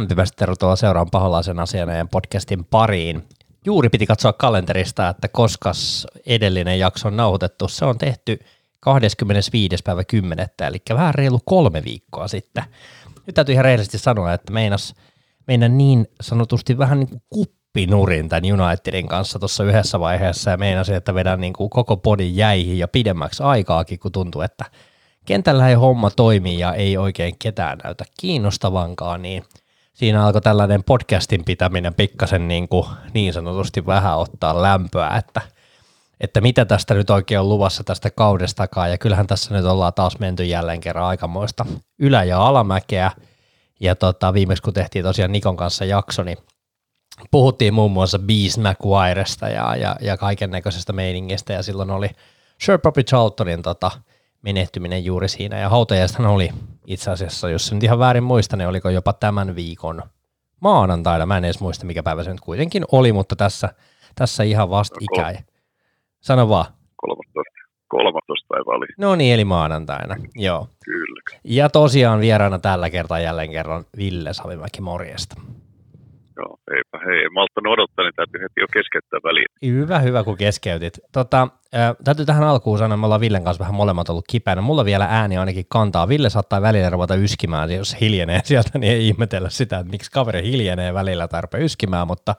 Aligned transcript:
Lämpimästi 0.00 0.36
tervetuloa 0.36 0.76
seuraan 0.76 1.10
paholaisen 1.10 1.58
asianajan 1.58 2.08
podcastin 2.08 2.64
pariin. 2.64 3.22
Juuri 3.64 3.88
piti 3.88 4.06
katsoa 4.06 4.32
kalenterista, 4.32 5.08
että 5.08 5.28
koska 5.28 5.72
edellinen 6.26 6.78
jakso 6.78 7.08
on 7.08 7.16
nauhoitettu. 7.16 7.68
Se 7.68 7.84
on 7.84 7.98
tehty 7.98 8.38
25. 8.80 9.76
päivä 9.84 10.04
10. 10.04 10.46
eli 10.68 10.82
vähän 10.90 11.14
reilu 11.14 11.40
kolme 11.44 11.84
viikkoa 11.84 12.28
sitten. 12.28 12.64
Nyt 13.26 13.34
täytyy 13.34 13.52
ihan 13.52 13.64
rehellisesti 13.64 13.98
sanoa, 13.98 14.32
että 14.32 14.52
meinas, 14.52 14.94
meidän 15.46 15.78
niin 15.78 16.06
sanotusti 16.20 16.78
vähän 16.78 16.98
niin 16.98 17.08
kuin 17.08 17.22
kuppinurin 17.30 18.28
tämän 18.28 18.60
Unitedin 18.60 19.08
kanssa 19.08 19.38
tuossa 19.38 19.64
yhdessä 19.64 20.00
vaiheessa 20.00 20.50
ja 20.50 20.56
meinasin, 20.56 20.94
että 20.94 21.14
vedän 21.14 21.40
niin 21.40 21.52
kuin 21.52 21.70
koko 21.70 21.96
podin 21.96 22.36
jäihin 22.36 22.78
ja 22.78 22.88
pidemmäksi 22.88 23.42
aikaakin, 23.42 23.98
kun 23.98 24.12
tuntuu, 24.12 24.42
että 24.42 24.64
kentällä 25.26 25.68
ei 25.68 25.74
homma 25.74 26.10
toimii 26.10 26.58
ja 26.58 26.74
ei 26.74 26.96
oikein 26.96 27.34
ketään 27.38 27.78
näytä 27.84 28.04
kiinnostavankaan, 28.20 29.22
niin– 29.22 29.44
siinä 30.00 30.26
alkoi 30.26 30.40
tällainen 30.40 30.84
podcastin 30.84 31.44
pitäminen 31.44 31.94
pikkasen 31.94 32.48
niin, 32.48 32.68
kuin 32.68 32.86
niin 33.14 33.32
sanotusti 33.32 33.86
vähän 33.86 34.18
ottaa 34.18 34.62
lämpöä, 34.62 35.16
että, 35.18 35.40
että 36.20 36.40
mitä 36.40 36.64
tästä 36.64 36.94
nyt 36.94 37.10
oikein 37.10 37.40
on 37.40 37.48
luvassa 37.48 37.84
tästä 37.84 38.10
kaudestakaan, 38.10 38.90
ja 38.90 38.98
kyllähän 38.98 39.26
tässä 39.26 39.54
nyt 39.54 39.64
ollaan 39.64 39.94
taas 39.94 40.18
menty 40.18 40.44
jälleen 40.44 40.80
kerran 40.80 41.04
aikamoista 41.04 41.66
ylä- 41.98 42.24
ja 42.24 42.46
alamäkeä, 42.46 43.10
ja 43.80 43.94
tota, 43.94 44.34
viimeksi 44.34 44.62
kun 44.62 44.74
tehtiin 44.74 45.04
tosiaan 45.04 45.32
Nikon 45.32 45.56
kanssa 45.56 45.84
jakso, 45.84 46.22
niin 46.22 46.38
puhuttiin 47.30 47.74
muun 47.74 47.92
muassa 47.92 48.18
Beast 48.18 48.58
McGuiresta 48.58 49.48
ja, 49.48 49.76
ja, 49.76 49.96
ja 50.00 50.16
kaiken 50.16 50.50
näköisestä 50.50 50.92
meiningistä, 50.92 51.52
ja 51.52 51.62
silloin 51.62 51.90
oli 51.90 52.10
Sir 52.62 52.78
Bobby 52.78 53.02
Charltonin 53.02 53.62
tota, 53.62 53.90
menehtyminen 54.42 55.04
juuri 55.04 55.28
siinä, 55.28 55.58
ja 55.58 55.68
hautajaistahan 55.68 56.32
oli 56.32 56.50
itse 56.86 57.10
asiassa, 57.10 57.50
jos 57.50 57.72
nyt 57.72 57.82
ihan 57.82 57.98
väärin 57.98 58.24
muista, 58.24 58.56
niin 58.56 58.68
oliko 58.68 58.90
jopa 58.90 59.12
tämän 59.12 59.56
viikon 59.56 60.02
maanantaina, 60.60 61.26
mä 61.26 61.36
en 61.36 61.44
edes 61.44 61.60
muista 61.60 61.86
mikä 61.86 62.02
päivä 62.02 62.24
se 62.24 62.30
nyt 62.30 62.40
kuitenkin 62.40 62.84
oli, 62.92 63.12
mutta 63.12 63.36
tässä, 63.36 63.68
tässä 64.14 64.42
ihan 64.42 64.70
vasta 64.70 64.98
ikäi. 65.00 65.34
Sano 66.20 66.48
vaan. 66.48 66.66
13. 66.96 67.50
13 67.88 68.46
päivä 68.48 68.76
oli. 68.76 68.86
No 68.98 69.16
niin, 69.16 69.34
eli 69.34 69.44
maanantaina, 69.44 70.16
joo. 70.34 70.68
Kyllä. 70.84 71.40
Ja 71.44 71.68
tosiaan 71.68 72.20
vieraana 72.20 72.58
tällä 72.58 72.90
kertaa 72.90 73.20
jälleen 73.20 73.50
kerran 73.50 73.84
Ville 73.96 74.32
Savimäki, 74.32 74.80
morjesta. 74.80 75.40
Joo, 76.36 76.56
eipä 76.76 77.04
hei, 77.06 77.28
malttanut 77.28 77.72
odottaa, 77.72 78.04
niin 78.04 78.14
täytyy 78.16 78.40
heti 78.40 78.60
jo 78.60 78.66
keskeyttää 78.72 79.20
väliin. 79.24 79.46
Hyvä, 79.64 79.98
hyvä 79.98 80.24
kun 80.24 80.36
keskeytit. 80.36 81.00
Tota, 81.12 81.48
äh, 81.74 81.96
täytyy 82.04 82.26
tähän 82.26 82.44
alkuun 82.44 82.78
sanoa, 82.78 82.96
me 82.96 83.06
ollaan 83.06 83.20
Villen 83.20 83.44
kanssa 83.44 83.60
vähän 83.60 83.74
molemmat 83.74 84.08
ollut 84.08 84.24
kipeänä. 84.28 84.60
Mulla 84.60 84.84
vielä 84.84 85.06
ääni 85.10 85.36
ainakin 85.38 85.64
kantaa. 85.68 86.08
Ville 86.08 86.30
saattaa 86.30 86.62
välillä 86.62 86.90
ruveta 86.90 87.14
yskimään, 87.14 87.70
jos 87.70 87.96
hiljenee 88.00 88.40
sieltä, 88.44 88.78
niin 88.78 88.92
ei 88.92 89.08
ihmetellä 89.08 89.50
sitä, 89.50 89.78
että 89.78 89.90
miksi 89.90 90.10
kaveri 90.10 90.42
hiljenee 90.42 90.94
välillä 90.94 91.28
tarpeen 91.28 91.64
yskimään, 91.64 92.06
mutta 92.06 92.34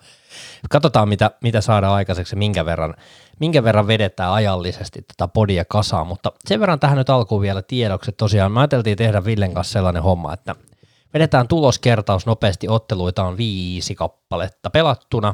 katsotaan, 0.70 1.09
mitä, 1.09 1.31
mitä 1.44 1.61
saadaan 1.61 1.94
aikaiseksi 1.94 2.36
minkä 2.36 2.66
verran, 2.66 2.94
minkä 3.39 3.64
verran 3.64 3.88
vedetään 3.88 4.33
ajallisesti 4.33 5.02
tätä 5.02 5.28
podia 5.33 5.66
kasaan, 5.66 6.08
mutta 6.08 6.31
sen 6.45 6.59
verran 6.59 6.80
tähän 6.80 6.98
nyt 6.98 7.09
alkuun 7.09 7.42
vielä 7.42 7.61
tiedokset. 7.61 8.17
Tosiaan 8.17 8.52
me 8.52 8.59
ajateltiin 8.59 8.98
tehdä 8.98 9.26
Villen 9.26 9.53
kanssa 9.53 9.73
sellainen 9.73 10.03
homma, 10.03 10.33
että 10.33 10.55
vedetään 11.14 11.48
tuloskertaus 11.48 12.26
nopeasti, 12.26 12.67
otteluita 12.70 13.23
on 13.23 13.38
viisi 13.38 13.95
kappaletta 13.95 14.70
pelattuna, 14.70 15.33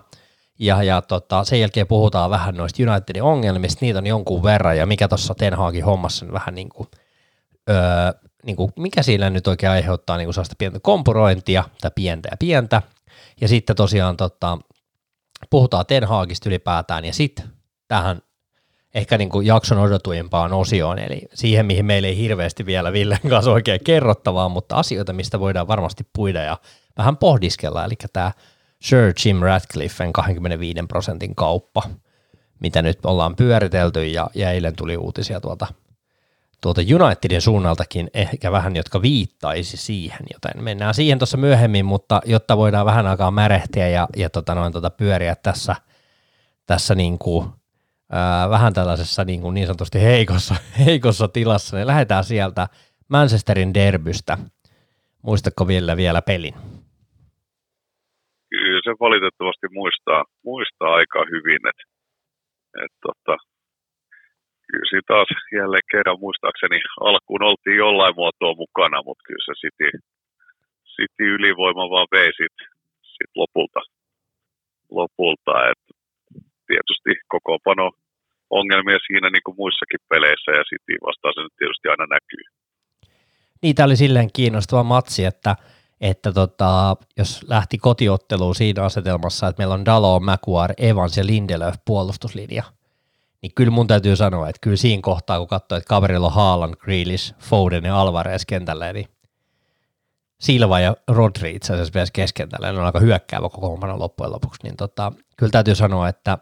ja, 0.59 0.83
ja 0.83 1.01
tota, 1.01 1.43
sen 1.43 1.61
jälkeen 1.61 1.87
puhutaan 1.87 2.29
vähän 2.29 2.55
noista 2.55 2.83
Unitedin 2.91 3.23
ongelmista, 3.23 3.85
niitä 3.85 3.99
on 3.99 4.07
jonkun 4.07 4.43
verran, 4.43 4.77
ja 4.77 4.85
mikä 4.85 5.07
tuossa 5.07 5.35
Ten 5.35 5.53
Hagin 5.53 5.85
hommassa 5.85 6.25
vähän 6.31 6.55
niin 6.55 6.69
kuin, 6.69 6.87
öö, 7.69 7.77
niin 8.43 8.55
kuin, 8.55 8.71
mikä 8.75 9.03
siinä 9.03 9.29
nyt 9.29 9.47
oikein 9.47 9.71
aiheuttaa 9.71 10.17
niin 10.17 10.25
kuin 10.25 10.33
sellaista 10.33 10.55
pientä 10.57 10.79
kompurointia, 10.79 11.63
tai 11.81 11.91
pientä 11.95 12.29
ja 12.31 12.37
pientä, 12.37 12.81
ja 13.41 13.47
sitten 13.47 13.75
tosiaan 13.75 14.17
tota, 14.17 14.57
puhutaan 15.49 15.85
Ten 15.85 16.03
Hagista 16.03 16.49
ylipäätään, 16.49 17.05
ja 17.05 17.13
sitten 17.13 17.45
tähän 17.87 18.21
ehkä 18.97 19.17
niin 19.17 19.29
kuin 19.29 19.47
jakson 19.47 19.79
odotuimpaan 19.79 20.53
osioon, 20.53 20.99
eli 20.99 21.21
siihen, 21.33 21.65
mihin 21.65 21.85
meillä 21.85 22.07
ei 22.07 22.17
hirveästi 22.17 22.65
vielä 22.65 22.93
Villen 22.93 23.19
kanssa 23.29 23.51
oikein 23.51 23.79
kerrottavaa, 23.83 24.49
mutta 24.49 24.75
asioita, 24.75 25.13
mistä 25.13 25.39
voidaan 25.39 25.67
varmasti 25.67 26.07
puida 26.13 26.43
ja 26.43 26.57
vähän 26.97 27.17
pohdiskella, 27.17 27.85
eli 27.85 27.93
tämä 28.13 28.31
Sir 28.81 29.13
Jim 29.25 29.39
Ratcliffen 29.39 30.13
25 30.13 30.79
prosentin 30.87 31.35
kauppa, 31.35 31.83
mitä 32.59 32.81
nyt 32.81 33.05
ollaan 33.05 33.35
pyöritelty, 33.35 34.07
ja, 34.07 34.29
ja 34.35 34.51
eilen 34.51 34.75
tuli 34.75 34.97
uutisia 34.97 35.41
tuolta, 35.41 35.67
tuolta 36.61 36.81
Unitedin 36.81 37.41
suunnaltakin 37.41 38.09
ehkä 38.13 38.51
vähän, 38.51 38.75
jotka 38.75 39.01
viittaisi 39.01 39.77
siihen, 39.77 40.25
joten 40.33 40.63
mennään 40.63 40.93
siihen 40.93 41.19
tuossa 41.19 41.37
myöhemmin, 41.37 41.85
mutta 41.85 42.21
jotta 42.25 42.57
voidaan 42.57 42.85
vähän 42.85 43.07
aikaa 43.07 43.31
märehtiä 43.31 43.87
ja, 43.87 44.07
ja 44.15 44.29
tota 44.29 44.55
noin, 44.55 44.73
tota 44.73 44.89
pyöriä 44.89 45.35
tässä, 45.35 45.75
tässä 46.65 46.95
niin 46.95 47.17
kuin 47.17 47.49
ää, 48.11 48.49
vähän 48.49 48.73
tällaisessa 48.73 49.23
niin, 49.23 49.41
kuin 49.41 49.53
niin 49.53 49.67
sanotusti 49.67 50.01
heikossa, 50.01 50.55
heikossa 50.85 51.27
tilassa, 51.27 51.77
niin 51.77 51.87
lähdetään 51.87 52.23
sieltä 52.23 52.67
Manchesterin 53.09 53.73
derbystä. 53.73 54.37
Muistatko 55.23 55.67
vielä, 55.67 55.97
vielä 55.97 56.21
pelin? 56.21 56.53
Kyllä 58.49 58.81
se 58.83 58.91
valitettavasti 58.99 59.67
muistaa, 59.71 60.23
muistaa 60.43 60.93
aika 60.95 61.19
hyvin, 61.31 61.61
että 61.69 61.83
et 62.83 62.93
tota, 63.05 63.35
kyllä 64.67 64.87
siinä 64.89 65.07
taas 65.07 65.27
jälleen 65.59 65.87
kerran 65.91 66.19
muistaakseni 66.19 66.79
alkuun 67.09 67.43
oltiin 67.43 67.77
jollain 67.77 68.15
muotoa 68.15 68.53
mukana, 68.63 69.03
mutta 69.05 69.23
kyllä 69.27 69.45
se 69.45 69.53
City, 69.61 69.89
City 70.95 71.25
ylivoima 71.35 71.89
vaan 71.93 72.07
vei 72.15 72.31
sit, 72.39 72.57
sit 73.01 73.31
lopulta, 73.35 73.81
lopulta 74.91 75.53
että 75.71 75.96
tietysti 76.67 77.11
pano 77.63 77.91
ongelmia 78.49 78.99
siinä 79.07 79.29
niin 79.29 79.45
kuin 79.45 79.57
muissakin 79.57 79.99
peleissä 80.09 80.51
ja 80.51 80.63
City 80.69 80.93
vastaan 81.05 81.33
se 81.35 81.41
nyt 81.41 81.55
tietysti 81.57 81.87
aina 81.89 82.05
näkyy. 82.15 82.43
Tämä 83.75 83.85
oli 83.85 83.95
silleen 83.95 84.29
kiinnostava 84.33 84.83
matsi, 84.83 85.25
että, 85.25 85.55
että 86.01 86.31
tota, 86.33 86.95
jos 87.17 87.45
lähti 87.49 87.77
kotiotteluun 87.77 88.55
siinä 88.55 88.83
asetelmassa, 88.83 89.47
että 89.47 89.59
meillä 89.59 89.73
on 89.73 89.85
Dalo, 89.85 90.19
Maguire, 90.19 90.73
Evans 90.77 91.17
ja 91.17 91.25
Lindelöf 91.25 91.75
puolustuslinja, 91.85 92.63
niin 93.41 93.51
kyllä 93.55 93.71
mun 93.71 93.87
täytyy 93.87 94.15
sanoa, 94.15 94.49
että 94.49 94.59
kyllä 94.61 94.77
siinä 94.77 95.01
kohtaa, 95.01 95.37
kun 95.37 95.47
katsoo, 95.47 95.77
että 95.77 95.87
kaverilla 95.87 96.27
on 96.27 96.33
Haaland, 96.33 96.75
Grealish, 96.75 97.35
Foden 97.39 97.83
ja 97.83 98.01
Alvarez 98.01 98.45
kentällä, 98.47 98.93
niin 98.93 99.05
Silva 100.39 100.79
ja 100.79 100.95
Rodri 101.07 101.55
itse 101.55 101.73
asiassa 101.73 101.99
myös 101.99 102.11
keskentällä, 102.11 102.71
ne 102.71 102.79
on 102.79 102.85
aika 102.85 102.99
hyökkäävä 102.99 103.49
koko 103.49 103.79
loppujen 103.97 104.31
lopuksi, 104.31 104.63
niin 104.63 104.77
tota, 104.77 105.11
kyllä 105.37 105.51
täytyy 105.51 105.75
sanoa, 105.75 106.07
että 106.07 106.37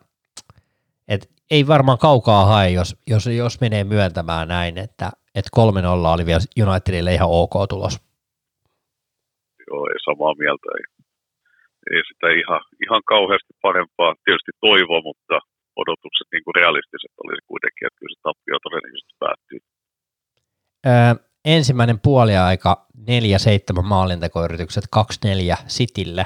et 1.07 1.29
ei 1.51 1.67
varmaan 1.67 1.97
kaukaa 1.97 2.45
hae, 2.45 2.69
jos, 2.69 2.95
jos, 3.07 3.25
jos 3.27 3.61
menee 3.61 3.83
myöntämään 3.83 4.47
näin, 4.47 4.77
että, 4.77 5.11
että 5.35 5.49
3-0 5.59 5.61
oli 6.15 6.25
vielä 6.25 6.69
Unitedille 6.69 7.13
ihan 7.13 7.29
ok 7.31 7.53
tulos. 7.69 7.95
Joo, 9.67 9.87
ei 9.93 9.99
samaa 10.05 10.33
mieltä. 10.37 10.67
Ei, 10.77 10.85
ei 11.93 12.01
sitä 12.07 12.27
ihan, 12.41 12.61
ihan 12.85 13.01
kauheasti 13.05 13.53
parempaa 13.61 14.15
tietysti 14.25 14.51
toivoa, 14.61 15.01
mutta 15.01 15.35
odotukset 15.75 16.27
niin 16.31 16.43
kuin 16.43 16.55
realistiset 16.55 17.13
olisi 17.23 17.43
kuitenkin, 17.47 17.87
että 17.87 17.99
kyllä 17.99 18.15
se 18.15 18.21
tappio 18.23 18.57
todennäköisesti 18.63 19.13
päättyy. 19.19 19.59
Öö, 20.87 21.25
ensimmäinen 21.45 21.99
puoliaika 21.99 22.87
4-7 23.81 23.81
maalintekoyritykset 23.81 24.83
2-4 24.95 25.57
Sitille. 25.67 26.25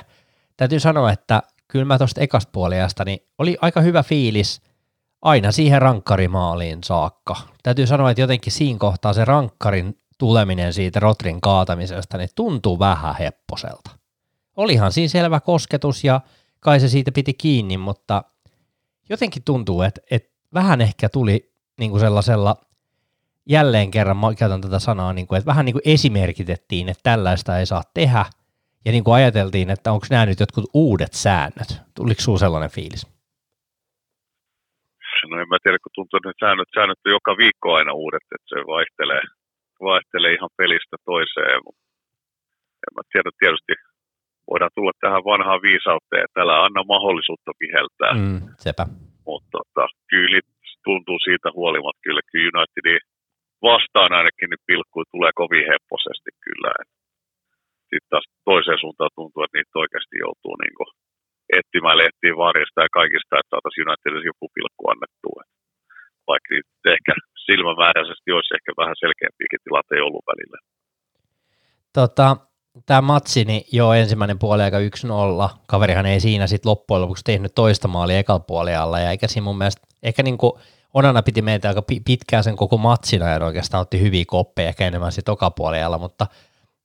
Täytyy 0.58 0.80
sanoa, 0.80 1.12
että 1.12 1.42
kyllä 1.68 1.86
mä 1.86 1.98
tuosta 1.98 2.22
ekasta 2.22 2.52
puoliajasta 2.54 3.06
niin 3.06 3.20
oli 3.38 3.58
aika 3.62 3.82
hyvä 3.82 4.04
fiilis– 4.04 4.62
aina 5.22 5.52
siihen 5.52 5.82
rankkarimaaliin 5.82 6.84
saakka. 6.84 7.36
Täytyy 7.64 7.88
sanoa, 7.88 8.12
että 8.12 8.22
jotenkin 8.22 8.54
siinä 8.54 8.80
kohtaa 8.80 9.14
se 9.14 9.26
rankkarin 9.26 10.00
tuleminen 10.18 10.74
siitä 10.74 11.00
Rotrin 11.00 11.42
kaatamisesta 11.42 12.18
niin 12.18 12.30
tuntuu 12.36 12.80
vähän 12.80 13.16
hepposelta. 13.16 13.90
Olihan 14.58 14.92
siinä 14.92 15.10
selvä 15.10 15.40
kosketus 15.40 16.04
ja 16.04 16.22
kai 16.60 16.80
se 16.80 16.90
siitä 16.90 17.12
piti 17.12 17.34
kiinni, 17.34 17.78
mutta 17.78 18.24
jotenkin 19.10 19.44
tuntuu, 19.44 19.82
että, 19.82 20.02
että 20.12 20.30
vähän 20.54 20.82
ehkä 20.82 21.10
tuli 21.10 21.54
niin 21.80 21.92
kuin 21.92 22.02
sellaisella, 22.02 22.56
jälleen 23.50 23.92
kerran 23.92 24.18
mä 24.18 24.34
käytän 24.34 24.62
tätä 24.62 24.80
sanaa, 24.80 25.14
niin 25.14 25.28
kuin, 25.28 25.38
että 25.38 25.46
vähän 25.46 25.66
niin 25.66 25.74
kuin 25.74 25.82
esimerkitettiin, 25.86 26.90
että 26.90 27.04
tällaista 27.04 27.60
ei 27.60 27.66
saa 27.66 27.84
tehdä, 27.94 28.26
ja 28.86 28.92
niin 28.92 29.04
kuin 29.04 29.16
ajateltiin, 29.16 29.70
että 29.70 29.92
onko 29.92 30.06
nämä 30.10 30.26
nyt 30.26 30.40
jotkut 30.40 30.70
uudet 30.74 31.14
säännöt. 31.14 31.82
Tuliko 31.96 32.22
sinulla 32.22 32.40
sellainen 32.40 32.70
fiilis? 32.70 33.08
No 35.30 35.36
en 35.42 35.50
mä 35.52 35.58
tiedä, 35.64 35.78
kun 35.84 35.96
tuntuu, 35.96 36.18
että 36.18 36.44
säännöt, 36.44 36.70
säännöt 36.76 37.06
on 37.06 37.18
joka 37.18 37.32
viikko 37.44 37.68
aina 37.80 37.94
uudet, 38.04 38.26
että 38.36 38.50
se 38.52 38.58
vaihtelee, 38.76 39.24
vaihtelee 39.90 40.34
ihan 40.34 40.54
pelistä 40.60 40.98
toiseen. 41.12 41.60
En 42.86 42.94
mä 42.98 43.04
tiedä, 43.12 43.30
tietysti 43.40 43.74
voidaan 44.50 44.76
tulla 44.76 44.94
tähän 45.04 45.28
vanhaan 45.32 45.62
viisauteen, 45.68 46.26
että 46.26 46.42
älä 46.44 46.56
anna 46.66 46.82
mahdollisuutta 46.94 47.52
viheltää. 47.64 48.14
Mm, 48.14 48.40
sepä. 48.66 48.84
Mutta 49.28 49.50
tota, 49.58 49.84
kyllä 50.12 50.40
tuntuu 50.88 51.20
siitä 51.28 51.50
huolimatta, 51.58 52.06
kyllä, 52.06 52.24
kyllä 52.32 52.50
Unitedin 52.50 53.02
vastaan 53.70 54.12
ainakin 54.20 54.50
niin 54.50 54.68
pilkkui 54.70 55.06
tulee 55.14 55.32
kovin 55.42 55.70
hepposesti 55.72 56.32
kyllä. 56.46 56.72
Sitten 57.90 58.12
taas 58.12 58.26
toiseen 58.50 58.80
suuntaan 58.82 59.14
tuntuu, 59.18 59.42
että 59.44 59.58
niitä 59.58 59.82
oikeasti 59.84 60.16
joutuu 60.26 60.56
niin 60.64 60.76
kuin 60.78 60.90
etsimään 61.58 61.98
lehtiin 62.04 62.38
varjesta 62.46 62.80
ja 62.86 62.90
kaikista, 63.00 63.40
että 63.40 63.52
saataisiin 63.54 63.86
Unitedille 63.88 64.30
joku 64.32 64.46
pilkku 64.56 64.84
annettua. 64.92 65.42
Vaikka 66.32 66.50
ehkä 66.96 67.12
silmämääräisesti 67.46 68.30
olisi 68.38 68.56
ehkä 68.58 68.72
vähän 68.82 68.96
selkeämpiäkin 69.04 69.64
tilanteita 69.64 70.08
ollut 70.08 70.30
välillä. 70.32 70.60
Tota, 71.98 72.28
tämä 72.86 73.02
matsi, 73.02 73.42
niin 73.46 73.64
jo 73.80 73.94
ensimmäinen 74.02 74.40
puoli 74.40 74.64
aika 74.64 74.80
1-0. 74.80 75.50
Kaverihan 75.68 76.06
ei 76.06 76.20
siinä 76.20 76.48
sitten 76.48 76.70
loppujen 76.70 77.02
lopuksi 77.02 77.24
tehnyt 77.24 77.56
toista 77.56 77.88
maalia 77.88 78.20
ekalla 78.20 78.48
puolella, 78.52 79.00
ja 79.00 79.12
eikä 79.12 79.28
siinä 79.28 79.44
mun 79.44 79.58
mielestä, 79.58 79.88
ehkä 80.04 80.24
niin 80.24 80.38
kuin 80.38 80.54
Onana 80.94 81.22
piti 81.22 81.42
meitä 81.42 81.70
aika 81.70 81.82
pitkään 82.06 82.44
sen 82.44 82.56
koko 82.56 82.78
matsin 82.78 83.22
ja 83.22 83.46
oikeastaan 83.46 83.82
otti 83.82 84.02
hyviä 84.02 84.24
koppeja 84.28 84.70
ehkä 84.70 84.88
enemmän 84.88 85.12
sitten 85.12 85.36
mutta 86.00 86.28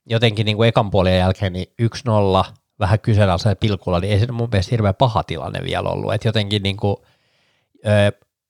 jotenkin 0.06 0.46
niin 0.46 0.56
kuin 0.56 0.68
ekan 0.68 0.90
puolien 0.90 1.18
jälkeen 1.18 1.52
niin 1.52 1.66
1-0 1.82 2.44
vähän 2.80 3.00
kyseenalaisella 3.00 3.56
pilkulla, 3.56 4.00
niin 4.00 4.12
ei 4.12 4.20
se 4.20 4.32
mun 4.32 4.48
mielestä 4.52 4.70
hirveän 4.70 4.94
paha 4.94 5.22
tilanne 5.22 5.60
vielä 5.64 5.88
ollut, 5.88 6.14
että 6.14 6.28
jotenkin 6.28 6.62
niin 6.62 6.76
kuin, 6.76 6.96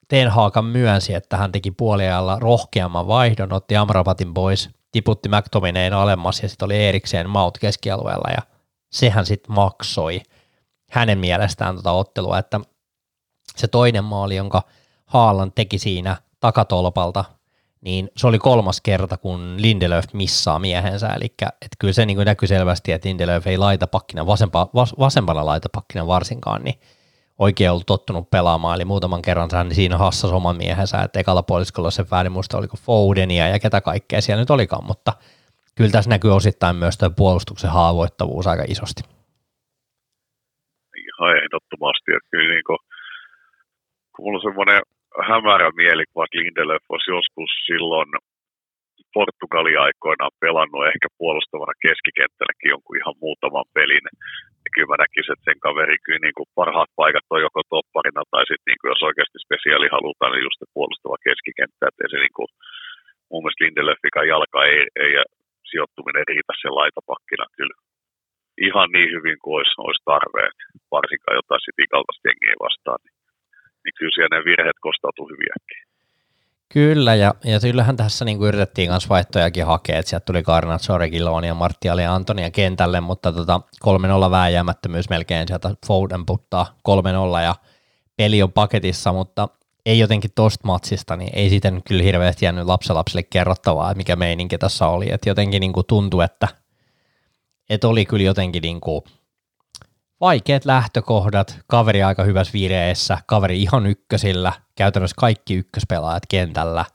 Ten 0.07 0.29
Haakan 0.29 0.65
myönsi, 0.65 1.13
että 1.13 1.37
hän 1.37 1.51
teki 1.51 1.71
puoliajalla 1.71 2.39
rohkeamman 2.39 3.07
vaihdon, 3.07 3.53
otti 3.53 3.75
Amrabatin 3.75 4.33
pois, 4.33 4.69
tiputti 4.91 5.29
McTominayn 5.29 5.93
alemmas 5.93 6.43
ja 6.43 6.49
sitten 6.49 6.65
oli 6.65 6.85
erikseen 6.85 7.29
Maut 7.29 7.57
keskialueella 7.57 8.31
ja 8.31 8.41
sehän 8.91 9.25
sitten 9.25 9.55
maksoi 9.55 10.21
hänen 10.91 11.19
mielestään 11.19 11.75
tota 11.75 11.91
ottelua, 11.91 12.39
että 12.39 12.59
se 13.55 13.67
toinen 13.67 14.03
maali, 14.03 14.35
jonka 14.35 14.61
Haalan 15.05 15.51
teki 15.51 15.79
siinä 15.79 16.17
takatolpalta, 16.39 17.25
niin 17.85 18.09
se 18.17 18.27
oli 18.27 18.39
kolmas 18.39 18.81
kerta, 18.81 19.17
kun 19.17 19.61
Lindelöf 19.61 20.05
missaa 20.13 20.59
miehensä, 20.59 21.07
eli 21.07 21.25
että 21.41 21.77
kyllä 21.79 21.93
se 21.93 22.05
niin 22.05 22.17
kuin 22.17 22.25
näkyy 22.25 22.47
selvästi, 22.47 22.91
että 22.91 23.09
Lindelöf 23.09 23.47
ei 23.47 23.57
laita 23.57 23.87
pakkina, 23.87 24.27
vasempa, 24.27 24.69
vas, 24.75 24.95
vasempana 24.99 25.45
laita 25.45 25.69
pakkina 25.75 26.07
varsinkaan, 26.07 26.63
niin 26.63 26.79
oikein 27.39 27.71
ollut 27.71 27.85
tottunut 27.85 28.29
pelaamaan, 28.29 28.75
eli 28.75 28.85
muutaman 28.85 29.21
kerran 29.21 29.49
hän 29.53 29.75
siinä 29.75 29.97
hassas 29.97 30.31
oman 30.31 30.57
miehensä, 30.57 31.01
että 31.01 31.19
ekalla 31.19 31.43
puoliskolla 31.43 31.91
se 31.91 32.05
väärin 32.11 32.31
muista 32.31 32.57
oliko 32.57 32.77
Fodenia 32.77 33.47
ja 33.47 33.59
ketä 33.59 33.81
kaikkea 33.81 34.21
siellä 34.21 34.41
nyt 34.41 34.49
olikaan, 34.49 34.85
mutta 34.85 35.13
kyllä 35.75 35.91
tässä 35.91 36.09
näkyy 36.09 36.35
osittain 36.35 36.75
myös 36.75 36.97
tuo 36.97 37.09
puolustuksen 37.09 37.69
haavoittavuus 37.69 38.47
aika 38.47 38.63
isosti. 38.67 39.01
Ihan 40.97 41.37
ehdottomasti, 41.37 42.11
että 42.17 42.29
kyllä 42.31 42.53
niin 42.53 42.63
kuin, 42.67 42.77
kun 44.15 44.25
mulla 44.25 44.37
on 44.37 44.41
semmoinen 44.41 44.81
hämärä 45.29 45.69
mieli, 45.81 46.03
vaikka 46.15 46.37
Lindelöf 46.37 46.85
olisi 46.89 47.11
joskus 47.17 47.51
silloin 47.69 48.09
Portugali 49.13 49.73
aikoinaan 49.85 50.35
pelannut 50.43 50.87
ehkä 50.91 51.07
puolustavana 51.19 51.81
keskikenttälläkin 51.85 52.71
jonkun 52.73 52.99
ihan 52.99 53.17
muutaman 53.23 53.67
pelin. 53.75 54.05
Ja 54.63 54.69
kyllä 54.73 54.91
mä 54.91 55.03
näkisin, 55.03 55.33
että 55.33 55.47
sen 55.47 55.59
kaveri 55.67 55.97
kyllä 56.05 56.23
niin 56.23 56.37
kuin 56.37 56.49
parhaat 56.59 56.91
paikat 57.01 57.27
on 57.33 57.45
joko 57.47 57.61
topparina 57.73 58.23
tai 58.31 58.43
sitten 58.45 58.67
niin 58.69 58.79
kuin 58.79 58.91
jos 58.93 59.07
oikeasti 59.09 59.37
spesiaali 59.45 59.87
halutaan, 59.97 60.31
niin 60.31 60.47
just 60.47 60.61
puolustava 60.75 61.25
keskikenttä. 61.27 61.83
Että 61.87 62.11
se 62.11 62.17
niin 62.21 62.37
kuin, 62.37 62.49
mun 63.29 63.41
mielestä 63.41 63.63
Lindelöfikan 63.63 64.29
jalka 64.33 64.59
ei, 64.71 64.79
ei 65.03 65.11
sijoittuminen 65.69 66.25
riitä 66.31 66.53
sen 66.61 66.77
laitapakkina 66.79 67.45
kyllä 67.57 67.77
ihan 68.67 68.89
niin 68.95 69.09
hyvin 69.15 69.37
kuin 69.41 69.53
olisi, 69.57 69.75
olisi 69.85 70.03
tarve, 70.11 70.43
varsinkaan 70.95 71.39
jotain 71.39 71.61
sitten 71.63 71.85
ikaltaista 71.87 72.27
jengiä 72.27 72.55
vastaan, 72.65 72.99
niin, 73.03 73.14
niin 73.85 73.97
kyllä 73.99 74.15
siellä 74.15 74.37
ne 74.37 74.45
virheet 74.45 74.79
kostautuu 74.81 75.27
hyviäkin. 75.33 75.85
Kyllä, 76.73 77.15
ja, 77.15 77.33
ja 77.43 77.59
kyllähän 77.59 77.97
tässä 77.97 78.25
niin 78.25 78.37
kuin 78.37 78.47
yritettiin 78.47 78.89
myös 78.89 79.09
vaihtojakin 79.09 79.65
hakea, 79.65 79.99
että 79.99 80.09
sieltä 80.09 80.25
tuli 80.25 80.43
Garnazzo, 80.43 80.97
Regiloni 80.97 81.47
ja 81.47 81.53
Martiali 81.53 82.03
ja 82.03 82.15
Antonia 82.15 82.51
kentälle, 82.51 83.01
mutta 83.01 83.33
tota, 83.33 83.61
3-0 84.27 84.31
vääjäämättömyys 84.31 85.09
melkein 85.09 85.47
sieltä 85.47 85.69
Foden 85.87 86.25
puttaa 86.25 86.65
3-0 87.39 87.43
ja 87.43 87.55
peli 88.17 88.43
on 88.43 88.51
paketissa, 88.51 89.13
mutta 89.13 89.47
ei 89.85 89.99
jotenkin 89.99 90.31
tosta 90.35 90.67
matsista, 90.67 91.15
niin 91.15 91.29
ei 91.33 91.49
siitä 91.49 91.71
nyt 91.71 91.83
kyllä 91.87 92.03
hirveästi 92.03 92.45
jäänyt 92.45 92.65
lapselapsille 92.65 93.23
kerrottavaa, 93.23 93.91
että 93.91 93.97
mikä 93.97 94.15
meininki 94.15 94.57
tässä 94.57 94.87
oli, 94.87 95.11
että 95.11 95.29
jotenkin 95.29 95.59
niin 95.59 95.73
kuin 95.73 95.85
tuntui, 95.87 96.23
että, 96.23 96.47
että 97.69 97.87
oli 97.87 98.05
kyllä 98.05 98.23
jotenkin 98.23 98.61
niin 98.61 98.81
kuin 98.81 99.01
vaikeat 100.21 100.65
lähtökohdat, 100.65 101.59
kaveri 101.67 102.03
aika 102.03 102.23
hyvässä 102.23 102.53
vireessä, 102.53 103.17
kaveri 103.27 103.61
ihan 103.61 103.85
ykkösillä, 103.85 104.53
käytännössä 104.77 105.15
kaikki 105.19 105.55
ykköspelaajat 105.55 106.23
kentällä, 106.29 106.85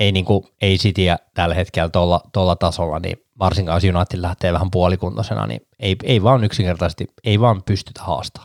ei, 0.00 0.12
niin 0.12 0.24
kuin, 0.24 0.44
ei 0.62 0.76
Cityä 0.76 1.16
tällä 1.34 1.54
hetkellä 1.54 1.88
tuolla 2.32 2.56
tasolla, 2.56 2.98
niin 2.98 3.16
varsinkaan 3.38 3.76
jos 3.76 3.94
United 3.94 4.22
lähtee 4.22 4.52
vähän 4.52 4.70
puolikuntoisena, 4.70 5.46
niin 5.46 5.60
ei, 5.80 5.96
ei 6.04 6.22
vaan 6.22 6.44
yksinkertaisesti, 6.44 7.04
ei 7.24 7.40
vaan 7.40 7.62
pystytä 7.62 8.00
haastaa. 8.02 8.44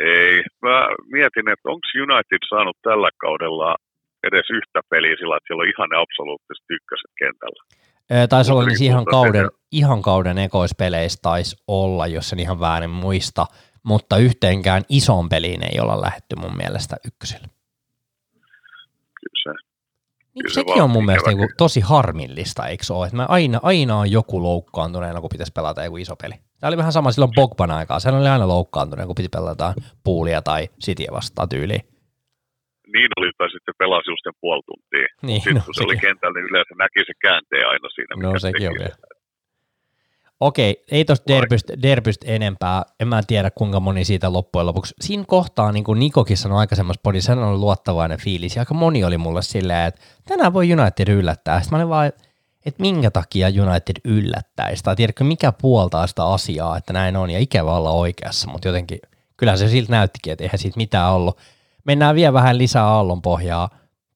Ei. 0.00 0.42
Mä 0.62 0.78
mietin, 1.12 1.48
että 1.52 1.68
onko 1.72 1.86
United 2.04 2.42
saanut 2.48 2.76
tällä 2.82 3.10
kaudella 3.20 3.76
edes 4.28 4.50
yhtä 4.50 4.80
peliä 4.90 5.16
sillä, 5.18 5.36
että 5.36 5.46
siellä 5.46 5.62
on 5.62 5.72
ihan 5.74 5.88
ne 5.90 5.96
absoluuttiset 6.04 6.66
ykköset 6.70 7.12
kentällä. 7.18 7.62
Taisi 8.28 8.52
olla 8.52 8.64
niin 8.64 8.82
ihan 8.82 9.04
kauden, 9.04 9.48
ihan 9.72 10.02
kauden 10.02 10.38
ekoispeleissä 10.38 11.18
taisi 11.22 11.56
olla, 11.68 12.06
jos 12.06 12.28
sen 12.28 12.40
ihan 12.40 12.60
väärin 12.60 12.90
muista, 12.90 13.46
mutta 13.82 14.16
yhteenkään 14.16 14.82
ison 14.88 15.28
peliin 15.28 15.62
ei 15.62 15.80
olla 15.80 16.00
lähetty 16.00 16.36
mun 16.36 16.56
mielestä 16.56 16.96
ykkösellä. 17.06 17.48
Kyllä 19.20 19.42
se, 19.42 19.50
niin, 20.34 20.42
kyllä 20.42 20.54
sekin 20.54 20.74
se 20.74 20.82
on 20.82 20.90
mun 20.90 21.04
mielestä 21.04 21.30
niin 21.30 21.38
kuin, 21.38 21.48
tosi 21.56 21.80
harmillista, 21.80 22.66
eikö 22.66 22.84
ole? 22.90 23.06
Että 23.06 23.16
mä 23.16 23.26
aina, 23.28 23.60
aina 23.62 23.98
on 23.98 24.10
joku 24.10 24.42
loukkaantuneena, 24.42 25.20
kun 25.20 25.30
pitäisi 25.32 25.52
pelata 25.52 25.84
joku 25.84 25.96
iso 25.96 26.16
peli. 26.16 26.34
Tämä 26.60 26.68
oli 26.68 26.76
vähän 26.76 26.92
sama 26.92 27.12
silloin 27.12 27.32
Bogban 27.34 27.70
aikaa. 27.70 28.00
Se 28.00 28.10
oli 28.10 28.28
aina 28.28 28.48
loukkaantuneena, 28.48 29.06
kun 29.06 29.14
piti 29.14 29.28
pelata 29.28 29.74
puulia 30.04 30.42
tai 30.42 30.68
sitiä 30.80 31.08
vastaan 31.12 31.48
tyyliin 31.48 31.91
niin 32.96 33.10
oli, 33.18 33.30
tai 33.38 33.50
sitten 33.50 33.74
pelasi 33.78 34.10
just 34.10 34.24
sen 34.24 34.40
puoli 34.40 34.62
tuntia. 34.68 35.06
Niin, 35.22 35.40
sitten 35.40 35.54
no, 35.54 35.62
kun 35.64 35.74
se 35.74 35.84
oli 35.84 35.96
kentällä, 36.06 36.34
niin 36.34 36.48
yleensä 36.50 36.74
näki 36.78 37.00
se 37.06 37.14
käänteen 37.24 37.66
aina 37.72 37.88
siinä. 37.94 38.12
No 38.16 38.38
sekin 38.38 38.68
on 38.68 38.76
vielä. 38.78 38.96
Okei, 40.40 40.84
ei 40.90 41.04
tuosta 41.04 41.32
derbystä, 41.32 41.82
derbystä 41.82 42.26
enempää. 42.28 42.82
En 43.00 43.08
mä 43.08 43.22
tiedä, 43.26 43.50
kuinka 43.50 43.80
moni 43.80 44.04
siitä 44.04 44.32
loppujen 44.32 44.66
lopuksi. 44.66 44.94
Siinä 45.00 45.24
kohtaa, 45.26 45.72
niin 45.72 45.84
kuin 45.84 45.98
Nikokin 45.98 46.36
sanoi 46.36 46.58
aikaisemmassa 46.58 47.00
podissa, 47.02 47.32
on 47.32 47.60
luottavainen 47.60 48.18
fiilis. 48.18 48.56
Ja 48.56 48.62
aika 48.62 48.74
moni 48.74 49.04
oli 49.04 49.18
mulle 49.18 49.42
silleen, 49.42 49.88
että 49.88 50.00
tänään 50.28 50.52
voi 50.52 50.72
United 50.72 51.08
yllättää. 51.08 51.60
Sitten 51.60 51.76
mä 51.76 51.82
olin 51.82 51.88
vaan, 51.88 52.06
että 52.66 52.82
minkä 52.82 53.10
takia 53.10 53.48
United 53.48 53.96
yllättäisi. 54.04 54.84
Tai 54.84 54.96
tiedätkö, 54.96 55.24
mikä 55.24 55.52
puoltaa 55.52 56.06
sitä 56.06 56.24
asiaa, 56.24 56.76
että 56.76 56.92
näin 56.92 57.16
on. 57.16 57.30
Ja 57.30 57.38
ikävä 57.38 57.72
olla 57.72 57.90
oikeassa, 57.90 58.50
mutta 58.50 58.68
jotenkin, 58.68 58.98
kyllähän 59.36 59.58
se 59.58 59.68
siltä 59.68 59.92
näyttikin, 59.92 60.32
että 60.32 60.44
eihän 60.44 60.58
siitä 60.58 60.76
mitään 60.76 61.12
ollut. 61.12 61.38
Mennään 61.84 62.14
vielä 62.14 62.32
vähän 62.32 62.58
lisää 62.58 62.84
aallon 62.84 63.22
pohjaa. 63.22 63.68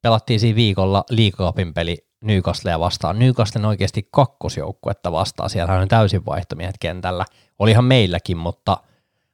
Pelattiin 0.02 0.40
siinä 0.40 0.56
viikolla 0.56 1.04
liikakapin 1.10 1.74
peli 1.74 1.96
Newcastlea 2.20 2.80
vastaan. 2.80 3.18
Newcastle 3.18 3.66
oikeasti 3.66 4.08
kakkosjoukkuetta 4.12 5.12
vastaan. 5.12 5.50
Siellä 5.50 5.74
on 5.74 5.88
täysin 5.88 6.26
vaihtomiehet 6.26 6.76
kentällä. 6.80 7.24
Olihan 7.58 7.84
meilläkin, 7.84 8.36
mutta 8.36 8.76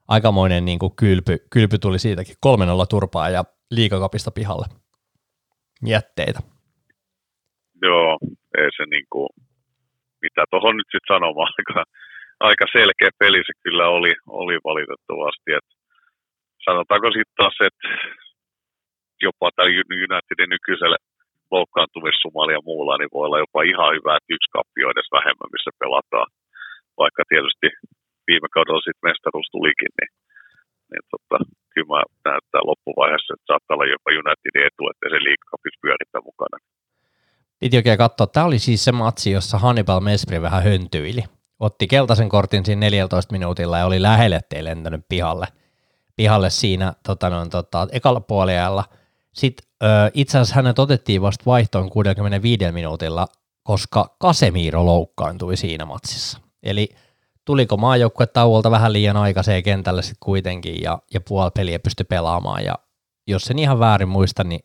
aikamoinen 0.09 0.65
niin 0.65 0.79
kuin 0.79 0.97
kylpy, 0.97 1.37
kylpy 1.51 1.79
tuli 1.79 1.99
siitäkin. 1.99 2.35
3-0 2.47 2.49
turpaa 2.91 3.29
ja 3.29 3.45
liikakapista 3.71 4.31
pihalle 4.31 4.67
jätteitä. 5.87 6.41
Joo, 7.83 8.19
ei 8.59 8.69
se 8.77 8.85
niin 8.91 9.07
kuin, 9.13 9.29
mitä 10.23 10.45
tuohon 10.51 10.77
nyt 10.77 10.87
sitten 10.93 11.15
sanomaan, 11.15 11.53
aika, 11.59 11.85
aika 12.41 12.67
selkeä 12.73 13.11
peli 13.19 13.39
se 13.39 13.53
kyllä 13.63 13.89
oli, 13.89 14.13
oli 14.27 14.57
valitettavasti, 14.65 15.51
että 15.59 15.75
sanotaanko 16.65 17.07
sitten 17.07 17.37
taas, 17.37 17.57
että 17.69 17.89
jopa 19.29 19.47
tällä 19.57 19.73
Unitedin 20.07 20.53
nykyisellä 20.57 20.99
loukkaantumissumalla 21.55 22.53
ja 22.57 22.67
muulla, 22.69 22.95
niin 22.97 23.13
voi 23.15 23.25
olla 23.27 23.45
jopa 23.45 23.61
ihan 23.73 23.91
hyvä, 23.97 24.13
että 24.17 24.35
yksi 24.37 24.55
kappio 24.57 24.87
edes 24.91 25.09
vähemmän, 25.17 25.53
missä 25.55 25.71
pelataan. 25.83 26.29
Vaikka 27.03 27.23
tietysti 27.33 27.69
viime 28.29 28.49
kaudella 28.55 28.83
sitten 28.87 29.07
mestaruus 29.09 29.49
tulikin, 29.55 29.93
niin, 29.99 30.13
niin 30.91 31.05
tota, 31.13 31.37
kyllä 31.73 31.91
mä 31.93 32.01
näyttää 32.29 32.63
loppuvaiheessa, 32.71 33.31
että 33.35 33.49
saattaa 33.51 33.75
olla 33.75 33.93
jopa 33.95 34.17
Unitedin 34.21 34.67
etu, 34.69 34.83
että 34.93 35.07
se 35.13 35.19
liikakapis 35.29 35.77
pyörittää 35.83 36.29
mukana. 36.31 36.57
Piti 37.61 37.77
oikein 37.81 38.05
katsoa. 38.05 38.27
Tämä 38.27 38.49
oli 38.51 38.59
siis 38.67 38.85
se 38.85 38.93
matsi, 39.03 39.29
jossa 39.37 39.57
Hannibal 39.65 40.01
Mespri 40.09 40.39
vähän 40.47 40.63
höntyili. 40.69 41.23
Otti 41.67 41.87
keltaisen 41.95 42.33
kortin 42.35 42.65
siinä 42.65 42.81
14 42.81 43.33
minuutilla 43.37 43.79
ja 43.79 43.87
oli 43.87 44.03
lähelle, 44.03 44.37
ettei 44.37 44.65
lentänyt 44.65 45.05
pihalle– 45.09 45.47
pihalle 46.17 46.51
siinä 46.51 46.93
tota, 47.07 47.31
noin, 47.31 47.51
tota, 47.51 47.89
ekalla 47.93 48.21
puoliajalla. 48.21 48.85
Sitten 49.35 49.67
itse 50.15 50.39
asiassa 50.39 50.55
hänet 50.55 50.79
otettiin 50.79 51.23
vasta 51.23 51.43
vaihtoon 51.47 51.91
65 51.91 52.73
minuutilla, 52.73 53.27
koska 53.63 54.17
Casemiro 54.23 54.87
loukkaantui 54.87 55.57
siinä 55.57 55.85
matsissa. 55.85 56.39
Eli 56.63 56.89
tuliko 57.45 57.77
maajoukkue 57.77 58.27
tauolta 58.27 58.71
vähän 58.71 58.93
liian 58.93 59.17
aikaiseen 59.17 59.63
kentälle 59.63 60.03
sitten 60.03 60.17
kuitenkin 60.21 60.83
ja, 60.83 60.99
ja 61.15 61.21
puoli 61.21 61.51
peliä 61.55 61.79
pystyi 61.79 62.05
pelaamaan. 62.05 62.65
Ja 62.65 62.75
jos 63.27 63.43
sen 63.43 63.59
ihan 63.59 63.79
väärin 63.79 64.09
muista, 64.09 64.45
niin 64.45 64.65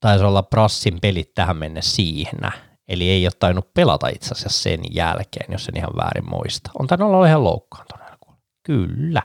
taisi 0.00 0.24
olla 0.24 0.42
Prassin 0.42 1.00
pelit 1.00 1.34
tähän 1.34 1.56
mennessä 1.56 1.96
siinä. 1.96 2.52
Eli 2.88 3.10
ei 3.10 3.26
ole 3.26 3.32
tainnut 3.38 3.74
pelata 3.74 4.08
itse 4.08 4.32
asiassa 4.32 4.62
sen 4.62 4.80
jälkeen, 4.90 5.52
jos 5.52 5.64
sen 5.64 5.76
ihan 5.76 5.96
väärin 5.96 6.30
muista. 6.30 6.70
On 6.78 6.86
tainnut 6.86 7.08
olla 7.08 7.26
ihan 7.26 7.44
loukkaantuneena. 7.44 8.16
Kyllä. 8.62 9.22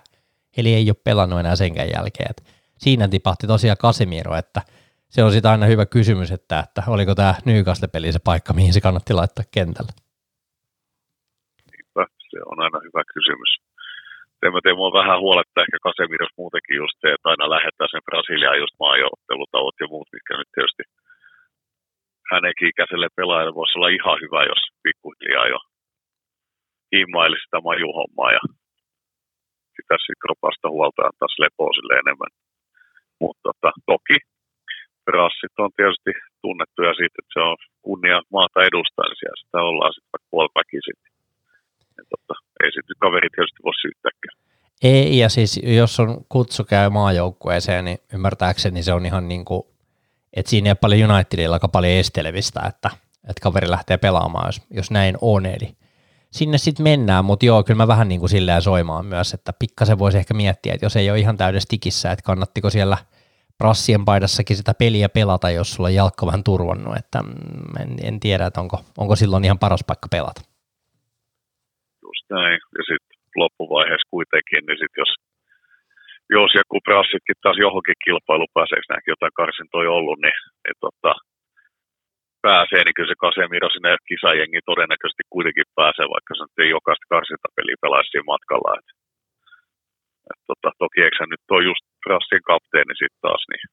Eli 0.58 0.74
ei 0.74 0.90
ole 0.90 0.98
pelannut 1.04 1.40
enää 1.40 1.56
senkään 1.56 1.90
jälkeen. 1.96 2.30
Et 2.30 2.55
siinä 2.78 3.08
tipahti 3.08 3.48
tosiaan 3.48 3.78
Casemiro, 3.78 4.36
että 4.36 4.62
se 5.14 5.24
on 5.24 5.32
sitä 5.32 5.52
aina 5.52 5.66
hyvä 5.66 5.86
kysymys, 5.86 6.32
että, 6.32 6.60
että 6.60 6.82
oliko 6.88 7.16
tämä 7.16 7.34
Newcastle-peli 7.46 8.12
se 8.12 8.20
paikka, 8.30 8.54
mihin 8.54 8.74
se 8.74 8.82
kannatti 8.82 9.14
laittaa 9.14 9.52
kentälle. 9.58 9.94
Niinpä, 11.72 12.04
se 12.32 12.40
on 12.52 12.58
aina 12.66 12.80
hyvä 12.88 13.02
kysymys. 13.16 13.52
En 14.44 14.54
mä 14.54 14.60
tiedä, 14.62 14.82
mua 14.82 15.00
vähän 15.02 15.20
huoletta 15.26 15.62
ehkä 15.64 15.78
Kasemiros 15.88 16.34
muutenkin 16.38 16.78
just 16.82 16.96
se, 17.02 17.08
että 17.14 17.30
aina 17.30 17.54
lähettää 17.56 17.88
sen 17.92 18.06
Brasiliaan 18.08 18.62
just 18.64 18.76
maajouttelutauot 18.84 19.78
ja 19.80 19.88
muut, 19.92 20.10
mitkä 20.16 20.34
nyt 20.38 20.52
tietysti 20.56 20.84
hänenkin 22.32 22.72
ikäiselle 22.72 23.10
pelaajalle 23.20 23.60
voisi 23.60 23.76
olla 23.78 23.96
ihan 23.98 24.18
hyvä, 24.24 24.42
jos 24.52 24.62
pikkuhiljaa 24.84 25.48
jo 25.54 25.60
himmaili 26.94 27.38
sitä 27.44 27.60
majuhommaa 27.70 28.32
ja 28.38 28.44
sitä 29.76 29.96
kropasta 30.22 30.68
huolta 30.76 31.02
antaa 31.10 31.42
lepoa 31.44 31.72
sille 31.78 31.94
enemmän. 32.04 32.32
Mutta 33.22 33.42
tota, 33.48 33.70
toki 33.92 34.18
rassit 35.18 35.56
on 35.64 35.72
tietysti 35.78 36.12
tunnettuja 36.42 36.94
siitä, 37.00 37.18
että 37.22 37.34
se 37.36 37.42
on 37.50 37.58
kunnia 37.88 38.18
maata 38.36 38.60
edustaa, 38.70 39.06
niin 39.08 39.20
siellä 39.20 39.42
sitä 39.44 39.58
ollaan 39.70 39.94
sitten 39.94 40.12
vaikka 40.14 40.32
puoliväkisin. 40.34 40.98
Tota, 42.14 42.34
ei 42.64 42.72
sitten 42.76 43.02
kaveri 43.04 43.30
tietysti 43.36 43.60
voi 43.66 43.76
syyttääkään. 43.82 44.36
Ei, 44.84 45.18
ja 45.20 45.30
siis 45.30 45.60
jos 45.82 46.00
on 46.00 46.26
kutsu 46.30 46.64
käy 46.64 46.90
maajoukkueeseen, 46.90 47.86
niin 47.86 47.98
ymmärtääkseni 48.14 48.84
se 48.84 48.94
on 48.94 49.06
ihan 49.06 49.28
niin 49.28 49.46
kuin, 49.46 49.64
että 50.34 50.50
siinä 50.50 50.68
ei 50.68 50.72
ole 50.72 50.78
paljon 50.82 51.12
Unitedilla 51.12 51.56
aika 51.56 51.68
paljon 51.68 51.94
estelevistä, 51.94 52.60
että, 52.70 52.90
että 53.30 53.42
kaveri 53.42 53.70
lähtee 53.70 53.98
pelaamaan, 53.98 54.48
jos, 54.48 54.62
jos 54.70 54.92
näin 54.92 55.16
on. 55.22 55.46
Eli 55.46 55.70
sinne 56.40 56.58
sitten 56.58 56.84
mennään, 56.84 57.26
mutta 57.26 57.46
joo, 57.46 57.64
kyllä 57.64 57.78
mä 57.78 57.94
vähän 57.94 58.08
niin 58.08 58.20
kuin 58.20 58.30
silleen 58.30 58.62
soimaan 58.62 59.06
myös, 59.06 59.34
että 59.34 59.52
pikkasen 59.60 60.00
voisi 60.00 60.18
ehkä 60.18 60.34
miettiä, 60.34 60.74
että 60.74 60.86
jos 60.86 60.96
ei 60.96 61.10
ole 61.10 61.20
ihan 61.20 61.38
täydessä 61.38 61.70
tikissä, 61.70 62.12
että 62.12 62.28
kannattiko 62.30 62.70
siellä 62.70 62.98
prassien 63.58 64.06
paidassakin 64.06 64.58
sitä 64.58 64.74
peliä 64.80 65.10
pelata, 65.10 65.50
jos 65.50 65.74
sulla 65.74 65.90
on 65.90 66.00
jalka 66.02 66.26
vähän 66.30 66.44
turvannut, 66.44 66.96
että 67.02 67.20
mm, 67.24 67.74
en, 67.82 67.90
en 68.08 68.20
tiedä, 68.20 68.46
että 68.46 68.62
onko, 68.64 68.78
onko 68.98 69.16
silloin 69.16 69.46
ihan 69.46 69.64
paras 69.64 69.84
paikka 69.88 70.08
pelata. 70.16 70.42
Just 72.06 72.26
näin, 72.36 72.60
ja 72.78 72.84
sitten 72.90 73.16
loppuvaiheessa 73.42 74.12
kuitenkin, 74.16 74.62
niin 74.66 74.80
sitten 74.82 75.02
jos, 75.04 75.12
jos 76.38 76.52
joku 76.62 76.78
prassitkin 76.88 77.38
taas 77.44 77.58
johonkin 77.66 78.02
kilpailu 78.06 78.48
pääseekö 78.54 78.88
näinkin 78.90 79.14
jotain 79.16 79.40
karsintoja 79.42 79.92
ollut, 80.00 80.20
niin, 80.26 80.40
niin 80.64 80.78
tota, 80.86 81.12
pääsee, 82.48 82.82
niin 82.84 82.98
kyllä 82.98 83.12
se 83.12 83.22
Casemiro 83.24 83.70
sinne 83.72 83.92
kisajengi 84.12 84.62
todennäköisesti 84.72 85.24
kuitenkin 85.34 85.68
pääsee, 85.80 86.06
vaikka 86.16 86.34
se 86.34 86.44
ei 86.64 86.70
jokaista 86.78 87.12
karsintapeliä 87.14 87.78
pelaisi 87.84 88.10
siinä 88.12 88.32
matkalla. 88.34 88.70
Et, 88.80 88.88
et 90.32 90.42
tota, 90.50 90.70
toki 90.84 91.00
eikö 91.02 91.18
hän 91.20 91.34
nyt 91.34 91.54
ole 91.56 91.68
just 91.70 91.84
Rassin 92.10 92.44
kapteeni 92.52 92.94
sitten 92.98 93.24
taas, 93.26 93.44
niin 93.52 93.66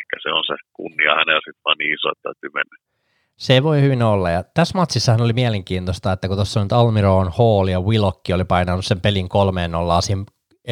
ehkä 0.00 0.14
se 0.24 0.30
on 0.38 0.44
se 0.50 0.56
kunnia 0.78 1.12
hänellä 1.20 1.42
sitten 1.44 1.64
vaan 1.66 1.78
niin 1.78 1.94
iso, 1.94 2.08
että 2.10 2.24
täytyy 2.26 2.50
mennä. 2.58 2.76
Se 3.46 3.62
voi 3.62 3.78
hyvin 3.84 4.02
olla, 4.02 4.28
ja 4.36 4.42
tässä 4.56 4.78
matsissahan 4.78 5.24
oli 5.26 5.32
mielenkiintoista, 5.42 6.12
että 6.12 6.28
kun 6.28 6.36
tuossa 6.36 6.62
nyt 6.62 6.72
Almiron, 6.72 7.32
Hall 7.38 7.68
ja 7.68 7.80
Willokki 7.80 8.32
oli 8.32 8.44
painanut 8.44 8.84
sen 8.84 9.00
pelin 9.00 9.28
kolmeen 9.28 9.70
nollaan 9.70 10.02
siihen 10.02 10.24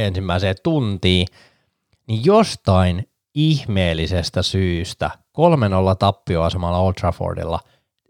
ensimmäiseen 0.07 0.57
tuntiin, 0.63 1.27
niin 2.09 2.21
jostain 2.25 2.95
ihmeellisestä 3.35 4.43
syystä 4.43 5.11
3-0 5.17 5.97
tappioasemalla 5.99 6.79
Old 6.79 6.95
Traffordilla 6.95 7.61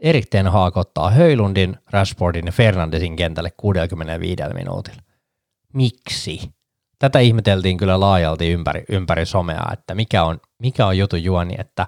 erittäin 0.02 0.48
haakottaa 0.48 1.10
Höylundin, 1.10 1.76
Rashfordin 1.90 2.46
ja 2.46 2.52
Fernandesin 2.52 3.16
kentälle 3.16 3.50
65 3.56 4.42
minuutilla. 4.54 5.02
Miksi? 5.72 6.40
Tätä 6.98 7.18
ihmeteltiin 7.18 7.76
kyllä 7.76 8.00
laajalti 8.00 8.50
ympäri, 8.50 8.84
ympäri 8.88 9.26
somea, 9.26 9.62
että 9.72 9.94
mikä 9.94 10.24
on, 10.24 10.40
mikä 10.58 10.86
on 10.86 10.98
jutu 10.98 11.16
juoni, 11.16 11.54
että, 11.58 11.86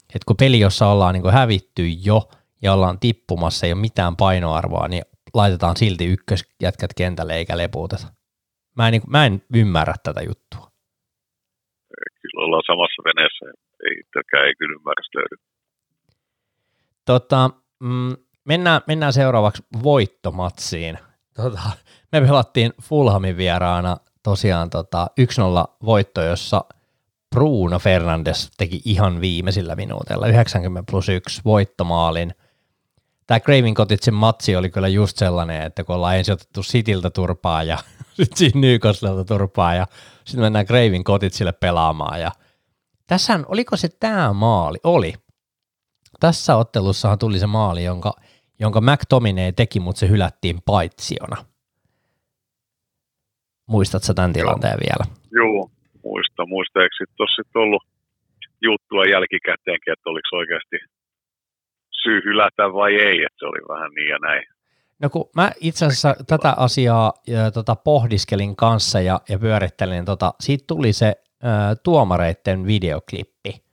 että 0.00 0.26
kun 0.26 0.36
peli, 0.36 0.60
jossa 0.60 0.86
ollaan 0.86 1.14
niin 1.14 1.32
hävitty 1.32 1.88
jo 1.88 2.28
ja 2.62 2.72
ollaan 2.72 2.98
tippumassa, 2.98 3.66
ei 3.66 3.72
ole 3.72 3.80
mitään 3.80 4.16
painoarvoa, 4.16 4.88
niin 4.88 5.02
laitetaan 5.34 5.76
silti 5.76 6.04
ykkösjätkät 6.06 6.94
kentälle 6.96 7.34
eikä 7.34 7.56
lepuuteta. 7.56 8.06
Mä 8.76 8.88
en, 8.88 8.92
niin, 8.92 9.02
mä 9.06 9.26
en 9.26 9.42
ymmärrä 9.54 9.94
tätä 10.02 10.20
juttua. 10.22 10.65
Ollaan 12.36 12.62
samassa 12.66 13.02
veneessä 13.04 13.44
ei 13.90 13.96
ei 14.46 14.54
kyllä 14.58 14.76
ymmärrystä 14.76 15.18
löydy. 15.18 15.36
Tota, 17.04 17.50
mm, 17.80 18.16
mennään, 18.44 18.80
mennään 18.86 19.12
seuraavaksi 19.12 19.62
voittomatsiin. 19.82 20.98
Tota, 21.36 21.60
me 22.12 22.20
pelattiin 22.20 22.72
Fulhamin 22.82 23.36
vieraana 23.36 23.96
tosiaan 24.22 24.70
tota 24.70 25.06
1-0 25.20 25.76
voitto, 25.84 26.22
jossa 26.22 26.64
Bruno 27.34 27.78
Fernandes 27.78 28.50
teki 28.56 28.80
ihan 28.84 29.20
viimeisillä 29.20 29.76
minuutilla 29.76 30.26
90 30.26 30.90
plus 30.90 31.08
1 31.08 31.40
voittomaalin. 31.44 32.34
Tämä 33.26 33.40
Craven 33.40 33.74
Cottagein 33.74 34.14
matsi 34.14 34.56
oli 34.56 34.70
kyllä 34.70 34.88
just 34.88 35.16
sellainen, 35.16 35.62
että 35.62 35.84
kun 35.84 35.96
ollaan 35.96 36.16
ensin 36.16 36.32
otettu 36.32 36.62
Citiltä 36.62 37.10
turpaa 37.10 37.62
ja 37.62 37.78
sitten 38.16 38.38
siinä 38.38 38.60
Newcastlelta 38.60 39.24
turpaa 39.24 39.74
ja 39.74 39.86
sitten 40.26 40.44
mennään 40.44 40.66
Craven 40.66 41.04
Cottagelle 41.04 41.52
pelaamaan 41.52 42.20
ja– 42.20 42.30
Tässähän, 43.06 43.44
oliko 43.48 43.76
se 43.76 43.88
tämä 44.00 44.32
maali? 44.32 44.78
Oli. 44.84 45.12
Tässä 46.20 46.56
ottelussahan 46.56 47.18
tuli 47.18 47.38
se 47.38 47.46
maali, 47.46 47.84
jonka, 47.84 48.12
jonka 48.60 48.80
McTominay 48.80 49.52
teki, 49.52 49.80
mutta 49.80 49.98
se 49.98 50.08
hylättiin 50.08 50.58
paitsiona. 50.66 51.36
Muistatko 53.68 54.14
tämän 54.14 54.32
tilanteen 54.32 54.78
Joo. 54.78 54.86
vielä? 54.86 55.04
Joo, 55.30 55.70
muista. 56.04 56.46
Muista, 56.46 56.82
eikö 56.82 56.94
ole 57.18 57.28
sit 57.36 57.56
ollut 57.56 57.82
juttua 58.62 59.04
jälkikäteenkin, 59.04 59.92
että 59.92 60.10
oliko 60.10 60.36
oikeasti 60.36 60.76
syy 62.02 62.20
hylätä 62.24 62.72
vai 62.72 62.94
ei, 62.94 63.16
että 63.26 63.38
se 63.38 63.46
oli 63.46 63.62
vähän 63.68 63.90
niin 63.96 64.08
ja 64.08 64.18
näin. 64.18 64.44
No 64.98 65.10
kun 65.10 65.30
mä 65.34 65.52
itse 65.60 65.86
asiassa 65.86 66.16
tätä 66.26 66.54
asiaa 66.56 67.12
ja, 67.26 67.50
tota, 67.50 67.76
pohdiskelin 67.76 68.56
kanssa 68.56 69.00
ja, 69.00 69.20
ja 69.28 69.38
pyörittelin, 69.38 70.04
tota, 70.04 70.34
siitä 70.40 70.64
tuli 70.66 70.92
se 70.92 71.22
tuomareiden 71.82 72.66
videoklippi 72.66 73.64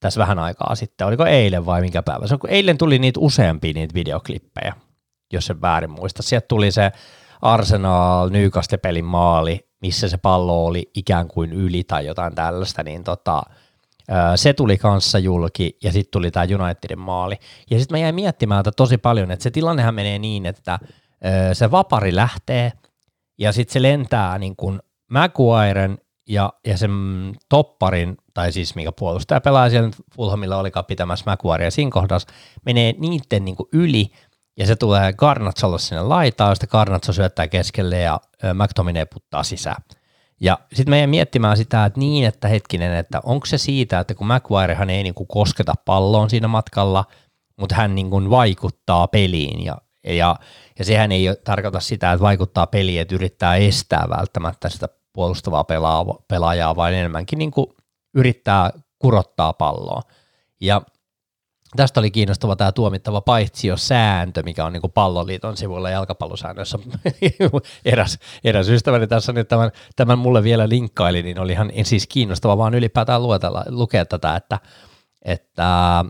tässä 0.00 0.20
vähän 0.20 0.38
aikaa 0.38 0.74
sitten. 0.74 1.06
Oliko 1.06 1.26
eilen 1.26 1.66
vai 1.66 1.80
minkä 1.80 2.02
päivä? 2.02 2.26
Se 2.26 2.34
on, 2.34 2.40
kun 2.40 2.50
eilen 2.50 2.78
tuli 2.78 2.98
niitä 2.98 3.20
useampia 3.20 3.72
niitä 3.72 3.94
videoklippejä, 3.94 4.74
jos 5.32 5.46
se 5.46 5.60
väärin 5.60 5.90
muista. 5.90 6.22
Sieltä 6.22 6.46
tuli 6.48 6.70
se 6.70 6.92
Arsenal 7.42 8.30
Newcastle-pelin 8.30 9.04
maali, 9.04 9.68
missä 9.80 10.08
se 10.08 10.16
pallo 10.16 10.66
oli 10.66 10.90
ikään 10.94 11.28
kuin 11.28 11.52
yli 11.52 11.84
tai 11.84 12.06
jotain 12.06 12.34
tällaista, 12.34 12.82
niin 12.82 13.04
tota, 13.04 13.42
se 14.36 14.52
tuli 14.52 14.78
kanssa 14.78 15.18
julki 15.18 15.78
ja 15.82 15.92
sitten 15.92 16.10
tuli 16.10 16.30
tämä 16.30 16.46
Unitedin 16.64 16.98
maali. 16.98 17.36
Ja 17.70 17.78
sitten 17.78 17.94
mä 17.94 18.02
jäin 18.02 18.14
miettimään 18.14 18.60
että 18.60 18.72
tosi 18.76 18.98
paljon, 18.98 19.30
että 19.30 19.42
se 19.42 19.50
tilannehan 19.50 19.94
menee 19.94 20.18
niin, 20.18 20.46
että 20.46 20.78
se 21.52 21.70
vapari 21.70 22.16
lähtee 22.16 22.72
ja 23.38 23.52
sitten 23.52 23.72
se 23.72 23.82
lentää 23.82 24.38
niin 24.38 24.56
kuin 24.56 24.80
Maguiren 25.10 25.98
ja, 26.28 26.52
ja 26.66 26.78
sen 26.78 26.90
topparin, 27.48 28.16
tai 28.34 28.52
siis 28.52 28.74
mikä 28.74 28.92
puolustaja 28.92 29.40
pelaa 29.40 29.70
siellä 29.70 29.90
Fulhamilla 30.16 30.56
olikaan 30.56 30.84
pitämässä 30.84 31.24
Maguirea 31.26 31.70
siinä 31.70 31.90
kohdassa, 31.90 32.28
menee 32.64 32.94
niiden 32.98 33.44
niin 33.44 33.56
kuin 33.56 33.68
yli, 33.72 34.10
ja 34.58 34.66
se 34.66 34.76
tulee 34.76 35.12
Garnatsolle 35.12 35.78
sinne 35.78 36.02
laitaan, 36.02 36.56
sitten 36.56 36.68
Garnatso 36.72 37.12
syöttää 37.12 37.48
keskelle 37.48 37.98
ja 37.98 38.20
McTominay 38.54 39.06
puttaa 39.14 39.42
sisään. 39.42 39.82
Ja 40.40 40.58
sitten 40.72 40.90
meidän 40.90 41.10
miettimään 41.10 41.56
sitä, 41.56 41.84
että 41.84 42.00
niin, 42.00 42.26
että 42.26 42.48
hetkinen, 42.48 42.94
että 42.94 43.20
onko 43.24 43.46
se 43.46 43.58
siitä, 43.58 44.00
että 44.00 44.14
kun 44.14 44.26
McGuirehan 44.26 44.90
ei 44.90 45.02
niin 45.02 45.14
kuin 45.14 45.26
kosketa 45.26 45.74
palloon 45.84 46.30
siinä 46.30 46.48
matkalla, 46.48 47.04
mutta 47.56 47.74
hän 47.74 47.94
niin 47.94 48.10
kuin 48.10 48.30
vaikuttaa 48.30 49.08
peliin 49.08 49.64
ja, 49.64 49.76
ja, 50.04 50.36
ja 50.78 50.84
sehän 50.84 51.12
ei 51.12 51.26
tarkoita 51.44 51.80
sitä, 51.80 52.12
että 52.12 52.22
vaikuttaa 52.22 52.66
peliin, 52.66 53.00
että 53.00 53.14
yrittää 53.14 53.56
estää 53.56 54.06
välttämättä 54.18 54.68
sitä 54.68 54.88
puolustavaa 55.12 55.64
pelaajaa, 56.28 56.76
vaan 56.76 56.94
enemmänkin 56.94 57.38
niin 57.38 57.50
kuin 57.50 57.66
yrittää 58.14 58.70
kurottaa 58.98 59.52
palloa. 59.52 60.02
Ja 60.60 60.82
tästä 61.76 62.00
oli 62.00 62.10
kiinnostava 62.10 62.56
tämä 62.56 62.72
tuomittava 62.72 63.22
sääntö, 63.76 64.42
mikä 64.42 64.64
on 64.64 64.72
niin 64.72 64.80
kuin 64.80 64.92
palloliiton 64.92 65.56
sivuilla 65.56 65.90
jalkapallosäännössä. 65.90 66.78
eräs, 67.84 68.18
eräs 68.44 68.68
ystäväni 68.68 69.06
tässä 69.06 69.32
nyt 69.32 69.48
tämän, 69.48 69.70
tämän 69.96 70.18
mulle 70.18 70.42
vielä 70.42 70.68
linkkaili, 70.68 71.22
niin 71.22 71.38
oli 71.38 71.52
ihan 71.52 71.72
siis 71.82 72.06
kiinnostava 72.06 72.58
vaan 72.58 72.74
ylipäätään 72.74 73.22
luetella, 73.22 73.64
lukea 73.68 74.04
tätä, 74.04 74.36
että, 74.36 74.58
että 75.22 76.04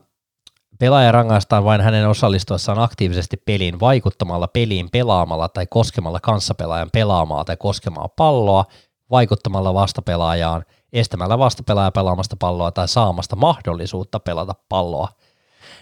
pelaaja 0.78 1.12
rangaistaan 1.12 1.64
vain 1.64 1.80
hänen 1.80 2.08
osallistuessaan 2.08 2.78
aktiivisesti 2.78 3.36
peliin 3.36 3.80
vaikuttamalla 3.80 4.48
peliin 4.48 4.90
pelaamalla 4.90 5.48
tai 5.48 5.66
koskemalla 5.70 6.20
kanssapelaajan 6.20 6.90
pelaamaa 6.92 7.44
tai 7.44 7.56
koskemaa 7.56 8.08
palloa– 8.08 8.64
vaikuttamalla 9.10 9.74
vastapelaajaan, 9.74 10.64
estämällä 10.92 11.38
vastapelaajaa 11.38 11.90
pelaamasta 11.90 12.36
palloa 12.38 12.72
tai 12.72 12.88
saamasta 12.88 13.36
mahdollisuutta 13.36 14.20
pelata 14.20 14.54
palloa. 14.68 15.08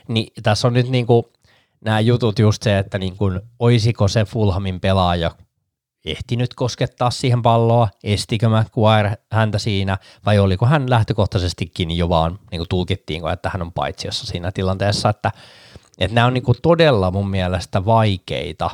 Niin 0.09 0.33
tässä 0.43 0.69
on 0.69 0.75
nyt 0.75 0.89
niin 0.89 1.07
kuin, 1.07 1.25
nämä 1.85 2.01
jutut 2.01 2.39
just 2.39 2.63
se, 2.63 2.79
että 2.79 2.99
kuin, 3.19 3.41
oisiko 3.59 4.09
se 4.09 4.25
Fulhamin 4.25 4.81
pelaaja 4.81 5.31
ehtinyt 6.05 6.55
koskettaa 6.55 7.11
siihen 7.11 7.43
palloa, 7.43 7.89
estikö 8.05 8.49
McGuire 8.49 9.17
häntä 9.33 9.59
siinä, 9.59 9.99
vai 10.27 10.39
oliko 10.39 10.67
hän 10.67 10.91
lähtökohtaisestikin 10.91 11.91
jo 11.91 12.09
vaan, 12.09 12.39
niin 12.51 12.59
kuin 12.59 12.69
tulkittiinko, 12.69 13.31
että 13.31 13.51
hän 13.53 13.63
on 13.63 13.73
paitsiossa 13.73 14.27
siinä 14.27 14.53
tilanteessa, 14.53 15.09
että, 15.09 15.33
että 15.99 16.15
nämä 16.15 16.27
on 16.27 16.35
niin 16.35 16.45
kuin 16.45 16.59
todella 16.63 17.11
mun 17.11 17.31
mielestä 17.31 17.85
vaikeita, 17.85 18.71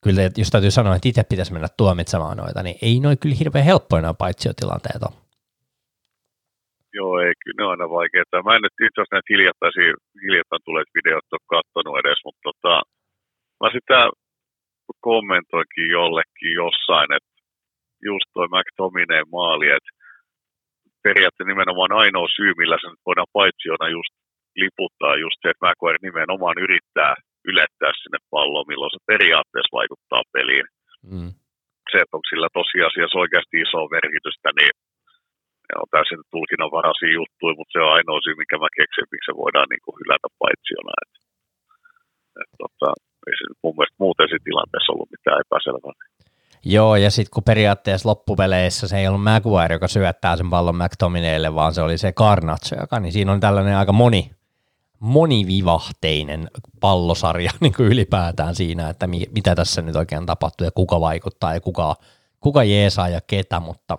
kyllä 0.00 0.22
jos 0.36 0.50
täytyy 0.50 0.70
sanoa, 0.70 0.96
että 0.96 1.08
itse 1.08 1.22
pitäisi 1.24 1.52
mennä 1.52 1.68
tuomitsemaan 1.76 2.36
noita, 2.36 2.62
niin 2.62 2.78
ei 2.82 3.00
noin 3.00 3.18
kyllä 3.18 3.36
hirveän 3.38 3.64
helppoja 3.64 4.02
nämä 4.02 4.14
paitsiotilanteet 4.14 5.02
ole. 5.02 5.25
Joo, 6.98 7.12
ei, 7.24 7.32
kyllä 7.40 7.58
ne 7.58 7.64
on 7.64 7.74
aina 7.74 7.96
vaikeita. 7.98 8.44
Mä 8.46 8.56
en 8.56 8.64
nyt 8.66 8.76
itse 8.86 8.98
asiassa 8.98 9.14
näitä 9.16 9.32
hiljattaisia, 9.32 9.92
hiljattain 10.24 10.62
tulleet 10.64 10.90
videot 10.98 11.34
ole 11.34 11.50
katsonut 11.54 11.98
edes, 12.02 12.20
mutta 12.26 12.42
tota, 12.48 12.74
mä 13.60 13.68
sitä 13.76 13.98
kommentoinkin 15.10 15.88
jollekin 15.98 16.52
jossain, 16.62 17.10
että 17.18 17.34
just 18.08 18.28
toi 18.34 18.48
McTominay 18.54 19.24
maali, 19.36 19.68
että 19.76 19.92
periaatteessa 21.06 21.52
nimenomaan 21.52 21.92
ainoa 22.02 22.28
syy, 22.36 22.50
millä 22.60 22.76
se 22.80 22.86
nyt 22.88 23.06
voidaan 23.08 23.34
paitsiona 23.38 23.86
just 23.96 24.12
liputtaa 24.60 25.14
just 25.24 25.38
se, 25.40 25.46
että 25.50 25.62
McQuarrie 25.64 26.06
nimenomaan 26.08 26.58
yrittää 26.66 27.14
ylettää 27.50 27.92
sinne 28.00 28.18
palloon, 28.32 28.70
milloin 28.70 28.94
se 28.94 29.00
periaatteessa 29.12 29.76
vaikuttaa 29.80 30.22
peliin. 30.34 30.66
Mm. 31.12 31.30
Se, 31.90 31.96
että 32.02 32.14
onko 32.16 32.28
sillä 32.32 32.48
tosiasiassa 32.60 33.22
oikeasti 33.24 33.56
iso 33.64 33.80
merkitystä, 33.96 34.48
niin 34.58 34.72
on 35.82 35.90
täysin 35.94 36.20
tulkinnanvaraisia 36.34 37.16
juttuja, 37.18 37.54
mutta 37.58 37.72
se 37.72 37.80
on 37.84 37.94
ainoa 37.96 38.24
syy, 38.24 38.34
mikä 38.42 38.56
mä 38.62 38.76
keksin, 38.78 39.10
miksi 39.12 39.28
se 39.28 39.34
voidaan 39.42 39.68
niin 39.70 39.84
kuin 39.84 39.96
hylätä 40.00 40.28
paitsiona. 40.40 40.92
Et, 41.02 41.12
et, 42.40 42.50
tota, 42.62 42.88
ei 43.28 43.34
se 43.38 43.44
mun 43.62 43.74
mielestä 43.76 44.02
muuten 44.04 44.28
siinä 44.28 44.48
tilanteessa 44.48 44.92
ollut 44.92 45.14
mitään 45.14 45.42
epäselvää. 45.44 45.94
Joo, 46.76 46.96
ja 47.04 47.10
sitten 47.10 47.34
kun 47.34 47.50
periaatteessa 47.52 48.08
loppupeleissä 48.08 48.88
se 48.88 48.96
ei 48.98 49.08
ollut 49.08 49.28
Maguire, 49.30 49.74
joka 49.74 49.88
syöttää 49.88 50.36
sen 50.36 50.50
pallon 50.50 50.80
McTominaylle, 50.82 51.54
vaan 51.54 51.74
se 51.74 51.82
oli 51.82 51.98
se 51.98 52.12
Garnacho, 52.12 52.76
joka, 52.80 53.00
niin 53.00 53.12
siinä 53.12 53.32
on 53.32 53.40
tällainen 53.40 53.76
aika 53.76 53.92
moni, 53.92 54.30
monivivahteinen 55.00 56.50
pallosarja 56.80 57.50
niin 57.60 57.74
kuin 57.76 57.88
ylipäätään 57.88 58.54
siinä, 58.54 58.88
että 58.88 59.06
mi, 59.06 59.22
mitä 59.34 59.54
tässä 59.54 59.82
nyt 59.82 59.96
oikein 59.96 60.26
tapahtuu 60.26 60.64
ja 60.64 60.70
kuka 60.70 61.00
vaikuttaa 61.00 61.54
ja 61.54 61.60
kuka, 61.60 61.94
kuka 62.40 62.64
jeesaa 62.64 63.08
ja 63.08 63.20
ketä, 63.26 63.60
mutta 63.60 63.98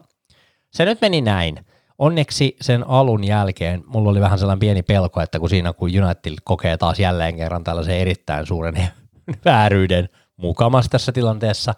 se 0.72 0.86
nyt 0.86 1.02
meni 1.02 1.22
näin. 1.22 1.66
Onneksi 1.98 2.56
sen 2.62 2.88
alun 2.88 3.24
jälkeen 3.24 3.84
mulla 3.86 4.10
oli 4.10 4.22
vähän 4.22 4.40
sellainen 4.40 4.60
pieni 4.60 4.84
pelko, 4.84 5.22
että 5.22 5.40
kun 5.40 5.50
siinä 5.50 5.74
kun 5.74 5.90
United 6.04 6.34
kokee 6.44 6.78
taas 6.78 7.00
jälleen 7.00 7.36
kerran 7.36 7.64
tällaisen 7.64 7.98
erittäin 7.98 8.46
suuren 8.46 8.88
vääryyden 9.46 10.10
mukamassa 10.38 10.92
tässä 10.92 11.12
tilanteessa, 11.12 11.74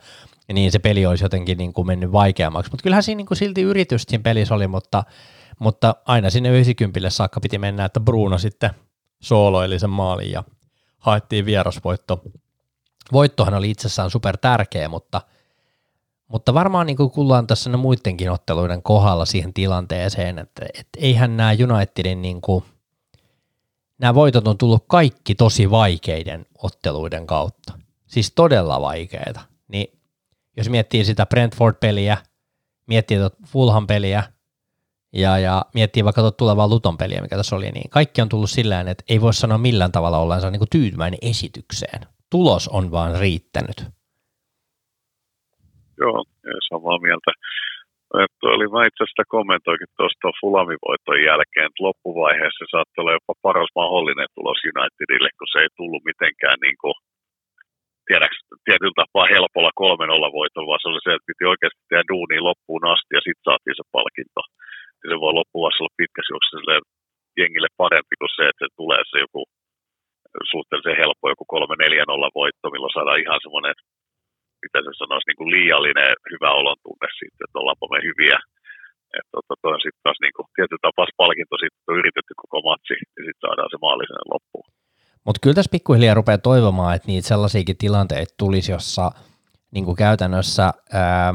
niin 0.54 0.72
se 0.72 0.80
peli 0.80 1.06
olisi 1.06 1.26
jotenkin 1.26 1.58
niin 1.58 1.74
kuin 1.74 1.88
mennyt 1.88 2.12
vaikeammaksi. 2.12 2.72
Mutta 2.72 2.84
kyllähän 2.84 3.04
siinä 3.04 3.18
niin 3.18 3.28
kuin 3.28 3.38
silti 3.38 3.62
yritys 3.62 4.04
siinä 4.04 4.24
pelissä 4.24 4.56
oli, 4.56 4.68
mutta, 4.68 5.04
mutta 5.60 5.96
aina 6.06 6.30
sinne 6.30 6.50
90 6.50 7.10
saakka 7.10 7.40
piti 7.40 7.58
mennä, 7.58 7.86
että 7.86 8.00
Bruno 8.00 8.38
sitten 8.38 8.70
sooloili 9.22 9.80
sen 9.80 9.90
maalin 9.90 10.32
ja 10.32 10.44
haettiin 10.98 11.46
vierasvoitto. 11.46 12.22
Voittohan 13.12 13.54
oli 13.54 13.70
itsessään 13.70 14.10
super 14.10 14.38
tärkeä, 14.38 14.90
mutta, 14.90 15.22
mutta 16.30 16.54
varmaan 16.54 16.88
niin 16.88 16.98
kuin 16.98 17.12
kuullaan 17.12 17.48
tässä 17.48 17.78
muidenkin 17.78 18.32
otteluiden 18.32 18.84
kohdalla 18.84 19.26
siihen 19.26 19.54
tilanteeseen, 19.54 20.40
että, 20.40 20.66
että 20.74 21.00
eihän 21.00 21.38
nämä 21.38 21.52
Unitedin 21.74 22.22
niin 22.22 22.42
kuin, 22.42 22.64
nämä 23.98 24.16
voitot 24.16 24.48
on 24.48 24.58
tullut 24.58 24.84
kaikki 24.88 25.36
tosi 25.36 25.72
vaikeiden 25.72 26.46
otteluiden 26.58 27.28
kautta. 27.28 27.74
Siis 28.08 28.32
todella 28.36 28.82
vaikeita. 28.82 29.40
Niin 29.68 30.00
jos 30.58 30.70
miettii 30.70 31.06
sitä 31.06 31.26
Brentford-peliä, 31.26 32.18
miettii 32.88 33.18
tuota 33.18 33.38
Fulham-peliä 33.46 34.24
ja, 35.14 35.38
ja 35.40 35.66
miettii 35.74 36.04
vaikka 36.04 36.22
tuota 36.22 36.38
tulevaa 36.38 36.68
Luton 36.68 36.98
peliä, 36.98 37.22
mikä 37.22 37.38
tässä 37.38 37.56
oli, 37.56 37.72
niin 37.72 37.90
kaikki 37.90 38.22
on 38.22 38.30
tullut 38.30 38.50
sillä 38.50 38.80
että 38.82 39.04
ei 39.10 39.22
voi 39.22 39.34
sanoa 39.34 39.58
millään 39.58 39.92
tavalla 39.92 40.18
ollensa 40.18 40.52
niin 40.52 40.60
kuin 40.60 40.70
tyytyväinen 40.70 41.20
esitykseen. 41.22 42.02
Tulos 42.30 42.68
on 42.68 42.92
vaan 42.92 43.20
riittänyt. 43.20 43.99
Joo, 46.02 46.18
samaa 46.70 47.00
mieltä. 47.06 47.32
Että 48.24 48.44
oli, 48.56 48.68
mä 48.74 48.88
itse 48.88 49.02
asiassa 49.04 49.34
kommentoikin 49.38 49.92
tuosta 49.98 50.38
Fulamin 50.40 50.84
voiton 50.88 51.20
jälkeen, 51.30 51.68
että 51.70 51.86
loppuvaiheessa 51.88 52.66
saattoi 52.74 53.00
olla 53.02 53.18
jopa 53.18 53.34
paras 53.46 53.72
mahdollinen 53.80 54.30
tulos 54.36 54.60
Unitedille, 54.72 55.30
kun 55.38 55.52
se 55.54 55.60
ei 55.64 55.72
tullut 55.80 56.04
mitenkään 56.10 56.60
niin 56.66 56.78
kuin, 56.82 56.96
tiedäks, 58.08 58.38
tietyllä 58.68 59.00
tapaa 59.02 59.32
helpolla 59.36 59.72
3-0 60.28 60.38
voitolla, 60.40 60.70
vaan 60.70 60.82
se 60.82 60.90
oli 60.90 61.02
se, 61.04 61.12
että 61.14 61.30
piti 61.30 61.44
oikeasti 61.52 61.82
tehdä 61.90 62.10
duunia 62.12 62.48
loppuun 62.50 62.86
asti 62.94 63.12
ja 63.18 63.22
sitten 63.26 63.48
saatiin 63.48 63.78
se 63.80 63.86
palkinto. 63.96 64.42
Ja 65.02 65.06
se 65.10 65.16
voi 65.24 65.34
loppuvaiheessa 65.40 65.84
olla 65.84 66.00
pitkässä 66.02 66.32
juoksussa 66.34 66.76
jengille 67.42 67.72
parempi 67.84 68.16
kuin 68.20 68.36
se, 68.38 68.44
että 68.48 68.62
se 68.64 68.70
tulee 68.80 69.02
se 69.12 69.18
joku 69.26 69.42
suhteellisen 70.54 71.00
helppo 71.02 71.26
joku 71.34 71.46
3-4-0 71.54 72.40
voitto, 72.40 72.66
milloin 72.74 72.96
saadaan 72.96 73.24
ihan 73.26 73.44
semmoinen 73.44 73.76
mitä 74.64 74.78
se 74.86 74.92
sanoisi, 75.02 75.28
niin 75.28 75.40
kuin 75.40 75.54
liiallinen 75.56 76.12
hyvä 76.34 76.52
olon 76.60 76.80
tunne 76.86 77.10
siitä, 77.20 77.40
että 77.46 77.60
ollaanpa 77.62 77.88
me 77.94 78.00
hyviä. 78.10 78.40
Että 79.18 79.32
tota, 79.50 79.68
on 79.76 79.84
sitten 79.86 80.06
taas 80.06 80.20
niin 80.26 80.36
kuin, 80.36 80.48
tietyllä 80.56 80.86
tapaa 80.88 81.20
palkinto, 81.24 81.56
sitten 81.58 81.88
on 81.90 82.00
yritetty 82.02 82.34
koko 82.44 82.58
matsi, 82.70 82.96
ja 83.16 83.22
sitten 83.26 83.44
saadaan 83.46 83.72
se 83.72 83.78
maallisena 83.86 84.32
loppuun. 84.34 84.68
Mutta 85.26 85.42
kyllä 85.42 85.58
tässä 85.58 85.76
pikkuhiljaa 85.76 86.20
rupeaa 86.20 86.48
toivomaan, 86.52 86.96
että 86.96 87.08
niitä 87.12 87.28
sellaisiakin 87.28 87.82
tilanteita 87.84 88.34
tulisi, 88.44 88.72
jossa 88.72 89.06
niin 89.74 89.86
kuin 89.86 89.98
käytännössä 90.06 90.66
ää, 90.94 91.34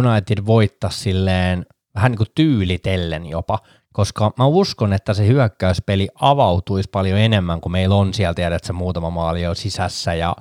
United 0.00 0.38
voittaisi 0.46 0.98
silleen 0.98 1.66
vähän 1.94 2.10
niin 2.10 2.18
kuin 2.18 2.34
tyylitellen 2.34 3.26
jopa, 3.26 3.58
koska 3.92 4.32
mä 4.38 4.46
uskon, 4.46 4.92
että 4.92 5.14
se 5.14 5.26
hyökkäyspeli 5.26 6.08
avautuisi 6.20 6.88
paljon 6.92 7.18
enemmän, 7.18 7.60
kun 7.60 7.72
meillä 7.72 7.94
on 7.94 8.14
siellä, 8.14 8.34
tiedät, 8.34 8.64
se 8.64 8.72
muutama 8.72 9.10
maali 9.10 9.42
jo 9.42 9.54
sisässä 9.54 10.14
ja 10.14 10.36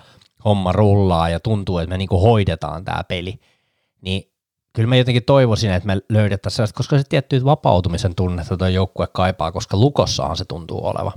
homma 0.46 0.72
rullaa 0.72 1.30
ja 1.30 1.40
tuntuu, 1.40 1.78
että 1.78 1.90
me 1.90 1.98
niinku 1.98 2.22
hoidetaan 2.22 2.86
tämä 2.86 3.04
peli, 3.04 3.34
niin 4.02 4.22
kyllä 4.76 4.90
mä 4.90 4.96
jotenkin 4.96 5.26
toivoisin, 5.26 5.72
että 5.72 5.88
me 5.88 5.96
löydettäisiin 6.10 6.56
sellaista, 6.56 6.78
koska 6.78 6.98
se 6.98 7.04
tietty 7.10 7.46
vapautumisen 7.46 8.16
tunnetta 8.16 8.58
tuo 8.58 8.68
joukkue 8.68 9.08
kaipaa, 9.14 9.52
koska 9.52 9.78
lukossahan 9.78 10.38
se 10.38 10.46
tuntuu 10.48 10.88
oleva. 10.92 11.12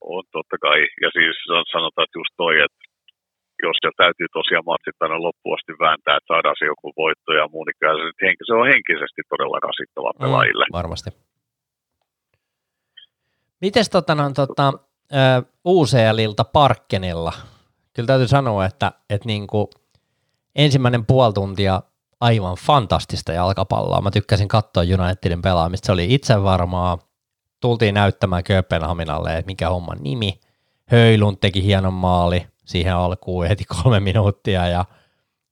On 0.00 0.24
totta 0.32 0.56
kai, 0.60 0.80
ja 1.04 1.10
siis 1.16 1.36
sanotaan, 1.72 2.04
että 2.04 2.18
just 2.18 2.34
toi, 2.36 2.54
että 2.64 2.82
jos 3.66 3.76
se 3.82 3.90
täytyy 3.96 4.26
tosiaan 4.32 4.68
matsit 4.70 4.96
aina 5.00 5.22
loppuun 5.26 5.54
asti 5.56 5.72
vääntää, 5.84 6.16
että 6.16 6.30
saadaan 6.32 6.56
se 6.58 6.64
joku 6.72 6.92
voitto 7.02 7.30
ja 7.40 7.48
muu, 7.52 7.64
niin 7.64 7.76
se, 7.80 8.30
se 8.46 8.52
on 8.60 8.66
henkisesti 8.72 9.20
todella 9.28 9.58
rasittava 9.68 10.10
mm, 10.12 10.20
pelaajille. 10.20 10.64
Mm, 10.68 10.76
varmasti. 10.80 11.10
Mites 13.60 13.90
tota, 13.90 14.14
no, 14.14 14.24
tota, 14.42 14.72
UCLilta 15.64 16.44
Parkkenilla 16.44 17.32
kyllä 17.98 18.06
täytyy 18.06 18.28
sanoa, 18.28 18.64
että, 18.64 18.92
että 19.10 19.26
niin 19.26 19.46
kuin 19.46 19.66
ensimmäinen 20.54 21.06
puoli 21.06 21.32
tuntia 21.32 21.82
aivan 22.20 22.56
fantastista 22.56 23.32
jalkapalloa. 23.32 24.00
Mä 24.00 24.10
tykkäsin 24.10 24.48
katsoa 24.48 24.82
Unitedin 24.82 25.42
pelaamista. 25.42 25.86
Se 25.86 25.92
oli 25.92 26.14
itsevarmaa. 26.14 26.98
Tultiin 27.60 27.94
näyttämään 27.94 28.44
Kööpenhaminalle, 28.44 29.36
että 29.36 29.46
mikä 29.46 29.68
homman 29.68 29.98
nimi. 30.00 30.40
Höylund 30.86 31.36
teki 31.40 31.62
hienon 31.62 31.92
maali 31.92 32.46
siihen 32.64 32.94
alkuun 32.94 33.46
heti 33.46 33.64
kolme 33.64 34.00
minuuttia 34.00 34.68
ja, 34.68 34.84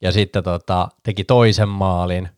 ja 0.03 0.13
sitten 0.13 0.45
tota, 0.45 0.89
teki 1.03 1.25
toisen 1.25 1.69
maalin 1.69 2.29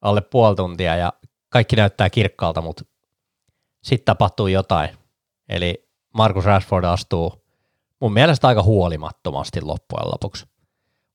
alle 0.00 0.20
puoli 0.20 0.56
tuntia 0.56 0.96
ja 0.96 1.12
kaikki 1.48 1.76
näyttää 1.76 2.10
kirkkaalta, 2.10 2.60
mutta 2.60 2.84
sitten 3.82 4.06
tapahtuu 4.06 4.46
jotain. 4.46 4.90
Eli 5.48 5.88
Markus 6.14 6.44
Rashford 6.44 6.84
astuu 6.84 7.41
mun 8.02 8.12
mielestä 8.12 8.48
aika 8.48 8.62
huolimattomasti 8.62 9.60
loppujen 9.60 10.08
lopuksi. 10.12 10.46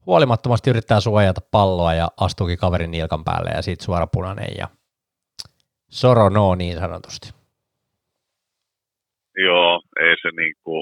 Huolimattomasti 0.06 0.70
yrittää 0.70 1.00
suojata 1.00 1.42
palloa 1.52 1.94
ja 1.94 2.08
astuukin 2.26 2.58
kaverin 2.58 2.92
nilkan 2.92 3.24
päälle 3.24 3.50
ja 3.56 3.62
siitä 3.62 3.86
suora 3.86 4.08
punainen 4.14 4.52
ja 4.58 4.68
soro 5.90 6.30
no 6.30 6.56
niin 6.56 6.78
sanotusti. 6.78 7.28
Joo, 9.48 9.82
ei 10.06 10.16
se 10.22 10.30
niinku, 10.42 10.74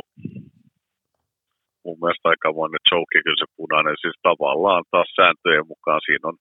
mun 1.85 1.97
mielestä 2.01 2.29
aika 2.29 2.53
monen 2.53 2.85
choke 2.89 3.17
kyllä 3.23 3.41
se 3.41 3.47
punainen, 3.57 3.95
siis 4.01 4.17
tavallaan 4.29 4.83
taas 4.91 5.09
sääntöjen 5.15 5.67
mukaan 5.67 6.01
siinä 6.05 6.27
on 6.31 6.37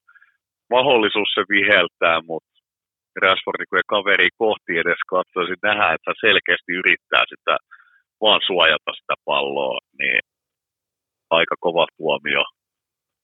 mahdollisuus 0.75 1.31
se 1.35 1.43
viheltää, 1.55 2.19
mutta 2.31 2.55
Rashford 3.23 3.61
ei 3.61 3.87
kaveri 3.95 4.29
kohti 4.43 4.73
edes 4.83 5.03
katsoisi 5.15 5.57
nähdä, 5.69 5.87
että 5.97 6.13
selkeästi 6.27 6.73
yrittää 6.81 7.25
sitä 7.33 7.55
vaan 8.21 8.41
suojata 8.47 8.93
sitä 8.99 9.15
palloa, 9.25 9.79
niin 9.99 10.21
aika 11.31 11.55
kova 11.61 11.87
tuomio. 11.97 12.45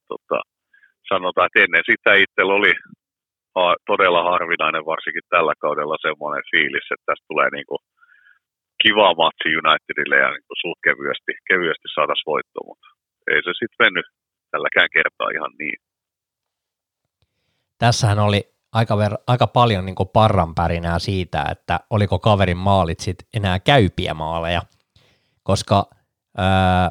Tota, 0.08 0.38
sanotaan, 1.08 1.46
että 1.46 1.64
ennen 1.64 1.84
sitä 1.90 2.12
itsellä 2.14 2.54
oli 2.54 2.72
ha- 3.56 3.80
todella 3.90 4.22
harvinainen, 4.30 4.90
varsinkin 4.92 5.30
tällä 5.34 5.54
kaudella 5.64 5.96
semmoinen 6.06 6.44
fiilis, 6.50 6.86
että 6.90 7.06
tästä 7.06 7.28
tulee 7.28 7.50
niinku 7.50 7.76
kiva 8.82 9.08
matsi 9.22 9.48
Unitedille 9.60 10.16
ja 10.24 10.30
niin 10.30 10.60
suht 10.62 10.80
kevyesti, 10.86 11.32
kevyesti 11.50 11.88
saataisiin 11.94 12.30
voitto, 12.32 12.58
mutta 12.68 12.88
ei 13.32 13.40
se 13.42 13.52
sitten 13.60 13.82
mennyt 13.84 14.06
tälläkään 14.50 14.90
kertaa 14.96 15.28
ihan 15.36 15.52
niin. 15.58 15.78
Tässähän 17.78 18.18
oli 18.18 18.40
aika, 18.72 18.94
ver- 18.94 19.22
aika 19.26 19.46
paljon 19.46 19.86
niin 19.86 20.10
parran 20.12 20.54
pärinää 20.54 20.98
siitä, 20.98 21.44
että 21.50 21.80
oliko 21.90 22.18
kaverin 22.18 22.56
maalit 22.56 23.00
sit 23.00 23.18
enää 23.34 23.58
käypiä 23.58 24.14
maaleja, 24.14 24.62
koska 25.42 25.90
ää, 26.36 26.90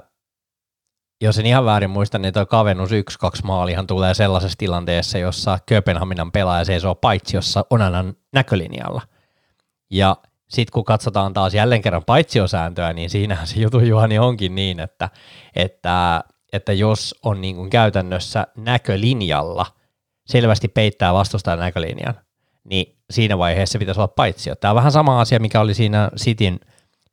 jos 1.21 1.39
en 1.39 1.45
ihan 1.45 1.65
väärin 1.65 1.89
muista, 1.89 2.19
niin 2.19 2.33
tuo 2.33 2.45
kavennus 2.45 2.89
1-2 2.91 2.93
maalihan 3.43 3.87
tulee 3.87 4.13
sellaisessa 4.13 4.57
tilanteessa, 4.57 5.17
jossa 5.17 5.59
Kööpenhaminan 5.65 6.31
pelaaja 6.31 6.65
seisoo 6.65 6.95
paitsi 6.95 7.37
jossa 7.37 7.65
Onanan 7.69 8.13
näkölinjalla. 8.33 9.01
Ja 9.89 10.17
sitten 10.49 10.73
kun 10.73 10.83
katsotaan 10.83 11.33
taas 11.33 11.53
jälleen 11.53 11.81
kerran 11.81 12.05
paitsiosääntöä, 12.05 12.93
niin 12.93 13.09
siinähän 13.09 13.47
se 13.47 13.59
jutu 13.59 13.79
Juhani 13.79 14.19
onkin 14.19 14.55
niin, 14.55 14.79
että, 14.79 15.09
että, 15.55 16.23
että 16.53 16.73
jos 16.73 17.15
on 17.23 17.41
niin 17.41 17.55
kuin 17.55 17.69
käytännössä 17.69 18.47
näkölinjalla, 18.57 19.65
selvästi 20.25 20.67
peittää 20.67 21.13
vastustajan 21.13 21.59
näkölinjan, 21.59 22.13
niin 22.63 22.97
siinä 23.09 23.37
vaiheessa 23.37 23.79
pitäisi 23.79 23.99
olla 23.99 24.07
paitsio. 24.07 24.55
Tämä 24.55 24.71
on 24.71 24.75
vähän 24.75 24.91
sama 24.91 25.21
asia, 25.21 25.39
mikä 25.39 25.61
oli 25.61 25.73
siinä 25.73 26.09
Cityn, 26.17 26.59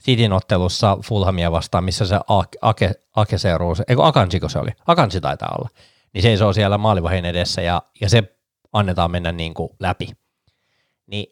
Cityn 0.05 0.33
ottelussa 0.33 0.99
Fulhamia 1.05 1.53
vastaan, 1.53 1.85
missä 1.85 2.07
se 2.07 2.21
Ake, 2.63 2.93
Ake 3.15 3.37
eikö 3.89 4.07
Akansiko 4.07 4.49
se 4.49 4.59
oli? 4.59 4.71
Akansi 4.87 5.21
taitaa 5.21 5.55
olla. 5.59 5.69
Niin 6.13 6.23
seisoo 6.23 6.53
siellä 6.53 6.79
maalivahin 6.79 7.25
edessä 7.25 7.63
ja, 7.63 7.83
ja 8.01 8.09
se 8.09 8.23
annetaan 8.73 9.11
mennä 9.11 9.33
niin 9.33 9.55
kuin 9.55 9.71
läpi. 9.81 10.09
Niin 11.07 11.27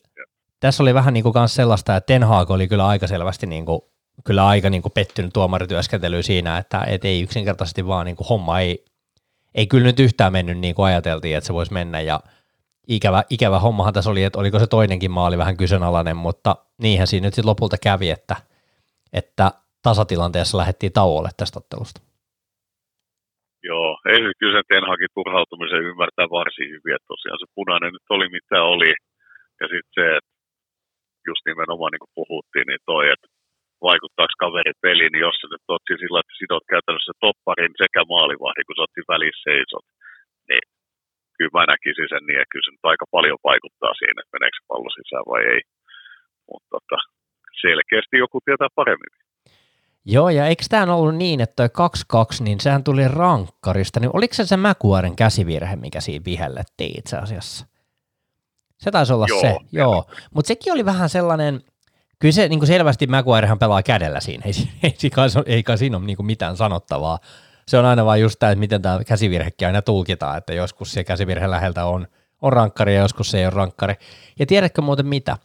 tässä 0.61 0.83
oli 0.83 0.95
vähän 0.95 1.15
niin 1.15 1.23
kuin 1.23 1.33
kans 1.33 1.55
sellaista, 1.55 1.97
että 1.97 2.07
Ten 2.07 2.25
Hag 2.25 2.51
oli 2.51 2.69
kyllä 2.69 2.87
aika 2.87 3.07
selvästi 3.07 3.47
niin 3.47 3.67
kuin, 3.67 3.81
kyllä 4.25 4.47
aika 4.47 4.71
niin 4.71 4.83
kuin 4.83 4.93
pettynyt 4.93 5.33
tuomarityöskentelyyn 5.33 6.23
siinä, 6.23 6.59
että 6.59 6.85
et 6.87 7.05
ei 7.05 7.23
yksinkertaisesti 7.23 7.87
vaan 7.87 8.07
niin 8.07 8.17
kuin 8.17 8.29
homma 8.29 8.61
ei, 8.61 8.85
ei 9.55 9.67
kyllä 9.67 9.85
nyt 9.85 10.01
yhtään 10.01 10.33
mennyt 10.33 10.59
niin 10.59 10.75
kuin 10.75 10.87
ajateltiin, 10.87 11.37
että 11.37 11.47
se 11.47 11.55
voisi 11.55 11.73
mennä 11.73 12.01
ja 12.01 12.21
ikävä, 12.89 13.25
ikävä 13.31 13.59
hommahan 13.59 13.93
tässä 13.93 14.11
oli, 14.11 14.25
että 14.25 14.39
oliko 14.39 14.59
se 14.59 14.67
toinenkin 14.67 15.11
maali 15.11 15.39
vähän 15.39 15.57
kyseenalainen, 15.57 16.17
mutta 16.17 16.57
niinhän 16.79 17.07
siinä 17.07 17.27
nyt 17.27 17.35
sitten 17.35 17.49
lopulta 17.49 17.77
kävi, 17.79 18.11
että, 18.11 18.37
että 19.21 19.47
tasatilanteessa 19.87 20.59
lähdettiin 20.59 20.93
tauolle 20.93 21.31
tästä 21.37 21.59
ottelusta. 21.61 22.01
Joo, 23.71 23.91
ei 24.11 24.19
kyllä 24.39 24.57
sen 24.57 24.69
Ten 24.69 24.89
Hagin 24.91 25.17
turhautumisen 25.19 25.87
ymmärtää 25.91 26.27
varsin 26.39 26.69
hyvin, 26.75 26.95
että 26.97 27.13
tosiaan 27.13 27.41
se 27.41 27.49
punainen 27.59 27.93
nyt 27.93 28.09
oli 28.17 28.29
mitä 28.39 28.59
oli, 28.73 28.93
ja 29.61 29.67
sitten 29.73 29.95
se, 29.99 30.05
että 30.17 30.33
just 31.29 31.43
nimenomaan 31.51 31.93
niin 31.93 32.05
kuin 32.05 32.17
puhuttiin, 32.21 32.67
niin 32.69 32.83
toi, 32.91 33.05
että 33.15 33.29
vaikuttaako 33.89 34.35
kaveri 34.45 34.75
peliin, 34.85 35.13
niin 35.13 35.27
jos 35.29 35.37
sä 35.39 35.47
nyt 35.51 35.69
oot 35.69 35.85
sillä, 36.03 36.19
että 36.21 36.39
sidot 36.39 36.65
käytännössä 36.73 37.13
topparin 37.25 37.75
sekä 37.83 38.03
maalivahdin, 38.15 38.67
kun 38.67 38.77
sä 38.77 38.83
oot 38.85 39.13
välissä 39.15 39.45
seisot, 39.49 39.87
niin 40.49 40.65
kyllä 41.37 41.55
mä 41.57 41.71
näkisin 41.73 42.11
sen 42.13 42.25
niin, 42.27 42.41
että 42.41 42.53
kyllä 42.53 42.67
se 42.67 42.73
nyt 42.75 42.91
aika 42.93 43.07
paljon 43.17 43.39
vaikuttaa 43.51 43.95
siinä, 44.01 44.19
että 44.21 44.35
meneekö 44.35 44.59
pallo 44.71 44.89
sisään 44.91 45.27
vai 45.33 45.43
ei. 45.55 45.63
Mutta 46.49 46.69
tota, 46.75 46.99
selkeästi 47.61 48.19
joku 48.19 48.41
tietää 48.45 48.69
paremmin. 48.75 49.25
Joo, 50.05 50.31
ja 50.31 50.47
eikö 50.47 50.65
tämä 50.69 50.95
ollut 50.95 51.17
niin, 51.17 51.41
että 51.41 51.69
toi 51.69 51.89
2-2, 52.41 52.45
niin 52.45 52.61
sehän 52.61 52.85
tuli 52.85 53.09
rankkarista, 53.09 54.01
niin 54.01 54.11
oliko 54.13 54.35
se 54.35 54.47
se 54.47 54.57
Mäkuaren 54.57 55.17
käsivirhe, 55.17 55.77
mikä 55.77 56.01
siinä 56.01 56.25
vihellettiin 56.25 56.99
itse 56.99 57.17
asiassa? 57.17 57.67
Se 58.79 58.91
taisi 58.91 59.13
olla 59.13 59.27
joo, 59.29 59.41
se, 59.41 59.57
joo. 59.73 60.05
Mutta 60.35 60.49
sekin 60.49 60.73
oli 60.73 60.85
vähän 60.85 61.09
sellainen, 61.09 61.61
kyllä 62.19 62.33
se 62.33 62.49
niin 62.49 62.59
kuin 62.59 62.67
selvästi 62.67 63.07
Maguirehan 63.07 63.59
pelaa 63.59 63.83
kädellä 63.83 64.21
siinä, 64.21 64.43
ei, 64.47 64.53
ei, 64.83 64.97
ei, 65.03 65.11
ei 65.47 65.63
kai 65.63 65.79
siinä 65.79 65.97
ole 65.97 66.07
niin 66.07 66.17
kuin 66.17 66.27
mitään 66.27 66.57
sanottavaa. 66.57 67.19
Se 67.69 67.79
on 67.79 67.85
aina 67.85 68.05
vain 68.05 68.23
just 68.23 68.39
tämä, 68.39 68.53
että 68.53 68.61
miten 68.61 68.83
tämä 68.83 69.05
käsivirhekin 69.05 69.67
aina 69.67 69.83
tulkitaan, 69.83 70.39
että 70.39 70.55
joskus 70.55 70.93
se 70.93 71.05
käsivirhe 71.05 71.51
läheltä 71.51 71.85
on, 71.85 72.07
on 72.43 72.53
rankkari 72.53 72.95
ja 72.95 73.01
joskus 73.01 73.31
se 73.31 73.39
ei 73.39 73.45
ole 73.47 73.55
rankkari. 73.55 73.95
Ja 74.39 74.47
tiedätkö 74.47 74.83
muuten 74.83 75.07
mitä? 75.07 75.37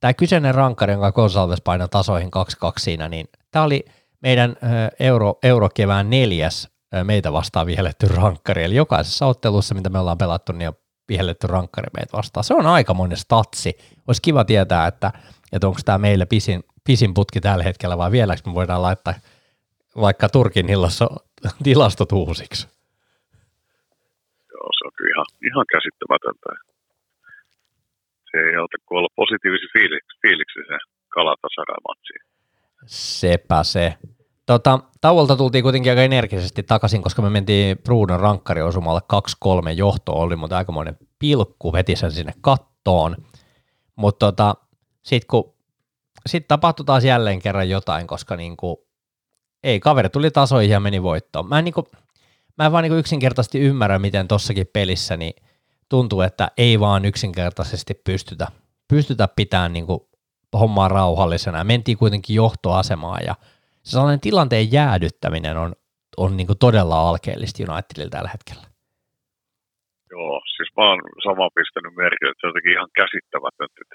Tämä 0.00 0.14
kyseinen 0.14 0.54
rankkari, 0.54 0.92
jonka 0.92 1.12
Gonsalves 1.12 1.60
painaa 1.60 1.88
tasoihin 1.88 2.30
2-2 2.66 2.72
siinä, 2.78 3.08
niin 3.08 3.26
tämä 3.50 3.64
oli 3.64 3.84
meidän 4.20 4.56
euro, 5.00 5.38
eurokevään 5.42 6.10
neljäs 6.10 6.68
meitä 7.04 7.32
vastaan 7.32 7.66
vihelletty 7.66 8.08
rankkari. 8.08 8.64
Eli 8.64 8.74
jokaisessa 8.74 9.26
ottelussa, 9.26 9.74
mitä 9.74 9.90
me 9.90 9.98
ollaan 9.98 10.18
pelattu, 10.18 10.52
niin 10.52 10.68
on 10.68 10.74
vihelletty 11.08 11.46
rankkari 11.46 11.88
meitä 11.96 12.16
vastaan. 12.16 12.44
Se 12.44 12.54
on 12.54 12.66
aika 12.66 12.94
monen 12.94 13.16
statsi. 13.16 13.78
Olisi 14.06 14.22
kiva 14.22 14.44
tietää, 14.44 14.86
että, 14.86 15.12
että 15.52 15.66
onko 15.66 15.80
tämä 15.84 15.98
meille 15.98 16.26
pisin, 16.26 16.64
pisin 16.84 17.14
putki 17.14 17.40
tällä 17.40 17.64
hetkellä 17.64 17.98
vai 17.98 18.10
vieläkö 18.10 18.42
me 18.46 18.54
voidaan 18.54 18.82
laittaa 18.82 19.14
vaikka 20.00 20.28
Turkin 20.28 20.70
illassa 20.70 21.06
tilastot 21.62 22.12
uusiksi. 22.12 22.68
Joo, 24.52 24.68
se 24.78 24.84
on 24.86 24.92
kyllä 24.96 25.14
ihan, 25.14 25.26
ihan 25.52 25.64
käsittämätöntä. 25.72 26.73
Se 28.34 28.40
ei 28.40 28.56
auta 28.56 28.76
kuin 28.86 28.98
olla 28.98 29.08
positiivisi 29.16 29.66
fiiliksi, 29.72 30.18
fiiliksi 30.22 30.60
se 30.68 30.78
Kalatasara-matsi. 31.08 32.14
Sepä 32.86 33.64
se. 33.64 33.94
Tota, 34.46 34.78
tauolta 35.00 35.36
tultiin 35.36 35.62
kuitenkin 35.62 35.92
aika 35.92 36.02
energisesti 36.02 36.62
takaisin, 36.62 37.02
koska 37.02 37.22
me 37.22 37.30
mentiin 37.30 37.78
Brunon 37.78 38.20
rankkariosumalla 38.20 39.00
2-3 39.70 39.70
johto 39.76 40.12
oli, 40.12 40.36
mutta 40.36 40.56
aikamoinen 40.56 40.96
pilkku 41.18 41.72
veti 41.72 41.96
sen 41.96 42.12
sinne 42.12 42.32
kattoon. 42.40 43.16
Mutta 43.96 44.26
tota, 44.26 44.54
sitten 45.02 45.28
kun 45.28 45.54
sit 46.26 46.48
tapahtui 46.48 46.86
taas 46.86 47.04
jälleen 47.04 47.42
kerran 47.42 47.68
jotain, 47.68 48.06
koska 48.06 48.36
niinku, 48.36 48.88
ei, 49.62 49.80
kaveri 49.80 50.08
tuli 50.08 50.30
tasoihin 50.30 50.70
ja 50.70 50.80
meni 50.80 51.02
voittoon. 51.02 51.48
Mä 51.48 51.58
en, 51.58 51.64
niinku, 51.64 51.88
mä 52.58 52.66
en 52.66 52.72
vaan 52.72 52.82
niinku 52.82 52.98
yksinkertaisesti 52.98 53.60
ymmärrä, 53.60 53.98
miten 53.98 54.28
tossakin 54.28 54.66
pelissä 54.72 55.16
niin 55.16 55.34
tuntuu, 55.88 56.20
että 56.20 56.48
ei 56.58 56.80
vaan 56.80 57.04
yksinkertaisesti 57.04 57.94
pystytä, 57.94 58.46
pystytä 58.88 59.28
pitämään 59.36 59.72
niinku 59.72 60.08
hommaa 60.60 60.88
rauhallisena. 60.88 61.64
Mentiin 61.64 61.98
kuitenkin 61.98 62.36
johtoasemaan 62.36 63.24
ja– 63.26 63.34
se 63.84 63.90
sellainen 63.90 64.26
tilanteen 64.28 64.72
jäädyttäminen 64.78 65.56
on, 65.64 65.70
on 66.24 66.30
niin 66.36 66.48
kuin 66.50 66.62
todella 66.66 66.96
alkeellista 67.08 67.62
Unitedilla 67.62 68.14
tällä 68.14 68.30
hetkellä. 68.36 68.64
Joo, 70.12 70.34
siis 70.56 70.70
mä 70.76 70.82
oon 70.88 71.00
sama 71.28 71.46
pistänyt 71.58 71.94
merkille, 72.02 72.30
että 72.30 72.40
se 72.40 72.46
on 72.46 72.52
jotenkin 72.52 72.76
ihan 72.76 72.92
käsittämätöntä, 73.00 73.94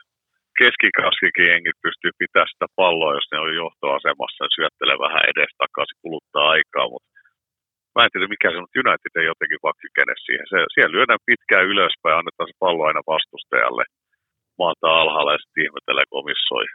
keskikaskikin 0.60 1.78
pystyy 1.86 2.12
pitämään 2.22 2.52
sitä 2.54 2.68
palloa, 2.80 3.18
jos 3.18 3.30
ne 3.32 3.38
on 3.46 3.52
johtoasemassa 3.64 4.44
ja 4.46 4.56
syöttelee 4.56 4.98
vähän 5.06 5.24
edes 5.32 5.52
takaisin, 5.64 6.02
kuluttaa 6.04 6.48
aikaa, 6.56 6.88
mutta 6.94 7.10
mä 8.00 8.06
en 8.06 8.14
tiedä 8.14 8.34
mikä 8.36 8.48
se, 8.50 8.62
mutta 8.62 8.80
United 8.84 9.14
ei 9.16 9.32
jotenkin 9.32 9.64
vaan 9.66 9.82
kykene 9.84 10.14
siihen. 10.26 10.46
Se, 10.52 10.58
siellä 10.74 10.96
lyödään 10.96 11.26
pitkään 11.30 11.70
ylöspäin, 11.74 12.18
annetaan 12.20 12.50
se 12.50 12.56
pallo 12.64 12.82
aina 12.86 13.10
vastustajalle, 13.14 13.84
maataan 14.62 15.00
alhaalla 15.02 15.36
ja 15.36 15.42
sitten 15.42 15.66
ihmettelee 15.66 16.08
komissoi. 16.16 16.66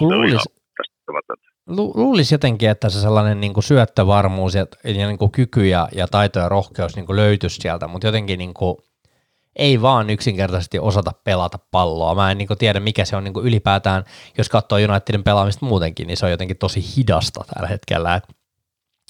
Luulisi, 0.00 0.48
Lu, 1.76 1.84
luulisi 2.02 2.34
jotenkin, 2.34 2.70
että 2.70 2.88
se 2.88 2.98
sellainen 3.00 3.40
niin 3.40 3.54
kuin 3.54 3.64
syöttövarmuus 3.70 4.54
ja, 4.54 4.66
ja 4.84 5.06
niin 5.06 5.18
kuin 5.22 5.32
kyky 5.38 5.66
ja, 5.66 5.88
ja 5.98 6.06
taito 6.14 6.38
ja 6.38 6.48
rohkeus 6.48 6.96
niin 6.96 7.06
kuin 7.06 7.16
löytyisi 7.16 7.60
sieltä, 7.60 7.86
mutta 7.88 8.06
jotenkin 8.06 8.38
niin 8.38 8.54
kuin, 8.54 8.76
ei 9.56 9.82
vaan 9.82 10.10
yksinkertaisesti 10.10 10.78
osata 10.78 11.12
pelata 11.24 11.58
palloa. 11.70 12.14
Mä 12.14 12.30
en 12.30 12.38
niin 12.38 12.48
kuin 12.48 12.58
tiedä, 12.58 12.80
mikä 12.80 13.04
se 13.04 13.16
on 13.16 13.24
niin 13.24 13.34
kuin 13.34 13.46
ylipäätään, 13.46 14.04
jos 14.38 14.48
katsoo 14.48 14.78
Unitedin 14.78 15.24
pelaamista 15.24 15.66
muutenkin, 15.66 16.06
niin 16.06 16.16
se 16.16 16.26
on 16.26 16.30
jotenkin 16.30 16.58
tosi 16.58 16.80
hidasta 16.96 17.44
tällä 17.54 17.68
hetkellä. 17.68 18.14
Et 18.14 18.24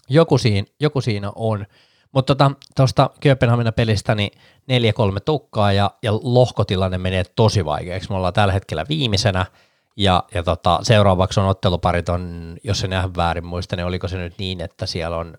joku, 0.09 0.39
siinä, 0.39 0.67
joku 0.81 1.01
siinä 1.01 1.33
on. 1.35 1.67
Mutta 2.13 2.37
tuosta 2.77 3.03
tota, 3.05 3.21
Kööpenhaminan 3.21 3.75
pelistä 3.75 4.15
niin 4.15 4.31
4-3 4.63 5.21
tukkaa 5.25 5.73
ja, 5.73 5.91
ja 6.03 6.13
lohkotilanne 6.13 6.99
menee 6.99 7.25
tosi 7.37 7.65
vaikeaksi. 7.65 8.11
Me 8.11 8.17
ollaan 8.17 8.33
tällä 8.33 8.53
hetkellä 8.53 8.85
viimeisenä– 8.89 9.47
ja, 9.97 10.25
ja 10.35 10.43
tota, 10.43 10.79
seuraavaksi 10.83 11.41
on 11.41 11.47
otteluparit 11.47 12.09
on, 12.09 12.57
jos 12.65 12.85
en 12.85 12.93
ihan 12.93 13.17
väärin 13.17 13.47
muista, 13.47 13.77
niin 13.77 13.87
oliko 13.87 14.09
se 14.09 14.19
nyt 14.19 14.35
niin, 14.39 14.61
että 14.61 14.87
siellä 14.87 15.17
on 15.17 15.39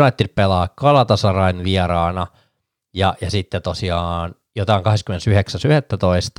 United 0.00 0.28
pelaa 0.28 0.68
Kalatasarain 0.74 1.64
vieraana 1.64 2.26
ja, 2.94 3.14
ja 3.20 3.30
sitten 3.30 3.62
tosiaan 3.62 4.34
jotain 4.56 4.84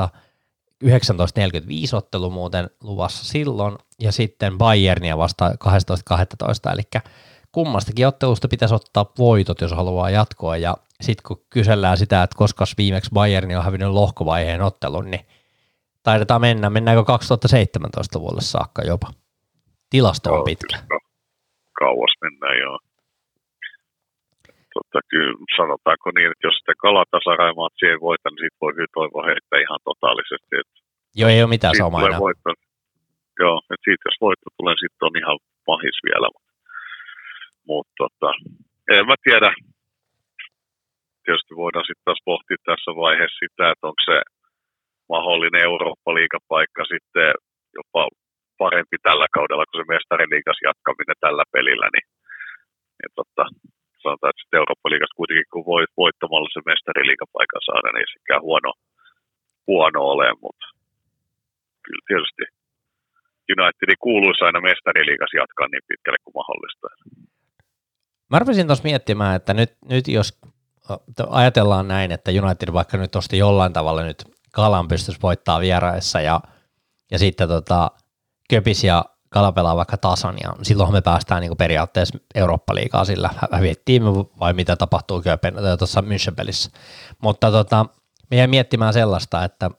29.11. 0.05 0.09
19.45 0.83 0.89
ottelu 1.93 2.29
muuten 2.29 2.69
luvassa 2.81 3.25
silloin, 3.25 3.77
ja 3.99 4.12
sitten 4.12 4.57
Bayernia 4.57 5.17
vasta 5.17 5.49
12.12. 5.49 6.73
Eli 6.73 7.01
kummastakin 7.57 8.07
ottelusta 8.07 8.47
pitäisi 8.53 8.75
ottaa 8.75 9.05
voitot, 9.17 9.61
jos 9.61 9.71
haluaa 9.71 10.09
jatkoa, 10.09 10.57
ja 10.57 10.73
sitten 11.01 11.23
kun 11.27 11.45
kysellään 11.49 11.97
sitä, 11.97 12.23
että 12.23 12.37
koska 12.37 12.65
viimeksi 12.77 13.11
Bayerni 13.13 13.55
on 13.55 13.63
hävinnyt 13.63 13.97
lohkovaiheen 13.99 14.61
ottelun, 14.61 15.11
niin 15.11 15.25
taidetaan 16.03 16.41
mennä. 16.41 16.69
Mennäänkö 16.69 17.03
2017-luvulle 17.13 18.41
saakka 18.41 18.81
jopa? 18.81 19.07
Tilasto 19.89 20.33
on 20.33 20.43
pitkä. 20.43 20.77
Kauas 21.79 22.13
mennään, 22.23 22.57
joo. 22.63 22.79
Totta, 24.73 24.99
kyllä 25.11 25.33
sanotaanko 25.59 26.07
niin, 26.11 26.29
että 26.31 26.47
jos 26.47 26.55
sitten 26.57 26.83
kalatasaraimaatsi 26.85 27.83
ei 27.91 27.99
voita, 28.07 28.29
niin 28.29 28.41
siitä 28.41 28.61
voi 28.63 28.73
kyllä 28.73 28.97
toivoa 28.99 29.29
heittää 29.31 29.59
ihan 29.65 29.81
totaalisesti. 29.89 30.53
Että 30.61 30.77
joo, 31.19 31.29
ei 31.29 31.43
ole 31.43 31.55
mitään 31.55 31.75
samaa 31.81 32.01
enää. 32.07 32.19
Joo, 33.41 33.57
että 33.71 33.85
siitä 33.87 34.05
jos 34.09 34.17
voitto 34.25 34.47
tulee, 34.57 34.75
sitten 34.83 35.07
on 35.07 35.15
ihan 35.21 35.37
pahis 35.69 35.97
vielä. 36.07 36.27
Mutta 36.33 36.52
tota, 37.97 38.30
en 38.95 39.06
mä 39.08 39.15
tiedä. 39.23 39.49
Tietysti 41.23 41.54
voidaan 41.56 41.86
sitten 41.86 42.06
taas 42.06 42.21
pohtia 42.26 42.58
tässä 42.69 42.91
vaiheessa 43.04 43.41
sitä, 43.43 43.63
että 43.71 43.88
onko 43.89 44.02
se 44.10 44.17
mahdollinen 45.13 45.65
Eurooppa-liigapaikka 45.69 46.84
sitten 46.93 47.30
jopa 47.78 48.02
parempi 48.63 48.97
tällä 49.08 49.28
kaudella 49.38 49.65
kuin 49.65 49.80
se 49.80 49.91
mestariliigas 49.93 50.60
jatkaminen 50.69 51.19
tällä 51.26 51.45
pelillä, 51.56 51.88
niin, 51.95 52.08
niin 52.97 53.12
totta, 53.19 53.43
sanotaan, 54.02 54.30
että 54.30 54.41
sitten 54.41 54.60
Eurooppa-liigassa 54.62 55.19
kuitenkin 55.19 55.52
kun 55.54 55.65
voit, 55.71 55.91
voittamalla 56.04 56.49
se 56.54 56.62
mestariliigapaikan 56.71 57.63
saada, 57.67 57.88
niin 57.89 58.04
ei 58.04 58.13
sekään 58.15 58.45
huono, 58.47 58.71
huono 59.69 59.99
ole, 60.13 60.28
mutta 60.43 60.65
kyllä 61.86 62.04
tietysti 62.10 62.43
Unitedin 63.52 64.04
kuuluisi 64.06 64.43
aina 64.43 64.62
mestariliigas 64.69 65.34
jatkaa 65.41 65.67
niin 65.67 65.89
pitkälle 65.89 66.19
kuin 66.23 66.38
mahdollista. 66.39 66.88
Mä 68.33 68.39
rupesin 68.39 68.67
tuossa 68.67 68.83
miettimään, 68.83 69.35
että 69.35 69.53
nyt, 69.53 69.77
nyt 69.89 70.07
jos 70.07 70.39
ajatellaan 71.29 71.87
näin, 71.87 72.11
että 72.11 72.31
United 72.31 72.73
vaikka 72.73 72.97
nyt 72.97 73.15
osti 73.15 73.37
jollain 73.37 73.73
tavalla 73.73 74.03
nyt 74.03 74.25
Kalan 74.51 74.87
pystyisi 74.87 75.19
voittaa 75.23 75.59
vieraissa 75.59 76.21
ja, 76.21 76.41
ja 77.11 77.19
sitten 77.19 77.47
tota, 77.47 77.91
Köpis 78.49 78.83
ja 78.83 79.05
Kala 79.29 79.51
pelaa 79.51 79.75
vaikka 79.75 79.97
tasan 79.97 80.35
ja 80.43 80.53
silloin 80.61 80.91
me 80.91 81.01
päästään 81.01 81.41
niin 81.41 81.57
periaatteessa 81.57 82.17
Eurooppa-liigaa 82.35 83.05
sillä, 83.05 83.29
hävittiin 83.51 84.03
vai 84.39 84.53
mitä 84.53 84.75
tapahtuu 84.75 85.21
Köpen 85.21 85.53
tuossa 85.77 86.01
München-pelissä. 86.01 86.71
Mutta 87.21 87.51
tota, 87.51 87.85
me 88.31 88.37
jäi 88.37 88.47
miettimään 88.47 88.93
sellaista, 88.93 89.43
että, 89.43 89.71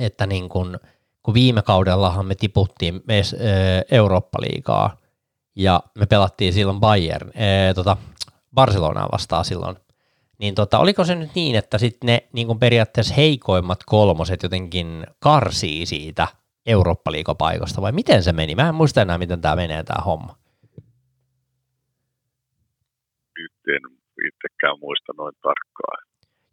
että 0.00 0.26
niin 0.26 0.48
kun, 0.48 0.78
kun 1.22 1.34
viime 1.34 1.62
kaudellahan 1.62 2.26
me 2.26 2.34
tiputtiin 2.34 3.02
Eurooppa-liigaa 3.90 5.01
ja 5.56 5.82
me 5.98 6.06
pelattiin 6.06 6.52
silloin 6.52 6.80
Bayern, 6.80 7.28
e, 7.34 7.74
tota, 7.74 7.96
Barcelonaa 8.54 9.08
vastaan 9.12 9.44
silloin 9.44 9.76
niin 10.42 10.54
tota, 10.54 10.78
oliko 10.78 11.04
se 11.04 11.14
nyt 11.14 11.34
niin, 11.34 11.56
että 11.56 11.78
sitten 11.78 12.06
ne 12.06 12.28
niin 12.32 12.58
periaatteessa 12.58 13.14
heikoimmat 13.14 13.78
kolmoset 13.86 14.42
jotenkin 14.42 15.06
karsii 15.18 15.86
siitä 15.86 16.28
Eurooppa-liigapaikasta, 16.66 17.82
vai 17.82 17.92
miten 17.92 18.22
se 18.22 18.32
meni? 18.32 18.54
Mä 18.54 18.68
en 18.68 18.74
muista 18.74 19.02
enää, 19.02 19.18
miten 19.18 19.40
tämä 19.40 19.56
menee 19.56 19.82
tämä 19.82 20.02
homma. 20.04 20.36
Nyt 23.38 23.52
en 23.76 23.82
itsekään 24.28 24.78
muista 24.80 25.12
noin 25.16 25.34
tarkkaan. 25.42 26.01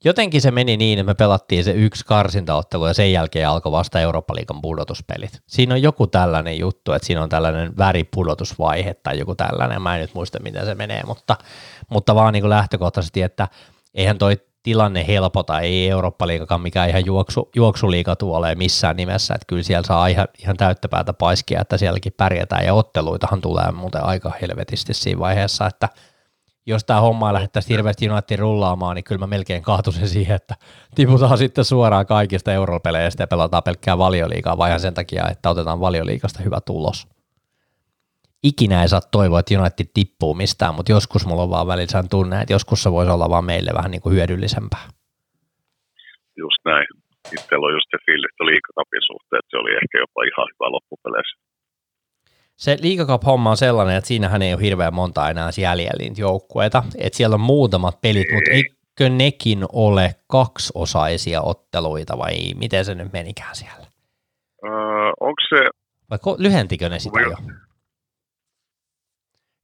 Jotenkin 0.06 0.42
se 0.42 0.52
meni 0.52 0.78
niin, 0.78 1.00
että 1.00 1.12
me 1.12 1.14
pelattiin 1.14 1.64
se 1.64 1.72
yksi 1.72 2.06
karsintaottelu 2.06 2.88
ja 2.88 2.94
sen 2.94 3.12
jälkeen 3.12 3.50
alkoi 3.50 3.72
vasta 3.72 4.00
Eurooppa-liigan 4.00 4.62
pudotuspelit. 4.62 5.42
Siinä 5.48 5.76
on 5.76 5.82
joku 5.82 6.08
tällainen 6.08 6.60
juttu, 6.60 6.92
että 6.92 7.06
siinä 7.06 7.24
on 7.24 7.30
tällainen 7.30 7.78
väripudotusvaihe 7.78 8.94
tai 8.94 9.20
joku 9.20 9.36
tällainen. 9.36 9.82
Mä 9.82 9.96
en 9.96 10.02
nyt 10.02 10.14
muista, 10.14 10.40
miten 10.40 10.66
se 10.66 10.76
menee, 10.76 11.04
mutta, 11.08 11.36
mutta 11.90 12.16
vaan 12.16 12.34
niin 12.34 12.44
kuin 12.44 12.50
lähtökohtaisesti, 12.50 13.22
että 13.22 13.48
eihän 13.94 14.18
toi 14.18 14.38
tilanne 14.64 15.08
helpota, 15.08 15.60
ei 15.60 15.90
Eurooppa-liigakaan 15.90 16.62
mikään 16.62 16.90
ihan 16.90 17.06
juoksu, 17.06 17.50
juoksuliiga 17.56 18.16
tuolee 18.16 18.56
missään 18.56 18.96
nimessä, 18.96 19.34
että 19.34 19.46
kyllä 19.48 19.64
siellä 19.64 19.88
saa 19.88 20.08
ihan, 20.08 20.28
ihan 20.40 20.58
täyttä 20.58 20.88
päätä 20.90 21.14
paiskia, 21.14 21.62
että 21.62 21.78
sielläkin 21.78 22.14
pärjätään, 22.18 22.66
ja 22.66 22.74
otteluitahan 22.74 23.42
tulee 23.42 23.72
muuten 23.72 24.04
aika 24.04 24.32
helvetisti 24.42 24.94
siinä 24.94 25.20
vaiheessa, 25.20 25.68
että 25.68 25.90
jos 26.66 26.86
tämä 26.86 27.02
homma 27.02 27.34
lähdettäisiin 27.34 27.78
hirveästi 27.78 28.10
United 28.10 28.38
rullaamaan, 28.38 28.96
niin 28.96 29.04
kyllä 29.04 29.20
mä 29.20 29.28
melkein 29.28 29.62
kaatuisin 29.62 30.08
siihen, 30.08 30.36
että 30.36 30.56
tiputaan 30.96 31.38
sitten 31.38 31.66
suoraan 31.66 32.06
kaikista 32.06 32.54
europeleistä 32.54 33.24
ja 33.24 33.28
pelataan 33.28 33.64
pelkkää 33.64 33.98
valioliigaa, 33.98 34.58
vai 34.58 34.80
sen 34.80 34.94
takia, 34.94 35.28
että 35.32 35.50
otetaan 35.50 35.80
valioliikasta 35.80 36.44
hyvä 36.44 36.62
tulos 36.66 37.08
ikinä 38.44 38.82
ei 38.82 38.90
saa 38.90 39.10
toivoa, 39.12 39.40
että 39.40 39.60
United 39.60 39.88
tippuu 39.94 40.34
mistään, 40.34 40.76
mutta 40.76 40.92
joskus 40.92 41.26
mulla 41.26 41.44
on 41.44 41.50
vaan 41.50 41.68
välillä 41.68 42.04
tunne, 42.10 42.42
että 42.42 42.54
joskus 42.54 42.84
se 42.84 42.92
voisi 42.92 43.12
olla 43.12 43.30
vaan 43.30 43.46
meille 43.46 43.72
vähän 43.74 43.92
niin 43.92 44.02
kuin 44.02 44.16
hyödyllisempää. 44.16 44.86
Just 46.38 46.62
näin. 46.66 46.88
Itsellä 47.36 47.66
on 47.68 47.74
just 47.78 47.90
se 47.92 47.98
fiilis, 48.06 48.30
että 48.32 48.46
liikakapin 48.46 49.04
suhteen, 49.12 49.40
että 49.40 49.52
se 49.54 49.58
oli 49.62 49.72
ehkä 49.82 49.96
jopa 50.04 50.20
ihan 50.30 50.48
hyvä 50.52 50.68
loppupeleissä. 50.76 51.36
Se 52.60 52.78
liikakap-homma 52.82 53.50
on 53.50 53.58
sellainen, 53.58 53.96
että 53.96 54.08
siinähän 54.08 54.42
ei 54.42 54.54
ole 54.54 54.62
hirveän 54.62 54.94
monta 54.94 55.30
enää 55.30 55.50
jäljellä 55.58 56.00
niitä 56.00 56.22
joukkueita. 56.22 56.84
Että 56.98 57.18
siellä 57.18 57.34
on 57.34 57.42
muutamat 57.42 58.02
pelit, 58.02 58.28
mutta 58.34 58.52
eikö 58.52 59.10
nekin 59.10 59.66
ole 59.74 60.16
kaksiosaisia 60.28 61.42
otteluita 61.42 62.18
vai 62.18 62.34
miten 62.56 62.86
se 62.86 62.96
nyt 62.96 63.14
menikään 63.14 63.56
siellä? 63.56 63.86
Öö, 64.66 64.72
onko 65.20 65.42
se... 65.50 65.70
Vai 66.10 66.20
lyhentikö 66.38 66.90
ne 66.90 67.00
sitä 67.00 67.20
jo? 67.20 67.38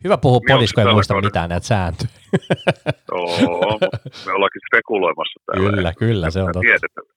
Hyvä 0.04 0.18
puhua 0.18 0.40
niin 0.40 0.58
podis, 0.58 0.74
kun 0.74 0.88
ei 0.88 0.94
muista 0.94 1.14
kauden? 1.14 1.28
mitään 1.28 1.50
näitä 1.50 1.68
sääntöjä. 1.68 2.10
Joo, 3.12 3.80
me 4.26 4.34
ollaankin 4.34 4.62
spekuloimassa 4.68 5.40
täällä. 5.46 5.70
Kyllä, 5.70 5.94
kyllä, 5.94 6.30
se 6.30 6.44
on 6.44 6.54
totta. 6.54 7.15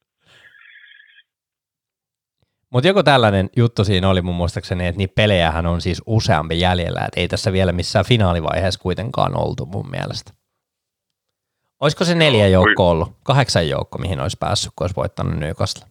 Mutta 2.73 2.89
joku 2.89 3.03
tällainen 3.03 3.51
juttu 3.57 3.85
siinä 3.85 4.09
oli 4.09 4.23
mun 4.23 4.35
muistaakseni, 4.35 4.87
että 4.87 4.99
niitä 4.99 5.15
pelejähän 5.15 5.67
on 5.67 5.81
siis 5.81 6.03
useampi 6.07 6.61
jäljellä, 6.61 7.01
että 7.01 7.21
ei 7.21 7.29
tässä 7.29 7.53
vielä 7.53 7.73
missään 7.73 8.05
finaalivaiheessa 8.05 8.81
kuitenkaan 8.81 9.37
oltu 9.37 9.67
mun 9.67 9.91
mielestä. 9.91 10.33
Olisiko 11.81 12.05
se 12.05 12.15
neljä 12.15 12.49
joukko 12.49 12.91
ollut? 12.91 13.13
Kahdeksan 13.23 13.69
joukko, 13.69 13.99
mihin 13.99 14.21
olisi 14.21 14.37
päässyt, 14.41 14.73
kun 14.77 14.85
olisi 14.85 14.97
voittanut 14.97 15.35
Newcastle. 15.35 15.87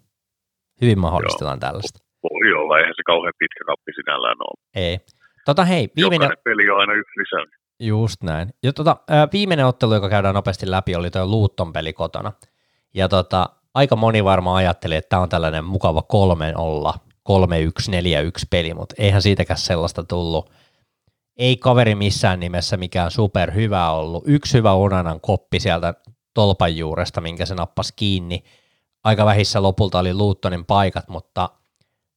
Hyvin 0.81 0.99
mahdollistetaan 0.99 1.59
tällaista. 1.59 1.99
Voi 2.23 2.61
olla, 2.61 2.79
eihän 2.79 2.93
se 2.95 3.03
kauhean 3.05 3.33
pitkä 3.39 3.63
kappi 3.65 3.91
sinällään 3.95 4.37
ole. 4.39 4.59
Ei. 4.75 4.99
Tota, 5.45 5.65
hei, 5.65 5.89
viimeinen... 5.95 6.25
Jokainen 6.25 6.43
peli 6.43 6.69
on 6.69 6.79
aina 6.79 6.93
yksi 6.93 7.19
lisää. 7.19 7.57
Just 7.79 8.23
näin. 8.23 8.49
Ja 8.63 8.73
tota, 8.73 8.97
viimeinen 9.33 9.65
ottelu, 9.65 9.93
joka 9.93 10.09
käydään 10.09 10.35
nopeasti 10.35 10.71
läpi, 10.71 10.95
oli 10.95 11.09
tuo 11.09 11.25
Luutton 11.25 11.73
peli 11.73 11.93
kotona. 11.93 12.31
Ja 12.93 13.09
tota, 13.09 13.49
aika 13.77 13.95
moni 13.95 14.23
varmaan 14.23 14.55
ajatteli, 14.57 14.95
että 14.95 15.09
tämä 15.09 15.21
on 15.21 15.29
tällainen 15.29 15.65
mukava 15.65 16.01
kolmen 16.01 16.57
olla, 16.57 16.93
3-1, 17.29 17.31
4-1 17.31 18.47
peli, 18.49 18.73
mutta 18.73 18.95
eihän 18.97 19.21
siitäkään 19.21 19.59
sellaista 19.59 20.03
tullut. 20.03 20.51
Ei 21.37 21.57
kaveri 21.57 21.95
missään 21.95 22.39
nimessä 22.39 22.77
mikään 22.77 23.11
super 23.11 23.53
hyvä 23.53 23.91
ollut. 23.91 24.23
Yksi 24.27 24.57
hyvä 24.57 24.73
Onanan 24.73 25.21
koppi 25.21 25.59
sieltä 25.59 25.93
tolpan 26.33 26.77
juuresta, 26.77 27.21
minkä 27.21 27.45
se 27.45 27.55
nappasi 27.55 27.93
kiinni. 27.95 28.43
Aika 29.03 29.25
vähissä 29.25 29.61
lopulta 29.61 29.99
oli 29.99 30.13
Luuttonin 30.13 30.65
paikat, 30.65 31.07
mutta 31.07 31.49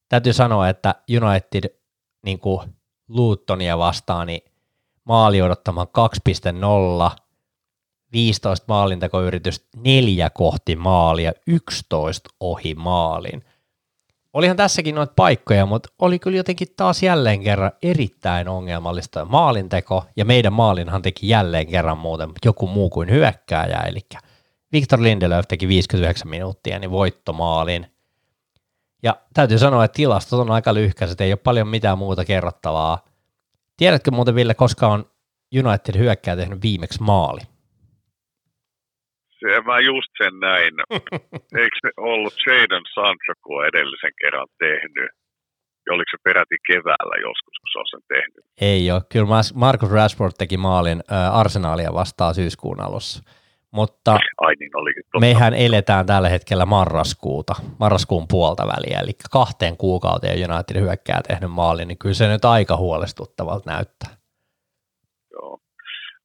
täytyy 0.09 0.33
sanoa, 0.33 0.69
että 0.69 0.95
United 1.23 1.75
niin 2.25 2.39
kuin 2.39 2.61
Luuttonia 3.09 3.79
vastaan, 3.79 4.27
niin 4.27 4.43
maali 5.05 5.43
odottamaan 5.43 5.87
2.0, 7.11 7.20
15 8.13 8.65
maalintekoyritys, 8.69 9.67
neljä 9.77 10.31
kohti 10.31 10.77
maalia, 10.77 11.33
11 11.47 12.31
ohi 12.41 12.75
maalin. 12.75 13.45
Olihan 14.33 14.57
tässäkin 14.57 14.95
noita 14.95 15.13
paikkoja, 15.17 15.67
mutta 15.67 15.89
oli 15.99 16.19
kyllä 16.19 16.37
jotenkin 16.37 16.69
taas 16.77 17.03
jälleen 17.03 17.43
kerran 17.43 17.73
erittäin 17.83 18.49
ongelmallista 18.49 19.25
maalinteko, 19.25 20.05
ja 20.17 20.25
meidän 20.25 20.53
maalinhan 20.53 21.03
teki 21.03 21.29
jälleen 21.29 21.67
kerran 21.67 21.99
muuten 21.99 22.31
joku 22.45 22.67
muu 22.67 22.91
kuin 22.91 23.11
hyökkääjä, 23.11 23.79
eli 23.79 24.01
Victor 24.73 25.03
Lindelöf 25.03 25.49
teki 25.49 25.69
59 25.69 26.29
minuuttia, 26.29 26.79
niin 26.79 26.91
voittomaalin– 26.91 27.87
ja 29.03 29.17
täytyy 29.35 29.59
sanoa, 29.59 29.85
että 29.85 29.97
tilastot 29.97 30.41
on 30.41 30.51
aika 30.51 30.75
lyhkäiset, 30.75 31.21
ei 31.21 31.33
ole 31.33 31.37
paljon 31.45 31.69
mitään 31.69 31.99
muuta 31.99 32.25
kerrottavaa. 32.25 33.05
Tiedätkö 33.77 34.11
muuten, 34.11 34.35
Ville, 34.35 34.55
koska 34.55 34.89
on 34.89 35.11
United 35.65 35.99
hyökkää 35.99 36.37
tehnyt 36.37 36.63
viimeksi 36.63 37.03
maali? 37.03 37.41
Se 39.41 39.61
mä 39.67 39.79
just 39.91 40.13
sen 40.23 40.35
näin. 40.49 40.75
Eikö 41.61 41.77
se 41.83 41.91
ollut 41.97 42.35
Jadon 42.47 42.87
Sancho, 42.95 43.33
kun 43.45 43.67
edellisen 43.67 44.15
kerran 44.21 44.49
tehnyt? 44.59 45.11
Ja 45.87 45.95
oliko 45.95 46.11
se 46.11 46.19
peräti 46.25 46.57
keväällä 46.67 47.17
joskus, 47.27 47.57
kun 47.61 47.71
se 47.73 47.79
on 47.79 47.91
sen 47.91 48.05
tehnyt? 48.09 48.45
Ei 48.61 48.91
ole. 48.91 49.03
Kyllä 49.13 49.27
Marcus 49.55 49.93
Rashford 49.93 50.33
teki 50.39 50.57
maalin 50.57 51.01
Arsenaalia 51.33 51.95
vastaan 51.95 52.35
syyskuun 52.35 52.81
alussa. 52.81 53.23
Mutta 53.73 54.13
Ai 54.39 54.55
niin, 54.61 54.77
olikin 54.77 55.03
totta. 55.03 55.21
mehän 55.21 55.55
eletään 55.55 56.07
tällä 56.07 56.29
hetkellä 56.29 56.67
marraskuuta, 56.67 57.55
marraskuun 57.81 58.27
puolta 58.29 58.67
väliä, 58.67 59.01
eli 59.01 59.11
kahteen 59.31 59.77
kuukauteen 59.77 60.51
United 60.51 60.81
hyökkää 60.81 61.21
tehnyt 61.29 61.51
maalin, 61.51 61.89
niin 61.89 61.99
kyllä 61.99 62.15
se 62.15 62.29
nyt 62.29 62.45
aika 62.45 62.77
huolestuttavalta 62.77 63.71
näyttää. 63.71 64.20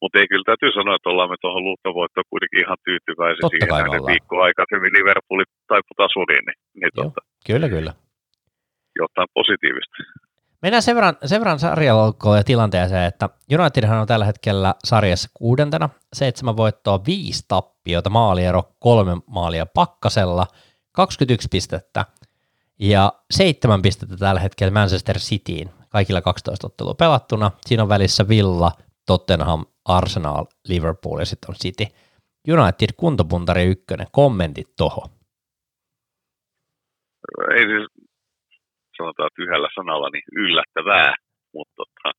Mutta 0.06 0.20
ei 0.20 0.28
kyllä 0.28 0.50
täytyy 0.50 0.72
sanoa, 0.72 0.96
että 0.96 1.10
ollaan 1.10 1.30
me 1.30 1.36
tuohon 1.42 1.64
luuttovoittoon 1.64 2.32
kuitenkin 2.34 2.64
ihan 2.64 2.78
tyytyväisiä 2.88 3.42
Totta 3.42 3.54
siihen 3.54 3.70
näiden 3.84 4.06
viikkoa 4.12 4.44
aikaisemmin 4.44 4.94
Liverpooli 4.98 5.44
taipui 5.68 5.96
tasuriin, 5.98 6.46
niin, 6.48 6.60
niin 6.80 6.92
Joo, 6.96 7.04
totta. 7.04 7.22
Kyllä, 7.48 7.68
kyllä. 7.76 7.94
Jotain 9.02 9.28
positiivista. 9.34 9.96
Mennään 10.62 10.84
sen 10.84 10.96
verran, 10.96 11.16
sen 11.26 11.42
verran 11.42 11.60
sarjaloukkoon 11.60 12.38
ja 12.38 12.44
tilanteeseen, 12.44 13.08
että 13.12 13.30
Unitedhan 13.60 14.02
on 14.02 14.08
tällä 14.08 14.26
hetkellä 14.26 14.76
sarjassa 14.84 15.30
kuudentena, 15.34 15.90
seitsemän 16.14 16.58
voittoa, 16.58 17.06
viisi 17.08 17.46
tappiota, 17.48 18.10
maaliero, 18.10 18.64
kolme 18.80 19.12
maalia 19.28 19.66
pakkasella, 19.66 20.46
21 20.92 21.48
pistettä. 21.52 22.06
Ja 22.80 23.14
seitsemän 23.32 23.82
pistettä 23.82 24.18
tällä 24.18 24.40
hetkellä 24.40 24.74
Manchester 24.74 25.18
Cityin, 25.18 25.70
kaikilla 25.90 26.22
12 26.22 26.68
ottelua 26.68 26.94
pelattuna. 26.94 27.52
Siinä 27.66 27.84
on 27.84 27.90
välissä 27.90 28.28
Villa, 28.28 28.72
Tottenham, 29.06 29.66
Arsenal, 29.86 30.46
Liverpool 30.68 31.20
ja 31.20 31.26
sitten 31.26 31.50
on 31.50 31.56
City. 31.64 31.86
United 32.56 32.90
kuntopuntari 32.98 33.64
ykkönen, 33.74 34.08
kommentit 34.12 34.70
toho. 34.78 35.02
Ei 37.58 37.66
siis, 37.72 37.86
sanotaan, 38.98 39.28
että 39.28 39.44
yhdellä 39.44 39.70
sanalla 39.76 40.10
niin 40.10 40.28
yllättävää, 40.44 41.16
mutta 41.54 41.74
tota, 41.82 42.10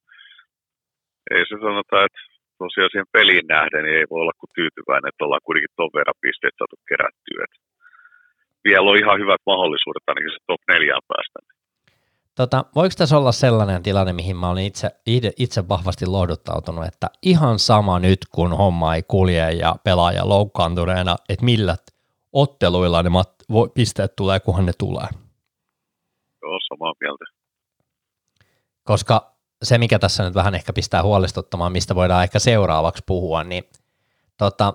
ei 1.35 1.43
se 1.49 1.57
sanota, 1.67 1.97
että 2.07 2.21
tosiaan 2.63 2.91
siihen 2.93 3.15
peliin 3.17 3.47
nähden 3.55 3.85
niin 3.85 3.99
ei 3.99 4.11
voi 4.11 4.21
olla 4.23 4.41
kuin 4.41 4.57
tyytyväinen, 4.59 5.09
että 5.09 5.25
ollaan 5.25 5.47
kuitenkin 5.47 5.77
ton 5.77 5.97
verran 5.99 6.23
pisteet 6.25 6.55
saatu 6.59 6.77
kerättyä. 6.91 7.41
Et 7.47 7.55
vielä 8.67 8.89
on 8.91 9.01
ihan 9.03 9.21
hyvät 9.23 9.43
mahdollisuudet 9.51 10.05
ainakin 10.07 10.35
se 10.35 10.41
top 10.47 10.63
neljään 10.73 11.05
päästä. 11.11 11.39
Tota, 12.37 12.65
voiko 12.75 12.95
tässä 12.99 13.19
olla 13.19 13.33
sellainen 13.33 13.83
tilanne, 13.83 14.13
mihin 14.13 14.37
mä 14.37 14.51
olin 14.51 14.65
itse, 14.65 14.91
itse 15.37 15.69
vahvasti 15.69 16.07
lohduttautunut, 16.07 16.85
että 16.85 17.11
ihan 17.23 17.59
sama 17.59 17.99
nyt, 17.99 18.19
kun 18.33 18.57
homma 18.57 18.95
ei 18.95 19.03
kulje 19.03 19.53
ja 19.53 19.77
pelaaja 19.85 20.29
loukkaantuneena, 20.29 21.17
että 21.29 21.45
millä 21.45 21.77
otteluilla 22.33 23.03
ne 23.03 23.11
mat- 23.11 23.71
pisteet 23.75 24.17
tulee, 24.17 24.41
kunhan 24.41 24.67
ne 24.67 24.73
tulee? 24.79 25.07
Joo, 26.43 26.59
samaa 26.69 26.93
mieltä. 27.01 27.25
Koska 28.83 29.33
se, 29.63 29.79
mikä 29.79 29.99
tässä 29.99 30.25
nyt 30.25 30.35
vähän 30.35 30.55
ehkä 30.55 30.73
pistää 30.73 31.03
huolestuttamaan, 31.03 31.73
mistä 31.73 31.95
voidaan 31.95 32.23
ehkä 32.23 32.39
seuraavaksi 32.39 33.03
puhua, 33.07 33.45
niin 33.45 33.65
tota, 34.37 34.75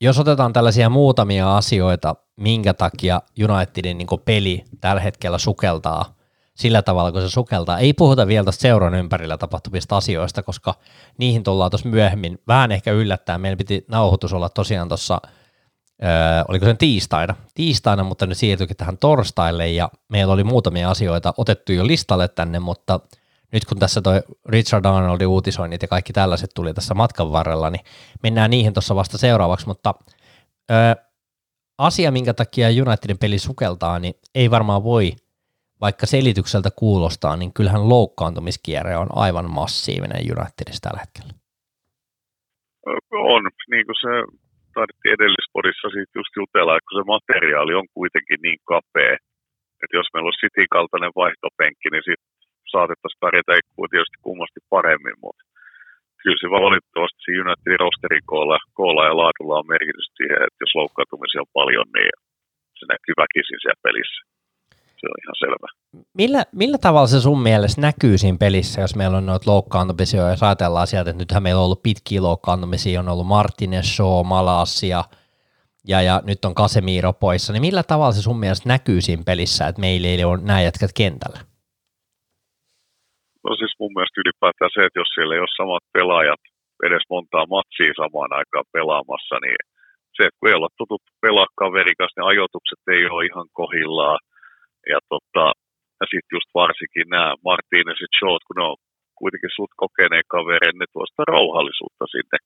jos 0.00 0.18
otetaan 0.18 0.52
tällaisia 0.52 0.90
muutamia 0.90 1.56
asioita, 1.56 2.16
minkä 2.36 2.74
takia 2.74 3.22
Unitedin 3.50 3.98
niin 3.98 4.08
peli 4.24 4.64
tällä 4.80 5.02
hetkellä 5.02 5.38
sukeltaa 5.38 6.21
sillä 6.62 6.82
tavalla, 6.82 7.12
kun 7.12 7.20
se 7.20 7.30
sukeltaa. 7.30 7.78
Ei 7.78 7.92
puhuta 7.92 8.26
vielä 8.26 8.44
tästä 8.44 8.62
seuran 8.62 8.94
ympärillä 8.94 9.38
tapahtuvista 9.38 9.96
asioista, 9.96 10.42
koska 10.42 10.74
niihin 11.18 11.42
tullaan 11.42 11.70
tuossa 11.70 11.88
myöhemmin. 11.88 12.38
Vähän 12.48 12.72
ehkä 12.72 12.92
yllättää. 12.92 13.38
Meillä 13.38 13.56
piti 13.56 13.84
nauhoitus 13.88 14.32
olla 14.32 14.48
tosiaan 14.48 14.88
tuossa, 14.88 15.20
oliko 16.48 16.66
se 16.66 16.74
tiistaina, 16.74 17.34
tiistaina, 17.54 18.04
mutta 18.04 18.26
ne 18.26 18.34
siirtyikin 18.34 18.76
tähän 18.76 18.98
torstaille 18.98 19.68
ja 19.68 19.90
meillä 20.08 20.32
oli 20.32 20.44
muutamia 20.44 20.90
asioita 20.90 21.34
otettu 21.36 21.72
jo 21.72 21.86
listalle 21.86 22.28
tänne, 22.28 22.58
mutta– 22.58 23.00
nyt 23.52 23.64
kun 23.64 23.78
tässä 23.78 24.02
toi 24.02 24.22
Richard 24.48 24.84
Arnoldin 24.84 25.26
uutisoinnit 25.26 25.82
ja 25.82 25.88
kaikki 25.88 26.12
tällaiset 26.12 26.50
tuli 26.54 26.74
tässä 26.74 26.94
matkan 26.94 27.32
varrella, 27.32 27.70
niin 27.70 27.84
mennään 28.22 28.50
niihin 28.50 28.72
tuossa 28.72 28.94
vasta 28.94 29.18
seuraavaksi, 29.18 29.66
mutta 29.66 29.94
ö, 30.70 30.74
asia, 31.78 32.12
minkä 32.12 32.34
takia 32.34 32.68
Unitedin 32.68 33.18
peli 33.18 33.38
sukeltaa, 33.38 33.98
niin 33.98 34.14
ei 34.34 34.50
varmaan 34.50 34.84
voi, 34.84 35.12
vaikka 35.84 36.06
selitykseltä 36.14 36.70
kuulostaa, 36.82 37.34
niin 37.36 37.52
kyllähän 37.56 37.88
loukkaantumiskierre 37.94 38.94
on 39.04 39.10
aivan 39.24 39.48
massiivinen 39.60 40.22
Unitedissa 40.34 40.84
tällä 40.86 41.00
hetkellä. 41.04 41.32
On, 43.34 43.42
niin 43.72 43.86
kuin 43.88 44.00
se 44.04 44.12
taidettiin 44.74 45.16
edellispodissa 45.16 45.86
siitä 45.94 46.12
just 46.18 46.32
jutella, 46.40 46.72
että 46.74 46.88
kun 46.88 46.98
se 46.98 47.12
materiaali 47.16 47.72
on 47.80 47.88
kuitenkin 47.98 48.40
niin 48.46 48.60
kapea, 48.72 49.14
että 49.82 49.98
jos 49.98 50.08
meillä 50.12 50.30
on 50.30 50.40
City-kaltainen 50.42 51.18
vaihtopenkki, 51.22 51.88
niin 51.90 52.06
sitten 52.08 52.30
saatettaisiin 52.72 53.22
pärjätä 53.24 53.52
tietysti 53.92 54.18
kummasti 54.28 54.60
paremmin, 54.74 55.18
mutta 55.24 55.42
kyllä 56.22 56.40
se 56.42 56.48
valitettavasti 56.58 57.18
se 57.22 57.30
Unitedin 57.42 57.82
rosterin 57.84 58.26
koolla, 58.32 58.58
koolla 58.78 59.02
ja 59.08 59.14
laadulla 59.20 59.60
on 59.60 59.72
merkitys 59.74 60.08
siihen, 60.18 60.40
että 60.46 60.60
jos 60.64 60.74
loukkaantumisia 60.80 61.44
on 61.44 61.56
paljon, 61.60 61.88
niin 61.96 62.12
se 62.78 62.84
näkyy 62.92 63.14
väkisin 63.22 63.60
siellä 63.60 63.84
pelissä. 63.86 64.20
Se 65.02 65.08
on 65.12 65.22
ihan 65.24 65.38
selvä. 65.44 65.68
Millä, 66.14 66.44
millä 66.52 66.78
tavalla 66.78 67.06
se 67.06 67.20
sun 67.20 67.42
mielestä 67.42 67.80
näkyy 67.80 68.18
siinä 68.18 68.38
pelissä, 68.40 68.80
jos 68.80 68.96
meillä 68.96 69.16
on 69.16 69.26
noita 69.26 69.50
loukkaantumisia, 69.50 70.30
jos 70.30 70.42
ajatellaan 70.42 70.86
sieltä, 70.86 71.10
että 71.10 71.22
nythän 71.22 71.42
meillä 71.42 71.58
on 71.58 71.64
ollut 71.64 71.82
pitkiä 71.82 72.22
loukkaantumisia, 72.22 73.00
on 73.00 73.08
ollut 73.08 73.26
Martinez, 73.26 73.86
Shaw, 73.96 74.26
Malas 74.26 74.82
ja, 74.82 75.04
ja, 75.88 76.02
ja 76.02 76.22
nyt 76.24 76.44
on 76.44 76.54
Casemiro 76.54 77.12
poissa, 77.12 77.52
niin 77.52 77.66
millä 77.68 77.82
tavalla 77.82 78.12
se 78.12 78.22
sun 78.22 78.40
mielestä 78.40 78.68
näkyy 78.68 79.00
siinä 79.00 79.22
pelissä, 79.26 79.66
että 79.66 79.80
meillä 79.80 80.08
ei 80.08 80.24
ole 80.24 80.38
nämä 80.42 80.62
jätkät 80.62 80.90
kentällä? 80.96 81.38
No 83.44 83.50
siis 83.56 83.74
mun 83.80 83.92
mielestä 83.94 84.20
ylipäätään 84.20 84.70
se, 84.74 84.80
että 84.84 85.00
jos 85.00 85.10
siellä 85.14 85.34
ei 85.34 85.44
ole 85.44 85.56
samat 85.60 85.84
pelaajat 85.92 86.42
edes 86.86 87.04
montaa 87.14 87.46
matsia 87.56 87.92
samaan 88.02 88.32
aikaan 88.40 88.68
pelaamassa, 88.76 89.36
niin 89.44 89.60
se, 90.16 90.22
että 90.26 90.38
kun 90.38 90.48
ei 90.48 90.58
olla 90.58 90.78
tutut 90.80 91.02
pelaa 91.24 91.46
kaverikas, 91.62 92.12
ne 92.16 92.22
ajoitukset 92.32 92.82
ei 92.94 93.02
ole 93.06 93.26
ihan 93.30 93.46
kohillaan. 93.60 94.18
Ja, 94.92 94.98
tota, 95.12 95.44
ja 96.00 96.06
sitten 96.10 96.34
just 96.36 96.50
varsinkin 96.62 97.08
nämä 97.14 97.34
Martinez 97.48 97.98
ja 98.00 98.08
Short, 98.18 98.42
kun 98.46 98.56
ne 98.58 98.64
on 98.70 98.76
kuitenkin 99.20 99.56
sut 99.56 99.72
kokeneen 99.82 100.26
kaverein, 100.34 100.78
ne 100.78 100.86
tuosta 100.92 101.22
rauhallisuutta 101.32 102.04
sinne. 102.14 102.38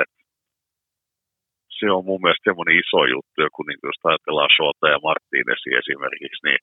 Et 0.00 0.12
se 1.78 1.86
on 1.96 2.04
mun 2.08 2.20
mielestä 2.22 2.46
semmoinen 2.48 2.78
iso 2.82 3.00
juttu, 3.14 3.38
kun 3.54 3.66
niin 3.66 3.88
jos 3.90 4.00
ajatellaan 4.04 4.54
Shota 4.56 4.86
ja 4.94 4.98
Martinezia 5.08 5.80
esimerkiksi, 5.82 6.42
niin 6.46 6.60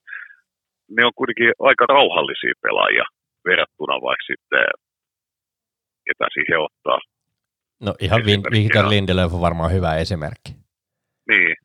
ne 0.96 1.02
on 1.08 1.16
kuitenkin 1.20 1.52
aika 1.70 1.86
rauhallisia 1.96 2.62
pelaajia 2.66 3.06
verrattuna 3.48 3.96
vaikka 4.08 4.28
sitten, 4.32 4.66
ketä 6.08 6.28
siihen 6.36 6.60
ottaa. 6.68 7.00
No 7.86 7.92
ihan 8.06 8.22
Victor 8.58 8.90
Lindelöf 8.90 9.34
on 9.34 9.42
varmaan 9.48 9.72
hyvä 9.72 9.92
esimerkki. 10.04 10.52
Niin, 11.30 11.56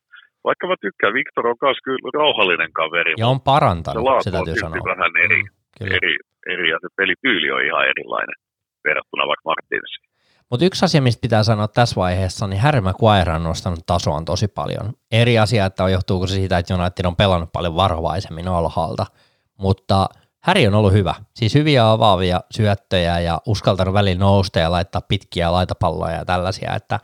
vaikka 0.47 0.67
mä 0.67 0.75
tykkään, 0.81 1.13
Victor 1.13 1.47
on 1.47 1.55
myös 1.61 1.77
kyllä 1.83 2.09
rauhallinen 2.13 2.73
kaveri. 2.73 3.13
Ja 3.17 3.27
on 3.27 3.41
parantanut, 3.41 4.03
se, 4.05 4.23
se 4.23 4.31
täytyy 4.31 4.55
sanoa. 4.55 4.85
vähän 4.91 5.11
eri, 5.25 5.43
mm, 5.43 5.95
eri, 5.97 6.17
eri, 6.53 6.69
ja 6.69 6.77
se 6.81 6.87
pelityyli 6.95 7.51
on 7.51 7.65
ihan 7.65 7.83
erilainen 7.91 8.35
verrattuna 8.83 9.27
vaikka 9.27 9.49
Martinsiin. 9.49 10.13
Mutta 10.49 10.65
yksi 10.65 10.85
asia, 10.85 11.01
mistä 11.01 11.21
pitää 11.21 11.43
sanoa 11.43 11.67
tässä 11.67 11.95
vaiheessa, 11.95 12.47
niin 12.47 12.61
Harry 12.61 12.81
Maguire 12.81 13.33
on 13.33 13.43
nostanut 13.43 13.79
tasoaan 13.85 14.25
tosi 14.25 14.47
paljon. 14.47 14.93
Eri 15.11 15.39
asia, 15.39 15.65
että 15.65 15.89
johtuuko 15.89 16.27
se 16.27 16.33
siitä, 16.33 16.57
että 16.57 16.75
United 16.75 17.05
on 17.05 17.15
pelannut 17.15 17.49
paljon 17.53 17.75
varovaisemmin 17.75 18.47
alhaalta, 18.47 19.05
mutta– 19.57 20.05
Häri 20.43 20.67
on 20.67 20.73
ollut 20.73 20.93
hyvä. 20.93 21.15
Siis 21.33 21.55
hyviä 21.55 21.91
avaavia 21.91 22.39
syöttöjä 22.51 23.19
ja 23.19 23.41
uskaltanut 23.45 23.93
välillä 23.93 24.19
nousta 24.19 24.59
ja 24.59 24.71
laittaa 24.71 25.01
pitkiä 25.01 25.51
laitapalloja 25.51 26.15
ja 26.15 26.25
tällaisia, 26.25 26.75
että, 26.75 26.99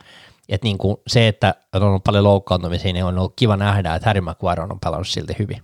että 0.52 0.66
niin 0.68 0.78
kuin 0.82 0.96
se, 1.06 1.28
että 1.28 1.48
on 1.74 1.82
ollut 1.82 2.06
paljon 2.08 2.24
loukkaantumisia, 2.24 2.92
niin 2.92 3.04
on 3.04 3.18
ollut 3.18 3.38
kiva 3.40 3.56
nähdä, 3.56 3.94
että 3.94 4.08
Harry 4.08 4.20
Maguire 4.20 4.62
on 4.62 4.84
pelannut 4.84 5.14
silti 5.14 5.34
hyvin. 5.42 5.60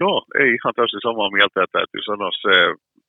Joo, 0.00 0.16
ei 0.40 0.50
ihan 0.56 0.74
täysin 0.76 1.06
samaa 1.08 1.30
mieltä 1.36 1.56
ja 1.60 1.68
täytyy 1.76 2.02
sanoa 2.10 2.32
se 2.44 2.54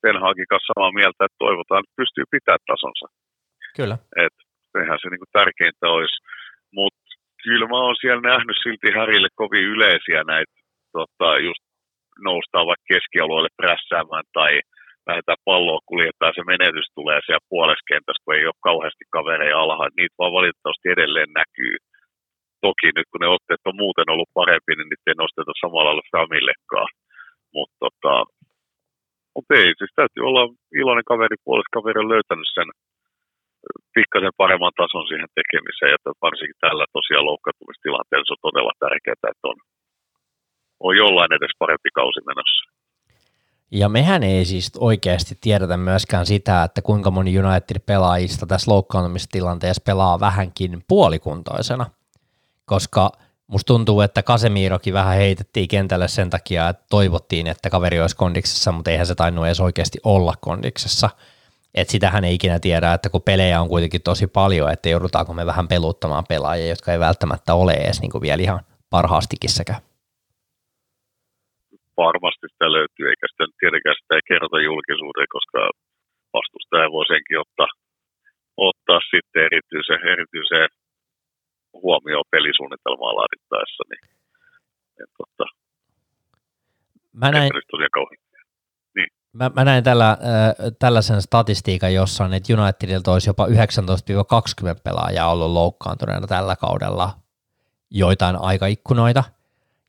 Ten 0.01 0.17
Hagin 0.23 0.51
kanssa 0.51 0.71
samaa 0.73 0.97
mieltä, 0.99 1.21
että 1.25 1.41
toivotaan, 1.45 1.81
että 1.81 1.99
pystyy 2.01 2.25
pitämään 2.33 2.67
tasonsa. 2.71 3.05
Kyllä. 3.77 3.97
Et 4.25 4.36
sehän 4.73 4.99
se 5.01 5.07
niin 5.10 5.23
kuin 5.23 5.36
tärkeintä 5.39 5.86
olisi. 5.95 6.17
Mutta 6.77 7.07
kyllä 7.43 7.67
mä 7.71 7.77
oon 7.83 7.97
siellä 8.01 8.23
nähnyt 8.31 8.57
silti 8.63 8.89
Härille 8.97 9.29
kovin 9.41 9.65
yleisiä 9.73 10.21
näitä 10.33 10.53
tota, 10.97 11.29
just 11.47 11.63
noustaan 12.29 12.67
vaikka 12.69 12.89
keskialueelle 12.93 13.53
prässäämään 13.62 14.27
tai 14.38 14.53
lähdetään 15.08 15.46
palloa 15.50 15.88
kuljettaa, 15.89 16.38
se 16.38 16.43
menetys 16.54 16.88
tulee 16.98 17.20
siellä 17.26 17.50
puolessa 17.52 17.89
kentässä, 17.91 18.24
kun 18.24 18.36
ei 18.36 18.50
ole 18.50 18.65
kauheasti 18.70 19.06
kavereja 19.15 19.60
alhaalla. 19.63 19.97
Niitä 19.97 20.20
vaan 20.20 20.38
valitettavasti 20.38 20.88
edelleen 20.95 21.32
näkyy. 21.41 21.76
Toki 22.66 22.88
nyt 22.95 23.08
kun 23.12 23.22
ne 23.24 23.28
otteet 23.36 23.64
on 23.70 23.82
muuten 23.84 24.10
ollut 24.14 24.36
parempi, 24.39 24.72
niin 24.74 24.89
niitä 24.89 25.10
ei 25.10 25.22
nosteta 25.24 25.62
samalla 25.62 25.88
lailla 25.88 26.10
Framillekaan. 26.12 26.91
Mutta 27.55 27.78
tota, 27.84 28.14
mut 29.34 29.47
ei, 29.60 29.68
siis 29.80 29.93
täytyy 29.99 30.24
olla 30.30 30.43
iloinen 30.82 31.10
kaveri 31.12 31.38
puolesta 31.45 31.76
kaveri 31.78 31.97
on 32.03 32.14
löytänyt 32.16 32.51
sen 32.58 32.70
pikkasen 33.95 34.39
paremman 34.41 34.78
tason 34.80 35.05
siihen 35.08 35.32
tekemiseen, 35.39 35.95
että 35.95 36.10
varsinkin 36.26 36.64
tällä 36.66 36.86
tosiaan 36.97 37.28
loukkaantumistilanteella 37.30 38.28
se 38.28 38.36
on 38.36 38.45
todella 38.47 38.74
tärkeää, 38.84 39.32
että 39.34 39.51
on 39.51 39.60
on 40.80 40.97
jollain 40.97 41.34
edes 41.34 41.53
parempi 41.60 41.89
kausi 41.99 42.22
menossa. 42.30 42.76
Ja 43.72 43.89
mehän 43.89 44.24
ei 44.24 44.45
siis 44.45 44.72
oikeasti 44.78 45.38
tiedetä 45.41 45.78
myöskään 45.78 46.26
sitä, 46.26 46.63
että 46.63 46.82
kuinka 46.82 47.11
moni 47.11 47.39
United-pelaajista 47.39 48.45
tässä 48.45 48.72
loukkaantumistilanteessa 48.72 49.82
pelaa 49.86 50.20
vähänkin 50.20 50.84
puolikuntoisena, 50.88 51.86
koska 52.65 53.11
musta 53.47 53.68
tuntuu, 53.68 54.01
että 54.01 54.24
Kasemirokin 54.24 54.93
vähän 54.93 55.15
heitettiin 55.15 55.68
kentälle 55.68 56.07
sen 56.07 56.30
takia, 56.30 56.70
että 56.70 56.86
toivottiin, 56.89 57.47
että 57.47 57.70
kaveri 57.70 58.01
olisi 58.01 58.15
kondiksessa, 58.15 58.72
mutta 58.72 58.91
eihän 58.91 59.07
se 59.07 59.15
tainnut 59.15 59.45
edes 59.45 59.59
oikeasti 59.59 59.99
olla 60.03 60.34
kondiksessa. 60.41 61.09
Että 61.76 61.91
sitähän 61.91 62.24
ei 62.24 62.36
ikinä 62.36 62.59
tiedä, 62.59 62.93
että 62.93 63.09
kun 63.09 63.22
pelejä 63.22 63.61
on 63.61 63.70
kuitenkin 63.70 64.01
tosi 64.01 64.28
paljon, 64.28 64.72
että 64.72 64.89
joudutaanko 64.89 65.34
me 65.34 65.45
vähän 65.45 65.68
peluuttamaan 65.68 66.24
pelaajia, 66.30 66.70
jotka 66.70 66.91
ei 66.91 66.99
välttämättä 66.99 67.53
ole 67.53 67.74
edes 67.74 68.01
niin 68.01 68.11
kuin 68.11 68.22
vielä 68.22 68.43
ihan 68.43 68.61
parhaastikin 68.89 69.49
sekä 69.49 69.76
varmasti 72.06 72.45
sitä 72.50 72.68
löytyy, 72.78 73.06
eikä 73.10 73.26
sitä 73.30 73.43
tietenkään 73.62 74.00
sitä 74.00 74.14
ei 74.16 74.30
kerrota 74.32 74.68
julkisuuteen, 74.70 75.30
koska 75.38 75.60
vastustaja 76.38 76.88
voi 76.95 77.06
senkin 77.14 77.41
ottaa, 77.45 77.70
ottaa 78.70 79.00
sitten 79.12 79.45
erityisen, 79.50 80.02
erityiseen 80.14 80.70
huomioon 81.84 82.32
pelisuunnitelmaa 82.34 83.18
laadittaessa. 83.20 83.82
Niin, 83.91 84.06
niin 84.95 85.10
totta. 85.18 85.45
mä 87.22 87.32
näin, 87.32 87.52
Mä, 89.34 89.52
mä 89.56 89.66
näin 89.66 89.84
tällä, 89.84 90.10
äh, 90.10 90.18
tällaisen 90.80 91.22
statistiikan 91.22 91.93
jossain, 91.93 92.34
että 92.34 92.54
Unitedilta 92.54 93.14
olisi 93.14 93.30
jopa 93.30 93.48
19-20 93.48 93.50
pelaajaa 94.84 95.32
ollut 95.32 95.52
loukkaantuneena 95.52 96.28
tällä 96.28 96.56
kaudella 96.56 97.14
joitain 97.91 98.36
aikaikkunoita, 98.36 99.24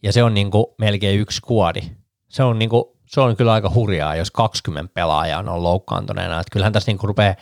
ja 0.03 0.13
se 0.13 0.23
on 0.23 0.35
niin 0.35 0.51
kuin 0.51 0.67
melkein 0.79 1.21
yksi 1.21 1.41
kuodi. 1.43 1.81
Se 2.29 2.43
on, 2.43 2.59
niin 2.59 2.69
kuin, 2.69 2.85
se 3.07 3.21
on 3.21 3.37
kyllä 3.37 3.53
aika 3.53 3.71
hurjaa, 3.75 4.17
jos 4.17 4.31
20 4.31 4.95
pelaajaa 4.95 5.45
on 5.47 5.63
loukkaantuneena. 5.63 6.41
Että 6.41 6.53
kyllähän 6.53 6.73
tässä 6.73 6.91
niin 6.91 6.99
kuin 6.99 7.09
rupeaa, 7.09 7.35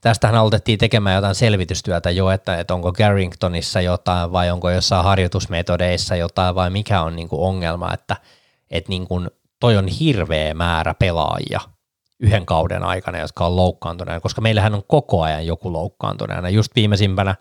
tästähän 0.00 0.36
aloitettiin 0.36 0.78
tekemään 0.78 1.16
jotain 1.16 1.34
selvitystyötä 1.34 2.10
jo, 2.10 2.30
että, 2.30 2.58
että 2.58 2.74
onko 2.74 2.92
Garringtonissa 2.92 3.80
jotain 3.80 4.32
vai 4.32 4.50
onko 4.50 4.70
jossain 4.70 5.04
harjoitusmetodeissa 5.04 6.16
jotain 6.16 6.54
vai 6.54 6.70
mikä 6.70 7.02
on 7.02 7.16
niin 7.16 7.28
kuin 7.28 7.42
ongelma, 7.42 7.94
että, 7.94 8.16
että 8.70 8.88
niin 8.88 9.06
kuin 9.06 9.30
toi 9.60 9.76
on 9.76 9.88
hirveä 9.88 10.54
määrä 10.54 10.94
pelaajia 10.94 11.60
yhden 12.20 12.46
kauden 12.46 12.82
aikana, 12.82 13.18
jotka 13.18 13.46
on 13.46 13.56
loukkaantuneena, 13.56 14.20
koska 14.20 14.40
meillähän 14.40 14.74
on 14.74 14.82
koko 14.86 15.22
ajan 15.22 15.46
joku 15.46 15.72
loukkaantuneena. 15.72 16.48
Just 16.48 16.72
viimeisimpänä 16.76 17.34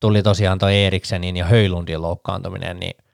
tuli 0.00 0.22
tosiaan 0.22 0.58
tuo 0.58 0.68
Eriksenin 0.68 1.36
ja 1.36 1.44
Höylundin 1.44 2.02
loukkaantuminen, 2.02 2.80
niin 2.80 3.05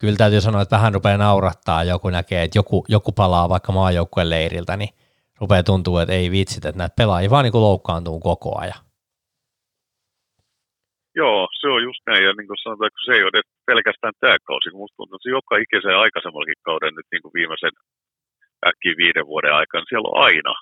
kyllä 0.00 0.16
täytyy 0.16 0.40
sanoa, 0.40 0.62
että 0.62 0.76
vähän 0.76 0.94
rupeaa 0.94 1.24
naurattaa, 1.26 1.84
joku 1.84 2.08
näkee, 2.10 2.42
että 2.42 2.58
joku, 2.58 2.84
joku 2.88 3.12
palaa 3.12 3.48
vaikka 3.48 3.72
maajoukkueen 3.72 4.30
leiriltä, 4.30 4.76
niin 4.76 4.92
rupeaa 5.40 5.62
tuntua, 5.62 6.02
että 6.02 6.14
ei 6.14 6.30
vitsit, 6.30 6.64
että 6.64 6.78
näitä 6.78 6.98
pelaajia 7.00 7.30
vaan 7.30 7.44
niin 7.44 7.66
loukkaantuu 7.68 8.20
koko 8.20 8.50
ajan. 8.62 8.80
Joo, 11.20 11.48
se 11.60 11.66
on 11.74 11.82
just 11.88 12.02
näin, 12.06 12.24
ja 12.24 12.32
niin 12.32 12.48
kuin 12.48 12.62
sanotaan, 12.62 12.90
kun 12.94 13.06
se 13.06 13.12
ei 13.16 13.24
ole 13.28 13.40
pelkästään 13.70 14.14
tämä 14.20 14.36
kausi, 14.50 14.68
musta 14.70 14.96
tuntuu, 14.96 15.16
että 15.16 15.36
joka 15.38 15.54
ikisen 15.64 16.02
aikaisemmallakin 16.04 16.66
kauden 16.68 16.94
nyt 16.94 17.08
niin 17.12 17.22
kuin 17.22 17.36
viimeisen 17.38 17.74
äkkiä 18.68 19.00
viiden 19.02 19.26
vuoden 19.32 19.54
aikana, 19.60 19.84
siellä 19.88 20.08
on 20.10 20.20
aina 20.28 20.54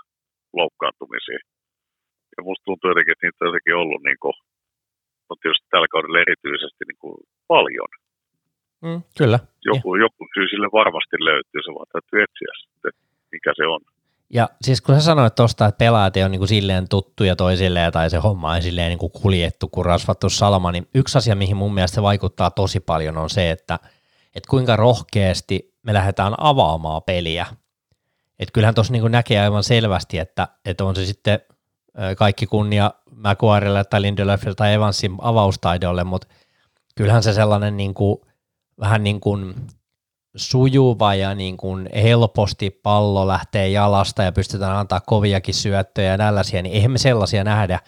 loukkaantumisia. 0.59 1.41
Ja 2.35 2.41
musta 2.49 2.67
tuntuu 2.67 2.91
jotenkin, 2.91 3.13
että 3.13 3.25
niitä 3.25 3.43
on 3.43 3.49
jotenkin 3.51 3.81
ollut 3.83 4.03
niin 4.09 4.21
kuin, 4.23 4.37
on 5.31 5.37
tietysti 5.41 5.67
tällä 5.71 5.89
kaudella 5.93 6.25
erityisesti 6.27 6.83
niin 6.91 7.01
kuin 7.03 7.17
paljon. 7.53 7.91
Mm, 8.83 9.03
kyllä. 9.19 9.39
Joku, 9.65 9.97
joku 9.97 10.27
syy 10.35 10.49
sille 10.49 10.69
varmasti 10.73 11.17
löytyy, 11.25 11.63
se 11.65 11.75
vaan 11.75 11.87
täytyy 11.93 12.23
etsiä 12.23 12.53
sitten, 12.63 12.93
mikä 13.33 13.53
se 13.57 13.67
on. 13.67 13.81
Ja 14.33 14.49
siis 14.63 14.81
kun 14.81 14.95
sä 14.95 15.01
sanoit 15.01 15.35
tuosta, 15.35 15.67
että 15.67 15.79
pelaajat 15.79 16.17
ei 16.17 16.23
ole 16.23 16.29
niin 16.29 16.41
kuin 16.41 16.49
silleen 16.49 16.89
tuttuja 16.89 17.37
toisilleen 17.37 17.93
tai 17.93 18.11
se 18.11 18.17
homma 18.17 18.57
ei 18.57 18.63
silleen 18.63 18.89
niin 18.89 18.99
kuin 18.99 19.13
kuljettu 19.13 19.69
kuin 19.69 19.87
rasvattu 19.87 20.31
salama, 20.31 20.73
niin 20.73 20.89
yksi 20.95 21.19
asia, 21.19 21.35
mihin 21.35 21.57
mun 21.57 21.75
mielestä 21.75 21.95
se 21.95 22.03
vaikuttaa 22.03 22.51
tosi 22.51 22.81
paljon 22.81 23.17
on 23.17 23.31
se, 23.31 23.51
että, 23.51 23.79
että 24.35 24.51
kuinka 24.51 24.77
rohkeasti 24.77 25.75
me 25.83 25.95
lähdetään 25.95 26.35
avaamaan 26.39 27.03
peliä. 27.03 27.47
Että 28.39 28.53
kyllähän 28.53 28.75
tuossa 28.75 28.93
niin 28.93 29.13
näkee 29.13 29.41
aivan 29.41 29.63
selvästi, 29.63 30.19
että, 30.19 30.49
että 30.65 30.85
on 30.85 30.97
se 30.97 31.07
sitten 31.07 31.41
kaikki 32.19 32.47
kunnia 32.47 32.91
McQuarrelle 33.11 33.85
tai 33.85 34.03
Lindelöfille 34.03 34.55
tai 34.55 34.75
Evansin 34.75 35.17
avaustaidolle, 35.21 36.05
mutta 36.05 36.29
kyllähän 36.97 37.23
se 37.23 37.33
sellainen 37.33 37.77
niin 37.77 37.95
kuin, 37.95 38.19
vähän 38.81 39.05
niin 39.05 39.21
kuin 39.21 39.55
sujuva 40.37 41.15
ja 41.15 41.35
niin 41.35 41.57
kuin 41.57 41.89
helposti 41.95 42.71
pallo 42.71 43.27
lähtee 43.27 43.69
jalasta 43.69 44.23
ja 44.23 44.33
pystytään 44.33 44.77
antaa 44.77 45.01
koviakin 45.01 45.55
syöttöjä 45.55 46.11
ja 46.11 46.19
tällaisia, 46.19 46.63
niin 46.63 46.75
eihän 46.75 46.91
me 46.91 46.99
sellaisia 46.99 47.45
nähdä. 47.45 47.81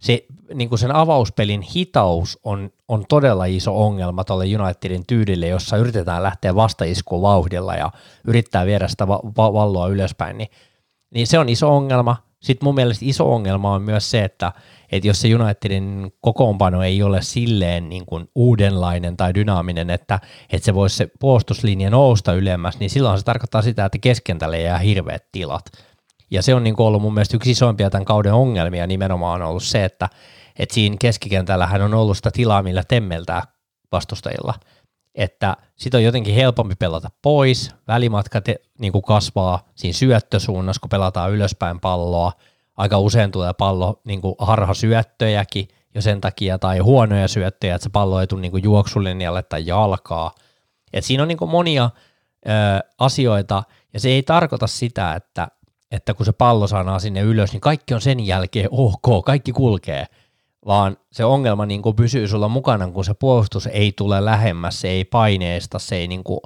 Se, 0.00 0.24
niin 0.54 0.68
kuin 0.68 0.78
sen 0.78 0.94
avauspelin 0.94 1.62
hitaus 1.62 2.38
on, 2.44 2.70
on 2.88 3.04
todella 3.08 3.44
iso 3.44 3.82
ongelma 3.84 4.24
tuolle 4.24 4.44
Unitedin 4.62 5.06
tyydille, 5.06 5.46
jossa 5.46 5.76
yritetään 5.76 6.22
lähteä 6.22 6.54
vastaiskuun 6.54 7.22
vauhdilla 7.22 7.74
ja 7.74 7.90
yrittää 8.26 8.66
viedä 8.66 8.88
sitä 8.88 9.08
va- 9.08 9.20
va- 9.36 9.52
valloa 9.52 9.88
ylöspäin, 9.88 10.38
niin, 10.38 10.48
niin 11.14 11.26
se 11.26 11.38
on 11.38 11.48
iso 11.48 11.76
ongelma. 11.76 12.31
Sitten 12.42 12.66
mun 12.66 12.74
mielestä 12.74 13.04
iso 13.08 13.32
ongelma 13.32 13.72
on 13.72 13.82
myös 13.82 14.10
se, 14.10 14.24
että, 14.24 14.52
että 14.92 15.08
jos 15.08 15.20
se 15.20 15.34
Unitedin 15.34 16.12
kokoonpano 16.20 16.82
ei 16.82 17.02
ole 17.02 17.22
silleen 17.22 17.88
niin 17.88 18.06
kuin 18.06 18.28
uudenlainen 18.34 19.16
tai 19.16 19.34
dynaaminen, 19.34 19.90
että, 19.90 20.20
että 20.52 20.64
se 20.64 20.74
voisi 20.74 20.96
se 20.96 21.08
puolustuslinja 21.20 21.90
nousta 21.90 22.32
ylemmäs, 22.32 22.78
niin 22.78 22.90
silloin 22.90 23.18
se 23.18 23.24
tarkoittaa 23.24 23.62
sitä, 23.62 23.84
että 23.84 23.98
keskentälle 23.98 24.60
jää 24.60 24.78
hirveät 24.78 25.24
tilat. 25.32 25.64
Ja 26.30 26.42
se 26.42 26.54
on 26.54 26.64
niin 26.64 26.76
kuin 26.76 26.86
ollut 26.86 27.02
mun 27.02 27.14
mielestä 27.14 27.36
yksi 27.36 27.50
isoimpia 27.50 27.90
tämän 27.90 28.04
kauden 28.04 28.34
ongelmia 28.34 28.86
nimenomaan 28.86 29.42
on 29.42 29.48
ollut 29.48 29.62
se, 29.62 29.84
että, 29.84 30.08
että 30.58 30.74
siinä 30.74 30.96
keskikentällähän 31.00 31.82
on 31.82 31.94
ollut 31.94 32.16
sitä 32.16 32.30
tilaa, 32.30 32.62
millä 32.62 32.82
temmeltää 32.88 33.42
vastustajilla. 33.92 34.54
Että 35.14 35.56
sitä 35.76 35.96
on 35.96 36.04
jotenkin 36.04 36.34
helpompi 36.34 36.74
pelata 36.74 37.10
pois, 37.22 37.70
välimatka 37.88 38.40
te, 38.40 38.56
niin 38.78 38.92
kuin 38.92 39.02
kasvaa 39.02 39.68
siinä 39.74 39.92
syöttösuunnassa, 39.92 40.80
kun 40.80 40.90
pelataan 40.90 41.32
ylöspäin 41.32 41.80
palloa– 41.80 42.32
aika 42.76 42.98
usein 42.98 43.30
tulee 43.30 43.52
pallo 43.52 44.00
niin 44.04 44.20
kuin 44.20 44.34
harhasyöttöjäkin 44.38 45.68
jo 45.94 46.02
sen 46.02 46.20
takia, 46.20 46.58
tai 46.58 46.78
huonoja 46.78 47.28
syöttöjä, 47.28 47.74
että 47.74 47.82
se 47.82 47.90
pallo 47.90 48.20
ei 48.20 48.26
tule 48.26 48.40
niin 48.40 48.50
kuin 48.50 48.62
juoksulinjalle 48.62 49.42
tai 49.42 49.66
jalkaa. 49.66 50.34
Et 50.92 51.04
siinä 51.04 51.22
on 51.22 51.28
niin 51.28 51.38
kuin 51.38 51.50
monia 51.50 51.90
ö, 52.46 52.50
asioita, 52.98 53.62
ja 53.92 54.00
se 54.00 54.08
ei 54.08 54.22
tarkoita 54.22 54.66
sitä, 54.66 55.14
että, 55.14 55.48
että 55.90 56.14
kun 56.14 56.26
se 56.26 56.32
pallo 56.32 56.66
saadaan 56.66 57.00
sinne 57.00 57.20
ylös, 57.20 57.52
niin 57.52 57.60
kaikki 57.60 57.94
on 57.94 58.00
sen 58.00 58.26
jälkeen 58.26 58.68
ok, 58.70 59.24
kaikki 59.24 59.52
kulkee, 59.52 60.06
vaan 60.66 60.96
se 61.12 61.24
ongelma 61.24 61.66
niin 61.66 61.82
kuin 61.82 61.96
pysyy 61.96 62.28
sulla 62.28 62.48
mukana, 62.48 62.90
kun 62.90 63.04
se 63.04 63.14
puolustus 63.14 63.66
ei 63.66 63.92
tule 63.92 64.24
lähemmäs, 64.24 64.80
se 64.80 64.88
ei 64.88 65.04
paineesta, 65.04 65.78
se 65.78 65.96
ei 65.96 66.08
niin 66.08 66.24
kuin 66.24 66.40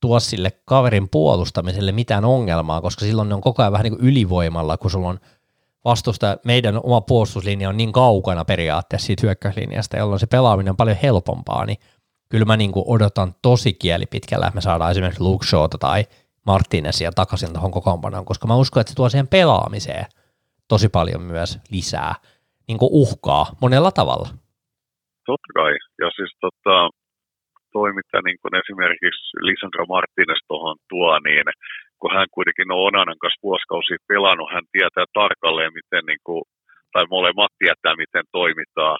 tuo 0.00 0.20
sille 0.20 0.52
kaverin 0.64 1.08
puolustamiselle 1.08 1.92
mitään 1.92 2.24
ongelmaa, 2.24 2.80
koska 2.80 3.04
silloin 3.04 3.28
ne 3.28 3.34
on 3.34 3.40
koko 3.40 3.62
ajan 3.62 3.72
vähän 3.72 3.84
niin 3.84 3.96
kuin 3.96 4.08
ylivoimalla, 4.08 4.76
kun 4.76 4.90
sulla 4.90 5.08
on 5.08 5.20
vastusta, 5.84 6.36
meidän 6.44 6.80
oma 6.82 7.00
puolustuslinja 7.00 7.68
on 7.68 7.76
niin 7.76 7.92
kaukana 7.92 8.44
periaatteessa 8.44 9.06
siitä 9.06 9.20
hyökkäyslinjasta, 9.22 9.96
jolloin 9.96 10.20
se 10.20 10.26
pelaaminen 10.26 10.70
on 10.70 10.76
paljon 10.76 10.96
helpompaa, 11.02 11.66
niin 11.66 11.78
kyllä 12.28 12.44
mä 12.44 12.56
niin 12.56 12.72
kuin 12.72 12.84
odotan 12.86 13.34
tosi 13.42 13.72
kieli 13.72 14.06
pitkällä, 14.06 14.46
että 14.46 14.54
me 14.54 14.60
saadaan 14.60 14.90
esimerkiksi 14.90 15.22
Luke 15.22 15.46
Shawta 15.46 15.78
tai 15.78 16.04
Martinezia 16.46 17.12
takaisin 17.12 17.52
tuohon 17.52 17.70
kokoonpanoon, 17.70 18.24
koska 18.24 18.46
mä 18.46 18.56
uskon, 18.56 18.80
että 18.80 18.90
se 18.90 18.96
tuo 18.96 19.08
siihen 19.08 19.28
pelaamiseen 19.28 20.06
tosi 20.68 20.88
paljon 20.88 21.22
myös 21.22 21.58
lisää 21.70 22.14
niin 22.68 22.78
kuin 22.78 22.92
uhkaa 23.02 23.44
monella 23.62 23.92
tavalla. 24.00 24.28
Totta 25.26 25.50
kai, 25.58 25.74
ja 26.02 26.08
siis 26.16 26.32
tota, 26.44 26.76
toi 27.72 27.90
mitä 28.00 28.18
niin 28.26 28.38
kuin 28.42 28.54
esimerkiksi 28.62 29.26
Lisandro 29.48 29.84
Martinez 29.94 30.40
tuohon 30.48 30.76
tuo, 30.90 31.18
niin 31.26 31.46
kun 32.00 32.14
hän 32.16 32.28
kuitenkin 32.34 32.72
on 32.72 32.86
Onanan 32.88 33.22
kanssa 33.22 33.46
vuosikausia 33.48 34.08
pelannut, 34.12 34.52
hän 34.54 34.66
tietää 34.74 35.06
tarkalleen, 35.20 35.72
miten, 35.78 36.04
niin 36.10 36.22
kuin, 36.26 36.42
tai 36.92 37.04
molemmat 37.16 37.52
tietää, 37.58 38.02
miten 38.04 38.24
toimitaan. 38.38 38.98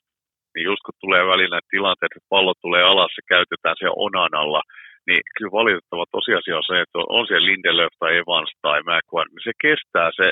Niin 0.52 0.64
just 0.70 0.82
kun 0.84 1.00
tulee 1.04 1.24
välillä 1.32 1.60
tilanteet, 1.74 2.12
että 2.12 2.32
pallo 2.34 2.52
tulee 2.64 2.82
alas 2.92 3.12
ja 3.18 3.24
käytetään 3.34 3.76
se 3.78 3.86
Onanalla, 4.06 4.62
niin 5.06 5.22
kyllä 5.34 5.58
valitettava 5.60 6.14
tosiasia 6.16 6.56
on 6.60 6.68
se, 6.70 6.76
että 6.80 6.98
on 7.18 7.26
se 7.30 7.36
Lindelöf 7.48 7.94
tai 8.00 8.12
Evans 8.20 8.52
tai 8.64 8.78
McQuarrie, 8.88 9.34
niin 9.34 9.48
se 9.48 9.54
kestää 9.66 10.10
se 10.20 10.28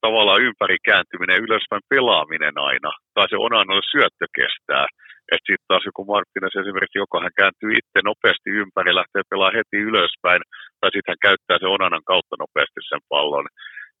tavallaan 0.00 0.42
ympäri 0.48 0.78
kääntyminen, 0.88 1.44
ylöspäin 1.46 1.84
pelaaminen 1.92 2.56
aina, 2.68 2.90
tai 3.14 3.26
se 3.28 3.36
Onanalle 3.36 3.86
syöttö 3.94 4.26
kestää. 4.38 4.86
Että 5.32 5.48
sitten 5.48 5.68
taas 5.68 5.84
joku 5.90 6.02
Marttines 6.12 6.56
esimerkiksi, 6.62 7.02
joka 7.04 7.16
hän 7.24 7.38
kääntyy 7.40 7.70
itse 7.80 7.98
nopeasti 8.04 8.50
ympäri, 8.62 8.94
lähtee 8.94 9.22
pelaamaan 9.30 9.58
heti 9.58 9.78
ylöspäin, 9.90 10.40
tai 10.80 10.90
sitten 10.90 11.12
hän 11.12 11.24
käyttää 11.26 11.58
se 11.58 11.66
Onanan 11.76 12.06
kautta 12.12 12.34
nopeasti 12.38 12.80
sen 12.88 13.02
pallon. 13.12 13.46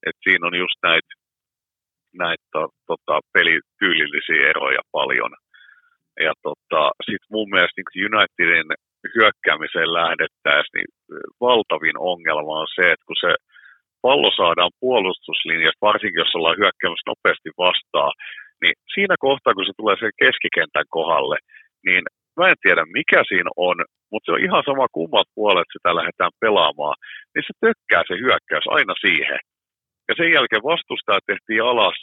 Et 0.06 0.16
siinä 0.24 0.46
on 0.46 0.56
just 0.64 0.78
näitä 0.88 1.12
näit, 2.22 2.42
to, 2.52 2.62
tota, 2.90 3.14
pelityylillisiä 3.34 4.50
eroja 4.50 4.82
paljon. 4.92 5.32
Ja 6.26 6.32
tota, 6.46 6.82
sitten 7.06 7.32
mun 7.34 7.50
mielestä 7.52 7.76
niin 7.78 8.06
Unitedin 8.08 8.68
hyökkäämiseen 9.16 9.92
lähdettäessä, 10.00 10.72
niin 10.74 10.90
valtavin 11.40 11.98
ongelma 11.98 12.52
on 12.62 12.68
se, 12.76 12.84
että 12.92 13.06
kun 13.08 13.20
se 13.24 13.32
pallo 14.06 14.30
saadaan 14.40 14.78
puolustuslinjasta, 14.82 15.86
varsinkin 15.90 16.22
jos 16.24 16.36
ollaan 16.36 16.60
hyökkäämässä 16.62 17.10
nopeasti 17.10 17.50
vastaan, 17.66 18.12
niin 18.62 18.74
siinä 18.94 19.16
kohtaa, 19.26 19.54
kun 19.54 19.68
se 19.68 19.74
tulee 19.80 19.96
sen 19.98 20.20
keskikentän 20.22 20.88
kohdalle, 20.96 21.38
niin 21.86 22.02
mä 22.36 22.44
en 22.48 22.60
tiedä 22.64 22.82
mikä 22.98 23.20
siinä 23.30 23.50
on, 23.68 23.76
mutta 24.10 24.26
se 24.26 24.32
on 24.34 24.44
ihan 24.46 24.62
sama 24.68 24.86
kummat 24.96 25.28
puolet 25.36 25.68
sitä 25.72 25.90
lähdetään 25.98 26.34
pelaamaan, 26.44 26.96
niin 27.32 27.44
se 27.46 27.54
tökkää 27.64 28.02
se 28.08 28.14
hyökkäys 28.24 28.66
aina 28.76 28.94
siihen. 29.06 29.40
Ja 30.08 30.12
sen 30.18 30.30
jälkeen 30.36 30.68
vastustaja 30.72 31.28
tehtiin 31.30 31.64
alas, 31.72 31.98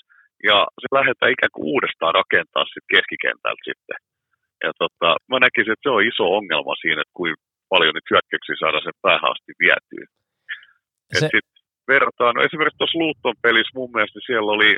ja 0.50 0.58
se 0.82 0.88
lähdetään 0.98 1.34
ikään 1.36 1.54
kuin 1.56 1.70
uudestaan 1.74 2.18
rakentaa 2.22 2.66
sitten 2.66 2.92
keskikentältä 2.94 3.64
sitten. 3.70 4.00
Ja 4.64 4.72
tota, 4.82 5.10
mä 5.30 5.38
näkisin, 5.46 5.74
että 5.74 5.86
se 5.86 5.96
on 5.96 6.08
iso 6.12 6.26
ongelma 6.40 6.74
siinä, 6.84 7.02
että 7.02 7.20
kuinka 7.20 7.42
paljon 7.74 7.94
nyt 7.96 8.12
hyökkäyksiä 8.12 8.56
saadaan 8.60 8.86
sen 8.86 9.02
päähän 9.06 9.32
asti 9.34 9.52
vietyä. 9.64 10.06
Se... 11.20 11.26
Et 11.26 11.32
sit 11.36 11.53
verrataan, 11.88 12.34
no 12.36 12.42
esimerkiksi 12.42 12.80
tuossa 12.80 13.00
Luutton 13.02 13.38
pelissä 13.46 13.78
mun 13.80 13.92
mielestä 13.94 14.20
siellä 14.28 14.52
oli 14.58 14.72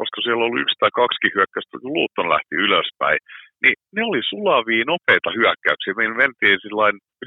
koska 0.00 0.18
siellä 0.20 0.44
oli 0.44 0.62
yksi 0.62 0.76
tai 0.80 0.92
kaksi 1.00 1.34
hyökkäystä, 1.36 1.80
kun 1.82 1.96
Luutton 1.96 2.28
lähti 2.34 2.54
ylöspäin, 2.66 3.18
niin 3.62 3.76
ne 3.94 4.02
oli 4.08 4.20
sulavia, 4.32 4.90
nopeita 4.92 5.30
hyökkäyksiä. 5.38 5.92
Me 5.96 6.04
mentiin 6.24 6.58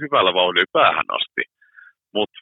hyvällä 0.03 0.31
vauhdilla 0.39 0.75
päähän 0.79 1.09
asti. 1.17 1.43
Mutta 2.15 2.37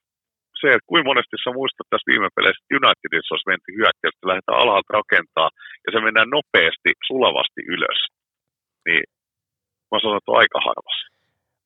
se, 0.60 0.68
että 0.76 0.90
kuinka 0.90 1.10
monesti 1.10 1.36
sä 1.44 1.52
muistat 1.60 1.88
tästä 1.90 2.12
viime 2.12 2.30
peleissä, 2.36 2.62
että 2.62 2.76
Unitedissa 2.80 3.34
olisi 3.34 3.52
menty 3.52 3.70
hyökkäystä, 3.80 4.30
lähdetään 4.30 4.62
alhaalta 4.64 4.98
rakentaa 5.00 5.50
ja 5.84 5.90
se 5.92 6.00
mennään 6.06 6.32
nopeasti, 6.38 6.90
sulavasti 7.10 7.62
ylös. 7.76 8.00
Niin 8.86 9.04
mä 9.90 9.98
sanon, 10.00 10.20
että 10.20 10.32
on 10.32 10.42
aika 10.44 10.60
harvassa. 10.68 11.17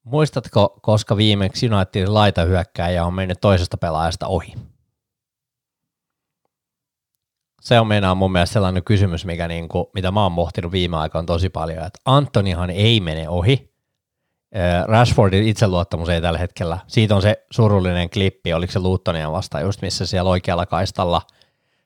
Muistatko, 0.04 0.80
koska 0.82 1.18
viimeksi 1.18 1.70
Unitedin 1.70 2.14
laitahyökkääjä 2.14 3.06
on 3.06 3.14
mennyt 3.14 3.41
toisesta 3.41 3.78
pelaajasta 3.78 4.28
ohi? 4.28 4.54
Se 7.62 7.80
on 7.80 7.88
meinaa 7.88 8.16
mun 8.16 8.32
mielestä 8.32 8.54
sellainen 8.54 8.84
kysymys, 8.84 9.26
mikä 9.26 9.47
niin 9.47 9.70
kuin, 9.70 9.86
mitä 9.93 10.12
mä 10.12 10.24
oon 10.24 10.36
pohtinut 10.36 10.72
viime 10.72 10.97
aikoina 10.97 11.26
tosi 11.26 11.49
paljon, 11.49 11.86
että 11.86 11.99
Antonihan 12.06 12.70
ei 12.70 12.99
mene 12.99 13.30
ohi, 13.30 13.72
Rashfordin 14.86 15.47
itseluottamus 15.47 16.10
ei 16.10 16.22
tällä 16.22 16.39
hetkellä. 16.39 16.80
Siitä 16.88 17.16
on 17.16 17.22
se 17.22 17.45
surullinen 17.52 18.10
klippi, 18.10 18.54
oliko 18.54 18.72
se 18.72 18.80
Luuttonia 18.80 19.32
vasta 19.32 19.60
just, 19.60 19.82
missä 19.82 20.06
siellä 20.06 20.30
oikealla 20.30 20.66
kaistalla 20.66 21.22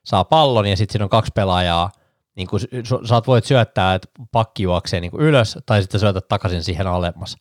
saa 0.04 0.24
pallon 0.24 0.66
ja 0.66 0.76
sitten 0.76 0.92
siinä 0.92 1.04
on 1.04 1.10
kaksi 1.10 1.32
pelaajaa, 1.34 1.90
niin 2.34 2.48
kuin 2.48 2.62
saat 3.04 3.26
voit 3.26 3.44
syöttää, 3.44 3.94
että 3.94 4.08
pakki 4.32 4.62
juoksee 4.62 5.00
niin 5.00 5.12
ylös 5.18 5.58
tai 5.66 5.82
sitten 5.82 6.00
syötät 6.00 6.28
takaisin 6.28 6.62
siihen 6.62 6.86
alemmas. 6.86 7.36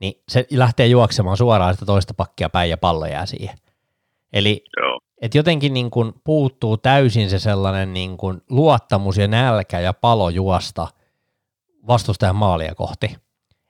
Niin 0.00 0.22
se 0.28 0.46
lähtee 0.50 0.86
juoksemaan 0.86 1.36
suoraan 1.36 1.74
sitä 1.74 1.86
toista 1.86 2.14
pakkia 2.14 2.50
päin 2.50 2.70
ja 2.70 2.78
pallo 2.78 3.06
jää 3.06 3.26
siihen. 3.26 3.58
Eli 4.32 4.64
Joo. 4.76 5.00
Et 5.22 5.34
jotenkin 5.34 5.74
niin 5.74 5.90
kuin 5.90 6.12
puuttuu 6.24 6.76
täysin 6.76 7.30
se 7.30 7.38
sellainen 7.38 7.92
niin 7.92 8.16
kuin 8.16 8.42
luottamus 8.50 9.18
ja 9.18 9.28
nälkä 9.28 9.80
ja 9.80 9.92
palo 9.92 10.30
juosta 10.30 10.88
vastustajan 11.86 12.36
maalia 12.36 12.74
kohti. 12.74 13.16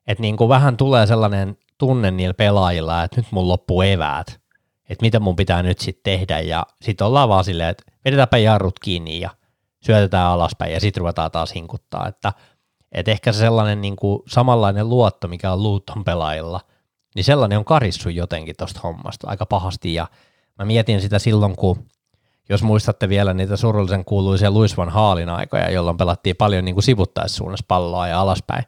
Että 0.06 0.22
niin 0.22 0.36
kuin 0.36 0.48
vähän 0.48 0.76
tulee 0.76 1.06
sellainen 1.06 1.58
tunne 1.78 2.10
niillä 2.10 2.34
pelaajilla, 2.34 3.02
että 3.02 3.20
nyt 3.20 3.32
mun 3.32 3.48
loppuu 3.48 3.82
eväät, 3.82 4.40
että 4.88 5.02
mitä 5.02 5.20
mun 5.20 5.36
pitää 5.36 5.62
nyt 5.62 5.78
sitten 5.78 6.02
tehdä, 6.02 6.40
ja 6.40 6.66
sitten 6.82 7.06
ollaan 7.06 7.28
vaan 7.28 7.44
silleen, 7.44 7.68
että 7.68 7.84
vedetäänpä 8.04 8.38
jarrut 8.38 8.78
kiinni 8.78 9.20
ja 9.20 9.30
syötetään 9.82 10.26
alaspäin, 10.26 10.72
ja 10.72 10.80
sitten 10.80 11.00
ruvetaan 11.00 11.30
taas 11.30 11.54
hinkuttaa, 11.54 12.08
että 12.08 12.32
et 12.92 13.08
ehkä 13.08 13.32
se 13.32 13.38
sellainen 13.38 13.80
niin 13.80 13.96
kuin 13.96 14.22
samanlainen 14.26 14.88
luotto, 14.88 15.28
mikä 15.28 15.52
on 15.52 15.62
Luuton 15.62 16.04
pelaajilla, 16.04 16.60
niin 17.14 17.24
sellainen 17.24 17.58
on 17.58 17.64
karissu 17.64 18.08
jotenkin 18.08 18.54
tuosta 18.58 18.80
hommasta 18.82 19.30
aika 19.30 19.46
pahasti, 19.46 19.94
ja 19.94 20.08
mä 20.58 20.64
mietin 20.64 21.00
sitä 21.00 21.18
silloin, 21.18 21.56
kun 21.56 21.86
jos 22.48 22.62
muistatte 22.62 23.08
vielä 23.08 23.34
niitä 23.34 23.56
surullisen 23.56 24.04
kuuluisia 24.04 24.50
Luis 24.50 24.76
Van 24.76 24.88
Haalin 24.88 25.28
aikoja, 25.28 25.70
jolloin 25.70 25.96
pelattiin 25.96 26.36
paljon 26.36 26.64
niin 26.64 26.74
kuin 26.74 26.84
sivuttaissuunnassa 26.84 27.64
palloa 27.68 28.08
ja 28.08 28.20
alaspäin, 28.20 28.64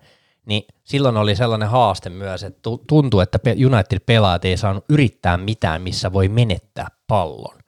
niin 0.47 0.63
silloin 0.85 1.17
oli 1.17 1.37
sellainen 1.37 1.69
haaste 1.69 2.11
myös, 2.11 2.43
että 2.43 2.61
tuntuu, 2.87 3.21
että 3.21 3.39
United-pelaajat 3.67 4.45
ei 4.45 4.57
saanut 4.57 4.85
yrittää 4.89 5.37
mitään, 5.37 5.83
missä 5.83 6.13
voi 6.13 6.29
menettää 6.29 6.89
pallon. 7.07 7.59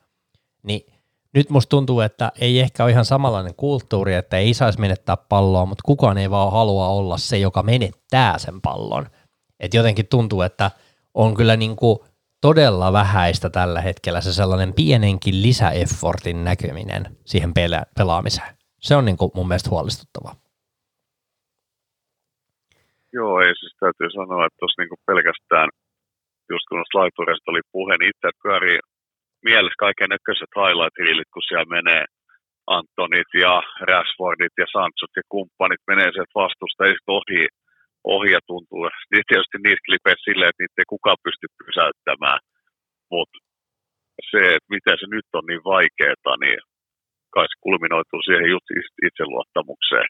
Niin 0.63 0.87
nyt 1.35 1.51
musta 1.51 1.71
tuntuu, 1.71 2.01
että 2.01 2.33
ei 2.41 2.61
ehkä 2.61 2.85
ole 2.85 2.91
ihan 2.91 3.05
samanlainen 3.05 3.55
kulttuuri, 3.55 4.15
että 4.15 4.37
ei 4.37 4.55
saisi 4.55 4.81
menettää 4.81 5.17
palloa, 5.17 5.67
mutta 5.67 5.83
kukaan 5.85 6.19
ei 6.19 6.31
vaan 6.31 6.53
halua 6.53 6.89
olla 6.89 7.19
se, 7.19 7.39
joka 7.39 7.63
menettää 7.63 8.39
sen 8.39 8.61
pallon. 8.61 9.07
Et 9.61 9.75
jotenkin 9.75 10.07
tuntuu, 10.07 10.43
että 10.43 10.71
on 11.15 11.35
kyllä 11.35 11.57
niin 11.57 11.77
kuin 11.77 11.99
todella 12.41 12.93
vähäistä 12.93 13.51
tällä 13.51 13.81
hetkellä 13.81 14.21
se 14.21 14.33
sellainen 14.33 14.75
pienenkin 14.75 15.43
lisäeffortin 15.43 16.45
näkeminen 16.45 17.17
siihen 17.25 17.51
pela- 17.51 17.87
pelaamiseen. 17.97 18.57
Se 18.81 18.97
on 18.97 19.05
niin 19.05 19.17
kuin 19.17 19.31
mun 19.35 19.49
mielestä 19.49 19.71
huolestuttavaa. 19.71 20.35
Joo, 23.13 23.41
ei 23.41 23.55
siis 23.61 23.75
täytyy 23.81 24.11
sanoa, 24.11 24.47
että 24.47 24.57
tuossa 24.59 24.83
niinku 24.83 24.97
pelkästään, 25.07 25.69
just 26.51 26.65
kun 26.69 26.85
laitureista 26.95 27.51
oli 27.51 27.61
puhe, 27.73 27.97
niin 27.97 28.11
itse 28.11 28.29
pyörii 28.43 28.79
mielessä 29.49 29.85
kaiken 29.85 30.11
näköiset 30.15 30.53
highlight 30.59 30.97
kun 31.33 31.47
siellä 31.49 31.75
menee 31.79 32.05
Antonit 32.77 33.31
ja 33.45 33.55
Rashfordit 33.89 34.55
ja 34.63 34.67
Sanchot 34.73 35.15
ja 35.17 35.25
kumppanit 35.35 35.83
menee 35.91 36.11
sieltä 36.13 36.39
vastusta 36.43 36.81
ei 36.85 36.97
ohi, 37.19 37.43
ohi 38.15 38.31
ja 38.37 38.41
tuntuu. 38.51 38.83
Niin 39.11 39.29
tietysti 39.29 39.59
niissä 39.59 39.87
klipeissä 39.87 40.27
silleen, 40.27 40.51
että 40.51 40.63
niitä 40.63 40.81
ei 40.83 40.93
kukaan 40.95 41.25
pysty 41.27 41.47
pysäyttämään, 41.65 42.41
mutta 43.13 43.37
se, 44.31 44.41
että 44.57 44.73
miten 44.75 44.97
se 45.01 45.07
nyt 45.17 45.29
on 45.39 45.47
niin 45.47 45.65
vaikeaa, 45.75 46.37
niin 46.45 46.61
kai 47.35 47.47
se 47.49 47.57
kulminoituu 47.65 48.21
siihen 48.23 48.51
just 48.55 48.69
itseluottamukseen 49.07 50.09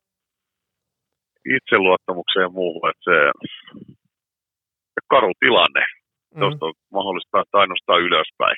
itseluottamukseen 1.57 2.43
ja 2.43 2.57
muuhun, 2.61 2.91
että 2.91 3.05
se, 3.09 3.17
se 4.95 5.01
karu 5.11 5.33
tilanne, 5.41 5.85
mm. 6.35 6.43
josta 6.43 6.67
on 6.67 6.75
mahdollista 6.97 7.35
päästä 7.35 7.59
ainoastaan 7.59 8.03
ylöspäin. 8.09 8.57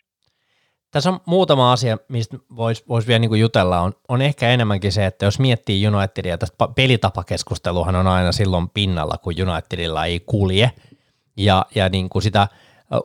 Tässä 0.92 1.10
on 1.10 1.20
muutama 1.26 1.72
asia, 1.72 1.98
mistä 2.08 2.38
voisi 2.56 2.84
vois 2.88 3.06
vielä 3.06 3.18
niin 3.18 3.40
jutella. 3.40 3.80
On, 3.80 3.92
on 4.08 4.22
ehkä 4.22 4.48
enemmänkin 4.48 4.92
se, 4.92 5.06
että 5.06 5.24
jos 5.24 5.38
miettii 5.38 5.88
Unitedia, 5.88 6.38
tästä 6.38 6.68
pelitapakeskusteluhan 6.74 7.96
on 7.96 8.06
aina 8.06 8.32
silloin 8.32 8.70
pinnalla, 8.70 9.18
kun 9.18 9.34
Unitedilla 9.48 10.04
ei 10.04 10.20
kulje. 10.20 10.72
Ja, 11.36 11.66
ja 11.74 11.88
niin 11.88 12.08
kuin 12.08 12.22
sitä 12.22 12.48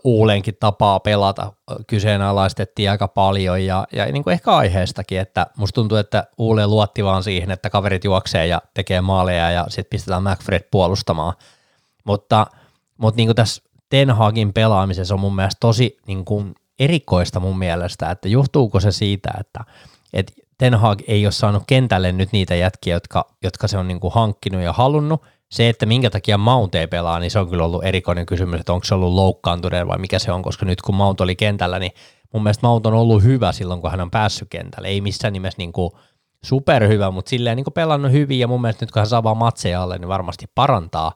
Uuleenkin 0.03 0.57
tapaa 0.59 0.99
pelata 0.99 1.53
kyseenalaistettiin 1.87 2.91
aika 2.91 3.07
paljon 3.07 3.65
ja, 3.65 3.87
ja 3.93 4.05
niin 4.05 4.23
kuin 4.23 4.31
ehkä 4.31 4.55
aiheestakin, 4.55 5.19
että 5.19 5.47
musta 5.57 5.75
tuntuu, 5.75 5.97
että 5.97 6.27
Uule 6.37 6.67
luotti 6.67 7.03
vaan 7.03 7.23
siihen, 7.23 7.51
että 7.51 7.69
kaverit 7.69 8.03
juoksee 8.03 8.47
ja 8.47 8.61
tekee 8.73 9.01
maaleja 9.01 9.51
ja 9.51 9.65
sitten 9.69 9.89
pistetään 9.89 10.23
McFred 10.23 10.63
puolustamaan. 10.71 11.33
Mutta, 12.03 12.47
mutta 12.97 13.17
niin 13.17 13.27
kuin 13.27 13.35
tässä 13.35 13.63
Ten 13.89 14.11
Hagin 14.11 14.53
pelaamisessa 14.53 15.13
on 15.13 15.19
mun 15.19 15.35
mielestä 15.35 15.57
tosi 15.59 15.97
niin 16.07 16.25
kuin 16.25 16.55
erikoista 16.79 17.39
mun 17.39 17.59
mielestä, 17.59 18.11
että 18.11 18.27
johtuuko 18.27 18.79
se 18.79 18.91
siitä, 18.91 19.31
että, 19.39 19.59
että 20.13 20.33
Ten 20.57 20.75
Hag 20.75 21.01
ei 21.07 21.25
ole 21.25 21.31
saanut 21.31 21.63
kentälle 21.67 22.11
nyt 22.11 22.31
niitä 22.31 22.55
jätkiä, 22.55 22.95
jotka, 22.95 23.27
jotka 23.43 23.67
se 23.67 23.77
on 23.77 23.87
niin 23.87 23.99
kuin 23.99 24.13
hankkinut 24.13 24.61
ja 24.61 24.73
halunnut, 24.73 25.23
se, 25.51 25.69
että 25.69 25.85
minkä 25.85 26.09
takia 26.09 26.37
Mount 26.37 26.75
ei 26.75 26.87
pelaa, 26.87 27.19
niin 27.19 27.31
se 27.31 27.39
on 27.39 27.49
kyllä 27.49 27.65
ollut 27.65 27.83
erikoinen 27.83 28.25
kysymys, 28.25 28.59
että 28.59 28.73
onko 28.73 28.85
se 28.85 28.95
ollut 28.95 29.13
loukkaantuneen 29.13 29.87
vai 29.87 29.97
mikä 29.97 30.19
se 30.19 30.31
on, 30.31 30.41
koska 30.41 30.65
nyt 30.65 30.81
kun 30.81 30.95
Mount 30.95 31.21
oli 31.21 31.35
kentällä, 31.35 31.79
niin 31.79 31.91
mun 32.33 32.43
mielestä 32.43 32.67
Mount 32.67 32.85
on 32.85 32.93
ollut 32.93 33.23
hyvä 33.23 33.51
silloin, 33.51 33.81
kun 33.81 33.91
hän 33.91 34.01
on 34.01 34.11
päässyt 34.11 34.49
kentälle. 34.49 34.87
Ei 34.87 35.01
missään 35.01 35.33
nimessä 35.33 35.57
niin 35.57 35.73
kuin 35.73 35.91
superhyvä, 36.43 37.11
mutta 37.11 37.29
silleen 37.29 37.55
niin 37.55 37.63
kuin 37.63 37.73
pelannut 37.73 38.11
hyvin 38.11 38.39
ja 38.39 38.47
mun 38.47 38.61
mielestä 38.61 38.85
nyt 38.85 38.91
kun 38.91 38.99
hän 38.99 39.07
saa 39.07 39.23
vaan 39.23 39.37
matseja 39.37 39.83
alle, 39.83 39.97
niin 39.97 40.07
varmasti 40.07 40.45
parantaa. 40.55 41.11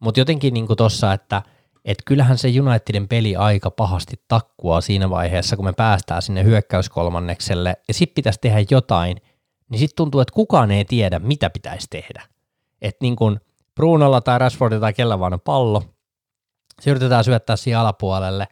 Mutta 0.00 0.20
jotenkin 0.20 0.54
niin 0.54 0.66
tuossa, 0.76 1.12
että 1.12 1.42
et 1.84 1.98
kyllähän 2.04 2.38
se 2.38 2.48
Unitedin 2.60 3.08
peli 3.08 3.36
aika 3.36 3.70
pahasti 3.70 4.22
takkua 4.28 4.80
siinä 4.80 5.10
vaiheessa, 5.10 5.56
kun 5.56 5.64
me 5.64 5.72
päästään 5.72 6.22
sinne 6.22 6.44
hyökkäyskolmannekselle 6.44 7.76
ja 7.88 7.94
sitten 7.94 8.14
pitäisi 8.14 8.38
tehdä 8.42 8.64
jotain, 8.70 9.16
niin 9.68 9.78
sitten 9.78 9.96
tuntuu, 9.96 10.20
että 10.20 10.34
kukaan 10.34 10.70
ei 10.70 10.84
tiedä, 10.84 11.18
mitä 11.18 11.50
pitäisi 11.50 11.86
tehdä. 11.90 12.22
Että 12.82 12.98
niin 13.02 13.16
kuin– 13.16 13.40
Brunolla 13.74 14.20
tai 14.20 14.38
Rashfordilla 14.38 14.80
tai 14.80 14.92
kellä 14.92 15.18
vaan 15.18 15.32
on 15.32 15.40
pallo. 15.40 15.82
Se 16.80 16.90
yritetään 16.90 17.24
syöttää 17.24 17.56
siihen 17.56 17.80
alapuolelle, 17.80 18.48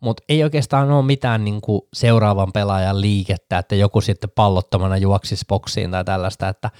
mutta 0.00 0.22
ei 0.28 0.42
oikeastaan 0.44 0.90
ole 0.90 1.04
mitään 1.04 1.44
niin 1.44 1.60
kuin 1.60 1.82
seuraavan 1.92 2.52
pelaajan 2.52 3.00
liikettä, 3.00 3.58
että 3.58 3.74
joku 3.74 4.00
sitten 4.00 4.30
pallottomana 4.30 4.96
juoksisi 4.96 5.44
boksiin 5.48 5.90
tai 5.90 6.04
tällaista, 6.04 6.48
että 6.48 6.70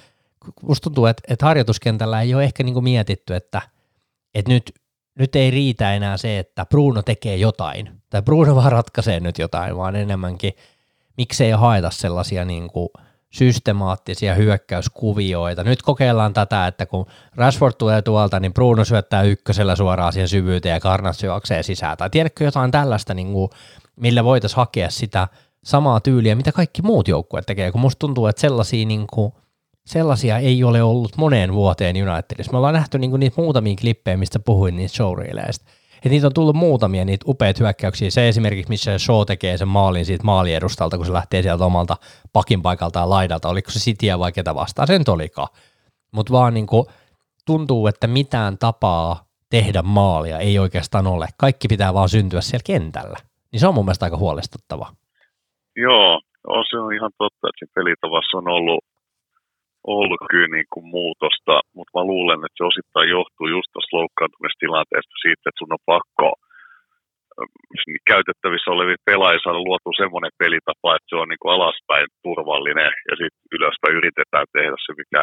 musta 0.62 0.84
tuntuu, 0.84 1.06
että, 1.06 1.22
että 1.28 1.46
harjoituskentällä 1.46 2.20
ei 2.20 2.34
ole 2.34 2.44
ehkä 2.44 2.62
niin 2.62 2.74
kuin 2.74 2.84
mietitty, 2.84 3.34
että, 3.34 3.62
että 4.34 4.52
nyt, 4.52 4.74
nyt 5.18 5.36
ei 5.36 5.50
riitä 5.50 5.94
enää 5.94 6.16
se, 6.16 6.38
että 6.38 6.66
Bruno 6.66 7.02
tekee 7.02 7.36
jotain, 7.36 7.90
tai 8.10 8.22
Bruno 8.22 8.56
vaan 8.56 8.72
ratkaisee 8.72 9.20
nyt 9.20 9.38
jotain, 9.38 9.76
vaan 9.76 9.96
enemmänkin 9.96 10.52
miksei 11.16 11.50
haeta 11.50 11.90
sellaisia 11.90 12.44
niin 12.44 12.68
kuin– 12.70 12.88
systemaattisia 13.32 14.34
hyökkäyskuvioita. 14.34 15.64
Nyt 15.64 15.82
kokeillaan 15.82 16.32
tätä, 16.32 16.66
että 16.66 16.86
kun 16.86 17.06
Rashford 17.36 17.74
tulee 17.78 18.02
tuolta, 18.02 18.40
niin 18.40 18.54
Bruno 18.54 18.84
syöttää 18.84 19.22
ykkösellä 19.22 19.76
suoraan 19.76 20.12
siihen 20.12 20.28
syvyyteen 20.28 20.72
ja 20.72 20.80
Karnas 20.80 21.22
juoksee 21.22 21.62
sisään. 21.62 21.96
Tai 21.96 22.10
tiedätkö 22.10 22.44
jotain 22.44 22.70
tällaista, 22.70 23.14
niin 23.14 23.32
kuin, 23.32 23.50
millä 23.96 24.24
voitaisiin 24.24 24.56
hakea 24.56 24.90
sitä 24.90 25.28
samaa 25.64 26.00
tyyliä, 26.00 26.34
mitä 26.34 26.52
kaikki 26.52 26.82
muut 26.82 27.08
joukkueet 27.08 27.46
tekee, 27.46 27.72
kun 27.72 27.80
musta 27.80 27.98
tuntuu, 27.98 28.26
että 28.26 28.40
sellaisia, 28.40 28.86
niin 28.86 29.06
kuin, 29.12 29.32
sellaisia 29.86 30.38
ei 30.38 30.64
ole 30.64 30.82
ollut 30.82 31.16
moneen 31.16 31.52
vuoteen 31.52 31.96
Unitedissa. 32.08 32.52
Me 32.52 32.58
ollaan 32.58 32.74
nähty 32.74 32.98
niin 32.98 33.10
kuin 33.10 33.20
niitä 33.20 33.40
muutamia 33.40 33.76
klippejä, 33.80 34.16
mistä 34.16 34.38
puhuin 34.38 34.76
niistä 34.76 34.96
showreeleista 34.96 35.64
et 36.04 36.12
niitä 36.12 36.26
on 36.26 36.34
tullut 36.34 36.56
muutamia 36.56 37.04
niitä 37.04 37.24
upeita 37.28 37.64
hyökkäyksiä. 37.64 38.10
Se 38.10 38.28
esimerkiksi, 38.28 38.68
missä 38.68 38.98
Shaw 38.98 39.22
tekee 39.26 39.56
sen 39.56 39.68
maalin 39.68 40.04
siitä 40.04 40.24
maaliedustalta, 40.24 40.96
kun 40.96 41.06
se 41.06 41.12
lähtee 41.12 41.42
sieltä 41.42 41.64
omalta 41.64 41.96
pakin 42.32 42.62
paikalta 42.62 42.98
ja 42.98 43.10
laidalta. 43.10 43.48
Oliko 43.48 43.70
se 43.70 43.78
Cityä 43.78 44.18
vai 44.18 44.32
ketä 44.32 44.54
vastaan? 44.54 44.86
Sen 44.86 45.02
olikaan. 45.08 45.48
Mutta 46.12 46.32
vaan 46.32 46.54
niin 46.54 46.66
kuin, 46.66 46.86
tuntuu, 47.46 47.86
että 47.86 48.06
mitään 48.06 48.58
tapaa 48.58 49.24
tehdä 49.50 49.82
maalia 49.82 50.38
ei 50.38 50.58
oikeastaan 50.58 51.06
ole. 51.06 51.26
Kaikki 51.38 51.68
pitää 51.68 51.94
vaan 51.94 52.08
syntyä 52.08 52.40
siellä 52.40 52.62
kentällä. 52.66 53.16
Niin 53.52 53.60
se 53.60 53.66
on 53.66 53.74
mun 53.74 53.84
mielestä 53.84 54.06
aika 54.06 54.16
huolestuttava. 54.16 54.86
Joo, 55.76 56.20
on 56.46 56.64
se 56.70 56.78
on 56.78 56.94
ihan 56.94 57.10
totta, 57.18 57.48
että 57.48 57.58
siinä 57.58 57.72
pelitavassa 57.74 58.38
on 58.38 58.48
ollut 58.48 58.84
ollut 59.94 60.22
kyllä 60.30 60.50
niin 60.56 60.70
kuin 60.72 60.86
muutosta, 60.96 61.54
mutta 61.74 61.94
mä 61.96 62.02
luulen, 62.12 62.40
että 62.44 62.58
se 62.58 62.64
osittain 62.70 63.08
johtuu 63.16 63.46
just 63.56 63.68
tuosta 63.72 63.96
loukkaantumistilanteesta 63.98 65.16
siitä, 65.22 65.44
että 65.46 65.60
sun 65.60 65.76
on 65.76 65.88
pakko 65.92 66.28
käytettävissä 68.12 68.70
olevia 68.70 69.06
pelaajia 69.10 69.44
saada 69.44 69.66
luotu 69.68 69.90
semmoinen 70.02 70.34
pelitapa, 70.42 70.88
että 70.94 71.08
se 71.10 71.16
on 71.22 71.28
niin 71.28 71.42
kuin 71.42 71.54
alaspäin 71.56 72.06
turvallinen 72.24 72.92
ja 73.08 73.14
sitten 73.20 73.44
ylöspäin 73.56 73.98
yritetään 74.00 74.48
tehdä 74.56 74.76
se, 74.84 74.92
mikä, 75.00 75.22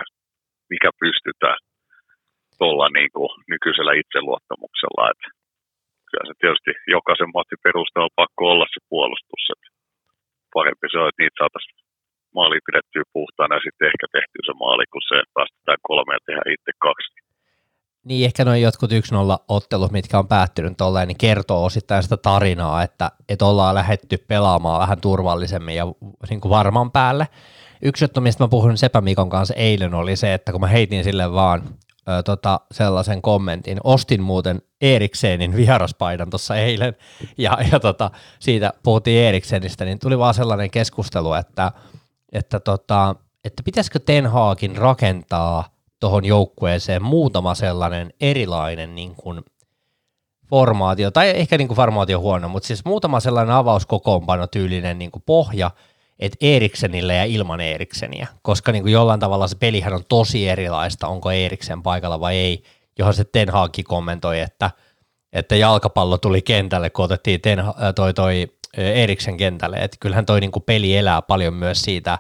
mikä 0.74 0.90
pystytään 1.04 1.60
tuolla 2.60 2.88
niin 2.98 3.12
kuin 3.16 3.32
nykyisellä 3.54 3.94
itseluottamuksella. 4.02 5.02
Että 5.12 5.28
kyllä 6.10 6.26
se 6.28 6.36
tietysti 6.42 6.72
jokaisen 6.96 7.32
matsin 7.36 7.64
perusteella 7.66 8.10
on 8.10 8.20
pakko 8.22 8.42
olla 8.54 8.68
se 8.74 8.80
puolustus. 8.92 9.44
Että 9.54 9.70
parempi 10.56 10.86
se 10.90 10.98
on, 11.00 11.10
että 11.10 11.22
niitä 11.22 11.40
saataisiin 11.42 11.89
maali 12.36 12.60
pidettyä 12.68 13.04
puhtaana 13.14 13.56
ja 13.56 13.66
sitten 13.66 13.90
ehkä 13.92 14.06
tehtyä 14.16 14.44
se 14.46 14.54
maali, 14.64 14.86
kun 14.94 15.06
se 15.10 15.18
päästetään 15.36 15.82
kolme 15.90 16.14
ja 16.14 16.22
tehdään 16.26 16.54
itse 16.56 16.72
kaksi. 16.88 17.10
Niin, 18.06 18.26
ehkä 18.26 18.46
noin 18.46 18.62
jotkut 18.62 18.92
1-0 18.92 18.96
ottelut, 19.48 19.92
mitkä 19.92 20.20
on 20.20 20.28
päättynyt 20.28 20.78
tolleen, 20.78 21.08
niin 21.08 21.18
kertoo 21.18 21.66
osittain 21.66 22.04
sitä 22.04 22.18
tarinaa, 22.18 22.84
että, 22.84 23.12
että 23.30 23.46
ollaan 23.46 23.76
lähetty 23.76 24.18
pelaamaan 24.18 24.82
vähän 24.82 25.02
turvallisemmin 25.02 25.76
ja 25.76 25.86
niin 26.30 26.42
kuin 26.42 26.50
varman 26.50 26.92
päälle. 26.92 27.28
Yksi 27.82 28.04
juttu, 28.04 28.22
mistä 28.22 28.44
mä 28.44 28.48
puhun 28.48 28.78
Sepä 28.78 29.02
Mikon 29.02 29.30
kanssa 29.30 29.54
eilen, 29.54 29.94
oli 29.94 30.16
se, 30.16 30.34
että 30.34 30.52
kun 30.52 30.62
mä 30.62 30.68
heitin 30.68 31.04
sille 31.04 31.32
vaan 31.34 31.62
ö, 32.10 32.24
tota, 32.24 32.60
sellaisen 32.72 33.22
kommentin, 33.22 33.78
ostin 33.84 34.22
muuten 34.22 34.62
Eriksenin 34.82 35.56
vieraspaidan 35.56 36.30
tuossa 36.30 36.56
eilen, 36.56 36.96
ja, 37.38 37.58
ja 37.72 37.80
tota, 37.80 38.12
siitä 38.40 38.74
puhuttiin 38.84 39.24
Eriksenistä, 39.24 39.86
niin 39.86 40.00
tuli 40.00 40.18
vaan 40.18 40.34
sellainen 40.34 40.72
keskustelu, 40.72 41.34
että, 41.34 41.72
että, 42.32 42.60
tota, 42.60 43.16
että 43.44 43.64
pitäisikö 43.64 44.00
Ten 44.00 44.28
Hagin 44.28 44.78
rakentaa– 44.78 45.64
tuohon 46.00 46.26
joukkueeseen 46.26 47.04
muutama 47.04 47.56
sellainen 47.56 48.14
erilainen 48.22 48.96
niin 48.96 49.16
kuin 49.16 49.42
formaatio, 50.50 51.12
tai 51.12 51.30
ehkä 51.30 51.58
niin 51.58 51.68
kuin 51.68 51.76
formaatio 51.76 52.20
huono, 52.20 52.50
mutta 52.50 52.68
siis 52.68 52.86
muutama 52.86 53.20
sellainen 53.20 53.56
avauskokoonpano 53.56 54.48
tyylinen 54.48 55.00
niin 55.00 55.12
kuin 55.12 55.24
pohja, 55.26 55.72
että 56.20 56.38
Eriksenille 56.42 57.16
ja 57.16 57.26
ilman 57.26 57.62
Erikseniä, 57.62 58.28
koska 58.42 58.72
niin 58.72 58.84
kuin 58.84 58.94
jollain 58.94 59.20
tavalla 59.20 59.48
se 59.48 59.56
pelihän 59.56 59.94
on 59.94 60.04
tosi 60.10 60.50
erilaista, 60.50 61.08
onko 61.08 61.32
Eriksen 61.32 61.84
paikalla 61.84 62.20
vai 62.20 62.36
ei, 62.36 62.64
johon 63.00 63.14
se 63.14 63.24
Ten 63.24 63.50
Hag 63.50 63.74
kommentoi, 63.84 64.40
että, 64.40 64.72
että 65.34 65.56
jalkapallo 65.56 66.18
tuli 66.18 66.42
kentälle, 66.42 66.90
kun 66.90 67.06
otettiin 67.06 67.42
Ten, 67.42 67.64
toi, 67.96 68.14
toi 68.14 68.48
Eriksen 68.78 69.38
kentälle, 69.38 69.78
että 69.78 69.98
kyllähän 70.00 70.26
toi 70.26 70.40
niin 70.40 70.52
kuin 70.52 70.64
peli 70.64 70.98
elää 70.98 71.22
paljon 71.22 71.54
myös 71.54 71.82
siitä, 71.82 72.18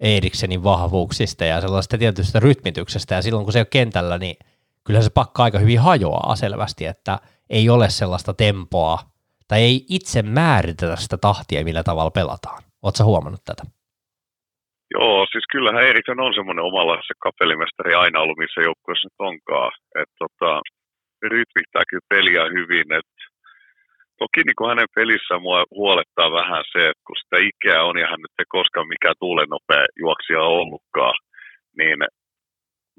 Eriksenin 0.00 0.64
vahvuuksista 0.64 1.44
ja 1.44 1.60
sellaista 1.60 1.98
tietystä 1.98 2.40
rytmityksestä, 2.40 3.14
ja 3.14 3.22
silloin 3.22 3.44
kun 3.44 3.52
se 3.52 3.58
ole 3.58 3.66
kentällä, 3.70 4.18
niin 4.18 4.36
kyllä 4.84 5.02
se 5.02 5.10
pakka 5.14 5.42
aika 5.42 5.58
hyvin 5.58 5.80
hajoaa 5.80 6.36
selvästi, 6.36 6.86
että 6.86 7.18
ei 7.50 7.68
ole 7.68 7.90
sellaista 7.90 8.34
tempoa, 8.34 8.98
tai 9.48 9.60
ei 9.62 9.86
itse 9.88 10.22
määritetä 10.22 10.96
sitä 10.96 11.16
tahtia, 11.18 11.64
millä 11.64 11.82
tavalla 11.82 12.10
pelataan. 12.10 12.62
Oletko 12.82 13.04
huomannut 13.04 13.44
tätä? 13.44 13.62
Joo, 14.94 15.26
siis 15.32 15.44
kyllähän 15.52 15.84
Eriksen 15.84 16.20
on 16.20 16.34
semmoinen 16.34 16.64
omalla 16.64 16.94
se 16.96 17.14
kapellimestari 17.18 17.94
aina 17.94 18.20
ollut, 18.20 18.38
missä 18.38 18.60
joukkueessa 18.60 19.06
nyt 19.06 19.20
onkaan. 19.30 19.72
Että 20.00 20.16
tota, 20.18 20.60
rytmittää 21.22 21.82
kyllä 21.88 22.06
peliä 22.14 22.44
hyvin, 22.56 22.88
että 22.98 23.15
Toki 24.18 24.40
niin 24.44 24.58
kuin 24.58 24.68
hänen 24.72 24.94
pelissään 24.98 25.42
mua 25.42 25.64
huolettaa 25.80 26.30
vähän 26.40 26.64
se, 26.72 26.80
että 26.88 27.06
kun 27.06 27.16
sitä 27.20 27.36
ikää 27.50 27.82
on 27.88 27.96
ja 28.02 28.06
hän 28.10 28.22
nyt 28.22 28.38
ei 28.38 28.54
koskaan 28.56 28.92
mikään 28.94 29.20
tuulen 29.22 29.50
nopea 29.54 29.84
juoksija 30.02 30.42
ollutkaan, 30.56 31.16
niin 31.78 31.98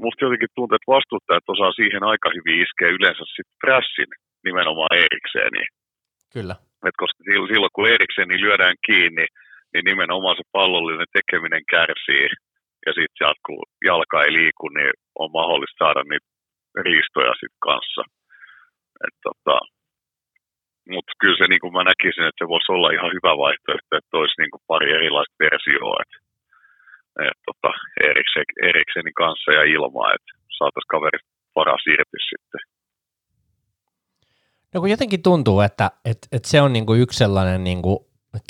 musta 0.03 0.25
jotenkin 0.25 0.55
tuntuu, 0.55 0.75
että 0.75 0.93
vastustajat 0.97 1.53
osaa 1.53 1.71
siihen 1.79 2.03
aika 2.11 2.29
hyvin 2.37 2.61
iskeä 2.63 2.95
yleensä 2.97 3.23
sitten 3.25 3.59
pressin 3.63 4.11
nimenomaan 4.47 4.93
erikseen. 5.05 5.53
Kyllä. 6.33 6.55
Et 6.87 6.97
koska 7.01 7.19
silloin 7.51 7.75
kun 7.75 7.93
erikseen 7.95 8.27
niin 8.27 8.45
lyödään 8.45 8.77
kiinni, 8.87 9.25
niin 9.73 9.85
nimenomaan 9.91 10.37
se 10.37 10.45
pallollinen 10.57 11.15
tekeminen 11.17 11.63
kärsii. 11.75 12.27
Ja 12.85 12.91
sitten 12.97 13.35
kun 13.45 13.63
jalka 13.89 14.23
ei 14.23 14.33
liiku, 14.33 14.67
niin 14.69 14.93
on 15.21 15.29
mahdollista 15.31 15.81
saada 15.83 16.01
niitä 16.03 16.29
riistoja 16.87 17.33
sitten 17.33 17.65
kanssa. 17.69 18.01
Et 19.05 19.15
tota, 19.27 19.55
mutta 20.95 21.11
kyllä 21.21 21.37
se 21.37 21.45
niin 21.47 21.63
kuin 21.63 21.73
mä 21.73 21.83
näkisin, 21.83 22.27
että 22.27 22.41
se 22.41 22.47
voisi 22.53 22.71
olla 22.71 22.89
ihan 22.97 23.11
hyvä 23.15 23.33
vaihtoehto, 23.43 23.91
että 23.97 24.17
olisi 24.19 24.37
niin 24.41 24.51
kuin 24.51 24.63
pari 24.71 24.89
erilaista 24.97 25.35
versioa, 25.45 25.97
että, 26.03 26.17
että 27.29 27.43
tota, 27.49 27.71
Eriksen, 28.09 28.47
Eriksenin 28.69 29.17
kanssa 29.23 29.49
ja 29.57 29.63
ilmaa, 29.75 30.09
että 30.15 30.31
saataisiin 30.57 30.93
kaveri 30.95 31.19
paras 31.53 31.83
irti 31.93 32.19
sitten. 32.31 32.61
No 34.73 34.79
kun 34.81 34.89
jotenkin 34.89 35.23
tuntuu, 35.23 35.61
että, 35.61 35.91
että, 36.05 36.27
että 36.31 36.49
se 36.49 36.61
on 36.61 36.73
niin 36.73 36.85
kuin 36.85 37.01
yksi 37.01 37.17
sellainen 37.17 37.63
niin 37.63 37.81
kuin 37.81 37.99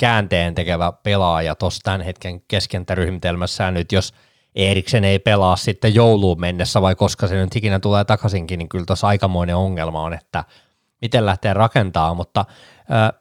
käänteen 0.00 0.54
tekevä 0.54 0.92
pelaaja 1.04 1.54
tuossa 1.54 1.80
tämän 1.84 2.00
hetken 2.00 2.40
keskentäryhmitelmässä 2.48 3.70
nyt, 3.70 3.92
jos 3.92 4.14
Eriksen 4.54 5.04
ei 5.04 5.18
pelaa 5.18 5.56
sitten 5.56 5.94
jouluun 5.94 6.40
mennessä 6.40 6.82
vai 6.82 6.94
koska 6.94 7.26
se 7.26 7.34
nyt 7.34 7.56
ikinä 7.56 7.80
tulee 7.80 8.04
takaisinkin, 8.04 8.58
niin 8.58 8.68
kyllä 8.68 8.84
tuossa 8.86 9.06
aikamoinen 9.06 9.56
ongelma 9.56 10.02
on, 10.02 10.14
että– 10.14 10.44
miten 11.00 11.26
lähteä 11.26 11.54
rakentamaan, 11.54 12.16
mutta 12.16 12.44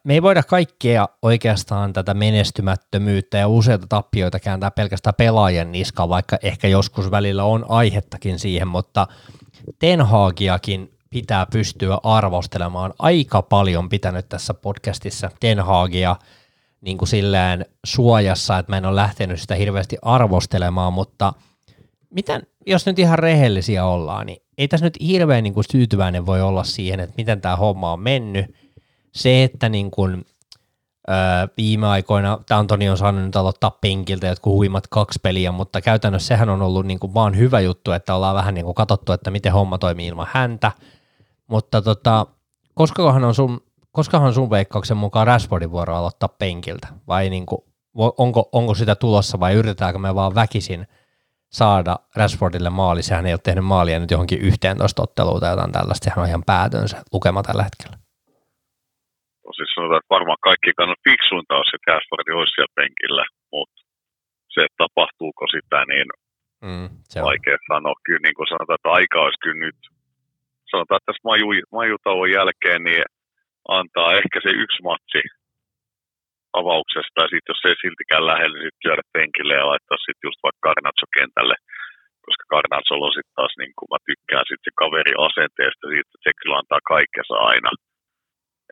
me 0.04 0.14
ei 0.14 0.22
voida 0.22 0.44
kaikkea 0.44 1.08
oikeastaan 1.22 1.94
tätä 1.94 2.14
menestymättömyyttä 2.14 3.38
ja 3.38 3.48
useita 3.48 3.88
tappioita 3.90 4.40
kääntää 4.40 4.72
pelkästään 4.72 5.14
pelaajan 5.18 5.72
niskaan, 5.72 6.10
vaikka 6.10 6.38
ehkä 6.42 6.68
joskus 6.68 7.12
välillä 7.12 7.44
on 7.44 7.66
aihettakin 7.70 8.40
siihen, 8.40 8.68
mutta 8.68 9.08
Ten 9.80 10.02
Hagiakin 10.02 10.92
pitää 11.10 11.46
pystyä 11.46 11.98
arvostelemaan. 12.04 12.94
Aika 13.00 13.42
paljon 13.42 13.90
pitänyt 13.90 14.30
tässä 14.30 14.54
podcastissa 14.54 15.30
Ten 15.40 15.60
Hagia 15.60 16.16
niin 16.82 16.98
kuin 16.98 17.10
silleen 17.10 17.66
suojassa, 17.86 18.58
että 18.58 18.72
mä 18.72 18.78
en 18.78 18.86
ole 18.86 18.96
lähtenyt 18.96 19.42
sitä 19.42 19.56
hirveästi 19.56 19.98
arvostelemaan, 20.02 20.94
mutta 20.94 21.34
miten, 22.10 22.42
jos 22.68 22.86
nyt 22.86 23.00
ihan 23.00 23.20
rehellisiä 23.20 23.86
ollaan, 23.86 24.26
niin 24.26 24.47
ei 24.58 24.68
tässä 24.68 24.86
nyt 24.86 24.98
hirveän 25.02 25.44
niin 25.44 25.54
kuin 25.54 25.66
tyytyväinen 25.72 26.26
voi 26.26 26.42
olla 26.42 26.64
siihen, 26.64 27.00
että 27.00 27.14
miten 27.18 27.42
tämä 27.42 27.56
homma 27.56 27.94
on 27.94 28.00
mennyt. 28.00 28.56
Se, 29.14 29.44
että 29.44 29.70
niin 29.70 29.92
kuin, 29.92 30.26
öö, 31.10 31.16
viime 31.58 31.88
aikoina 31.88 32.40
Antoni 32.50 32.90
on 32.90 32.98
saanut 32.98 33.26
nyt 33.26 33.36
aloittaa 33.36 33.78
penkiltä 33.82 34.28
jotkut 34.28 34.54
huimat 34.54 34.88
kaksi 34.88 35.20
peliä, 35.24 35.52
mutta 35.52 35.82
käytännössä 35.82 36.28
sehän 36.28 36.50
on 36.50 36.62
ollut 36.62 36.86
niin 36.86 37.00
kuin 37.00 37.14
vaan 37.14 37.38
hyvä 37.38 37.60
juttu, 37.60 37.92
että 37.92 38.16
ollaan 38.16 38.36
vähän 38.36 38.54
niin 38.54 38.66
kuin 38.66 38.76
katsottu, 38.76 39.12
että 39.12 39.32
miten 39.32 39.54
homma 39.54 39.78
toimii 39.78 40.08
ilman 40.08 40.28
häntä. 40.32 40.72
Mutta 41.48 41.82
tota, 41.82 42.26
koskakohan 42.74 43.24
on 43.24 43.36
sun, 43.36 43.62
koskahan 43.92 44.34
sun 44.34 44.50
veikkauksen 44.50 44.98
mukaan 44.98 45.28
Rashfordin 45.28 45.72
vuoro 45.72 45.96
aloittaa 45.96 46.30
penkiltä? 46.30 46.88
Vai 47.08 47.30
niin 47.30 47.46
kuin, 47.46 47.62
onko, 47.96 48.50
onko 48.52 48.76
sitä 48.76 48.96
tulossa 48.96 49.40
vai 49.40 49.54
yritetäänkö 49.54 50.00
me 50.00 50.16
vaan 50.16 50.36
väkisin– 50.36 50.88
saada 51.50 51.96
Rashfordille 52.16 52.70
maali, 52.70 53.04
sehän 53.04 53.26
ei 53.26 53.34
ole 53.34 53.40
tehnyt 53.44 53.66
maalia 53.66 54.00
nyt 54.00 54.12
johonkin 54.12 54.42
11 54.42 55.02
otteluun 55.02 55.40
tai 55.40 55.52
jotain 55.52 55.72
tällaista, 55.72 56.04
sehän 56.06 56.24
on 56.24 56.30
ihan 56.30 56.50
päätönsä 56.52 56.98
lukema 57.14 57.44
tällä 57.44 57.64
hetkellä. 57.64 57.98
No 59.46 59.50
siis 59.58 59.70
sanotaan, 59.76 60.00
että 60.02 60.16
varmaan 60.18 60.42
kaikki 60.50 60.72
kannat 60.80 61.06
fiksuinta 61.10 61.56
olisi, 61.56 61.76
että 61.76 61.92
Rashford 61.92 62.28
olisi 62.40 62.54
siellä 62.56 62.78
penkillä, 62.80 63.26
mutta 63.54 63.80
se, 64.54 64.60
että 64.66 64.82
tapahtuuko 64.84 65.44
sitä, 65.56 65.80
niin 65.92 66.08
mm, 66.68 66.90
se 67.12 67.20
on. 67.20 67.26
vaikea 67.30 67.58
sanoa. 67.72 67.96
Kyllä 68.06 68.24
niin 68.24 68.38
kuin 68.38 68.52
sanotaan, 68.52 68.80
että 68.80 68.96
aika 69.00 69.18
olisi 69.26 69.44
kyllä 69.44 69.62
nyt, 69.66 69.80
sanotaan, 70.72 70.98
että 70.98 71.08
tässä 71.10 71.28
maju, 71.30 71.48
majutauon 71.80 72.32
jälkeen, 72.38 72.82
niin 72.88 73.06
antaa 73.78 74.18
ehkä 74.22 74.38
se 74.44 74.52
yksi 74.64 74.80
matsi 74.90 75.22
avauksesta, 76.62 77.18
ja 77.24 77.30
sitten 77.32 77.52
jos 77.52 77.64
ei 77.70 77.78
siltikään 77.84 78.26
lähellä, 78.30 78.56
niin 78.56 78.68
sitten 78.68 78.86
lyödä 78.86 79.06
penkille 79.16 79.54
ja 79.60 79.70
laittaa 79.72 80.06
sitten 80.06 80.28
just 80.28 80.40
vaikka 80.46 80.66
Garnatso 80.66 81.08
kentälle, 81.18 81.56
koska 82.26 82.44
Garnatso 82.54 82.94
on 83.06 83.14
sitten 83.16 83.38
taas, 83.38 83.54
niin 83.62 83.74
kuin 83.78 83.90
mä 83.94 84.00
tykkään 84.10 84.46
sitten 84.48 84.68
se 84.68 84.80
kaveri 84.84 85.14
asenteesta 85.28 85.86
siitä, 85.88 86.08
että 86.08 86.24
se 86.26 86.32
kyllä 86.40 86.60
antaa 86.60 86.92
kaikkensa 86.96 87.36
aina. 87.52 87.70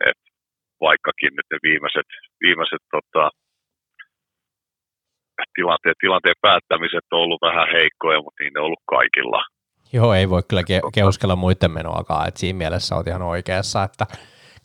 Et 0.08 0.20
vaikkakin 0.88 1.32
nyt 1.34 1.48
ne 1.50 1.58
viimeiset, 1.66 2.08
viimeiset 2.44 2.82
tota, 2.94 3.24
tilanteen, 5.56 5.96
tilanteen 6.04 6.38
päättämiset 6.46 7.06
on 7.12 7.20
ollut 7.24 7.42
vähän 7.48 7.68
heikkoja, 7.76 8.22
mutta 8.22 8.38
niin 8.40 8.52
ne 8.52 8.60
on 8.60 8.66
ollut 8.66 8.86
kaikilla. 8.96 9.42
Joo, 9.92 10.14
ei 10.14 10.30
voi 10.30 10.42
kyllä 10.48 10.62
ke- 10.62 10.90
keuskella 10.94 11.36
muiden 11.36 11.70
menoakaan, 11.70 12.28
että 12.28 12.40
siinä 12.40 12.56
mielessä 12.56 12.96
olet 12.96 13.06
ihan 13.06 13.22
oikeassa, 13.22 13.82
että 13.82 14.04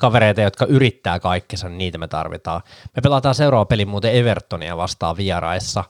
kavereita, 0.01 0.41
jotka 0.41 0.65
yrittää 0.65 1.19
kaikkensa, 1.19 1.69
niin 1.69 1.77
niitä 1.77 1.97
me 1.97 2.07
tarvitaan. 2.07 2.61
Me 2.95 3.01
pelataan 3.01 3.35
seuraava 3.35 3.65
peli 3.65 3.85
muuten 3.85 4.11
Evertonia 4.11 4.77
vastaan 4.77 5.17
vieraissa, 5.17 5.83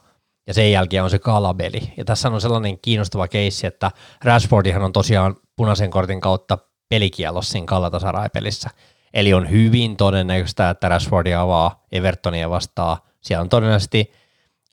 ja 0.46 0.54
sen 0.54 0.72
jälkeen 0.72 1.04
on 1.04 1.10
se 1.10 1.18
kalabeli. 1.18 1.92
Ja 1.96 2.04
tässä 2.04 2.28
on 2.28 2.40
sellainen 2.40 2.78
kiinnostava 2.78 3.28
keissi, 3.28 3.66
että 3.66 3.90
Rashfordihan 4.24 4.82
on 4.82 4.92
tosiaan 4.92 5.36
punaisen 5.56 5.90
kortin 5.90 6.20
kautta 6.20 6.58
pelikielossa 6.88 7.52
siinä 7.52 7.66
Galatasaray-pelissä. 7.66 8.70
Eli 9.14 9.34
on 9.34 9.50
hyvin 9.50 9.96
todennäköistä, 9.96 10.70
että 10.70 10.88
Rashford 10.88 11.32
avaa 11.32 11.84
Evertonia 11.92 12.50
vastaan. 12.50 12.96
Siellä 13.20 13.42
on 13.42 13.48
todennäköisesti 13.48 14.12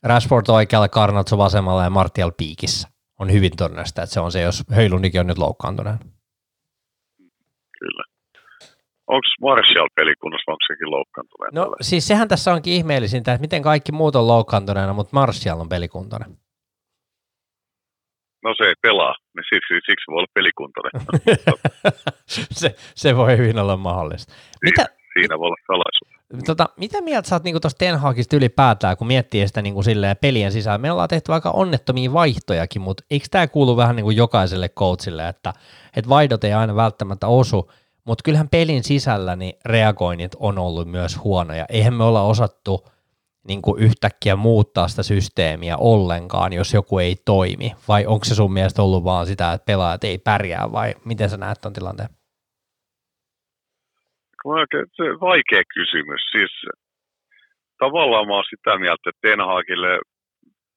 Rashford 0.02 0.46
oikealla, 0.48 0.88
Karnatso 0.88 1.38
vasemmalla 1.38 1.84
ja 1.84 1.90
Martial 1.90 2.32
piikissä. 2.36 2.88
On 3.18 3.32
hyvin 3.32 3.52
todennäköistä, 3.56 4.02
että 4.02 4.14
se 4.14 4.20
on 4.20 4.32
se, 4.32 4.40
jos 4.40 4.64
Höylundikin 4.70 5.20
on 5.20 5.26
nyt 5.26 5.38
loukkaantuneen. 5.38 5.98
Kyllä 7.78 8.09
onko 9.14 9.28
Marshall 9.40 9.88
pelikunnassa, 9.96 10.46
vai 10.46 10.52
onko 10.52 10.66
sekin 10.72 10.90
loukkaantuneena? 10.90 11.60
No 11.60 11.76
siis 11.80 12.06
sehän 12.08 12.28
tässä 12.28 12.52
onkin 12.52 12.72
ihmeellisintä, 12.72 13.32
että 13.32 13.40
miten 13.40 13.62
kaikki 13.62 13.92
muut 13.92 14.16
on 14.16 14.26
loukkaantuneena, 14.26 14.92
mutta 14.92 15.10
Marshall 15.12 15.60
on 15.60 15.68
pelikuntoinen. 15.68 16.30
No 18.44 18.54
se 18.58 18.64
ei 18.64 18.74
pelaa, 18.82 19.14
niin 19.36 19.44
siksi, 19.54 19.74
siksi 19.74 20.06
voi 20.08 20.18
olla 20.18 20.34
pelikuntoinen. 20.34 20.92
se, 22.60 22.74
se 22.94 23.16
voi 23.16 23.36
hyvin 23.36 23.58
olla 23.58 23.76
mahdollista. 23.76 24.32
Mitä, 24.64 24.86
Siinä 25.12 25.38
voi 25.38 25.46
olla 25.46 25.56
salaisuus. 25.66 26.44
Tota, 26.46 26.68
mitä 26.76 27.00
mieltä 27.00 27.28
sä 27.28 27.34
oot 27.34 27.44
niinku 27.44 27.60
tuosta 27.60 27.78
Ten 27.78 27.98
Hagista 27.98 28.36
ylipäätään, 28.36 28.96
kun 28.96 29.06
miettii 29.06 29.46
sitä 29.46 29.62
niinku 29.62 29.82
silleen 29.82 30.16
pelien 30.16 30.52
sisällä? 30.52 30.78
Me 30.78 30.92
ollaan 30.92 31.08
tehty 31.08 31.32
aika 31.32 31.50
onnettomia 31.50 32.12
vaihtojakin, 32.12 32.82
mutta 32.82 33.04
eikö 33.10 33.26
tämä 33.30 33.46
kuulu 33.46 33.76
vähän 33.76 33.96
niinku 33.96 34.10
jokaiselle 34.10 34.68
coachille, 34.68 35.28
että, 35.28 35.52
että 35.96 36.08
vaihdot 36.08 36.44
ei 36.44 36.52
aina 36.52 36.76
välttämättä 36.76 37.26
osu, 37.26 37.70
mutta 38.06 38.22
kyllähän 38.24 38.48
pelin 38.48 38.84
sisällä 38.84 39.36
niin 39.36 39.54
reagoinnit 39.64 40.32
on 40.38 40.58
ollut 40.58 40.88
myös 40.88 41.24
huonoja. 41.24 41.66
Eihän 41.68 41.94
me 41.94 42.04
olla 42.04 42.22
osattu 42.22 42.86
niin 43.48 43.62
kuin 43.62 43.82
yhtäkkiä 43.82 44.36
muuttaa 44.36 44.88
sitä 44.88 45.02
systeemiä 45.02 45.76
ollenkaan, 45.76 46.52
jos 46.52 46.74
joku 46.74 46.98
ei 46.98 47.16
toimi? 47.24 47.72
Vai 47.88 48.06
onko 48.06 48.24
se 48.24 48.34
sun 48.34 48.52
mielestä 48.52 48.82
ollut 48.82 49.04
vaan 49.04 49.26
sitä, 49.26 49.52
että 49.52 49.66
pelaajat 49.66 50.04
ei 50.04 50.18
pärjää, 50.18 50.72
vai 50.72 50.94
miten 51.04 51.30
sä 51.30 51.36
näet 51.36 51.60
tuon 51.60 51.72
tilanteen? 51.72 52.08
Se 54.96 55.04
vaikea 55.20 55.62
kysymys. 55.74 56.22
Siis 56.30 56.52
tavallaan 57.78 58.26
mä 58.26 58.34
oon 58.34 58.44
sitä 58.50 58.78
mieltä, 58.78 59.10
että 59.10 59.20
Ten 59.28 59.40
Hagille 59.40 60.00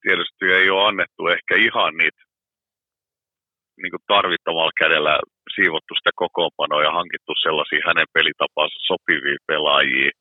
tietysti 0.02 0.46
ei 0.46 0.70
ole 0.70 0.88
annettu 0.88 1.28
ehkä 1.28 1.56
ihan 1.56 1.98
niitä 1.98 2.24
niin 3.82 4.08
tarvittavalla 4.08 4.72
kädellä 4.80 5.20
siivottu 5.56 5.93
sitä 5.95 6.12
kokoonpanoa 6.22 6.86
ja 6.88 6.97
hankittu 6.99 7.32
sellaisia 7.36 7.88
hänen 7.89 8.10
pelitapansa 8.16 8.78
sopivia 8.89 9.45
pelaajia, 9.49 10.12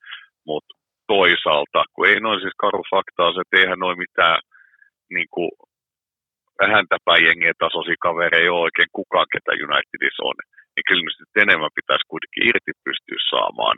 mutta 0.48 0.72
toisaalta, 1.14 1.80
kun 1.94 2.08
ei 2.10 2.20
noin 2.20 2.40
siis 2.40 2.56
karu 2.64 2.82
faktaa 2.94 3.32
se, 3.32 3.40
että 3.40 3.58
eihän 3.60 3.82
noin 3.84 3.98
mitään 4.04 4.38
niin 5.14 5.30
kuin, 5.34 5.50
häntäpäin 6.76 7.24
jengien 7.28 7.60
tasoisia 7.62 8.04
kavereja 8.06 8.52
ole 8.52 8.66
oikein 8.66 8.90
kukaan, 8.98 9.32
ketä 9.32 9.52
Unitedissa 9.66 10.22
on. 10.30 10.38
Niin 10.74 10.86
kyllä 10.88 11.10
sitten 11.18 11.44
enemmän 11.46 11.78
pitäisi 11.78 12.10
kuitenkin 12.12 12.46
irti 12.48 12.72
pystyä 12.86 13.20
saamaan. 13.30 13.76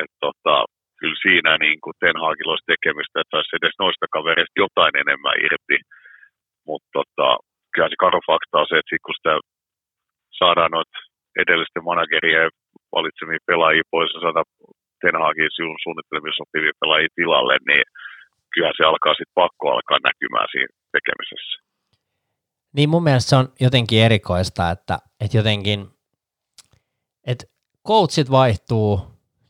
Et, 0.00 0.12
tota, 0.24 0.54
kyllä 1.00 1.22
siinä 1.26 1.52
niin 1.64 1.78
kuin 1.82 1.94
Ten 2.00 2.18
Hagilla 2.24 2.52
olisi 2.54 2.70
tekemistä, 2.72 3.16
että 3.20 3.32
saisi 3.34 3.56
edes 3.58 3.76
noista 3.84 4.06
kavereista 4.16 4.62
jotain 4.64 4.94
enemmän 5.02 5.40
irti. 5.46 5.78
Mutta 6.68 6.88
tota, 6.98 7.28
kyllä 7.72 7.90
se 7.90 7.96
karu 8.04 8.20
fakta 8.30 8.60
on 8.62 8.68
se, 8.68 8.76
että 8.78 9.04
kun 9.04 9.18
sitä 9.18 9.32
saadaan 10.42 10.72
noita 10.76 10.98
edellisten 11.42 11.84
managerien 11.90 12.50
valitsemia 12.96 13.46
pelaajia 13.50 13.90
pois 13.92 14.10
ja 14.14 14.20
saada 14.20 14.42
Ten 15.00 15.16
Hagin 15.24 15.56
suunnittelemia 15.82 16.38
sopivia 16.40 16.80
pelaajia 16.80 17.16
tilalle, 17.18 17.56
niin 17.68 17.84
kyllä 18.54 18.72
se 18.76 18.82
alkaa 18.84 19.14
sitten 19.14 19.38
pakko 19.42 19.64
alkaa 19.74 19.98
näkymään 20.08 20.48
siinä 20.52 20.72
tekemisessä. 20.96 21.54
Niin 22.76 22.88
mun 22.88 23.04
mielestä 23.06 23.30
se 23.30 23.36
on 23.36 23.48
jotenkin 23.66 24.02
erikoista, 24.06 24.70
että, 24.70 24.98
että 25.20 25.36
jotenkin, 25.36 25.78
että 27.26 27.44
coachit 27.88 28.30
vaihtuu, 28.30 28.90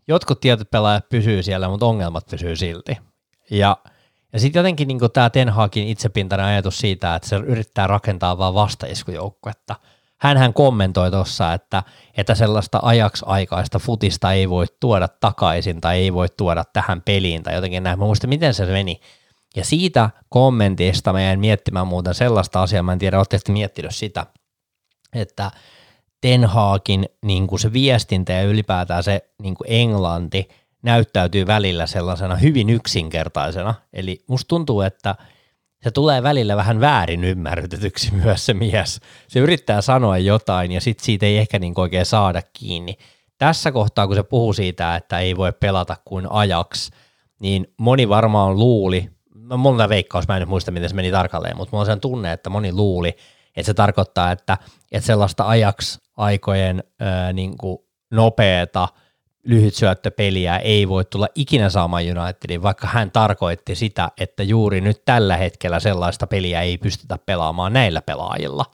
jotkut 0.09 0.41
tietyt 0.41 0.71
pelaajat 0.71 1.09
pysyy 1.09 1.43
siellä, 1.43 1.69
mutta 1.69 1.87
ongelmat 1.87 2.25
pysyy 2.31 2.57
silti. 2.57 2.93
Ja, 3.51 3.77
ja 4.33 4.39
sitten 4.41 4.61
jotenkin 4.61 4.89
niin 4.89 5.13
tämä 5.13 5.31
Ten 5.31 5.49
Hagin 5.49 5.89
itsepintainen 5.89 6.47
ajatus 6.47 6.79
siitä, 6.79 7.15
että 7.15 7.29
se 7.29 7.37
yrittää 7.37 7.87
rakentaa 7.87 8.39
vaan 8.39 8.55
vastaiskujoukkuetta– 8.55 9.75
hän 10.23 10.55
kommentoi 10.55 11.11
tuossa, 11.11 11.53
että, 11.53 11.83
että 12.17 12.35
sellaista 12.35 12.81
ajaksi 12.83 13.25
aikaista 13.29 13.79
futista 13.79 14.33
ei 14.33 14.51
voi 14.51 14.67
tuoda 14.81 15.09
takaisin 15.09 15.81
tai 15.81 15.99
ei 15.99 16.13
voi 16.13 16.29
tuoda 16.37 16.65
tähän 16.73 17.03
peliin 17.03 17.43
tai 17.43 17.55
jotenkin 17.55 17.83
näin. 17.83 17.99
Mä 17.99 18.05
muistan, 18.05 18.31
miten 18.31 18.55
se 18.55 18.67
meni. 18.67 19.01
Ja 19.57 19.65
siitä 19.65 20.11
kommentista 20.29 21.13
mä 21.13 21.23
jäin 21.23 21.41
miettimään 21.41 21.87
muuten 21.87 22.15
sellaista 22.15 22.63
asiaa, 22.63 22.83
mä 22.83 22.93
en 22.93 22.99
tiedä, 22.99 23.19
oletteko 23.19 23.53
miettinyt 23.53 23.95
sitä, 23.95 24.27
että 25.13 25.51
Ten 26.21 26.45
Hagin 26.45 27.09
niin 27.25 27.47
kuin 27.47 27.59
se 27.59 27.73
viestintä 27.73 28.33
ja 28.33 28.43
ylipäätään 28.43 29.03
se 29.03 29.31
niin 29.43 29.55
kuin 29.55 29.67
englanti 29.71 30.49
näyttäytyy 30.83 31.47
välillä 31.47 31.87
sellaisena 31.87 32.37
hyvin 32.37 32.71
yksinkertaisena. 32.71 33.75
Eli 33.93 34.25
musta 34.29 34.49
tuntuu, 34.49 34.81
että– 34.81 35.15
se 35.83 35.91
tulee 35.91 36.23
välillä 36.23 36.57
vähän 36.57 36.81
väärin 36.81 37.25
ymmärretyksi 37.25 38.15
myös 38.25 38.47
se 38.47 38.55
mies. 38.55 39.01
Se 39.29 39.41
yrittää 39.41 39.81
sanoa 39.81 40.19
jotain 40.19 40.73
ja 40.73 40.81
sitten 40.81 41.05
siitä 41.05 41.27
ei 41.27 41.39
ehkä 41.39 41.59
niin 41.59 41.75
oikein 41.77 42.07
saada 42.07 42.43
kiinni. 42.53 42.97
Tässä 43.39 43.73
kohtaa, 43.73 44.07
kun 44.07 44.17
se 44.17 44.23
puhuu 44.23 44.53
siitä, 44.53 44.97
että 44.97 45.19
ei 45.19 45.37
voi 45.37 45.53
pelata 45.53 45.97
kuin 46.05 46.27
ajaksi, 46.31 46.93
niin 47.41 47.67
moni 47.79 48.09
varmaan 48.09 48.59
luuli, 48.59 49.11
mulla 49.57 49.83
on 49.83 49.89
veikkaus, 49.89 50.29
mä 50.29 50.37
en 50.37 50.41
nyt 50.41 50.49
muista, 50.49 50.71
miten 50.71 50.89
se 50.89 50.95
meni 50.95 51.11
tarkalleen, 51.11 51.57
mutta 51.57 51.71
mulla 51.73 51.83
on 51.83 51.87
sen 51.87 52.01
tunne, 52.01 52.33
että 52.33 52.51
moni 52.51 52.73
luuli, 52.73 53.09
että 53.57 53.67
se 53.67 53.75
tarkoittaa, 53.75 54.33
että, 54.33 54.59
että 54.93 55.07
sellaista 55.07 55.49
ajaksi 55.49 55.99
aikojen 56.17 56.85
ää, 57.01 57.33
niin 57.33 57.55
nopeata– 58.11 58.89
lyhyt 59.45 59.75
syöttöpeliä 59.75 60.59
ei 60.59 60.89
voi 60.89 61.05
tulla 61.05 61.29
ikinä 61.35 61.71
saamaan 61.71 62.05
Unitedin, 62.19 62.63
vaikka 62.63 62.87
hän 62.87 63.11
tarkoitti 63.11 63.75
sitä, 63.75 64.09
että 64.19 64.43
juuri 64.43 64.81
nyt 64.81 65.03
tällä 65.05 65.37
hetkellä 65.37 65.81
sellaista 65.81 66.27
peliä 66.27 66.61
ei 66.61 66.79
pystytä 66.79 67.19
pelaamaan 67.27 67.73
näillä 67.73 68.03
pelaajilla. 68.03 68.65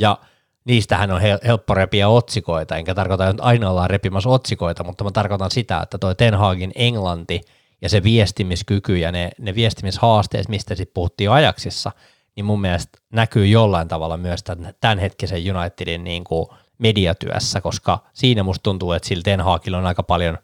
Ja 0.00 0.18
niistähän 0.64 1.10
on 1.10 1.20
helppo 1.20 1.74
repiä 1.74 2.08
otsikoita, 2.08 2.76
enkä 2.76 2.94
tarkoita, 2.94 3.28
että 3.28 3.42
aina 3.42 3.70
ollaan 3.70 3.90
repimässä 3.90 4.28
otsikoita, 4.28 4.84
mutta 4.84 5.04
mä 5.04 5.10
tarkoitan 5.10 5.50
sitä, 5.50 5.80
että 5.82 5.98
toi 5.98 6.14
Ten 6.14 6.34
Hagin 6.34 6.72
englanti 6.74 7.40
ja 7.82 7.88
se 7.88 8.02
viestimiskyky 8.02 8.96
ja 8.96 9.12
ne, 9.12 9.30
ne 9.38 9.54
viestimishaasteet, 9.54 10.48
mistä 10.48 10.74
sitten 10.74 10.94
puhuttiin 10.94 11.30
ajaksissa, 11.30 11.92
niin 12.36 12.44
mun 12.44 12.60
mielestä 12.60 12.98
näkyy 13.12 13.46
jollain 13.46 13.88
tavalla 13.88 14.16
myös 14.16 14.42
tämän, 14.42 14.74
tämänhetkisen 14.80 15.56
Unitedin 15.56 16.04
niin 16.04 16.24
kuin 16.24 16.48
mediatyössä, 16.78 17.60
koska 17.60 17.98
siinä 18.12 18.42
musta 18.42 18.62
tuntuu, 18.62 18.92
että 18.92 19.08
sillä 19.08 19.22
Ten 19.24 19.40
Hagilla 19.40 19.78
on 19.78 19.86
aika 19.86 20.02
paljon 20.02 20.38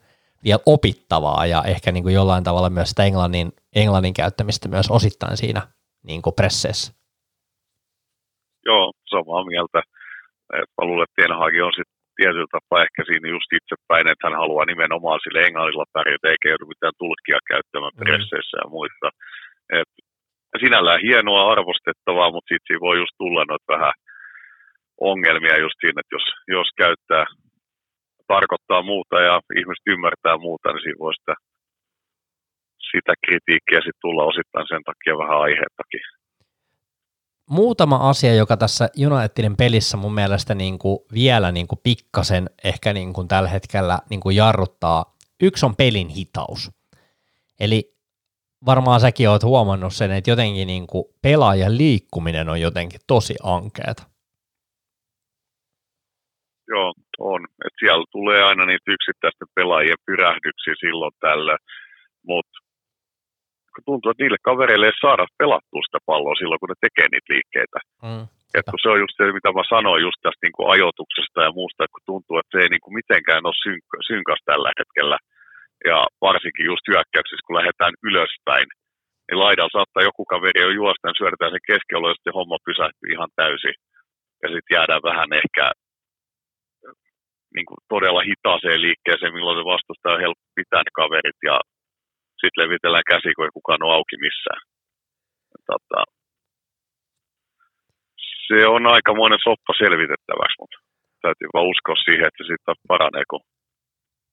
vielä 0.45 0.61
opittavaa 0.67 1.47
ja 1.47 1.63
ehkä 1.67 1.93
niin 1.93 2.03
kuin 2.03 2.15
jollain 2.15 2.45
tavalla 2.45 2.71
myös 2.71 2.89
sitä 2.89 3.05
englannin, 3.05 3.53
englannin 3.77 4.15
käyttämistä 4.15 4.69
myös 4.69 4.91
osittain 4.91 5.37
siinä 5.37 5.63
niin 6.03 6.23
kuin 6.23 6.35
presseessä. 6.35 6.93
Joo, 8.65 8.93
samaa 9.09 9.45
mieltä. 9.45 9.83
Mä 10.53 10.87
luulen, 10.87 11.05
että 11.05 11.23
Ten 11.23 11.39
Hag 11.39 11.55
on 11.67 11.73
sitten 11.77 12.03
tietyllä 12.17 12.55
tapaa 12.57 12.85
ehkä 12.87 13.03
siinä 13.07 13.29
just 13.29 13.51
itsepäin, 13.59 14.07
että 14.09 14.27
hän 14.27 14.41
haluaa 14.43 14.67
nimenomaan 14.73 15.21
sille 15.23 15.41
englannilla 15.47 15.95
pärjätä, 15.97 16.29
eikä 16.29 16.49
joudu 16.49 16.67
mitään 16.67 16.97
tulkia 17.03 17.39
käyttämään 17.53 17.95
mm. 17.97 18.01
presseissä 18.05 18.57
ja 18.63 18.69
muissa. 18.77 19.09
Et 19.81 19.91
sinällään 20.63 21.05
hienoa 21.07 21.53
arvostettavaa, 21.53 22.33
mutta 22.33 22.49
sitten 22.49 22.67
siinä 22.67 22.87
voi 22.89 22.97
just 23.03 23.15
tulla 23.21 23.43
noita 23.45 23.73
vähän 23.75 23.95
ongelmia 25.11 25.65
just 25.65 25.79
siinä, 25.81 26.01
että 26.01 26.15
jos, 26.17 26.27
jos 26.57 26.69
käyttää, 26.83 27.25
tarkoittaa 28.27 28.83
muuta 28.83 29.17
ja 29.29 29.41
ihmiset 29.61 29.87
ymmärtää 29.87 30.37
muuta, 30.47 30.69
niin 30.69 30.83
siinä 30.83 31.03
voi 31.05 31.15
sitä, 31.15 31.35
sitä 32.91 33.13
kritiikkiä 33.27 33.79
sitten 33.79 34.05
tulla 34.05 34.25
osittain 34.25 34.67
sen 34.69 34.83
takia 34.91 35.19
vähän 35.23 35.41
aiheettakin. 35.47 36.01
Muutama 37.51 37.97
asia, 37.97 38.35
joka 38.35 38.57
tässä 38.57 38.89
Unitedin 39.07 39.57
pelissä 39.57 39.97
mun 39.97 40.15
mielestä 40.15 40.55
niin 40.55 40.79
kuin 40.79 40.99
vielä 41.15 41.53
niin 41.53 41.69
kuin 41.69 41.79
pikkasen 41.83 42.51
ehkä 42.65 42.93
niin 42.93 43.13
kuin 43.13 43.29
tällä 43.29 43.49
hetkellä 43.49 43.99
niin 44.11 44.21
kuin 44.21 44.37
jarruttaa. 44.37 45.05
Yksi 45.43 45.67
on 45.67 45.77
pelin 45.77 46.09
hitaus. 46.09 46.71
Eli 47.61 47.95
varmaan 48.67 49.01
säkin 49.01 49.29
oot 49.29 49.43
huomannut 49.43 49.95
sen, 49.95 50.11
että 50.11 50.31
jotenkin 50.31 50.67
niin 50.67 50.87
kuin 50.87 51.05
pelaajan 51.23 51.79
liikkuminen 51.79 52.49
on 52.49 52.61
jotenkin 52.61 53.01
tosi 53.07 53.35
ankeeta. 53.43 54.12
Joo, 56.73 56.91
on. 57.33 57.41
Et 57.67 57.75
siellä 57.81 58.05
tulee 58.17 58.41
aina 58.43 58.65
niitä 58.67 58.95
yksittäisten 58.97 59.49
pelaajien 59.57 60.05
pyrähdyksiä 60.07 60.75
silloin 60.85 61.15
tällä, 61.21 61.57
mutta 62.31 62.57
tuntuu, 63.89 64.11
että 64.11 64.23
niille 64.23 64.41
kavereille 64.49 64.87
ei 64.87 65.05
saada 65.07 65.25
pelattua 65.41 65.83
sitä 65.87 66.01
palloa 66.09 66.35
silloin, 66.41 66.61
kun 66.61 66.73
ne 66.73 66.85
tekee 66.87 67.07
niitä 67.09 67.31
liikkeitä. 67.33 67.79
Mm. 68.07 68.25
Et 68.57 68.67
kun 68.71 68.83
se 68.83 68.89
on 68.95 69.03
just 69.05 69.17
se, 69.17 69.25
mitä 69.39 69.51
mä 69.59 69.65
sanoin 69.75 70.05
just 70.07 70.21
tästä 70.23 70.43
niin 70.45 70.57
kuin 70.57 70.71
ajoituksesta 70.75 71.39
ja 71.47 71.57
muusta, 71.59 71.81
että 71.85 71.95
kun 71.97 72.09
tuntuu, 72.11 72.35
että 72.39 72.53
se 72.53 72.59
ei 72.63 72.71
niin 72.73 72.85
kuin 72.85 72.99
mitenkään 73.01 73.49
ole 73.49 73.63
synk- 73.65 74.03
synkas 74.11 74.41
tällä 74.51 74.71
hetkellä. 74.81 75.19
Ja 75.91 75.99
varsinkin 76.29 76.67
just 76.71 76.85
hyökkäyksissä, 76.91 77.47
kun 77.47 77.59
lähdetään 77.59 77.95
ylöspäin, 78.09 78.67
niin 79.27 79.43
laidalla 79.45 79.77
saattaa 79.77 80.09
joku 80.09 80.23
kaveri 80.33 80.61
jo 80.65 80.71
juosta 80.81 81.09
ja 81.09 81.19
syödetään 81.21 81.53
sen 81.55 81.69
keskiolo, 81.71 82.07
ja 82.09 82.17
sitten 82.17 82.39
homma 82.39 82.67
pysähtyy 82.69 83.09
ihan 83.15 83.31
täysin. 83.41 83.77
Ja 84.43 84.49
sitten 84.53 84.75
jäädään 84.77 85.05
vähän 85.11 85.31
ehkä 85.41 85.65
niin 87.57 87.67
kuin 87.69 87.81
todella 87.93 88.23
hitaaseen 88.31 88.81
liikkeeseen, 88.87 89.35
milloin 89.35 89.59
se 89.59 89.65
vastustaja 89.75 90.15
on 90.15 90.25
helppo 90.27 90.47
pitää 90.61 90.83
kaverit 91.01 91.41
ja 91.51 91.57
sitten 92.41 92.61
levitellään 92.63 93.11
käsi, 93.13 93.35
kun 93.35 93.45
ei 93.45 93.59
kukaan 93.59 93.85
ole 93.87 93.97
auki 93.99 94.17
missään. 94.27 94.63
Tota, 95.71 96.01
se 98.47 98.59
on 98.75 98.83
aikamoinen 98.95 99.41
soppa 99.49 99.73
selvitettäväksi, 99.83 100.59
mutta 100.61 100.79
täytyy 101.25 101.49
vaan 101.55 101.71
uskoa 101.73 102.05
siihen, 102.07 102.29
että 102.31 102.45
sitten 102.51 102.91
paranee, 102.93 103.25
kun 103.31 103.43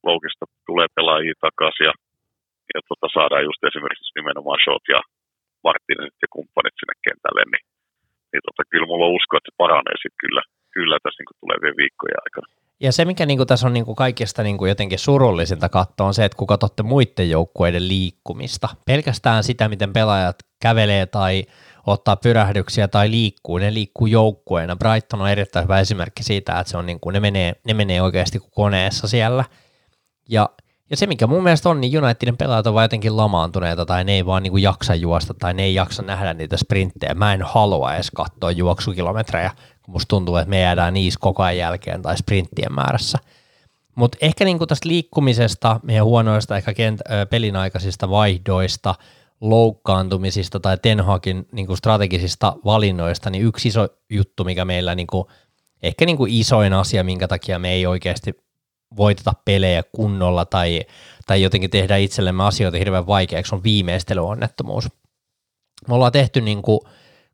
loukista 0.08 0.46
tulee 0.68 0.88
pelaajia 0.96 1.44
takaisin 1.46 1.88
ja, 1.90 1.94
ja 2.74 2.80
tota, 2.90 3.08
saadaan 3.16 3.48
just 3.50 3.62
esimerkiksi 3.70 4.18
nimenomaan 4.20 4.60
Shot 4.64 4.86
ja 4.96 5.02
Martinez 5.66 6.14
ja 6.24 6.28
kumppanit 6.36 6.76
sinne 6.78 6.96
kentälle, 7.06 7.44
niin, 7.54 7.66
niin 8.32 8.44
tota, 8.48 8.62
kyllä 8.72 8.88
mulla 8.90 9.06
on 9.08 9.18
usko, 9.20 9.34
että 9.36 9.50
se 9.50 9.60
paranee 9.64 9.98
sitten 10.00 10.22
kyllä, 10.24 10.44
kyllä 10.76 10.98
tässä 11.00 11.20
niin 11.20 11.40
tulevien 11.44 11.80
viikkojen 11.82 12.24
aikana. 12.26 12.48
Ja 12.80 12.92
se, 12.92 13.06
mikä 13.06 13.26
niin 13.26 13.48
tässä 13.48 13.68
on 13.68 13.74
niin 13.74 13.96
kaikista 13.96 14.44
niin 14.44 14.58
jotenkin 14.68 15.00
surullisinta 15.00 15.70
katsoa, 15.70 16.08
on 16.08 16.14
se, 16.14 16.26
että 16.26 16.36
kun 16.36 16.48
katsotte 16.48 16.84
muiden 16.84 17.30
joukkueiden 17.30 17.88
liikkumista, 17.88 18.70
pelkästään 18.86 19.44
sitä, 19.44 19.70
miten 19.70 19.94
pelaajat 19.94 20.36
kävelee 20.60 21.06
tai 21.06 21.44
ottaa 21.88 22.16
pyrähdyksiä 22.16 22.88
tai 22.88 23.12
liikkuu, 23.12 23.58
ne 23.58 23.74
liikkuu 23.74 24.08
joukkueena. 24.08 24.76
Brighton 24.76 25.22
on 25.22 25.30
erittäin 25.30 25.64
hyvä 25.64 25.80
esimerkki 25.80 26.24
siitä, 26.24 26.60
että 26.60 26.72
se 26.72 26.78
on 26.78 26.86
niin 26.86 27.00
kuin, 27.00 27.14
ne, 27.14 27.20
menee, 27.20 27.54
ne 27.64 27.74
menee 27.74 28.02
oikeasti 28.02 28.40
kuin 28.40 28.52
koneessa 28.56 29.08
siellä. 29.08 29.46
Ja, 30.30 30.50
ja 30.90 30.98
se, 30.98 31.08
mikä 31.08 31.28
mun 31.28 31.44
mielestä 31.44 31.70
on, 31.70 31.82
niin 31.82 32.04
Unitedin 32.04 32.38
pelaajat 32.38 32.68
ovat 32.68 32.84
jotenkin 32.84 33.18
lamaantuneita 33.18 33.86
tai 33.86 34.04
ne 34.04 34.12
ei 34.12 34.26
vaan 34.26 34.44
niin 34.44 34.52
kuin 34.52 34.64
jaksa 34.64 34.96
juosta 34.96 35.34
tai 35.34 35.54
ne 35.54 35.64
ei 35.64 35.74
jaksa 35.74 36.04
nähdä 36.04 36.34
niitä 36.34 36.58
sprinttejä. 36.58 37.14
Mä 37.14 37.34
en 37.34 37.42
halua 37.42 37.96
edes 37.96 38.12
katsoa 38.12 38.52
juoksukilometrejä, 38.52 39.52
kun 39.90 39.96
musta 39.96 40.08
tuntuu, 40.08 40.36
että 40.36 40.50
me 40.50 40.60
jäädään 40.60 40.94
niissä 40.94 41.20
koko 41.20 41.44
ajan 41.44 41.58
jälkeen 41.58 42.02
tai 42.02 42.18
sprinttien 42.18 42.74
määrässä. 42.74 43.18
Mutta 43.96 44.18
ehkä 44.22 44.46
niin 44.46 44.58
kuin 44.58 44.68
tästä 44.68 44.90
liikkumisesta, 44.90 45.80
meidän 45.84 46.06
huonoista 46.06 46.58
ehkä 46.58 46.72
kent- 46.72 47.26
pelin 47.30 47.56
aikaisista 47.56 48.10
vaihdoista– 48.10 48.96
loukkaantumisista 49.42 50.60
tai 50.60 50.78
Tenhakin 50.78 51.48
niin 51.52 51.68
kuin 51.68 51.78
strategisista 51.78 52.56
valinnoista, 52.66 53.30
niin 53.30 53.46
yksi 53.46 53.68
iso 53.68 53.88
juttu, 54.10 54.44
mikä 54.44 54.66
meillä 54.66 54.96
niin 54.96 55.08
kuin, 55.08 55.26
ehkä 55.84 56.06
niin 56.06 56.18
kuin 56.18 56.34
isoin 56.34 56.74
asia, 56.74 57.04
minkä 57.04 57.28
takia 57.28 57.60
me 57.60 57.72
ei 57.72 57.86
oikeasti 57.86 58.34
voiteta 58.98 59.34
pelejä 59.46 59.84
kunnolla 59.96 60.46
tai, 60.46 60.82
tai 61.28 61.42
jotenkin 61.42 61.70
tehdä 61.70 61.98
itsellemme 61.98 62.44
asioita 62.44 62.78
hirveän 62.78 63.08
vaikeaksi, 63.08 63.56
on 63.56 63.64
viimeistelyonnettomuus. 63.64 64.90
Me 65.88 65.94
ollaan 65.94 66.12
tehty 66.12 66.42
niin 66.42 66.62
kuin 66.62 66.80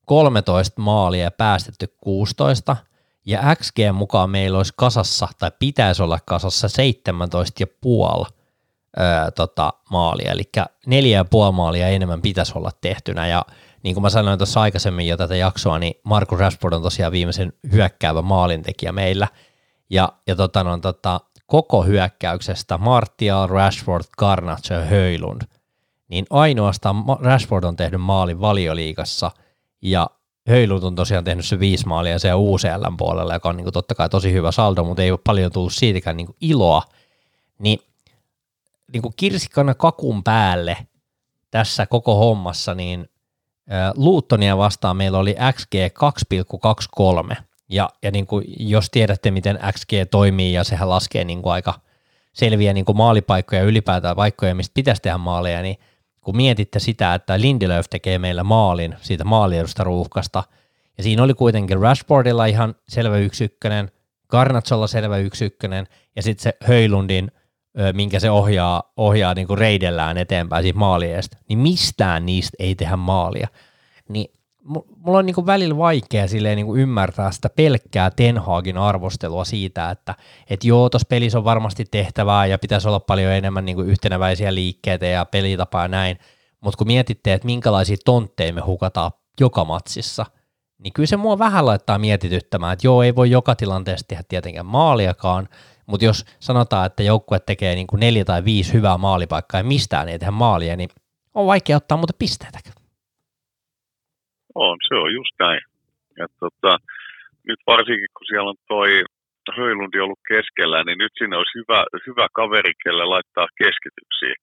13 0.06 0.82
maalia 0.82 1.24
ja 1.24 1.32
päästetty 1.32 1.95
16, 2.01 2.78
ja 3.26 3.56
XG 3.56 3.78
mukaan 3.93 4.30
meillä 4.30 4.58
olisi 4.58 4.74
kasassa, 4.76 5.28
tai 5.39 5.51
pitäisi 5.60 6.03
olla 6.03 6.20
kasassa 6.26 6.68
17,5 6.68 8.26
öö, 8.99 9.32
tota, 9.32 9.74
maalia, 9.89 10.32
eli 10.32 10.43
neljä 10.86 11.18
ja 11.18 11.26
puoli 11.26 11.51
maalia 11.51 11.88
enemmän 11.88 12.22
pitäisi 12.22 12.53
olla 12.56 12.72
tehtynä, 12.82 13.28
ja 13.28 13.45
niin 13.84 13.95
kuin 13.95 14.01
mä 14.01 14.10
sanoin 14.10 14.39
tuossa 14.39 14.62
aikaisemmin 14.62 15.08
jo 15.08 15.18
tätä 15.18 15.36
jaksoa, 15.36 15.80
niin 15.80 15.93
Markus 16.03 16.39
Rashford 16.39 16.74
on 16.74 16.82
tosiaan 16.82 17.12
viimeisen 17.12 17.53
hyökkäävä 17.72 18.22
maalintekijä 18.22 18.91
meillä, 18.91 19.28
ja, 19.89 20.14
ja 20.28 20.36
tota, 20.36 20.64
no, 20.64 20.78
tota, 20.78 21.22
koko 21.45 21.84
hyökkäyksestä 21.84 22.78
Martial, 22.78 23.47
Rashford, 23.47 24.03
Garnacho 24.18 24.74
ja 24.74 24.86
Höylund, 24.86 25.41
niin 26.08 26.26
ainoastaan 26.30 26.95
Rashford 27.22 27.64
on 27.64 27.76
tehnyt 27.76 28.01
maalin 28.01 28.41
valioliigassa, 28.41 29.32
ja 29.86 30.09
Höylund 30.49 30.83
on 30.83 30.95
tosiaan 30.95 31.23
tehnyt 31.23 31.45
se 31.45 31.59
viisi 31.59 31.88
maalia 31.88 32.19
se 32.19 32.33
UCLn 32.33 32.97
puolella, 32.97 33.33
joka 33.33 33.49
on 33.49 33.57
niin 33.57 33.65
kuin 33.65 33.73
totta 33.73 33.95
kai 33.95 34.09
tosi 34.09 34.33
hyvä 34.33 34.51
saldo, 34.51 34.83
mutta 34.83 35.03
ei 35.03 35.11
ole 35.11 35.19
paljon 35.23 35.51
tullut 35.51 35.73
siitäkään 35.73 36.17
niin 36.17 36.27
kuin 36.27 36.38
iloa, 36.41 36.83
niin 37.59 37.79
niin 38.93 39.01
kuin 39.01 39.13
kirsikkana 39.17 39.73
kakun 39.73 40.23
päälle 40.23 40.77
tässä 41.51 41.86
koko 41.86 42.15
hommassa, 42.15 42.75
niin 42.75 43.09
Luuttonia 43.95 44.57
vastaan 44.57 44.97
meillä 44.97 45.17
oli 45.17 45.36
XG 45.53 45.75
2,23, 47.29 47.36
ja, 47.69 47.89
ja 48.01 48.11
niin 48.11 48.27
kuin, 48.27 48.45
jos 48.59 48.89
tiedätte, 48.89 49.31
miten 49.31 49.59
XG 49.71 49.91
toimii, 50.11 50.53
ja 50.53 50.63
sehän 50.63 50.89
laskee 50.89 51.23
niin 51.23 51.41
kuin 51.41 51.53
aika 51.53 51.73
selviä 52.33 52.73
niin 52.73 52.86
kuin 52.86 52.97
maalipaikkoja 52.97 53.63
ylipäätään 53.63 54.15
paikkoja, 54.15 54.55
mistä 54.55 54.73
pitäisi 54.73 55.01
tehdä 55.01 55.17
maaleja, 55.17 55.61
niin 55.61 55.77
kun 56.26 56.38
mietitte 56.38 56.80
sitä, 56.80 57.13
että 57.13 57.41
Lindelöf 57.41 57.86
tekee 57.89 58.19
meillä 58.19 58.43
maalin 58.43 58.95
siitä 59.01 59.23
maaliedusta 59.23 59.84
ruuhkasta, 59.84 60.43
ja 60.97 61.03
siinä 61.03 61.23
oli 61.23 61.34
kuitenkin 61.34 61.80
Rashfordilla 61.80 62.45
ihan 62.45 62.76
selvä 62.88 63.17
yksi 63.17 63.43
ykkönen, 63.43 63.91
Garnatsolla 64.28 64.88
selvä 64.88 65.17
yksi 65.17 65.45
ykkönen, 65.45 65.88
ja 66.15 66.23
sitten 66.23 66.43
se 66.43 66.57
Höylundin– 66.67 67.32
minkä 67.93 68.19
se 68.19 68.32
ohjaa, 68.32 68.93
ohjaa 68.97 69.34
niin 69.34 69.47
kuin 69.47 69.57
reidellään 69.57 70.17
eteenpäin 70.17 70.63
siitä 70.63 70.80
maaliestä, 70.80 71.38
niin 71.49 71.59
mistään 71.59 72.26
niistä 72.26 72.55
ei 72.59 72.76
tehdä 72.76 72.95
maalia. 72.95 73.47
Niin 74.09 74.34
mulla 74.66 75.20
on 75.20 75.26
niin 75.26 75.36
kuin 75.36 75.45
välillä 75.45 75.78
vaikea 75.78 76.28
silleen 76.28 76.55
niin 76.55 76.66
kuin 76.66 76.82
ymmärtää 76.82 77.32
sitä 77.32 77.49
pelkkää 77.49 78.11
Tenhaagin 78.11 78.78
arvostelua 78.78 79.45
siitä, 79.45 79.91
että 79.91 80.16
et 80.49 80.63
joo, 80.63 80.89
tuossa 80.89 81.07
pelissä 81.09 81.38
on 81.38 81.43
varmasti 81.43 81.86
tehtävää 81.91 82.45
ja 82.45 82.59
pitäisi 82.59 82.88
olla 82.88 82.99
paljon 82.99 83.32
enemmän 83.32 83.66
niin 83.66 83.76
kuin 83.76 83.89
yhtenäväisiä 83.89 84.55
liikkeitä 84.55 85.05
ja 85.05 85.26
pelitapaa 85.26 85.84
ja 85.84 85.88
näin, 85.88 86.20
mutta 86.61 86.78
kun 86.78 86.88
mietitte, 86.88 87.34
että 87.34 87.45
minkälaisia 87.45 87.97
tontteja 88.05 88.53
me 88.53 88.61
hukataan 88.61 89.11
joka 89.39 89.66
matsissa, 89.66 90.26
niin 90.78 90.93
kyllä 90.93 91.07
se 91.07 91.18
mua 91.18 91.39
vähän 91.39 91.66
laittaa 91.66 91.97
mietityttämään, 91.97 92.74
että 92.74 92.88
joo, 92.88 93.03
ei 93.03 93.16
voi 93.16 93.32
joka 93.32 93.55
tilanteessa 93.55 94.07
tehdä 94.07 94.24
tietenkään 94.28 94.66
maaliakaan, 94.66 95.49
mutta 95.86 96.05
jos 96.05 96.26
sanotaan, 96.39 96.86
että 96.86 97.03
joukkue 97.03 97.39
tekee 97.39 97.76
niin 97.76 97.88
kuin 97.88 97.99
neljä 97.99 98.26
tai 98.26 98.45
viisi 98.45 98.74
hyvää 98.74 98.97
maalipaikkaa 98.97 99.59
ja 99.59 99.63
mistään 99.63 100.09
ei 100.09 100.20
tehdä 100.20 100.32
maalia, 100.32 100.76
niin 100.76 100.89
on 101.34 101.45
vaikea 101.45 101.78
ottaa 101.78 101.97
muuten 101.97 102.16
pisteitä. 102.20 102.59
On, 104.56 104.78
se 104.88 104.95
on 104.95 105.14
just 105.14 105.36
näin. 105.39 105.62
Ja 106.20 106.28
tota, 106.39 106.78
nyt 107.47 107.60
varsinkin 107.68 108.12
kun 108.18 108.28
siellä 108.28 108.49
on 108.49 108.62
toi 108.68 109.03
Höjlundi 109.58 109.99
ollut 109.99 110.28
keskellä, 110.28 110.84
niin 110.84 110.97
nyt 110.97 111.14
sinne 111.18 111.36
olisi 111.38 111.60
hyvä, 111.60 111.80
hyvä 112.08 112.28
kaveri, 112.34 112.74
kelle 112.84 113.06
laittaa 113.06 113.47
keskityksiä. 113.62 114.36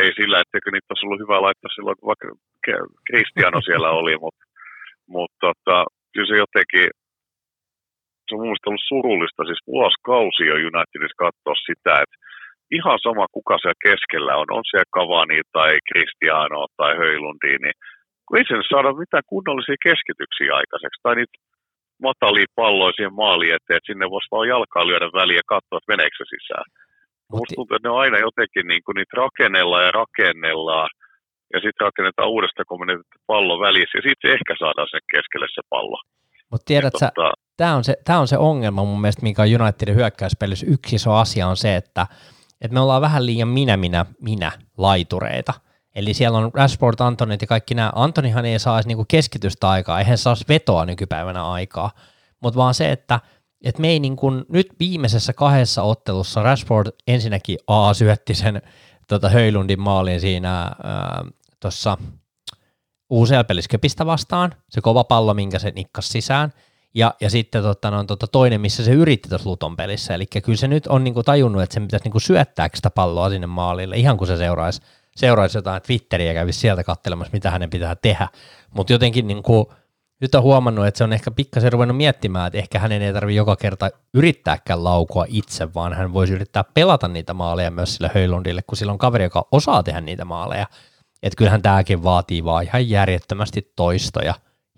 Ei 0.00 0.10
sillä, 0.18 0.40
etteikö 0.40 0.70
niitä 0.70 0.90
olisi 0.90 1.06
ollut 1.06 1.24
hyvä 1.24 1.42
laittaa 1.46 1.74
silloin, 1.74 1.96
kun 1.98 2.10
vaikka 2.10 2.26
Cristiano 3.06 3.60
siellä 3.68 3.90
oli, 3.90 4.14
mutta 4.24 4.44
mut 5.14 5.32
tota, 5.40 5.76
kyllä 6.12 6.28
se 6.30 6.36
jotenkin 6.44 6.88
se 8.30 8.34
on 8.34 8.40
mun 8.40 8.56
ollut 8.66 8.88
surullista, 8.92 9.42
siis 9.44 9.62
vuosikausi 9.74 10.42
jo 10.50 10.54
Unitedissa 10.70 11.22
katsoa 11.24 11.56
sitä, 11.68 11.92
että 12.02 12.16
ihan 12.78 12.98
sama 13.06 13.26
kuka 13.36 13.54
siellä 13.58 13.84
keskellä 13.88 14.32
on, 14.40 14.48
on 14.56 14.64
siellä 14.70 14.92
Cavani 14.96 15.40
tai 15.56 15.70
Cristiano 15.88 16.60
tai 16.78 16.92
Höylundi, 17.02 17.52
niin 17.64 17.76
kun 18.30 18.38
ei 18.38 18.48
sen 18.48 18.70
saada 18.72 19.00
mitään 19.04 19.30
kunnollisia 19.32 19.84
keskityksiä 19.88 20.50
aikaiseksi, 20.60 21.02
tai 21.02 21.14
niitä 21.16 21.36
matalia 22.06 22.56
palloja 22.60 22.92
siihen 22.96 23.18
maaliin 23.22 23.54
eteen, 23.56 23.78
että 23.78 23.90
sinne 23.90 24.06
voisi 24.14 24.32
vaan 24.32 24.52
jalkaa 24.54 24.86
lyödä 24.86 25.08
väliin 25.20 25.42
ja 25.42 25.52
katsoa, 25.54 25.78
että 25.78 25.92
meneekö 25.92 26.16
se 26.18 26.26
sisään. 26.34 26.66
Musta 27.32 27.54
tuntuu, 27.56 27.76
että 27.76 27.88
ne 27.88 27.94
on 27.94 28.02
aina 28.04 28.18
jotenkin 28.28 28.66
niin 28.72 28.82
kuin 28.84 28.96
niitä 28.98 29.14
rakennellaan 29.22 29.86
ja 29.86 29.92
rakennellaan, 30.02 30.90
ja 31.52 31.58
sitten 31.64 31.86
rakennetaan 31.88 32.32
uudestaan, 32.34 32.66
kun 32.68 32.80
menee 32.82 32.98
pallo 33.30 33.54
välissä, 33.66 33.98
ja 33.98 34.04
sitten 34.08 34.32
ehkä 34.36 34.52
saadaan 34.62 34.88
sen 34.90 35.04
keskelle 35.12 35.48
se 35.54 35.62
pallo. 35.74 35.98
Mutta 36.50 36.66
tiedät 36.70 36.94
sä, 37.00 37.06
tota, 37.14 37.32
tämä 37.56 37.74
on, 37.78 37.84
se, 37.84 37.94
on 38.24 38.28
se 38.32 38.38
ongelma 38.38 38.84
mun 38.84 39.00
mielestä, 39.00 39.26
mikä 39.28 39.42
on 39.42 39.62
Unitedin 39.62 39.98
hyökkäyspelissä 40.00 40.66
yksi 40.74 40.96
iso 40.96 41.10
asia 41.24 41.46
on 41.52 41.56
se, 41.56 41.76
että, 41.76 42.06
että 42.62 42.74
me 42.74 42.80
ollaan 42.80 43.06
vähän 43.08 43.26
liian 43.26 43.48
minä, 43.48 43.76
minä, 43.76 44.04
minä 44.20 44.50
laitureita. 44.78 45.52
Eli 45.94 46.14
siellä 46.14 46.38
on 46.38 46.50
Rashford, 46.54 46.96
Antonit 47.00 47.40
ja 47.40 47.46
kaikki 47.46 47.74
nämä. 47.74 47.92
Antonihan 47.94 48.44
ei 48.44 48.58
saa 48.58 48.80
niinku 48.84 49.04
keskitystä 49.08 49.70
aikaa, 49.70 49.98
eihän 49.98 50.18
saa 50.18 50.36
vetoa 50.48 50.86
nykypäivänä 50.86 51.50
aikaa, 51.50 51.90
mutta 52.42 52.58
vaan 52.58 52.74
se, 52.74 52.92
että 52.92 53.20
et 53.64 53.78
me 53.78 53.88
ei 53.88 54.00
niinku, 54.00 54.30
nyt 54.48 54.66
viimeisessä 54.80 55.32
kahdessa 55.32 55.82
ottelussa 55.82 56.42
Rashford 56.42 56.92
ensinnäkin 57.06 57.58
A 57.66 57.94
syötti 57.94 58.34
sen 58.34 58.62
tota, 59.08 59.28
Höylundin 59.28 59.80
maalin 59.80 60.20
siinä 60.20 60.70
tuossa 61.60 61.98
UCL-pelissä 63.10 64.06
vastaan, 64.06 64.54
se 64.68 64.80
kova 64.80 65.04
pallo, 65.04 65.34
minkä 65.34 65.58
se 65.58 65.70
nikkas 65.70 66.08
sisään– 66.08 66.52
ja, 66.94 67.14
ja 67.20 67.30
sitten 67.30 67.62
tota, 67.62 67.90
no, 67.90 68.04
tota, 68.04 68.26
toinen, 68.26 68.60
missä 68.60 68.84
se 68.84 68.92
yritti 68.92 69.28
tuossa 69.28 69.50
Luton 69.50 69.76
pelissä. 69.76 70.14
Eli 70.14 70.26
kyllä 70.26 70.56
se 70.56 70.68
nyt 70.68 70.86
on 70.86 71.04
niinku 71.04 71.22
tajunnut, 71.22 71.62
että 71.62 71.74
se 71.74 71.80
pitäisi 71.80 72.04
niinku 72.04 72.20
syöttää 72.20 72.68
sitä 72.74 72.90
palloa 72.90 73.30
sinne 73.30 73.46
maalille, 73.46 73.96
ihan 73.96 74.16
kuin 74.16 74.28
se 74.28 74.36
seuraisi, 74.36 74.82
seuraisi 75.20 75.58
jotain 75.58 75.82
Twitteriä 75.82 76.26
ja 76.26 76.34
kävisi 76.34 76.60
sieltä 76.60 76.84
katselemassa, 76.84 77.32
mitä 77.32 77.50
hänen 77.50 77.70
pitää 77.70 77.94
tehdä. 77.94 78.28
Mutta 78.74 78.92
jotenkin 78.92 79.26
niinku, 79.26 79.72
nyt 80.20 80.34
on 80.34 80.42
huomannut, 80.42 80.86
että 80.86 80.98
se 80.98 81.04
on 81.04 81.12
ehkä 81.12 81.30
pikkasen 81.30 81.72
ruvennut 81.72 81.96
miettimään, 81.96 82.46
että 82.46 82.58
ehkä 82.58 82.78
hänen 82.78 83.02
ei 83.02 83.12
tarvitse 83.12 83.36
joka 83.36 83.56
kerta 83.56 83.90
yrittääkään 84.14 84.84
laukua 84.84 85.24
itse, 85.28 85.74
vaan 85.74 85.92
hän 85.92 86.12
voisi 86.12 86.32
yrittää 86.32 86.64
pelata 86.64 87.08
niitä 87.08 87.34
maaleja 87.34 87.70
myös 87.70 87.94
sille 87.94 88.10
Höylundille, 88.14 88.62
kun 88.66 88.76
sillä 88.78 88.92
on 88.92 88.98
kaveri, 88.98 89.24
joka 89.24 89.48
osaa 89.52 89.82
tehdä 89.82 90.00
niitä 90.00 90.24
maaleja. 90.24 90.66
Että 91.22 91.36
kyllähän 91.36 91.62
tämäkin 91.62 92.02
vaatii 92.02 92.44
vaan 92.44 92.64
ihan 92.64 92.88
järjettömästi 92.88 93.72
toistoja, 93.76 94.34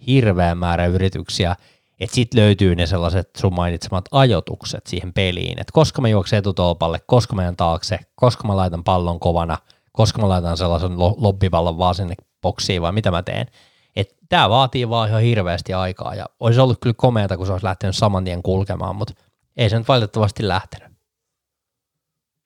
hirveä 0.06 0.54
määrä 0.54 0.86
yrityksiä, 0.86 1.56
että 2.00 2.14
sitten 2.14 2.40
löytyy 2.40 2.74
ne 2.74 2.86
sellaiset 2.86 3.30
sun 3.36 3.54
mainitsemat 3.54 4.04
ajotukset 4.10 4.86
siihen 4.86 5.12
peliin, 5.12 5.60
että 5.60 5.72
koska 5.72 6.02
mä 6.02 6.08
juoksen 6.08 6.38
etutolpalle, 6.38 7.00
koska 7.06 7.36
mä 7.36 7.52
taakse, 7.56 7.98
koska 8.14 8.48
mä 8.48 8.56
laitan 8.56 8.84
pallon 8.84 9.20
kovana, 9.20 9.58
koska 9.92 10.22
mä 10.22 10.28
laitan 10.28 10.56
sellaisen 10.56 10.98
lobbipallon 10.98 11.78
vaan 11.78 11.94
sinne 11.94 12.14
boksiin 12.42 12.82
vai 12.82 12.92
mitä 12.92 13.10
mä 13.10 13.22
teen. 13.22 13.46
Että 13.96 14.14
tämä 14.28 14.50
vaatii 14.50 14.88
vaan 14.88 15.08
ihan 15.08 15.22
hirveästi 15.22 15.74
aikaa 15.74 16.14
ja 16.14 16.26
olisi 16.40 16.60
ollut 16.60 16.78
kyllä 16.82 16.94
komeata, 16.96 17.36
kun 17.36 17.46
se 17.46 17.52
olisi 17.52 17.66
lähtenyt 17.66 17.96
saman 17.96 18.24
tien 18.24 18.42
kulkemaan, 18.42 18.96
mutta 18.96 19.14
ei 19.56 19.70
se 19.70 19.78
nyt 19.78 19.88
valitettavasti 19.88 20.48
lähtenyt. 20.48 20.88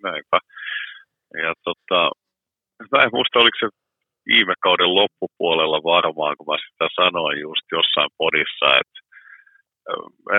näinpä. 0.03 0.39
Ja 1.43 1.55
tota, 1.65 2.11
mä 2.93 3.03
en 3.03 3.11
muista, 3.13 3.39
oliko 3.39 3.59
se 3.61 3.69
viime 4.27 4.55
kauden 4.63 4.95
loppupuolella 4.95 5.81
varmaan, 5.95 6.37
kun 6.37 6.47
mä 6.51 6.57
sitä 6.59 6.89
sanoin 7.01 7.41
just 7.41 7.67
jossain 7.73 8.11
podissa, 8.19 8.67
että 8.81 8.99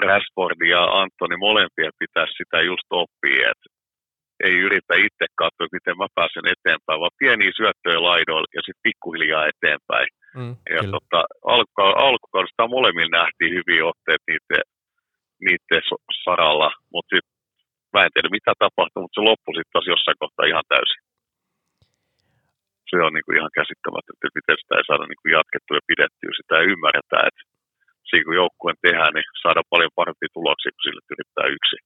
Rashford 0.07 0.59
ja 0.75 0.83
Antoni 1.01 1.37
molempia 1.37 1.89
pitäisi 1.99 2.33
sitä 2.37 2.61
just 2.61 2.87
oppia, 2.89 3.51
että 3.51 3.69
ei 4.45 4.55
yritä 4.67 4.93
itse 5.07 5.25
katsoa, 5.41 5.75
miten 5.77 5.97
mä 5.97 6.07
pääsen 6.17 6.47
eteenpäin, 6.55 7.01
vaan 7.01 7.19
pieniä 7.21 7.51
syöttöjä 7.59 7.99
laidoilla 8.09 8.55
ja 8.57 8.61
sitten 8.65 8.85
pikkuhiljaa 8.87 9.49
eteenpäin. 9.53 10.09
Mm, 10.39 10.53
ja 10.77 10.83
tota, 10.95 11.19
alku, 11.53 11.81
alkukaudesta 12.07 12.73
molemmilla 12.75 13.17
nähtiin 13.19 13.53
hyviä 13.57 13.83
otteet 13.91 14.23
niiden, 14.29 14.65
niiden 15.45 15.83
saralla, 16.25 16.69
mutta 16.93 17.09
sitten 17.13 17.35
mä 17.93 17.99
en 18.05 18.13
tiedä 18.13 18.29
mitä 18.37 18.51
tapahtui, 18.63 19.01
mutta 19.01 19.17
se 19.17 19.27
loppui 19.29 19.53
sitten 19.55 19.73
taas 19.73 19.91
jossain 19.93 20.21
kohtaa 20.23 20.51
ihan 20.51 20.67
täysin. 20.73 21.01
Se 22.89 22.95
on 23.05 23.13
niin 23.13 23.25
kuin 23.25 23.37
ihan 23.39 23.57
käsittämätöntä, 23.59 24.23
että 24.23 24.39
miten 24.39 24.57
sitä 24.61 24.73
ei 24.77 24.87
saada 24.89 25.05
niin 25.07 25.21
kuin 25.21 25.35
jatkettua 25.37 25.79
ja 25.79 25.89
pidettyä. 25.91 26.31
Sitä 26.39 26.53
ei 26.57 26.71
ymmärretä, 26.73 27.17
että 27.29 27.43
siinä 28.07 28.25
kun 28.25 28.39
joukkueen 28.41 28.79
tehdään, 28.85 29.13
niin 29.15 29.27
saadaan 29.43 29.71
paljon 29.73 29.97
parempia 29.99 30.35
tuloksia 30.37 30.73
kuin 30.73 30.85
sille 30.85 31.01
yrittää 31.13 31.47
yksin. 31.57 31.81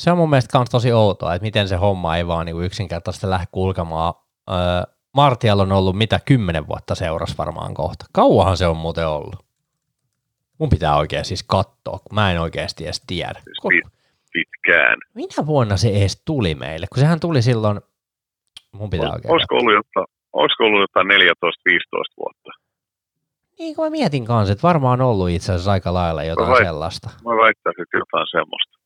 Se 0.00 0.12
on 0.12 0.18
mun 0.18 0.30
mielestä 0.30 0.58
myös 0.58 0.70
tosi 0.70 0.92
outoa, 0.92 1.34
että 1.34 1.44
miten 1.44 1.68
se 1.68 1.76
homma 1.76 2.16
ei 2.16 2.26
vaan 2.26 2.46
niin 2.46 2.62
yksinkertaisesti 2.62 3.30
lähde 3.30 3.46
kulkemaan. 3.52 4.14
Öö, 4.50 4.56
Martial 5.12 5.58
on 5.58 5.72
ollut 5.72 5.96
mitä 5.96 6.20
kymmenen 6.24 6.68
vuotta 6.68 6.94
seurassa 6.94 7.34
varmaan 7.38 7.74
kohta. 7.74 8.04
Kauahan 8.12 8.56
se 8.56 8.66
on 8.66 8.76
muuten 8.76 9.08
ollut. 9.08 9.36
Mun 10.58 10.68
pitää 10.68 10.96
oikein 10.96 11.24
siis 11.24 11.42
katsoa, 11.42 11.98
kun 11.98 12.14
mä 12.14 12.32
en 12.32 12.40
oikeasti 12.40 12.84
edes 12.84 13.02
tiedä. 13.06 13.40
Siis 13.44 13.82
pitkään. 14.32 14.98
Minä 15.14 15.46
vuonna 15.46 15.76
se 15.76 15.88
edes 15.88 16.22
tuli 16.24 16.54
meille? 16.54 16.86
Kun 16.86 17.00
sehän 17.00 17.20
tuli 17.20 17.42
silloin, 17.42 17.80
mun 18.72 18.90
pitää 18.90 19.12
oikein 19.12 19.32
olisiko 19.32 19.54
ollut, 19.54 19.74
jotta, 19.74 20.12
olisiko 20.32 20.64
ollut 20.64 20.80
jotain 20.80 21.06
14-15 21.06 21.14
vuotta? 22.16 22.50
Niin 23.58 23.76
kuin 23.76 23.86
mä 23.86 23.90
mietin 23.90 24.24
kanssa, 24.24 24.52
että 24.52 24.68
varmaan 24.68 25.00
on 25.00 25.06
ollut 25.06 25.30
itse 25.30 25.52
asiassa 25.52 25.72
aika 25.72 25.94
lailla 25.94 26.24
jotain 26.24 26.48
mä 26.48 26.54
väit, 26.54 26.64
sellaista. 26.66 27.10
Mä 27.24 27.30
väittäisin, 27.30 27.82
että 27.82 27.98
jotain 27.98 28.26
semmoista. 28.30 28.79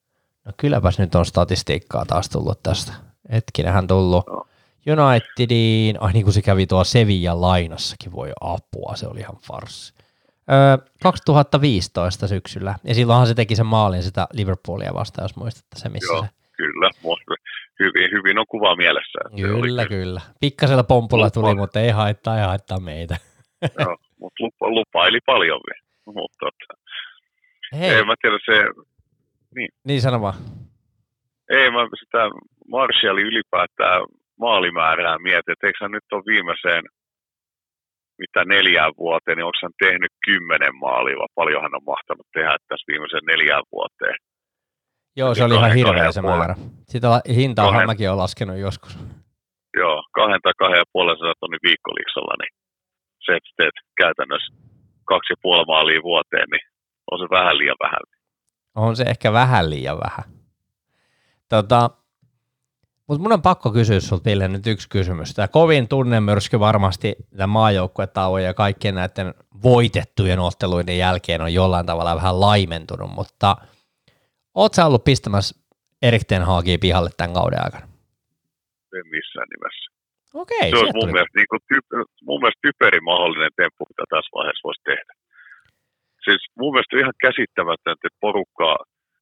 No 0.44 0.52
kylläpäs 0.56 0.98
nyt 0.98 1.14
on 1.14 1.26
statistiikkaa 1.26 2.04
taas 2.04 2.28
tullut 2.28 2.62
tästä. 2.62 2.92
Hetkinenhän 3.32 3.86
tullut 3.86 4.26
no. 4.26 4.46
Unitediin, 4.86 5.96
ai 6.00 6.12
niin 6.12 6.24
kuin 6.24 6.34
se 6.34 6.42
kävi 6.42 6.66
tuo 6.66 6.84
Sevilla 6.84 7.40
lainassakin, 7.40 8.12
voi 8.12 8.32
apua, 8.40 8.96
se 8.96 9.06
oli 9.06 9.20
ihan 9.20 9.36
farssi. 9.36 9.94
Öö, 10.52 10.86
2015 11.02 12.28
syksyllä, 12.28 12.74
ja 12.84 12.94
silloinhan 12.94 13.26
se 13.26 13.34
teki 13.34 13.56
sen 13.56 13.66
maalin 13.66 14.02
sitä 14.02 14.26
Liverpoolia 14.32 14.94
vastaan, 14.94 15.24
jos 15.24 15.36
muistatte 15.36 15.78
se, 15.78 15.88
missä 15.88 16.12
Joo, 16.12 16.22
se... 16.22 16.28
kyllä, 16.56 16.90
hyvin, 17.80 18.10
hyvin 18.10 18.38
on 18.38 18.46
kuva 18.48 18.76
mielessä. 18.76 19.18
Kyllä, 19.36 19.86
kyllä. 19.86 20.20
Pikkasella 20.40 20.84
pompulla 20.84 21.24
Lupa. 21.24 21.34
tuli, 21.34 21.54
mutta 21.54 21.80
ei 21.80 21.90
haittaa, 21.90 22.38
ei 22.38 22.44
haittaa 22.44 22.80
meitä. 22.80 23.16
Joo, 23.80 23.96
mutta 24.20 24.44
lupa, 24.44 24.68
lupaili 24.68 25.18
paljon 25.26 25.60
vielä. 25.68 25.84
Mutta, 26.06 26.36
tota, 26.40 26.80
Hei. 27.72 27.90
Ei, 27.90 28.04
mä 28.04 28.14
tiedä, 28.22 28.38
se, 28.46 28.64
niin. 29.56 29.68
Niin 29.84 30.00
sano 30.00 30.20
vaan. 30.20 30.34
Ei, 31.50 31.70
mä 31.70 31.78
sitä 32.00 32.18
Marshallin 32.68 33.26
ylipäätään 33.26 34.02
maalimäärää 34.38 35.18
mietin, 35.18 35.52
että 35.52 35.66
eikö 35.66 35.88
nyt 35.88 36.12
ole 36.12 36.22
viimeiseen 36.26 36.84
mitä 38.18 38.44
neljään 38.44 38.92
vuoteen, 38.98 39.36
niin 39.36 39.44
onko 39.44 39.58
hän 39.62 39.80
tehnyt 39.86 40.12
kymmenen 40.26 40.74
maalia, 40.84 41.16
vai 41.16 41.32
paljon 41.34 41.62
hän 41.62 41.74
on 41.74 41.90
mahtanut 41.92 42.26
tehdä 42.32 42.56
tässä 42.68 42.90
viimeisen 42.90 43.24
neljään 43.30 43.66
vuoteen. 43.72 44.16
Joo, 45.16 45.34
se 45.34 45.44
oli 45.44 45.54
ihan 45.54 45.74
hirveä 45.74 46.12
se 46.12 46.22
määrä. 46.22 46.54
Sitä 46.92 47.08
hintaa 47.38 47.70
kahden, 47.70 47.86
mäkin 47.86 48.08
olen 48.08 48.18
laskenut 48.18 48.58
joskus. 48.58 48.98
Joo, 49.80 49.96
kahden 50.18 50.40
tai 50.42 50.52
kahden 50.58 50.78
ja 50.78 50.92
puolen 50.92 51.18
sadan 51.18 51.40
tonnin 51.40 51.66
viikkoliksalla, 51.68 52.34
niin 52.40 52.52
se, 53.24 53.32
että 53.36 53.50
teet 53.56 53.76
käytännössä 54.02 54.54
kaksi 55.10 55.32
ja 55.32 55.36
puoli 55.42 55.64
maalia 55.72 56.02
vuoteen, 56.02 56.48
niin 56.52 56.64
on 57.10 57.18
se 57.18 57.26
vähän 57.36 57.58
liian 57.58 57.82
vähän. 57.84 58.04
On 58.74 58.96
se 58.96 59.02
ehkä 59.02 59.32
vähän 59.32 59.70
liian 59.70 59.98
vähän. 60.00 60.24
Tota, 61.48 61.90
mutta 63.08 63.22
mun 63.22 63.32
on 63.32 63.42
pakko 63.42 63.72
kysyä 63.72 64.00
sinulta, 64.00 64.24
Ville, 64.30 64.48
nyt 64.48 64.66
yksi 64.66 64.88
kysymys. 64.88 65.34
Tämä 65.34 65.48
kovin 65.48 65.88
tunnemyrsky 65.88 66.60
varmasti 66.60 67.16
tämä 67.36 67.46
maajoukkuetauon 67.46 68.42
ja 68.42 68.54
kaikkien 68.54 68.94
näiden 68.94 69.34
voitettujen 69.62 70.38
otteluiden 70.38 70.98
jälkeen 70.98 71.40
on 71.40 71.54
jollain 71.54 71.86
tavalla 71.86 72.16
vähän 72.16 72.40
laimentunut, 72.40 73.10
mutta 73.10 73.56
oot 74.54 74.74
sä 74.74 74.86
ollut 74.86 75.04
pistämässä 75.04 75.60
Erik 76.02 76.24
Ten 76.28 76.42
Hagia 76.42 76.78
pihalle 76.80 77.10
tämän 77.16 77.34
kauden 77.34 77.64
aikana? 77.64 77.86
En 78.98 79.08
missään 79.10 79.48
nimessä. 79.54 79.84
Okei, 80.34 80.70
se 80.70 80.76
on 80.76 80.90
mun 80.94 81.12
mielestä, 81.12 81.38
niin 81.38 81.50
kuin, 81.50 81.60
typ, 81.68 81.84
mun 82.22 82.40
mielestä 82.40 82.60
typerin 82.62 83.04
mahdollinen 83.04 83.50
temppu, 83.56 83.84
mitä 83.88 84.04
tässä 84.10 84.30
vaiheessa 84.34 84.66
voisi 84.68 84.82
tehdä. 84.90 85.12
Siis 86.24 86.42
mun 86.58 86.72
mielestä 86.72 86.98
ihan 86.98 87.20
käsittämätöntä, 87.26 88.04
että 88.06 88.24
porukkaa 88.26 88.76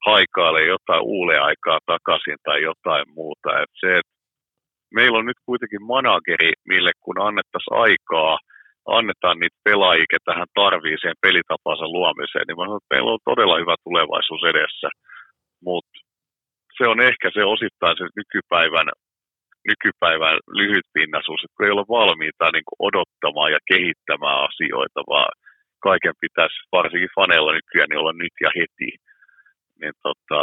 haikailee 0.07 0.66
jotain 0.66 1.05
aikaa 1.50 1.78
takaisin 1.86 2.38
tai 2.46 2.62
jotain 2.62 3.07
muuta. 3.18 3.48
Et 3.62 3.72
se, 3.80 3.98
että 3.98 4.12
meillä 4.94 5.18
on 5.18 5.26
nyt 5.26 5.40
kuitenkin 5.46 5.82
manageri, 5.94 6.53
mille 6.68 6.92
kun 7.05 7.18
annettaisiin 7.28 7.78
aikaa, 7.86 8.38
annetaan 8.86 9.38
niitä 9.38 9.59
pelaajia, 9.64 10.12
ketä 10.14 10.32
hän 10.38 10.50
tarvii 10.55 10.96
siihen 10.98 11.24
pelitapansa 11.26 11.86
luomiseen, 11.96 12.44
niin 12.46 12.57
mä 12.57 12.64
sanon, 12.64 12.80
että 12.82 12.94
meillä 12.94 13.12
on 13.12 13.28
todella 13.30 13.57
hyvä 13.62 13.74
tulevaisuus 13.84 14.44
edessä. 14.53 14.88
Mutta 15.66 15.98
se 16.76 16.84
on 16.92 17.00
ehkä 17.00 17.26
se 17.34 17.42
osittain 17.55 17.96
se 17.96 18.05
nykypäivän, 18.20 18.88
nykypäivän 19.70 20.36
lyhytpinnaisuus, 20.61 21.40
että 21.42 21.55
kun 21.57 21.66
ei 21.66 21.76
ole 21.76 21.92
valmiita 21.98 22.44
niin 22.53 22.82
odottamaan 22.88 23.53
ja 23.57 23.61
kehittämään 23.70 24.38
asioita, 24.48 25.00
vaan 25.12 25.32
kaiken 25.88 26.14
pitäisi, 26.20 26.56
varsinkin 26.72 27.16
fanella 27.18 27.52
nykyään, 27.52 27.88
niin 27.88 28.02
olla 28.02 28.12
nyt 28.12 28.36
ja 28.44 28.50
heti 28.58 28.90
niin 29.82 29.96
tota, 30.06 30.40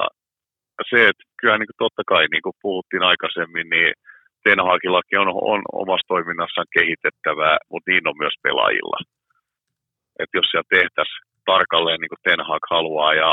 se, 0.89 0.99
että 1.09 1.23
kyllä 1.39 1.57
niin 1.57 1.81
totta 1.85 2.03
kai, 2.11 2.23
niin 2.27 2.45
kuin 2.45 2.61
puhuttiin 2.61 3.03
aikaisemmin, 3.11 3.69
niin 3.69 3.93
Ten 4.43 4.59
on, 4.59 5.29
on 5.53 5.61
omassa 5.83 6.11
toiminnassaan 6.13 6.73
kehitettävää, 6.77 7.57
mutta 7.71 7.87
niin 7.91 8.09
on 8.11 8.21
myös 8.23 8.35
pelaajilla. 8.43 8.99
Että 10.19 10.37
jos 10.37 10.47
siellä 10.49 10.73
tehtäisiin 10.77 11.23
tarkalleen 11.51 11.99
niin 12.01 12.13
kuin 12.13 12.25
Ten 12.25 12.41
Hag 12.49 12.63
haluaa 12.75 13.13
ja 13.23 13.31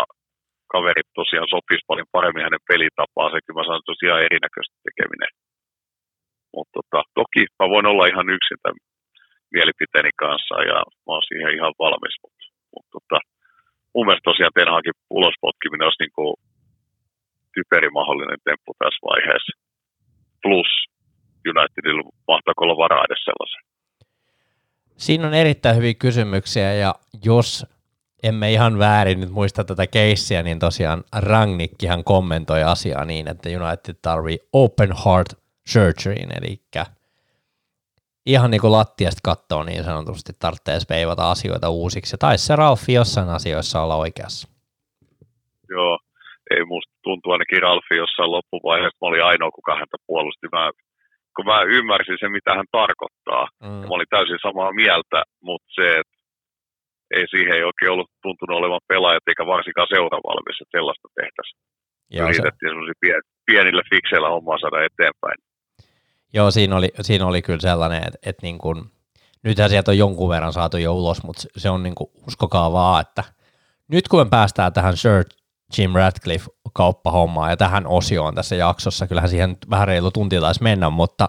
kaverit 0.73 1.09
tosiaan 1.21 1.49
sopisi 1.55 1.89
paljon 1.91 2.13
paremmin 2.17 2.47
hänen 2.47 2.69
pelitapaansa, 2.71 3.45
kyllä 3.45 3.59
mä 3.59 3.65
sanon, 3.65 3.81
että 3.81 3.93
tosiaan 3.93 4.27
erinäköistä 4.27 4.77
tekeminen. 4.87 5.33
Mutta 6.55 6.73
tota, 6.77 7.01
toki 7.21 7.43
mä 7.59 7.67
voin 7.75 7.87
olla 7.91 8.11
ihan 8.13 8.29
yksin 8.37 8.59
tämän 8.63 8.81
mielipiteeni 9.55 10.13
kanssa 10.25 10.55
ja 10.71 10.79
mä 11.05 11.13
oon 11.15 11.29
siihen 11.29 11.55
ihan 11.59 11.75
valmis, 11.85 12.17
mutta, 12.23 12.45
mutta 12.75 12.91
tota, 12.97 13.19
mun 13.95 14.07
mielestä 14.07 14.31
tosiaan 14.31 14.55
Ten 14.55 14.75
Hagin 14.75 14.99
ulospotkiminen 15.19 15.87
olisi 15.87 16.03
niin 16.03 16.17
kuin 16.19 16.35
typeri 17.55 17.91
mahdollinen 17.99 18.41
temppu 18.45 18.71
tässä 18.79 19.07
vaiheessa. 19.11 19.53
Plus 20.43 20.71
Unitedilla 21.51 22.11
mahtaako 22.29 22.65
olla 22.65 22.77
varaa 22.85 23.05
edes 23.09 23.25
sellaisen. 23.25 23.63
Siinä 24.97 25.27
on 25.27 25.35
erittäin 25.35 25.77
hyviä 25.77 25.95
kysymyksiä 25.95 26.75
ja 26.75 26.95
jos 27.25 27.67
emme 28.23 28.53
ihan 28.53 28.79
väärin 28.79 29.21
nyt 29.21 29.31
muista 29.31 29.65
tätä 29.65 29.87
keissiä, 29.87 30.43
niin 30.43 30.59
tosiaan 30.59 31.05
Rangnickihan 31.17 32.05
kommentoi 32.05 32.63
asiaa 32.63 33.05
niin, 33.05 33.29
että 33.29 33.49
United 33.49 33.95
tarvii 34.03 34.39
open 34.53 34.91
heart 35.05 35.29
surgery, 35.67 36.17
eli 36.43 36.61
ihan 38.27 38.51
niin 38.51 38.61
kuin 38.61 38.73
lattiasta 38.73 39.21
kattoo 39.25 39.63
niin 39.65 39.85
sanotusti, 39.85 40.33
tarvitsee 40.39 40.79
veivata 40.91 41.31
asioita 41.31 41.69
uusiksi. 41.71 42.15
Ja 42.15 42.19
taisi 42.19 42.47
se 42.47 42.57
Ralfi 42.57 42.93
jossain 42.93 43.29
asioissa 43.29 43.83
olla 43.83 43.97
oikeassa. 43.97 44.49
Joo, 45.69 45.99
ei 46.51 46.65
musta 46.65 46.93
tuntuu 47.03 47.33
ainakin 47.33 47.63
Ralfi 47.63 47.95
jossain 47.97 48.33
loppuvaiheessa. 48.37 48.99
Mä 49.01 49.09
olin 49.09 49.25
ainoa, 49.25 49.51
kuka 49.59 49.73
häntä 49.75 49.97
puolusti. 50.07 50.47
Mä, 50.53 50.71
kun 51.37 51.47
mä 51.47 51.63
ymmärsin 51.63 52.19
sen, 52.21 52.33
mitä 52.33 52.51
hän 52.55 52.69
tarkoittaa. 52.81 53.45
Mm. 53.63 53.69
mä 53.89 53.97
olin 53.97 54.15
täysin 54.15 54.47
samaa 54.47 54.73
mieltä, 54.73 55.19
mutta 55.49 55.69
se, 55.79 55.87
että 56.01 56.17
ei 57.17 57.27
siihen 57.33 57.55
ei 57.57 57.65
oikein 57.71 57.93
ollut 57.93 58.11
tuntunut 58.23 58.59
olevan 58.59 58.89
pelaajat 58.89 59.29
eikä 59.29 59.47
varsinkaan 59.55 59.93
seuravalmis, 59.95 60.59
että 60.61 60.77
sellaista 60.79 61.09
tehtäisiin. 61.21 61.61
Yritettiin 62.25 62.73
se... 63.13 63.21
pienillä 63.47 63.83
fikseillä 63.93 64.29
hommaa 64.35 64.59
saada 64.59 64.85
eteenpäin. 64.89 65.39
Joo, 66.33 66.51
siinä 66.51 66.77
oli, 66.77 66.93
siinä 67.01 67.27
oli 67.27 67.43
kyllä 67.43 67.61
sellainen, 67.61 68.03
että, 68.07 68.19
että 68.23 68.47
niin 68.47 68.59
kuin, 68.59 68.85
nythän 69.43 69.71
sieltä 69.71 69.91
on 69.91 69.99
jonkun 69.99 70.29
verran 70.29 70.53
saatu 70.53 70.77
jo 70.77 70.95
ulos, 70.95 71.23
mutta 71.23 71.43
se 71.57 71.71
on 71.71 71.83
niin 71.83 71.95
kuin, 71.95 72.11
uskokaa 72.29 72.73
vaan, 72.73 73.01
että 73.01 73.25
nyt 73.89 74.09
kun 74.09 74.21
me 74.21 74.31
päästään 74.31 74.73
tähän 74.73 74.97
Sir 74.97 75.25
Jim 75.79 75.93
Radcliffe 75.95 76.51
kauppahommaan 76.73 77.51
ja 77.51 77.57
tähän 77.57 77.87
osioon 77.87 78.35
tässä 78.35 78.57
jaksossa, 78.57 79.07
kyllähän 79.07 79.31
siihen 79.31 79.57
vähän 79.71 79.89
reilu 79.89 80.11
tunti 80.11 80.41
taisi 80.41 80.63
mennä, 80.63 80.91
mutta 80.91 81.29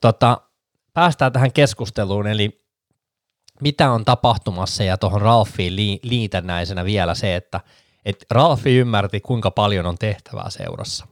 tota, 0.00 0.40
päästään 0.94 1.32
tähän 1.32 1.52
keskusteluun, 1.52 2.26
eli 2.26 2.64
mitä 3.60 3.90
on 3.90 4.04
tapahtumassa 4.04 4.84
ja 4.84 4.98
tuohon 4.98 5.20
Ralfiin 5.20 6.00
liitännäisenä 6.02 6.84
vielä 6.84 7.14
se, 7.14 7.36
että 7.36 7.60
et 8.04 8.26
Ralfi 8.30 8.76
ymmärti, 8.76 9.20
kuinka 9.20 9.50
paljon 9.50 9.86
on 9.86 9.98
tehtävää 9.98 10.50
seurassa. 10.50 11.06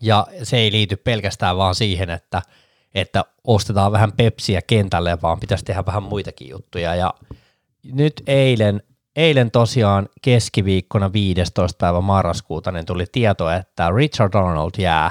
Ja 0.00 0.26
se 0.42 0.56
ei 0.56 0.72
liity 0.72 0.96
pelkästään 0.96 1.56
vaan 1.56 1.74
siihen, 1.74 2.10
että, 2.10 2.42
että 2.94 3.24
ostetaan 3.44 3.92
vähän 3.92 4.12
pepsiä 4.12 4.62
kentälle, 4.62 5.18
vaan 5.22 5.40
pitäisi 5.40 5.64
tehdä 5.64 5.86
vähän 5.86 6.02
muitakin 6.02 6.48
juttuja. 6.48 6.94
Ja 6.94 7.14
nyt 7.92 8.22
eilen, 8.26 8.82
eilen 9.16 9.50
tosiaan 9.50 10.08
keskiviikkona 10.22 11.12
15. 11.12 11.78
päivä 11.78 12.00
marraskuuta 12.00 12.72
niin 12.72 12.86
tuli 12.86 13.06
tieto, 13.12 13.50
että 13.50 13.90
Richard 13.96 14.34
Arnold 14.34 14.70
jää, 14.78 15.10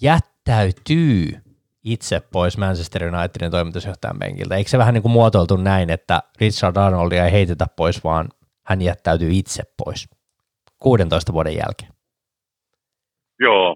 jättäytyy 0.00 1.44
itse 1.84 2.20
pois 2.20 2.58
Manchester 2.58 3.14
Unitedin 3.14 3.50
toimitusjohtajan 3.50 4.18
penkiltä. 4.18 4.56
Eikö 4.56 4.70
se 4.70 4.78
vähän 4.78 4.94
niin 4.94 5.02
kuin 5.02 5.12
muotoiltu 5.12 5.56
näin, 5.56 5.90
että 5.90 6.22
Richard 6.40 6.76
Arnoldia 6.76 7.24
ei 7.24 7.32
heitetä 7.32 7.66
pois, 7.76 8.04
vaan 8.04 8.28
hän 8.62 8.82
jättäytyy 8.82 9.30
itse 9.32 9.62
pois 9.84 10.08
16 10.78 11.32
vuoden 11.32 11.56
jälkeen? 11.56 11.93
Joo, 13.46 13.68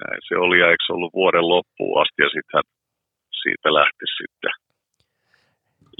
näin 0.00 0.20
se 0.28 0.34
oli 0.44 0.56
ja 0.60 0.70
eikö 0.70 0.84
ollut 0.88 1.18
vuoden 1.20 1.46
loppuun 1.54 2.02
asti 2.02 2.20
ja 2.22 2.30
sitten 2.36 2.62
siitä 3.42 3.68
lähti 3.78 4.06
sitten 4.18 4.54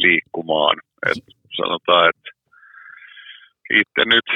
liikkumaan. 0.04 0.76
Et 1.10 1.24
sanotaan, 1.60 2.04
että 2.10 2.30
itse 3.80 4.02
nyt 4.14 4.28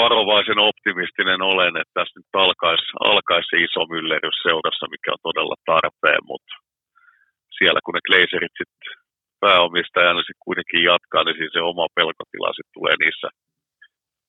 varovaisen 0.00 0.60
optimistinen 0.70 1.40
olen, 1.52 1.74
että 1.80 1.94
tässä 1.98 2.18
nyt 2.18 2.32
alkaisi, 2.44 2.86
alkaisi 3.10 3.48
se 3.50 3.56
iso 3.66 3.82
myllerys 3.94 4.38
seurassa, 4.46 4.92
mikä 4.94 5.08
on 5.12 5.26
todella 5.28 5.56
tarpeen, 5.70 6.22
mutta 6.32 6.54
siellä 7.58 7.80
kun 7.84 7.94
ne 7.94 8.06
Glazerit 8.08 8.54
sitten 8.60 8.92
pääomistajana 9.44 10.20
sitten 10.20 10.46
kuitenkin 10.46 10.82
jatkaa, 10.90 11.24
niin 11.24 11.38
siis 11.38 11.52
se 11.52 11.60
oma 11.72 11.86
pelkotila 11.98 12.50
sitten 12.56 12.76
tulee 12.76 12.96
niissä 13.02 13.28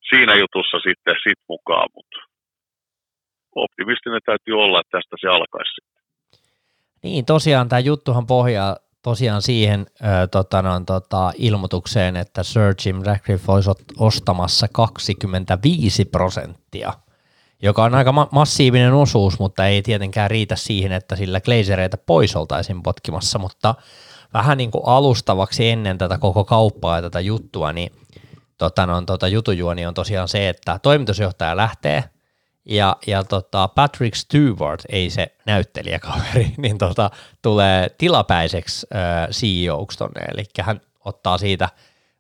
siinä 0.10 0.34
jutussa 0.42 0.78
sitten 0.88 1.16
sit 1.24 1.42
mukaan, 1.54 1.90
mutta 1.96 2.18
optimistinen 3.58 4.22
täytyy 4.26 4.54
olla, 4.64 4.80
että 4.80 4.98
tästä 4.98 5.16
se 5.22 5.28
alkaisi 5.28 5.72
sitten. 5.76 5.98
Niin, 7.04 7.26
tosiaan 7.26 7.70
tämä 7.70 7.80
juttuhan 7.80 8.28
pohjaa 8.28 8.76
tosiaan 9.04 9.42
siihen 9.42 9.86
ö, 10.02 10.28
tota, 10.28 10.62
no, 10.62 10.82
tota, 10.86 11.32
ilmoitukseen, 11.38 12.16
että 12.16 12.44
Sir 12.44 12.76
Jim 12.86 13.02
Ratcliffe 13.06 13.52
olisi 13.52 13.70
ostamassa 14.00 14.68
25 14.72 16.06
prosenttia, 16.06 16.94
joka 17.64 17.84
on 17.84 17.96
aika 17.96 18.12
ma- 18.12 18.30
massiivinen 18.32 18.94
osuus, 18.94 19.40
mutta 19.40 19.68
ei 19.68 19.82
tietenkään 19.82 20.32
riitä 20.32 20.56
siihen, 20.56 20.92
että 20.92 21.16
sillä 21.16 21.42
glazereita 21.42 21.98
pois 22.06 22.36
oltaisiin 22.36 22.84
potkimassa, 22.84 23.40
mutta 23.40 23.76
vähän 24.34 24.58
niin 24.58 24.72
kuin 24.72 24.84
alustavaksi 24.86 25.70
ennen 25.70 25.98
tätä 25.98 26.18
koko 26.18 26.46
kauppaa 26.46 26.96
ja 26.96 27.02
tätä 27.02 27.20
juttua, 27.20 27.74
niin 27.74 27.92
tota, 28.58 28.86
no, 28.86 29.02
tota, 29.02 29.28
jutujuoni 29.28 29.86
on 29.86 29.94
tosiaan 29.94 30.28
se, 30.28 30.50
että 30.50 30.80
toimitusjohtaja 30.84 31.58
lähtee– 31.58 32.04
ja, 32.70 32.96
ja 33.08 33.24
tota 33.24 33.68
Patrick 33.68 34.16
Stewart, 34.16 34.82
ei 34.90 35.10
se 35.10 35.36
näyttelijäkaveri, 35.46 36.54
niin 36.58 36.78
tota, 36.78 37.12
tulee 37.42 37.90
tilapäiseksi 37.98 38.88
äh, 38.96 39.30
CEOksi 39.30 39.98
tonne, 39.98 40.22
eli 40.22 40.44
hän 40.62 40.82
ottaa 41.06 41.38
siitä 41.38 41.70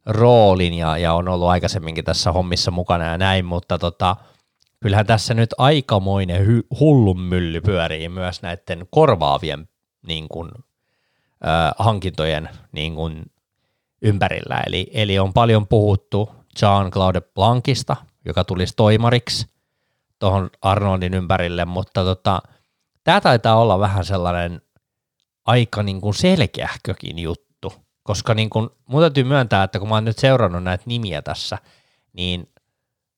roolin 0.05 0.73
ja, 0.73 0.97
ja 0.97 1.13
on 1.13 1.27
ollut 1.27 1.47
aikaisemminkin 1.47 2.05
tässä 2.05 2.31
hommissa 2.31 2.71
mukana 2.71 3.05
ja 3.05 3.17
näin, 3.17 3.45
mutta 3.45 3.77
tota, 3.79 4.15
kyllähän 4.79 5.05
tässä 5.05 5.33
nyt 5.33 5.49
aikamoinen 5.57 6.45
hy- 6.45 6.77
hullun 6.79 7.19
mylly 7.21 7.61
pyörii 7.61 8.09
myös 8.09 8.41
näiden 8.41 8.87
korvaavien 8.89 9.69
niin 10.07 10.27
kuin, 10.27 10.51
äh, 11.47 11.71
hankintojen 11.77 12.49
niin 12.71 12.95
kuin, 12.95 13.25
ympärillä, 14.01 14.63
eli, 14.67 14.91
eli 14.93 15.19
on 15.19 15.33
paljon 15.33 15.67
puhuttu 15.67 16.29
Jean-Claude 16.61 17.21
Blancista, 17.33 17.95
joka 18.25 18.43
tulisi 18.43 18.73
toimariksi, 18.75 19.47
tuohon 20.19 20.49
Arnoldin 20.61 21.13
ympärille, 21.13 21.65
mutta 21.65 22.03
tota, 22.03 22.41
tämä 23.03 23.21
taitaa 23.21 23.55
olla 23.55 23.79
vähän 23.79 24.05
sellainen 24.05 24.61
aika 25.45 25.83
niin 25.83 26.01
kuin 26.01 26.13
selkeähkökin 26.13 27.19
juttu, 27.19 27.73
koska 28.03 28.33
niin 28.33 28.49
kuin, 28.49 28.69
mun 28.85 29.01
täytyy 29.01 29.23
myöntää, 29.23 29.63
että 29.63 29.79
kun 29.79 29.89
mä 29.89 29.95
oon 29.95 30.05
nyt 30.05 30.17
seurannut 30.17 30.63
näitä 30.63 30.83
nimiä 30.87 31.21
tässä, 31.21 31.57
niin 32.13 32.49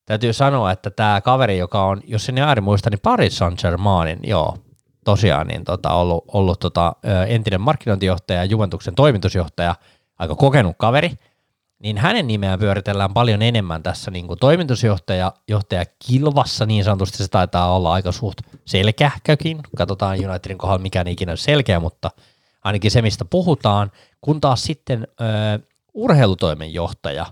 täytyy 0.05 0.33
sanoa, 0.33 0.71
että 0.71 0.89
tämä 0.89 1.21
kaveri, 1.21 1.57
joka 1.57 1.85
on, 1.85 2.01
jos 2.07 2.29
en 2.29 2.37
ääri 2.37 2.61
muista, 2.61 2.89
niin 2.89 2.99
Paris 3.03 3.37
Saint-Germainin, 3.37 4.19
joo, 4.23 4.57
tosiaan 5.05 5.47
niin 5.47 5.63
tota, 5.63 5.93
ollut, 5.93 6.23
ollut 6.27 6.59
tota, 6.59 6.95
entinen 7.27 7.61
markkinointijohtaja 7.61 8.39
ja 8.39 8.45
Juventuksen 8.45 8.95
toimitusjohtaja, 8.95 9.75
aika 10.19 10.35
kokenut 10.35 10.75
kaveri, 10.77 11.11
niin 11.80 11.97
hänen 11.97 12.27
nimeään 12.27 12.59
pyöritellään 12.59 13.13
paljon 13.13 13.41
enemmän 13.41 13.84
tässä 13.84 14.11
niin 14.11 14.27
kuin 14.27 14.39
toimitusjohtaja 14.39 15.34
johtaja 15.47 15.86
kilvassa, 16.07 16.65
niin 16.65 16.84
sanotusti 16.84 17.17
se 17.17 17.27
taitaa 17.27 17.75
olla 17.75 17.93
aika 17.93 18.11
suht 18.11 18.41
selkeähkökin, 18.65 19.59
katsotaan 19.77 20.30
Unitedin 20.30 20.57
kohdalla 20.57 20.82
mikään 20.82 21.07
ikinä 21.07 21.36
selkeä, 21.36 21.80
mutta 21.80 22.11
ainakin 22.63 22.91
se, 22.91 23.01
mistä 23.01 23.25
puhutaan, 23.25 23.91
kun 24.21 24.41
taas 24.41 24.63
sitten 24.63 25.07
ö, 25.21 25.59
urheilutoimenjohtaja, 25.93 27.25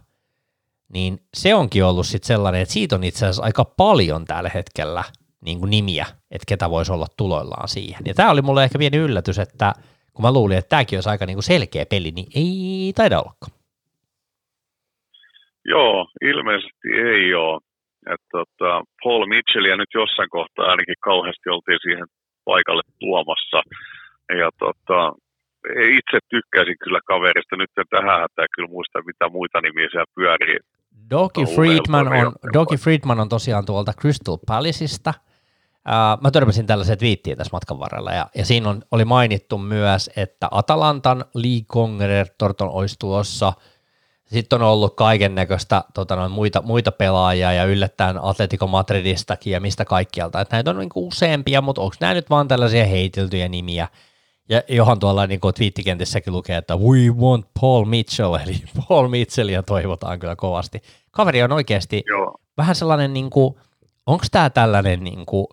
niin 0.90 1.22
se 1.34 1.56
onkin 1.56 1.86
ollut 1.86 2.08
sitten 2.08 2.28
sellainen, 2.28 2.62
että 2.62 2.74
siitä 2.74 2.96
on 2.96 3.04
itse 3.04 3.26
asiassa 3.26 3.44
aika 3.44 3.66
paljon 3.66 4.26
tällä 4.26 4.52
hetkellä 4.54 5.04
niin 5.42 5.60
kuin 5.60 5.70
nimiä, 5.70 6.06
että 6.32 6.46
ketä 6.48 6.70
voisi 6.70 6.92
olla 6.92 7.08
tuloillaan 7.18 7.68
siihen. 7.68 8.02
Ja 8.06 8.14
tämä 8.14 8.32
oli 8.32 8.42
mulle 8.42 8.64
ehkä 8.64 8.80
pieni 8.80 8.98
yllätys, 8.98 9.40
että 9.40 9.74
kun 10.14 10.24
mä 10.24 10.32
luulin, 10.32 10.58
että 10.58 10.70
tämäkin 10.70 10.98
olisi 10.98 11.10
aika 11.10 11.26
niin 11.26 11.36
kuin 11.36 11.44
selkeä 11.44 11.86
peli, 11.86 12.12
niin 12.12 12.28
ei 12.36 12.94
taida 12.96 13.20
ollakaan. 13.20 13.57
Joo, 15.68 16.08
ilmeisesti 16.22 16.88
ei 17.14 17.34
ole. 17.34 17.60
Et 18.14 18.24
tota, 18.32 18.72
Paul 19.04 19.26
Mitchellia 19.26 19.78
nyt 19.78 19.94
jossain 19.94 20.30
kohtaa 20.30 20.66
ainakin 20.66 20.96
kauheasti 21.10 21.50
oltiin 21.50 21.80
siihen 21.82 22.08
paikalle 22.46 22.86
tuomassa. 23.00 23.60
Ja 24.42 24.50
tota, 24.60 25.00
itse 25.98 26.18
tykkäisin 26.30 26.78
kyllä 26.84 27.00
kaverista. 27.06 27.56
Nyt 27.56 27.78
en 27.78 27.86
tähän 27.90 28.20
hätää 28.22 28.46
kyllä 28.56 28.70
muista, 28.70 29.02
mitä 29.06 29.30
muita 29.30 29.62
nimiä 29.62 29.88
siellä 29.92 30.16
pyörii. 30.16 30.60
Doki 31.10 31.46
Friedman, 31.56 32.08
on, 32.08 32.34
Doki 32.54 32.78
Friedman 32.78 33.20
on 33.20 33.30
tosiaan 33.30 33.66
tuolta 33.66 33.94
Crystal 34.02 34.38
Palaceista. 34.48 35.14
Uh, 35.88 36.22
mä 36.24 36.32
törmäsin 36.32 36.68
tällaisen 36.68 36.98
twiittiin 36.98 37.38
tässä 37.38 37.56
matkan 37.56 37.80
varrella, 37.80 38.12
ja, 38.12 38.28
ja 38.36 38.46
siinä 38.46 38.70
on, 38.70 38.82
oli 38.92 39.06
mainittu 39.06 39.58
myös, 39.58 40.10
että 40.18 40.48
Atalantan 40.52 41.26
Lee 41.34 41.62
Conger 41.74 42.28
Torton 42.38 42.70
olisi 42.70 42.96
tuossa– 43.00 43.54
sitten 44.28 44.62
on 44.62 44.68
ollut 44.68 44.96
kaiken 44.96 45.36
näköistä 45.36 45.84
tota 45.94 46.16
noin, 46.16 46.32
muita, 46.32 46.62
muita 46.62 46.92
pelaajia 46.92 47.54
ja 47.54 47.66
yllättäen 47.66 48.24
Atletico 48.24 48.68
Madridistakin 48.68 49.54
ja 49.54 49.60
mistä 49.60 49.86
kaikkialta. 49.86 50.42
Että 50.42 50.56
näitä 50.56 50.72
on 50.72 50.78
niin 50.78 50.90
useampia, 50.96 51.62
mutta 51.62 51.82
onko 51.82 51.96
nämä 52.00 52.14
nyt 52.14 52.30
vaan 52.30 52.48
tällaisia 52.48 52.86
heiteltyjä 52.86 53.48
nimiä? 53.48 53.88
Ja 54.50 54.62
johan 54.70 55.00
tuolla 55.00 55.28
niin 55.28 55.40
kuin 55.40 55.54
twiittikentissäkin 55.54 56.34
lukee, 56.34 56.58
että 56.58 56.76
we 56.76 57.10
want 57.10 57.46
Paul 57.62 57.86
Mitchell, 57.86 58.36
eli 58.36 58.56
Paul 58.88 59.08
Mitchellia 59.08 59.64
toivotaan 59.64 60.20
kyllä 60.20 60.36
kovasti. 60.36 60.82
Kaveri 61.12 61.44
on 61.44 61.52
oikeasti 61.52 62.04
Joo. 62.08 62.36
vähän 62.58 62.76
sellainen, 62.76 63.14
niin 63.14 63.30
kuin, 63.30 63.56
onko 64.06 64.26
tämä 64.32 64.50
tällainen, 64.50 65.04
niin 65.04 65.26
kuin, 65.26 65.48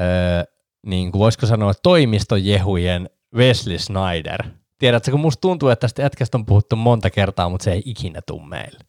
öö, 0.00 0.44
niin 0.86 1.12
kuin 1.12 1.20
voisiko 1.20 1.46
sanoa, 1.46 1.72
toimistojehujen 1.82 3.10
Wesley 3.34 3.78
Snyder– 3.78 4.42
Tiedätkö, 4.78 5.10
kun 5.10 5.20
musta 5.26 5.40
tuntuu, 5.40 5.68
että 5.68 5.84
tästä 5.84 6.02
jätkästä 6.02 6.38
on 6.38 6.46
puhuttu 6.46 6.76
monta 6.76 7.10
kertaa, 7.10 7.48
mutta 7.48 7.64
se 7.64 7.72
ei 7.72 7.82
ikinä 7.92 8.20
tule 8.26 8.48
meille. 8.48 8.80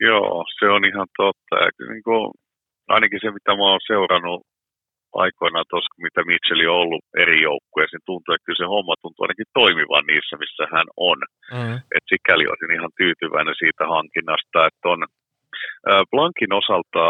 Joo, 0.00 0.44
se 0.58 0.66
on 0.76 0.84
ihan 0.84 1.08
totta. 1.16 1.54
Ja 1.64 1.70
niin 1.92 2.02
kuin, 2.08 2.24
ainakin 2.88 3.20
se, 3.22 3.30
mitä 3.30 3.52
mä 3.56 3.64
oon 3.70 3.80
seurannut 3.92 4.40
aikoinaan 5.24 5.68
tuossa, 5.70 6.02
mitä 6.06 6.20
Mitchell 6.28 6.60
on 6.68 6.80
ollut 6.82 7.04
eri 7.22 7.38
joukkueissa, 7.48 7.94
niin 7.96 8.08
tuntuu, 8.10 8.32
että 8.34 8.46
kyllä 8.46 8.62
se 8.62 8.72
homma 8.74 8.94
tuntuu 9.02 9.22
ainakin 9.24 9.54
toimivan 9.60 10.04
niissä, 10.10 10.34
missä 10.42 10.64
hän 10.74 10.88
on. 11.10 11.18
Mm. 11.56 11.76
Et 11.94 12.04
sikäli 12.12 12.44
olisin 12.46 12.76
ihan 12.76 12.92
tyytyväinen 13.00 13.56
siitä 13.62 13.84
hankinnasta, 13.94 14.58
että 14.68 14.84
on 14.94 15.00
Blankin 16.10 16.52
osalta 16.60 17.04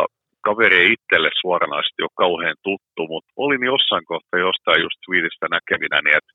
kaveri 0.49 0.77
ei 0.83 0.93
itselle 0.97 1.31
suoranaisesti 1.41 2.01
ole 2.03 2.21
kauhean 2.25 2.59
tuttu, 2.69 3.03
mutta 3.13 3.31
olin 3.45 3.65
jossain 3.73 4.05
kohtaa 4.13 4.47
jostain 4.49 4.81
just 4.85 4.99
tweetistä 5.05 5.47
näkevinä, 5.57 5.99
niin 6.03 6.17
että 6.21 6.33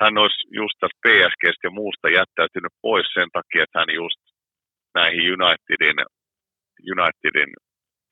hän 0.00 0.14
olisi 0.22 0.40
just 0.60 0.76
tästä 0.80 1.02
PSGstä 1.04 1.64
ja 1.66 1.76
muusta 1.80 2.16
jättäytynyt 2.18 2.74
pois 2.86 3.08
sen 3.16 3.28
takia, 3.38 3.62
että 3.64 3.78
hän 3.80 3.90
just 4.02 4.20
näihin 4.98 5.24
Unitedin, 5.34 5.98
Unitedin 6.94 7.50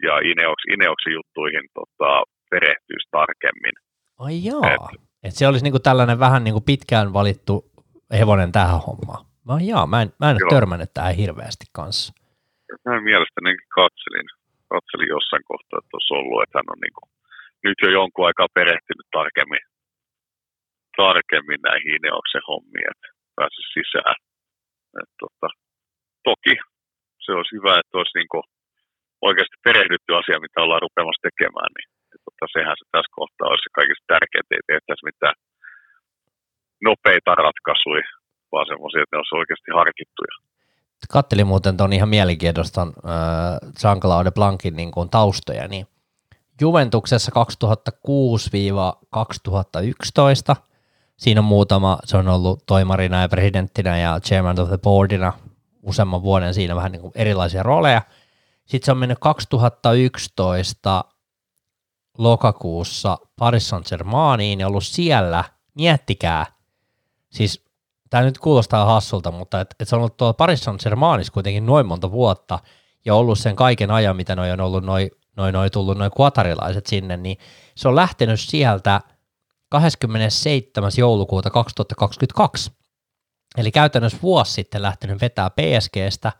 ja 0.06 0.14
Ineox, 0.31 0.59
Ineoxin 0.74 1.16
juttuihin 1.18 1.66
tota, 1.78 2.10
perehtyisi 2.51 3.09
tarkemmin. 3.16 3.77
Ai 4.24 4.36
joo, 4.51 4.64
et, 4.74 5.01
et 5.27 5.35
se 5.39 5.48
olisi 5.48 5.64
niinku 5.64 5.82
tällainen 5.89 6.18
vähän 6.27 6.44
niinku 6.44 6.62
pitkään 6.70 7.09
valittu 7.18 7.55
hevonen 8.18 8.52
tähän 8.52 8.81
hommaan. 8.86 9.22
Ai 9.52 9.66
joo, 9.72 9.86
mä 9.86 10.02
en, 10.02 10.09
mä 10.20 10.31
en 10.31 10.36
joo. 10.40 10.51
törmännyt 10.55 10.90
tähän 10.94 11.14
hirveästi 11.22 11.66
kanssa. 11.78 12.12
Mä 12.85 13.01
mielestäni 13.01 13.51
katselin 13.78 14.28
katselin 14.74 15.14
jossain 15.16 15.44
kohtaa, 15.51 15.78
että 15.80 15.94
olisi 15.97 16.14
ollut, 16.18 16.42
että 16.42 16.56
hän 16.59 16.72
on 16.74 16.80
niin 16.84 16.97
kuin, 16.98 17.10
nyt 17.66 17.78
jo 17.84 17.88
jonkun 17.98 18.26
aikaa 18.28 18.56
perehtynyt 18.59 19.09
tarkemmin, 19.18 19.64
tarkemmin 21.01 21.62
näihin 21.68 21.97
Ineoksen 21.97 22.48
hommiin, 22.51 22.90
että 22.92 23.09
pääsisi 23.36 23.74
sisään. 23.76 24.16
Et, 25.01 25.10
tota, 25.22 25.48
toki 26.28 26.55
se 27.24 27.30
olisi 27.38 27.56
hyvä, 27.56 27.72
että 27.80 27.98
olisi 27.98 28.16
niin 28.18 28.30
kuin 28.32 28.44
oikeasti 29.28 29.56
perehdytty 29.66 30.10
asia, 30.20 30.44
mitä 30.44 30.62
ollaan 30.64 30.86
rupemassa 30.86 31.26
tekemään, 31.28 31.70
niin 31.76 31.88
että 32.12 32.24
tota, 32.26 32.44
sehän 32.55 32.76
se 32.78 32.84
tässä 32.94 33.16
kohtaa 33.18 33.51
olisi 33.51 33.66
se 33.66 33.78
kaikista 33.78 34.10
tärkeintä, 34.14 34.51
ei 34.52 34.64
tehtäisi 34.72 35.09
mitään 35.10 35.36
nopeita 36.88 37.32
ratkaisuja, 37.44 38.06
vaan 38.52 38.66
semmoisia, 38.70 39.02
että 39.02 39.14
ne 39.14 39.20
olisi 39.20 39.38
oikeasti 39.40 39.70
harkittuja. 39.80 40.34
Kattelin 41.09 41.47
muuten 41.47 41.77
tuon 41.77 41.93
ihan 41.93 42.09
mielenkiintoista 42.09 42.82
äh, 42.82 42.89
Jean-Claude 43.82 44.31
Blancin 44.31 44.77
niin 44.77 44.90
kuin 44.90 45.10
taustoja, 45.10 45.68
niin 45.68 45.86
Juventuksessa 46.60 47.32
2006-2011, 50.52 50.56
siinä 51.16 51.40
on 51.40 51.44
muutama, 51.44 51.98
se 52.05 52.16
on 52.16 52.28
ollut 52.28 52.66
toimarina 52.66 53.20
ja 53.20 53.28
presidenttinä 53.28 53.98
ja 53.98 54.20
chairman 54.20 54.60
of 54.60 54.68
the 54.68 54.78
boardina 54.78 55.32
useamman 55.82 56.22
vuoden 56.22 56.55
siinä 56.55 56.77
vähän 56.77 56.93
niin 56.93 57.02
kuin 57.02 57.12
erilaisia 57.14 57.62
rooleja. 57.62 58.02
Sitten 58.64 58.86
se 58.86 58.93
on 58.93 58.98
mennyt 58.98 59.18
2011 59.20 61.05
lokakuussa 62.18 63.18
Paris 63.39 63.68
Saint-Germainiin 63.68 64.60
ja 64.60 64.66
ollut 64.66 64.86
siellä, 64.86 65.44
miettikää, 65.74 66.47
siis 67.31 67.69
tämä 68.11 68.23
nyt 68.23 68.39
kuulostaa 68.39 68.85
hassulta, 68.85 69.31
mutta 69.31 69.61
et, 69.61 69.74
et 69.81 69.89
se 69.89 69.97
on 69.97 70.01
ollut 70.01 70.16
tuolla 70.16 70.32
Paris 70.32 70.65
Saint-Germainissa 70.65 71.32
kuitenkin 71.32 71.66
noin 71.66 71.87
monta 71.87 72.11
vuotta 72.11 72.59
ja 73.05 73.15
ollut 73.15 73.39
sen 73.39 73.57
kaiken 73.57 73.91
ajan, 73.91 74.16
mitä 74.16 74.37
noi 74.37 74.51
on 74.51 74.61
ollut 74.61 74.85
noin 74.85 75.11
noi, 75.37 75.53
noi 75.53 75.70
tullut 75.70 75.99
noin 75.99 76.11
kuatarilaiset 76.11 76.87
sinne, 76.87 77.16
niin 77.16 77.39
se 77.74 77.89
on 77.89 77.97
lähtenyt 77.97 78.41
sieltä 78.41 79.01
27. 79.69 80.91
joulukuuta 80.99 81.51
2022. 81.51 82.73
Eli 83.57 83.70
käytännössä 83.70 84.19
vuosi 84.23 84.53
sitten 84.53 84.82
lähtenyt 84.82 85.20
vetää 85.20 85.51
PSGstä. 85.51 86.32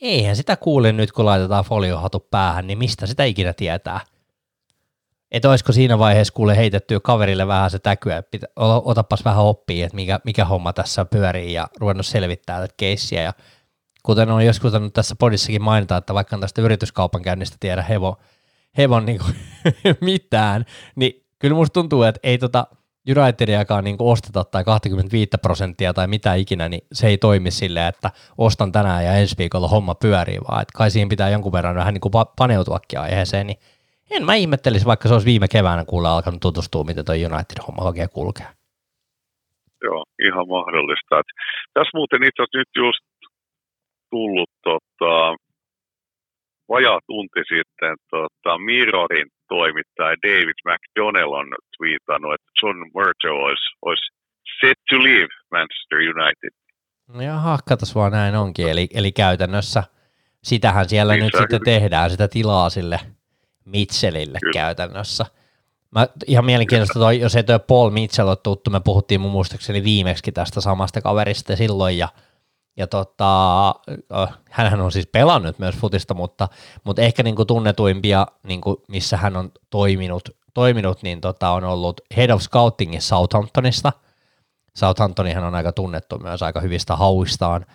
Eihän 0.00 0.36
sitä 0.36 0.56
kuule 0.56 0.92
nyt, 0.92 1.12
kun 1.12 1.24
laitetaan 1.24 1.64
foliohatu 1.64 2.20
päähän, 2.20 2.66
niin 2.66 2.78
mistä 2.78 3.06
sitä 3.06 3.24
ikinä 3.24 3.52
tietää– 3.52 4.00
että 5.30 5.50
olisiko 5.50 5.72
siinä 5.72 5.98
vaiheessa 5.98 6.34
kuule 6.34 6.56
heitetty 6.56 7.00
kaverille 7.00 7.46
vähän 7.46 7.70
se 7.70 7.78
täkyä, 7.78 8.16
että 8.16 8.38
otapas 8.84 9.24
vähän 9.24 9.44
oppia, 9.44 9.86
että 9.86 9.96
mikä, 9.96 10.20
mikä 10.24 10.44
homma 10.44 10.72
tässä 10.72 11.04
pyörii 11.04 11.52
ja 11.52 11.68
ruvennut 11.80 12.06
selvittää 12.06 12.60
tätä 12.60 12.74
keissiä. 12.76 13.22
Ja 13.22 13.32
kuten 14.02 14.30
on 14.30 14.46
joskus 14.46 14.72
tässä 14.92 15.14
podissakin 15.18 15.62
mainita, 15.62 15.96
että 15.96 16.14
vaikka 16.14 16.36
on 16.36 16.40
tästä 16.40 16.62
yrityskaupankäynnistä 16.62 17.56
tiedä 17.60 17.82
hevon, 17.82 18.16
hevon 18.78 19.06
niin 19.06 19.18
kuin 19.18 19.36
mitään, 20.00 20.64
niin 20.96 21.26
kyllä 21.38 21.54
musta 21.54 21.72
tuntuu, 21.72 22.02
että 22.02 22.20
ei 22.22 22.38
tota 22.38 22.66
Unitediakaan 23.16 23.84
niin 23.84 23.96
osteta 23.98 24.44
tai 24.44 24.64
25 24.64 25.30
prosenttia 25.42 25.94
tai 25.94 26.06
mitä 26.06 26.34
ikinä, 26.34 26.68
niin 26.68 26.80
se 26.92 27.06
ei 27.06 27.18
toimi 27.18 27.50
silleen, 27.50 27.86
että 27.86 28.10
ostan 28.38 28.72
tänään 28.72 29.04
ja 29.04 29.12
ensi 29.12 29.34
viikolla 29.38 29.68
homma 29.68 29.94
pyörii, 29.94 30.38
vaan 30.48 30.62
että 30.62 30.78
kai 30.78 30.90
siihen 30.90 31.08
pitää 31.08 31.28
jonkun 31.28 31.52
verran 31.52 31.76
vähän 31.76 31.94
niin 31.94 32.00
kuin 32.00 32.12
paneutuakin 32.36 33.00
aiheeseen, 33.00 33.46
niin 33.46 33.58
en 34.10 34.24
mä 34.24 34.34
ihmettelisi, 34.34 34.86
vaikka 34.86 35.08
se 35.08 35.14
olisi 35.14 35.26
viime 35.26 35.48
keväänä 35.48 35.84
kuulla 35.84 36.14
alkanut 36.14 36.40
tutustua, 36.40 36.84
miten 36.84 37.04
tuo 37.04 37.14
United-homma 37.14 37.88
oikein 37.88 38.10
kulkee. 38.10 38.46
Joo, 39.82 40.04
ihan 40.28 40.48
mahdollista. 40.48 41.18
Et 41.18 41.30
tässä 41.74 41.96
muuten 41.98 42.22
itse 42.22 42.42
asiassa 42.42 42.58
nyt 42.58 42.72
just 42.76 43.04
tullut 44.10 44.50
tota, 44.62 45.12
vajaa 46.68 47.00
tunti 47.06 47.40
sitten 47.54 47.96
tota, 48.10 48.58
Mirrorin 48.58 49.28
toimittaja 49.48 50.16
David 50.26 50.58
McDonnell 50.68 51.32
on 51.32 51.48
twiitannut, 51.76 52.34
että 52.34 52.50
John 52.62 52.78
Murto 52.94 53.28
olisi, 53.44 53.68
olisi 53.82 54.06
set 54.60 54.78
to 54.90 54.96
leave 54.96 55.32
Manchester 55.50 55.98
United. 55.98 56.52
No 57.14 57.20
jaha, 57.22 57.58
katos 57.68 57.94
vaan 57.94 58.12
näin 58.12 58.36
onkin. 58.36 58.68
Eli, 58.68 58.88
eli 58.94 59.12
käytännössä 59.12 59.82
sitähän 60.42 60.88
siellä 60.88 61.12
Missä 61.12 61.24
nyt 61.24 61.34
sitten 61.38 61.60
tehdään, 61.64 62.10
sitä 62.10 62.28
tilaa 62.28 62.70
sille– 62.70 63.00
Mitchellille 63.68 64.38
Kyllä. 64.40 64.52
käytännössä. 64.52 65.26
Mä, 65.90 66.08
ihan 66.26 66.44
mielenkiintoista, 66.44 66.98
toi, 66.98 67.20
jos 67.20 67.36
ei 67.36 67.44
tuo 67.44 67.58
Paul 67.58 67.90
Mitchell 67.90 68.28
ole 68.28 68.36
tuttu, 68.36 68.70
me 68.70 68.80
puhuttiin 68.80 69.20
mun 69.20 69.30
muistaakseni 69.30 69.84
viimeksi 69.84 70.32
tästä 70.32 70.60
samasta 70.60 71.00
kaverista 71.00 71.56
silloin, 71.56 71.98
ja, 71.98 72.08
ja 72.76 72.86
tota, 72.86 73.74
hänhän 74.50 74.80
on 74.80 74.92
siis 74.92 75.06
pelannut 75.06 75.58
myös 75.58 75.74
futista, 75.74 76.14
mutta, 76.14 76.48
mutta 76.84 77.02
ehkä 77.02 77.22
niin 77.22 77.36
kuin 77.36 77.46
tunnetuimpia, 77.46 78.26
niin 78.42 78.60
kuin 78.60 78.76
missä 78.88 79.16
hän 79.16 79.36
on 79.36 79.52
toiminut, 79.70 80.28
toiminut 80.54 81.02
niin 81.02 81.20
tota, 81.20 81.50
on 81.50 81.64
ollut 81.64 82.00
Head 82.16 82.30
of 82.30 82.42
Scoutingin 82.42 83.02
Southamptonista. 83.02 83.92
Southamptonihan 84.76 85.44
on 85.44 85.54
aika 85.54 85.72
tunnettu 85.72 86.18
myös 86.18 86.42
aika 86.42 86.60
hyvistä 86.60 86.96
hauistaan. 86.96 87.66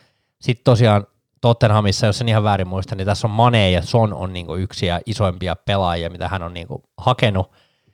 Sitten 0.41 0.63
tosiaan 0.63 1.07
Tottenhamissa, 1.43 2.05
jos 2.05 2.21
en 2.21 2.29
ihan 2.29 2.43
väärin 2.43 2.67
muista, 2.67 2.95
niin 2.95 3.05
tässä 3.05 3.27
on 3.27 3.31
Mane 3.31 3.71
ja 3.71 3.81
Son 3.81 4.13
on 4.13 4.33
niin 4.33 4.47
yksi 4.57 4.85
isoimpia 5.05 5.55
pelaajia, 5.55 6.09
mitä 6.09 6.27
hän 6.27 6.43
on 6.43 6.53
niin 6.53 6.67
hakenut. 6.97 7.51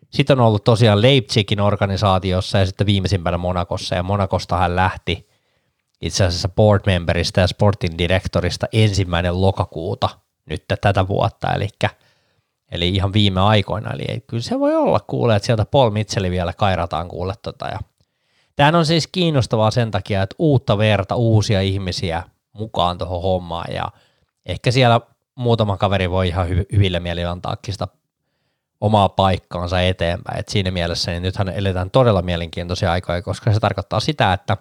Sitten 0.09 0.39
on 0.39 0.47
ollut 0.47 0.63
tosiaan 0.63 1.01
Leipzigin 1.01 1.61
organisaatiossa 1.61 2.57
ja 2.57 2.65
sitten 2.65 2.87
viimeisimpänä 2.87 3.37
Monakossa, 3.37 3.95
ja 3.95 4.03
Monakosta 4.03 4.57
hän 4.57 4.75
lähti 4.75 5.29
itse 6.01 6.25
asiassa 6.25 6.49
board 6.49 6.81
memberista 6.85 7.39
ja 7.39 7.47
sportin 7.47 7.97
direktorista 7.97 8.67
ensimmäinen 8.73 9.41
lokakuuta 9.41 10.09
nyt 10.49 10.63
tätä 10.81 11.07
vuotta, 11.07 11.53
eli, 11.53 11.67
eli 12.71 12.89
ihan 12.89 13.13
viime 13.13 13.41
aikoina, 13.41 13.93
eli 13.93 14.23
kyllä 14.27 14.43
se 14.43 14.59
voi 14.59 14.75
olla 14.75 14.99
kuule, 14.99 15.35
että 15.35 15.45
sieltä 15.45 15.65
Paul 15.65 15.89
Mitchell 15.89 16.29
vielä 16.29 16.53
kairataan 16.53 17.07
kuule 17.07 17.33
tota, 17.41 17.67
ja 17.67 18.77
on 18.77 18.85
siis 18.85 19.07
kiinnostavaa 19.07 19.71
sen 19.71 19.91
takia, 19.91 20.23
että 20.23 20.35
uutta 20.39 20.77
verta, 20.77 21.15
uusia 21.15 21.61
ihmisiä, 21.61 22.23
mukaan 22.53 22.97
tuohon 22.97 23.21
hommaan 23.21 23.73
ja 23.73 23.91
ehkä 24.45 24.71
siellä 24.71 25.01
muutama 25.35 25.77
kaveri 25.77 26.09
voi 26.09 26.27
ihan 26.27 26.47
hy- 26.49 26.65
hyvillä 26.71 26.99
mielillä 26.99 27.31
antaakin 27.31 27.73
sitä 27.73 27.87
omaa 28.81 29.09
paikkaansa 29.09 29.81
eteenpäin. 29.81 30.39
Et 30.39 30.49
siinä 30.49 30.71
mielessä 30.71 31.11
niin 31.11 31.23
nythän 31.23 31.49
eletään 31.49 31.91
todella 31.91 32.21
mielenkiintoisia 32.21 32.91
aikoja, 32.91 33.21
koska 33.21 33.53
se 33.53 33.59
tarkoittaa 33.59 33.99
sitä, 33.99 34.33
että, 34.33 34.57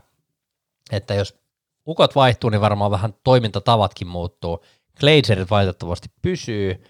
että 0.92 1.14
jos 1.14 1.38
ukot 1.86 2.14
vaihtuu, 2.14 2.50
niin 2.50 2.60
varmaan 2.60 2.90
vähän 2.90 3.14
toimintatavatkin 3.24 4.08
muuttuu. 4.08 4.64
Glazerit 5.00 5.50
valitettavasti 5.50 6.08
pysyy, 6.22 6.84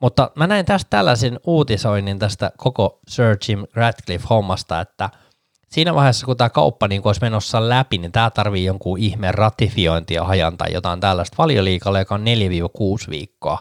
mutta 0.00 0.30
mä 0.34 0.46
näin 0.46 0.66
tästä 0.66 0.90
tällaisen 0.90 1.40
uutisoinnin 1.46 2.18
tästä 2.18 2.50
koko 2.56 3.00
Sir 3.08 3.36
Jim 3.48 3.64
Radcliffe-hommasta, 3.74 4.80
että– 4.80 5.10
siinä 5.74 5.94
vaiheessa, 5.94 6.26
kun 6.26 6.36
tämä 6.36 6.50
kauppa 6.50 6.88
niin 6.88 7.02
olisi 7.04 7.20
menossa 7.20 7.68
läpi, 7.68 7.98
niin 7.98 8.12
tämä 8.12 8.30
tarvii 8.30 8.64
jonkun 8.64 8.98
ihmeen 8.98 9.34
ratifiointia 9.34 10.24
hajan 10.24 10.56
tai 10.56 10.72
jotain 10.72 11.00
tällaista 11.00 11.34
valioliikalle, 11.38 11.98
joka 11.98 12.14
on 12.14 12.24
4-6 13.06 13.10
viikkoa 13.10 13.58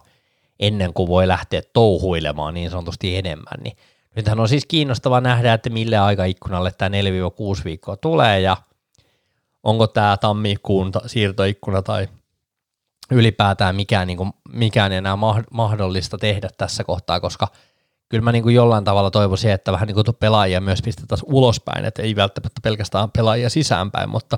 ennen 0.59 0.93
kuin 0.93 1.07
voi 1.09 1.27
lähteä 1.27 1.61
touhuilemaan 1.73 2.53
niin 2.53 2.69
sanotusti 2.69 3.17
enemmän. 3.17 3.59
Niin 3.63 3.77
nythän 4.15 4.39
on 4.39 4.49
siis 4.49 4.65
kiinnostava 4.65 5.21
nähdä, 5.21 5.53
että 5.53 5.69
mille 5.69 5.97
aikaikkunalle 5.97 6.71
tämä 6.71 6.97
4-6 7.59 7.63
viikkoa 7.65 7.97
tulee 7.97 8.39
ja 8.39 8.57
onko 9.63 9.87
tämä 9.87 10.17
tammikuun 10.17 10.91
siirtoikkuna 11.05 11.81
tai 11.81 12.07
ylipäätään 13.11 13.75
mikään, 13.75 14.07
niin 14.07 14.17
kuin, 14.17 14.33
mikään 14.53 14.91
enää 14.91 15.17
mahdollista 15.51 16.17
tehdä 16.17 16.49
tässä 16.57 16.83
kohtaa, 16.83 17.19
koska– 17.19 17.47
kyllä 18.09 18.23
mä 18.23 18.31
niin 18.31 18.43
kuin 18.43 18.55
jollain 18.55 18.83
tavalla 18.83 19.11
toivoisin, 19.11 19.51
että 19.51 19.71
vähän 19.71 19.87
niin 19.87 19.95
kuin 19.95 20.15
pelaajia 20.19 20.61
myös 20.61 20.81
pistetään 20.81 21.19
ulospäin, 21.25 21.85
että 21.85 22.01
ei 22.01 22.15
välttämättä 22.15 22.59
pelkästään 22.63 23.11
pelaajia 23.11 23.49
sisäänpäin, 23.49 24.09
mutta 24.09 24.37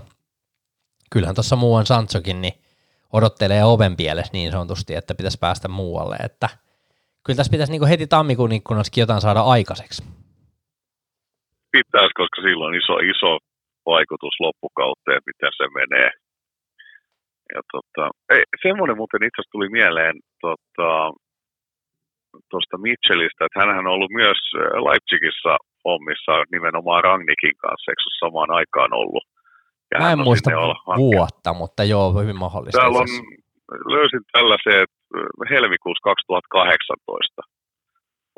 kyllähän 1.11 1.35
tuossa 1.35 1.55
muuan 1.55 1.85
Sanchokin 1.85 2.41
niin 2.41 2.53
odottelee 3.13 3.63
oven 3.63 3.95
pielessä 3.95 4.33
niin 4.33 4.51
sanotusti, 4.51 4.95
että 4.95 5.15
pitäisi 5.15 5.37
päästä 5.41 5.67
muualle, 5.67 6.15
että 6.15 6.49
kyllä 7.23 7.37
tässä 7.37 7.51
pitäisi 7.51 7.71
niin 7.71 7.79
kuin 7.79 7.89
heti 7.89 8.07
tammikuun 8.07 8.51
ikkunassakin 8.51 9.01
jotain 9.01 9.21
saada 9.21 9.41
aikaiseksi. 9.41 10.03
Pitäisi, 11.71 12.13
koska 12.21 12.41
silloin 12.41 12.69
on 12.69 12.75
iso, 12.81 12.95
iso 12.97 13.31
vaikutus 13.85 14.35
loppukauteen, 14.39 15.21
miten 15.25 15.51
se 15.57 15.65
menee. 15.79 16.11
Ja 17.53 17.61
tota, 17.71 18.09
ei, 18.33 18.43
semmoinen 18.61 18.97
muuten 18.97 19.23
itse 19.23 19.39
asiassa 19.39 19.51
tuli 19.51 19.69
mieleen, 19.69 20.15
tota, 20.41 21.13
tuosta 22.51 22.77
Mitchellistä, 22.77 23.45
että 23.45 23.59
hän 23.59 23.79
on 23.81 23.87
ollut 23.95 24.11
myös 24.21 24.39
äh, 24.47 24.61
Leipzigissä 24.87 25.53
hommissa 25.85 26.33
nimenomaan 26.55 27.03
Rangnikin 27.03 27.57
kanssa, 27.63 27.91
eikö 27.91 28.03
samaan 28.23 28.51
aikaan 28.59 28.93
ollut? 29.01 29.25
Ja 29.91 29.99
Mä 29.99 30.11
en 30.11 30.19
muista 30.27 30.51
vuotta, 30.97 31.53
mutta 31.61 31.83
joo, 31.83 32.07
hyvin 32.21 32.39
mahdollista. 32.45 32.81
Täällä 32.81 32.99
on, 33.03 33.11
löysin 33.95 34.23
tällaisen, 34.31 34.77
että 34.83 34.99
äh, 35.17 35.49
helmikuussa 35.53 36.03
2018 36.03 37.41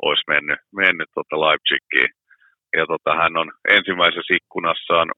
olisi 0.02 0.24
mennyt, 0.32 0.60
mennyt 0.82 1.10
tota 1.14 1.36
Leipzigiin. 1.44 2.12
Ja 2.78 2.84
tota, 2.92 3.10
hän 3.22 3.36
on 3.36 3.48
ensimmäisessä 3.76 4.34
ikkunassaan 4.38 5.08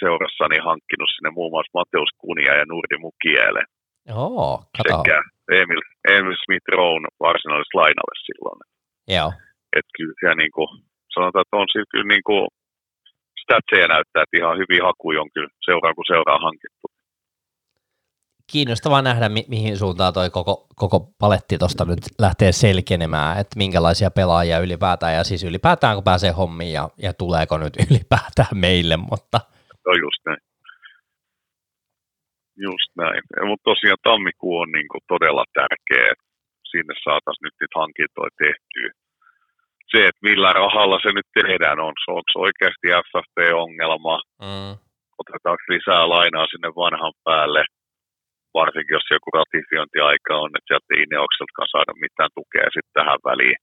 seurassani 0.00 0.58
hankkinut 0.68 1.10
sinne 1.14 1.30
muun 1.30 1.52
muassa 1.52 1.78
Mateus 1.78 2.10
Kunia 2.22 2.54
ja 2.60 2.64
Nurdi 2.68 2.96
Mukiele. 3.06 3.62
Joo, 4.08 4.62
kato. 4.76 5.02
Sekä 5.02 5.18
Emil, 5.60 5.82
Emil 6.14 6.36
Smith 6.44 6.68
Rowe 6.76 7.08
varsinaiselle 7.26 7.78
lainalle 7.80 8.16
silloin. 8.26 8.60
Joo. 9.16 9.30
Että 9.76 9.92
kyllä 9.96 10.14
siellä 10.20 10.34
niin 10.42 10.54
kuin, 10.56 10.68
sanotaan, 11.14 11.42
että 11.42 11.56
on 11.56 11.68
siis 11.72 11.88
kyllä 11.92 12.08
niin 12.14 12.26
kuin, 12.28 12.48
statseja 13.42 13.88
näyttää, 13.88 14.22
että 14.22 14.38
ihan 14.40 14.58
hyvin 14.60 14.82
hakuja 14.88 15.20
on 15.22 15.30
kyllä 15.34 15.48
seuraa 15.64 15.94
kuin 15.94 16.10
seuraa 16.12 16.38
hankittu. 16.38 16.86
kiinnostavaa 18.52 19.02
nähdä, 19.02 19.28
mi- 19.28 19.48
mihin 19.48 19.76
suuntaan 19.76 20.14
toi 20.14 20.30
koko, 20.30 20.66
koko 20.76 21.00
paletti 21.18 21.58
tuosta 21.58 21.84
nyt 21.84 21.98
lähtee 22.18 22.52
selkenemään, 22.52 23.38
että 23.38 23.58
minkälaisia 23.58 24.10
pelaajia 24.10 24.58
ylipäätään, 24.58 25.14
ja 25.14 25.24
siis 25.24 25.44
ylipäätään 25.44 25.96
kun 25.96 26.04
pääsee 26.04 26.30
hommiin, 26.30 26.72
ja, 26.72 26.88
ja 27.02 27.12
tuleeko 27.12 27.58
nyt 27.58 27.76
ylipäätään 27.90 28.54
meille, 28.54 28.96
mutta... 28.96 29.40
No 29.86 29.92
just 29.92 30.26
näin. 30.26 30.47
Just 32.66 32.90
näin. 33.02 33.22
Mutta 33.48 33.68
tosiaan 33.70 34.06
tammikuu 34.10 34.54
on 34.62 34.70
niinku 34.72 34.98
todella 35.12 35.44
tärkeä, 35.58 36.04
että 36.12 36.28
sinne 36.72 36.94
saataisiin 37.04 37.44
nyt 37.46 37.56
niitä 37.60 37.80
hankintoja 37.82 38.32
tehtyä. 38.44 38.88
Se, 39.92 39.98
että 40.08 40.26
millä 40.28 40.50
rahalla 40.62 40.98
se 41.02 41.10
nyt 41.12 41.28
tehdään, 41.38 41.78
on, 41.86 41.94
onko 42.16 42.32
oikeasti 42.46 42.86
FFP-ongelma, 43.08 44.16
mm. 44.46 44.72
otetaanko 45.20 45.64
lisää 45.74 46.04
lainaa 46.16 46.46
sinne 46.52 46.68
vanhan 46.82 47.14
päälle, 47.26 47.62
varsinkin 48.60 48.96
jos 48.98 49.06
joku 49.16 49.30
ratifiointiaika 49.38 50.32
on, 50.44 50.50
että 50.56 50.68
sieltä 50.68 50.90
ei 50.90 51.02
Ineokseltakaan 51.02 51.72
saada 51.74 51.92
mitään 52.04 52.32
tukea 52.36 52.68
sitten 52.74 52.96
tähän 52.98 53.20
väliin 53.28 53.60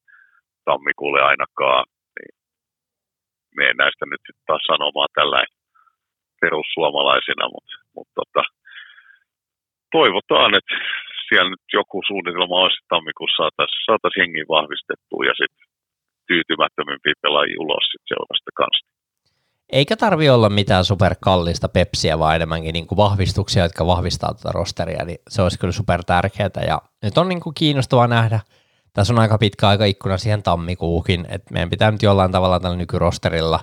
tammikuulle 0.67 1.21
ainakaan. 1.31 1.83
Niin 2.15 2.33
me 3.57 3.65
näistä 3.81 4.03
nyt 4.05 4.23
sitten 4.25 4.47
taas 4.49 4.63
sanomaan 4.71 5.11
tällä 5.17 5.39
perussuomalaisina, 6.41 7.45
mutta, 7.53 7.75
mutta 7.95 8.13
tota, 8.19 8.43
toivotaan, 9.97 10.51
että 10.59 10.75
siellä 11.27 11.49
nyt 11.49 11.65
joku 11.79 11.97
suunnitelma 12.07 12.61
olisi, 12.61 12.79
että 12.79 12.93
tammikuussa 12.95 13.41
saataisiin 13.41 13.85
saatais 13.87 14.15
hengiä 14.19 14.45
vahvistettua 14.55 15.23
ja 15.29 15.35
sitten 15.39 15.65
tyytymättömimpiä 16.29 17.15
pelaajia 17.23 17.63
ulos 17.65 17.85
sit 17.91 18.05
seurasta 18.11 18.51
kanssa. 18.61 18.85
Eikä 19.79 19.95
tarvi 19.97 20.29
olla 20.29 20.49
mitään 20.49 20.85
superkallista 20.85 21.69
pepsiä, 21.69 22.19
vaan 22.19 22.35
enemmänkin 22.35 22.73
niin 22.73 22.87
kuin 22.87 22.97
vahvistuksia, 23.05 23.63
jotka 23.63 23.91
vahvistaa 23.93 24.33
tuota 24.33 24.57
rosteria, 24.59 25.05
niin 25.05 25.19
se 25.29 25.41
olisi 25.41 25.59
kyllä 25.59 25.79
super 25.81 26.01
tärkeää. 26.03 26.63
Ja 26.67 26.81
nyt 27.03 27.17
on 27.17 27.29
niin 27.29 27.41
kuin 27.41 27.53
kiinnostavaa 27.61 28.07
nähdä, 28.07 28.39
tässä 28.93 29.13
on 29.13 29.19
aika 29.19 29.37
pitkä 29.37 29.67
aika 29.67 29.85
ikkuna 29.85 30.17
siihen 30.17 30.43
tammikuukin, 30.43 31.25
että 31.29 31.53
meidän 31.53 31.69
pitää 31.69 31.91
nyt 31.91 32.03
jollain 32.03 32.31
tavalla 32.31 32.59
tällä 32.59 32.77
nykyrosterilla 32.77 33.59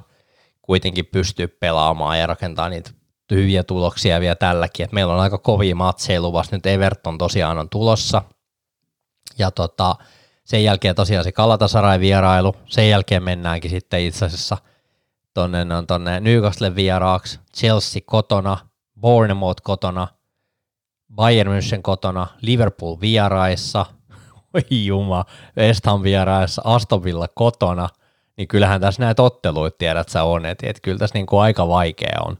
kuitenkin 0.63 1.07
pystyä 1.07 1.49
pelaamaan 1.61 2.19
ja 2.19 2.27
rakentaa 2.27 2.69
niitä 2.69 2.91
hyviä 3.35 3.65
tuloksia 3.65 4.21
vielä 4.21 4.35
tälläkin. 4.35 4.85
Et 4.85 4.93
meillä 4.93 5.15
on 5.15 5.21
aika 5.21 5.39
kovia 5.39 5.75
matseja 5.75 6.23
luvassa. 6.23 6.57
Nyt 6.57 6.67
Everton 6.67 7.19
tosiaan 7.19 7.59
on 7.59 7.69
tulossa. 7.69 8.23
Ja 9.39 9.51
tota, 9.51 9.95
sen 10.45 10.65
jälkeen 10.65 10.95
tosiaan 10.95 11.25
se 11.25 11.33
Kalatasarai 11.33 12.01
vierailu. 12.01 12.57
Sen 12.67 12.89
jälkeen 12.89 13.23
mennäänkin 13.23 13.71
sitten 13.71 14.01
itse 14.01 14.25
asiassa 14.25 14.57
tonne, 15.35 15.77
on 15.77 15.87
tonne 15.87 16.21
Newcastle 16.21 16.75
vieraaksi, 16.75 17.41
Chelsea 17.57 18.03
kotona, 18.07 18.59
Bournemouth 19.01 19.63
kotona, 19.63 20.09
Bayern 21.15 21.53
München 21.53 21.83
kotona, 21.83 22.27
Liverpool 22.41 22.97
vieraissa, 23.01 23.87
oi 24.55 24.85
juma, 24.87 25.25
West 25.57 25.87
Ham 25.87 26.03
vieraissa, 26.03 26.63
Aston 26.65 27.05
Villa 27.05 27.29
kotona, 27.35 27.89
niin 28.37 28.49
kyllähän 28.49 28.81
tässä 28.81 29.03
näitä 29.03 29.23
otteluita 29.23 29.77
tiedät 29.79 30.09
sä 30.09 30.23
on, 30.23 30.47
että 30.47 30.67
et 30.71 30.81
kyllä 30.81 30.99
tässä 30.99 31.15
niinku 31.15 31.39
aika 31.39 31.69
vaikea 31.69 32.19
on 32.27 32.37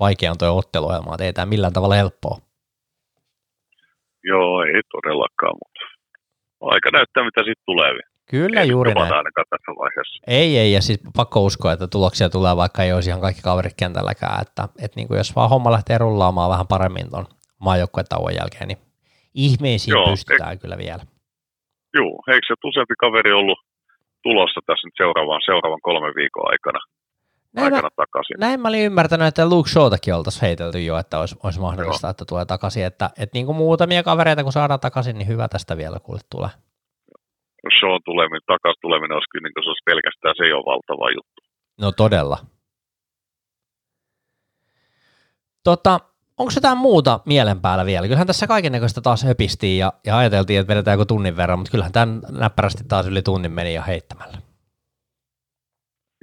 vaikea 0.00 0.30
on 0.30 0.38
tuo 0.38 0.58
otteluohjelma, 0.58 1.14
että 1.14 1.24
ei 1.24 1.32
tämä 1.32 1.46
millään 1.46 1.72
tavalla 1.72 1.94
helppoa. 1.94 2.38
Joo, 4.24 4.62
ei 4.62 4.82
todellakaan, 4.92 5.56
mutta 5.62 5.80
aika 6.60 6.90
näyttää, 6.92 7.24
mitä 7.24 7.40
sitten 7.40 7.66
tulee. 7.66 7.90
Kyllä 8.30 8.60
ei 8.60 8.68
juuri 8.68 8.94
näin. 8.94 9.08
tässä 9.34 9.72
vaiheessa. 9.78 10.22
Ei, 10.26 10.58
ei, 10.58 10.72
ja 10.72 10.80
siis 10.82 11.00
pakko 11.16 11.44
uskoa, 11.44 11.72
että 11.72 11.88
tuloksia 11.88 12.28
tulee, 12.28 12.56
vaikka 12.56 12.82
ei 12.82 12.92
olisi 12.92 13.10
ihan 13.10 13.20
kaikki 13.20 13.42
kaverit 13.42 13.74
kentälläkään, 13.78 14.42
että, 14.42 14.62
että 14.84 14.96
niin 14.96 15.08
kuin 15.08 15.18
jos 15.18 15.36
vaan 15.36 15.50
homma 15.50 15.72
lähtee 15.72 15.98
rullaamaan 15.98 16.50
vähän 16.50 16.66
paremmin 16.66 17.10
tuon 17.10 17.26
maajoukkuetauon 17.60 18.34
jälkeen, 18.34 18.68
niin 18.68 18.78
ihmeisiin 19.34 19.92
Joo, 19.92 20.06
pystytään 20.06 20.50
eik, 20.50 20.60
kyllä 20.60 20.78
vielä. 20.78 21.02
Joo, 21.94 22.14
eikö 22.32 22.46
se 22.46 22.54
useampi 22.64 22.94
kaveri 22.98 23.32
ollut 23.32 23.58
tulossa 24.22 24.60
tässä 24.66 24.86
nyt 24.86 24.96
seuraavan, 24.96 25.40
seuraavan 25.46 25.86
kolmen 25.88 26.14
viikon 26.20 26.50
aikana? 26.52 26.80
Näin 27.56 27.64
aikana 27.64 27.82
mä, 27.82 28.04
takaisin. 28.04 28.36
Näin 28.40 28.60
mä 28.60 28.68
olin 28.68 28.84
ymmärtänyt, 28.84 29.28
että 29.28 29.48
Luke 29.48 29.70
Showtakin 29.70 30.14
oltaisiin 30.14 30.40
heitelty 30.40 30.82
jo, 30.82 30.98
että 30.98 31.18
olisi, 31.18 31.36
olisi 31.42 31.60
mahdollista, 31.60 32.06
Joo. 32.06 32.10
että 32.10 32.24
tulee 32.28 32.44
takaisin. 32.44 32.84
Että, 32.84 33.10
että 33.18 33.34
niin 33.36 33.46
kuin 33.46 33.56
muutamia 33.56 34.02
kavereita, 34.02 34.42
kun 34.42 34.52
saadaan 34.52 34.80
takaisin, 34.80 35.18
niin 35.18 35.28
hyvä 35.28 35.48
tästä 35.48 35.76
vielä 35.76 35.98
kuule 36.00 36.20
tulee. 36.30 36.50
Show 37.80 37.96
tuleminen, 38.04 38.40
takaisin 38.46 38.80
tuleminen 38.80 39.14
olisi 39.14 39.30
kyllä, 39.30 39.48
niin 39.48 39.64
se 39.64 39.68
olisi 39.68 39.82
pelkästään 39.84 40.34
se 40.36 40.48
jo 40.48 40.56
valtava 40.56 41.10
juttu. 41.10 41.40
No 41.80 41.92
todella. 41.92 42.38
Tota, 45.64 46.00
onko 46.38 46.52
jotain 46.54 46.78
muuta 46.78 47.20
mielen 47.26 47.60
päällä 47.60 47.86
vielä? 47.86 48.06
Kyllähän 48.06 48.26
tässä 48.26 48.46
kaikennäköistä 48.46 49.00
taas 49.00 49.24
höpistiin 49.24 49.78
ja, 49.78 49.92
ja 50.06 50.18
ajateltiin, 50.18 50.60
että 50.60 50.70
vedetään 50.74 50.94
joku 50.94 51.06
tunnin 51.06 51.36
verran, 51.36 51.58
mutta 51.58 51.70
kyllähän 51.70 51.92
tämän 51.92 52.22
näppärästi 52.30 52.84
taas 52.88 53.06
yli 53.06 53.22
tunnin 53.22 53.52
meni 53.52 53.74
jo 53.74 53.82
heittämällä. 53.86 54.38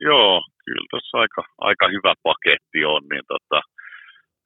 Joo, 0.01 0.41
kyllä 0.65 0.87
tässä 0.93 1.13
aika, 1.23 1.41
aika 1.69 1.85
hyvä 1.95 2.13
paketti 2.29 2.79
on, 2.93 3.03
niin 3.11 3.25
tota, 3.33 3.59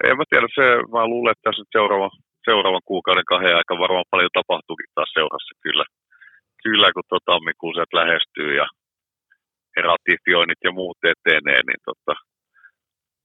en 0.08 0.18
mä 0.18 0.24
tiedä, 0.30 0.48
se, 0.58 0.66
mä 0.94 1.12
luulen, 1.14 1.32
että 1.32 1.46
tässä 1.46 1.62
nyt 1.62 1.76
seuraava, 1.78 2.10
seuraavan 2.48 2.86
kuukauden 2.92 3.32
kahden 3.32 3.60
aika 3.60 3.84
varmaan 3.84 4.12
paljon 4.14 4.38
tapahtuukin 4.40 4.94
taas 4.96 5.12
seurassa 5.18 5.54
kyllä, 5.64 5.86
kyllä 6.64 6.88
kun 6.94 7.08
tota, 7.10 7.32
tammikuun 7.32 7.74
sieltä 7.76 7.98
lähestyy 8.02 8.52
ja 8.62 8.68
ratifioinnit 9.90 10.62
ja 10.68 10.72
muut 10.80 11.00
etenee, 11.14 11.62
niin 11.68 11.82
tota, 11.90 12.14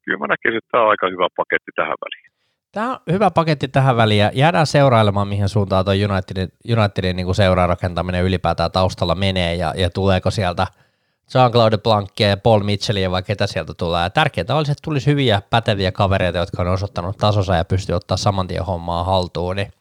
kyllä 0.02 0.18
mä 0.18 0.26
näkisin, 0.26 0.58
että 0.58 0.72
tämä 0.72 0.84
on 0.84 0.90
aika 0.94 1.06
hyvä 1.14 1.28
paketti 1.40 1.72
tähän 1.74 1.98
väliin. 2.04 2.28
Tämä 2.72 2.90
on 2.90 2.98
hyvä 3.14 3.30
paketti 3.30 3.68
tähän 3.68 3.96
väliin 3.96 4.20
ja 4.20 4.30
jäädään 4.34 4.66
seurailemaan, 4.66 5.28
mihin 5.28 5.48
suuntaan 5.48 5.84
tuo 5.84 5.94
Unitedin, 5.94 6.48
Unitedin 6.76 7.16
niin 7.16 7.34
seurarakentaminen 7.34 8.24
ylipäätään 8.24 8.72
taustalla 8.72 9.14
menee 9.14 9.54
ja, 9.54 9.74
ja 9.76 9.90
tuleeko 9.90 10.30
sieltä– 10.30 10.66
Jean-Claude 11.34 11.78
Blancke, 11.78 12.36
Paul 12.42 12.62
Mitchellia 12.62 13.10
vai 13.10 13.22
ketä 13.22 13.46
sieltä 13.46 13.74
tulee. 13.74 14.10
Tärkeintä 14.10 14.56
olisi, 14.56 14.72
että 14.72 14.82
tulisi 14.84 15.06
hyviä, 15.06 15.42
päteviä 15.50 15.92
kavereita, 15.92 16.38
jotka 16.38 16.62
on 16.62 16.68
osoittanut 16.68 17.16
tasonsa 17.16 17.56
ja 17.56 17.64
pystyy 17.64 17.94
ottaa 17.94 18.16
saman 18.16 18.46
tien 18.46 18.64
hommaa 18.64 19.04
haltuun, 19.04 19.56
niin 19.56 19.72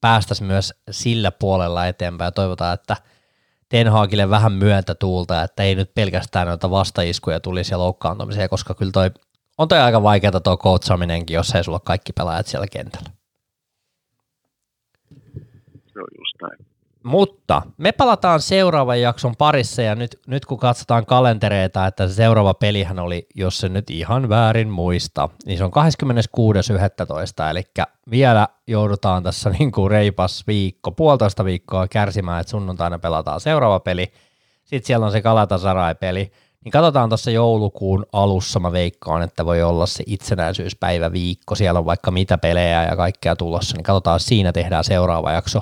päästäisiin 0.00 0.46
myös 0.46 0.74
sillä 0.90 1.30
puolella 1.30 1.86
eteenpäin 1.86 2.26
ja 2.26 2.32
toivotaan, 2.32 2.74
että 2.74 2.96
Ten 3.68 3.88
Hagille 3.88 4.30
vähän 4.30 4.52
myöntä 4.52 4.94
tuulta, 4.94 5.42
että 5.42 5.62
ei 5.62 5.74
nyt 5.74 5.94
pelkästään 5.94 6.46
noita 6.46 6.70
vastaiskuja 6.70 7.40
tulisi 7.40 7.74
ja 7.74 7.78
loukkaantumisia, 7.78 8.48
koska 8.48 8.74
kyllä 8.74 8.92
toi, 8.92 9.10
on 9.58 9.68
toi 9.68 9.78
aika 9.78 10.02
vaikeaa 10.02 10.40
tuo 10.40 10.56
coachaaminenkin, 10.56 11.34
jos 11.34 11.54
ei 11.54 11.64
sulla 11.64 11.80
kaikki 11.80 12.12
pelaajat 12.12 12.46
siellä 12.46 12.66
kentällä. 12.66 13.10
Se 15.92 15.98
on 15.98 16.08
just 16.18 16.36
näin. 16.42 16.69
Mutta 17.04 17.62
me 17.76 17.92
palataan 17.92 18.40
seuraavan 18.40 19.00
jakson 19.00 19.36
parissa 19.36 19.82
ja 19.82 19.94
nyt, 19.94 20.20
nyt 20.26 20.46
kun 20.46 20.58
katsotaan 20.58 21.06
kalentereita, 21.06 21.86
että 21.86 22.08
se 22.08 22.14
seuraava 22.14 22.54
pelihän 22.54 22.98
oli, 22.98 23.26
jos 23.34 23.58
se 23.58 23.68
nyt 23.68 23.90
ihan 23.90 24.28
väärin 24.28 24.68
muista, 24.68 25.28
niin 25.46 25.58
se 25.58 25.64
on 25.64 25.70
26.11. 25.70 27.50
Eli 27.50 27.62
vielä 28.10 28.48
joudutaan 28.66 29.22
tässä 29.22 29.50
niin 29.58 29.72
kuin 29.72 29.90
reipas 29.90 30.46
viikko, 30.46 30.92
puolitoista 30.92 31.44
viikkoa 31.44 31.88
kärsimään, 31.88 32.40
että 32.40 32.50
sunnuntaina 32.50 32.98
pelataan 32.98 33.40
seuraava 33.40 33.80
peli. 33.80 34.12
Sitten 34.64 34.86
siellä 34.86 35.06
on 35.06 35.12
se 35.12 35.22
Kalatasarai-peli, 35.22 36.32
niin 36.64 36.72
katsotaan 36.72 37.08
tuossa 37.08 37.30
joulukuun 37.30 38.06
alussa, 38.12 38.60
mä 38.60 38.72
veikkaan, 38.72 39.22
että 39.22 39.44
voi 39.44 39.62
olla 39.62 39.86
se 39.86 40.04
itsenäisyyspäivä 40.06 41.12
viikko, 41.12 41.54
siellä 41.54 41.78
on 41.78 41.84
vaikka 41.84 42.10
mitä 42.10 42.38
pelejä 42.38 42.84
ja 42.84 42.96
kaikkea 42.96 43.36
tulossa, 43.36 43.76
niin 43.76 43.84
katsotaan, 43.84 44.20
siinä 44.20 44.52
tehdään 44.52 44.84
seuraava 44.84 45.32
jakso. 45.32 45.60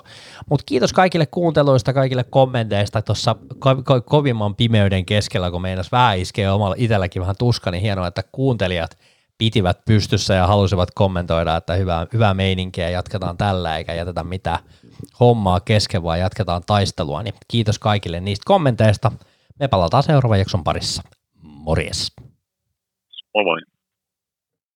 Mutta 0.50 0.64
kiitos 0.66 0.92
kaikille 0.92 1.26
kuunteluista, 1.26 1.92
kaikille 1.92 2.24
kommenteista 2.24 3.02
tuossa 3.02 3.36
ko- 3.54 3.80
ko- 3.80 4.02
kovimman 4.04 4.54
pimeyden 4.54 5.06
keskellä, 5.06 5.50
kun 5.50 5.62
meinas 5.62 5.92
vähän 5.92 6.18
iskee 6.18 6.50
omalla 6.50 6.74
itselläkin 6.78 7.22
vähän 7.22 7.36
tuska, 7.38 7.70
niin 7.70 7.82
hienoa, 7.82 8.06
että 8.06 8.22
kuuntelijat 8.32 8.98
pitivät 9.38 9.84
pystyssä 9.84 10.34
ja 10.34 10.46
halusivat 10.46 10.90
kommentoida, 10.94 11.56
että 11.56 11.74
hyvää, 11.74 12.06
hyvää 12.12 12.34
meininkiä, 12.34 12.90
jatketaan 12.90 13.36
tällä 13.36 13.76
eikä 13.76 13.94
jätetä 13.94 14.24
mitään 14.24 14.58
hommaa 15.20 15.60
kesken, 15.60 16.02
vaan 16.02 16.20
jatketaan 16.20 16.62
taistelua, 16.66 17.22
niin 17.22 17.34
kiitos 17.48 17.78
kaikille 17.78 18.20
niistä 18.20 18.42
kommenteista. 18.46 19.12
Me 19.60 19.68
palataan 19.68 20.02
seuraavan 20.02 20.38
jakson 20.38 20.64
parissa. 20.64 21.02
Morjes. 21.42 22.12
Moi 23.34 23.44
moi. 23.44 23.77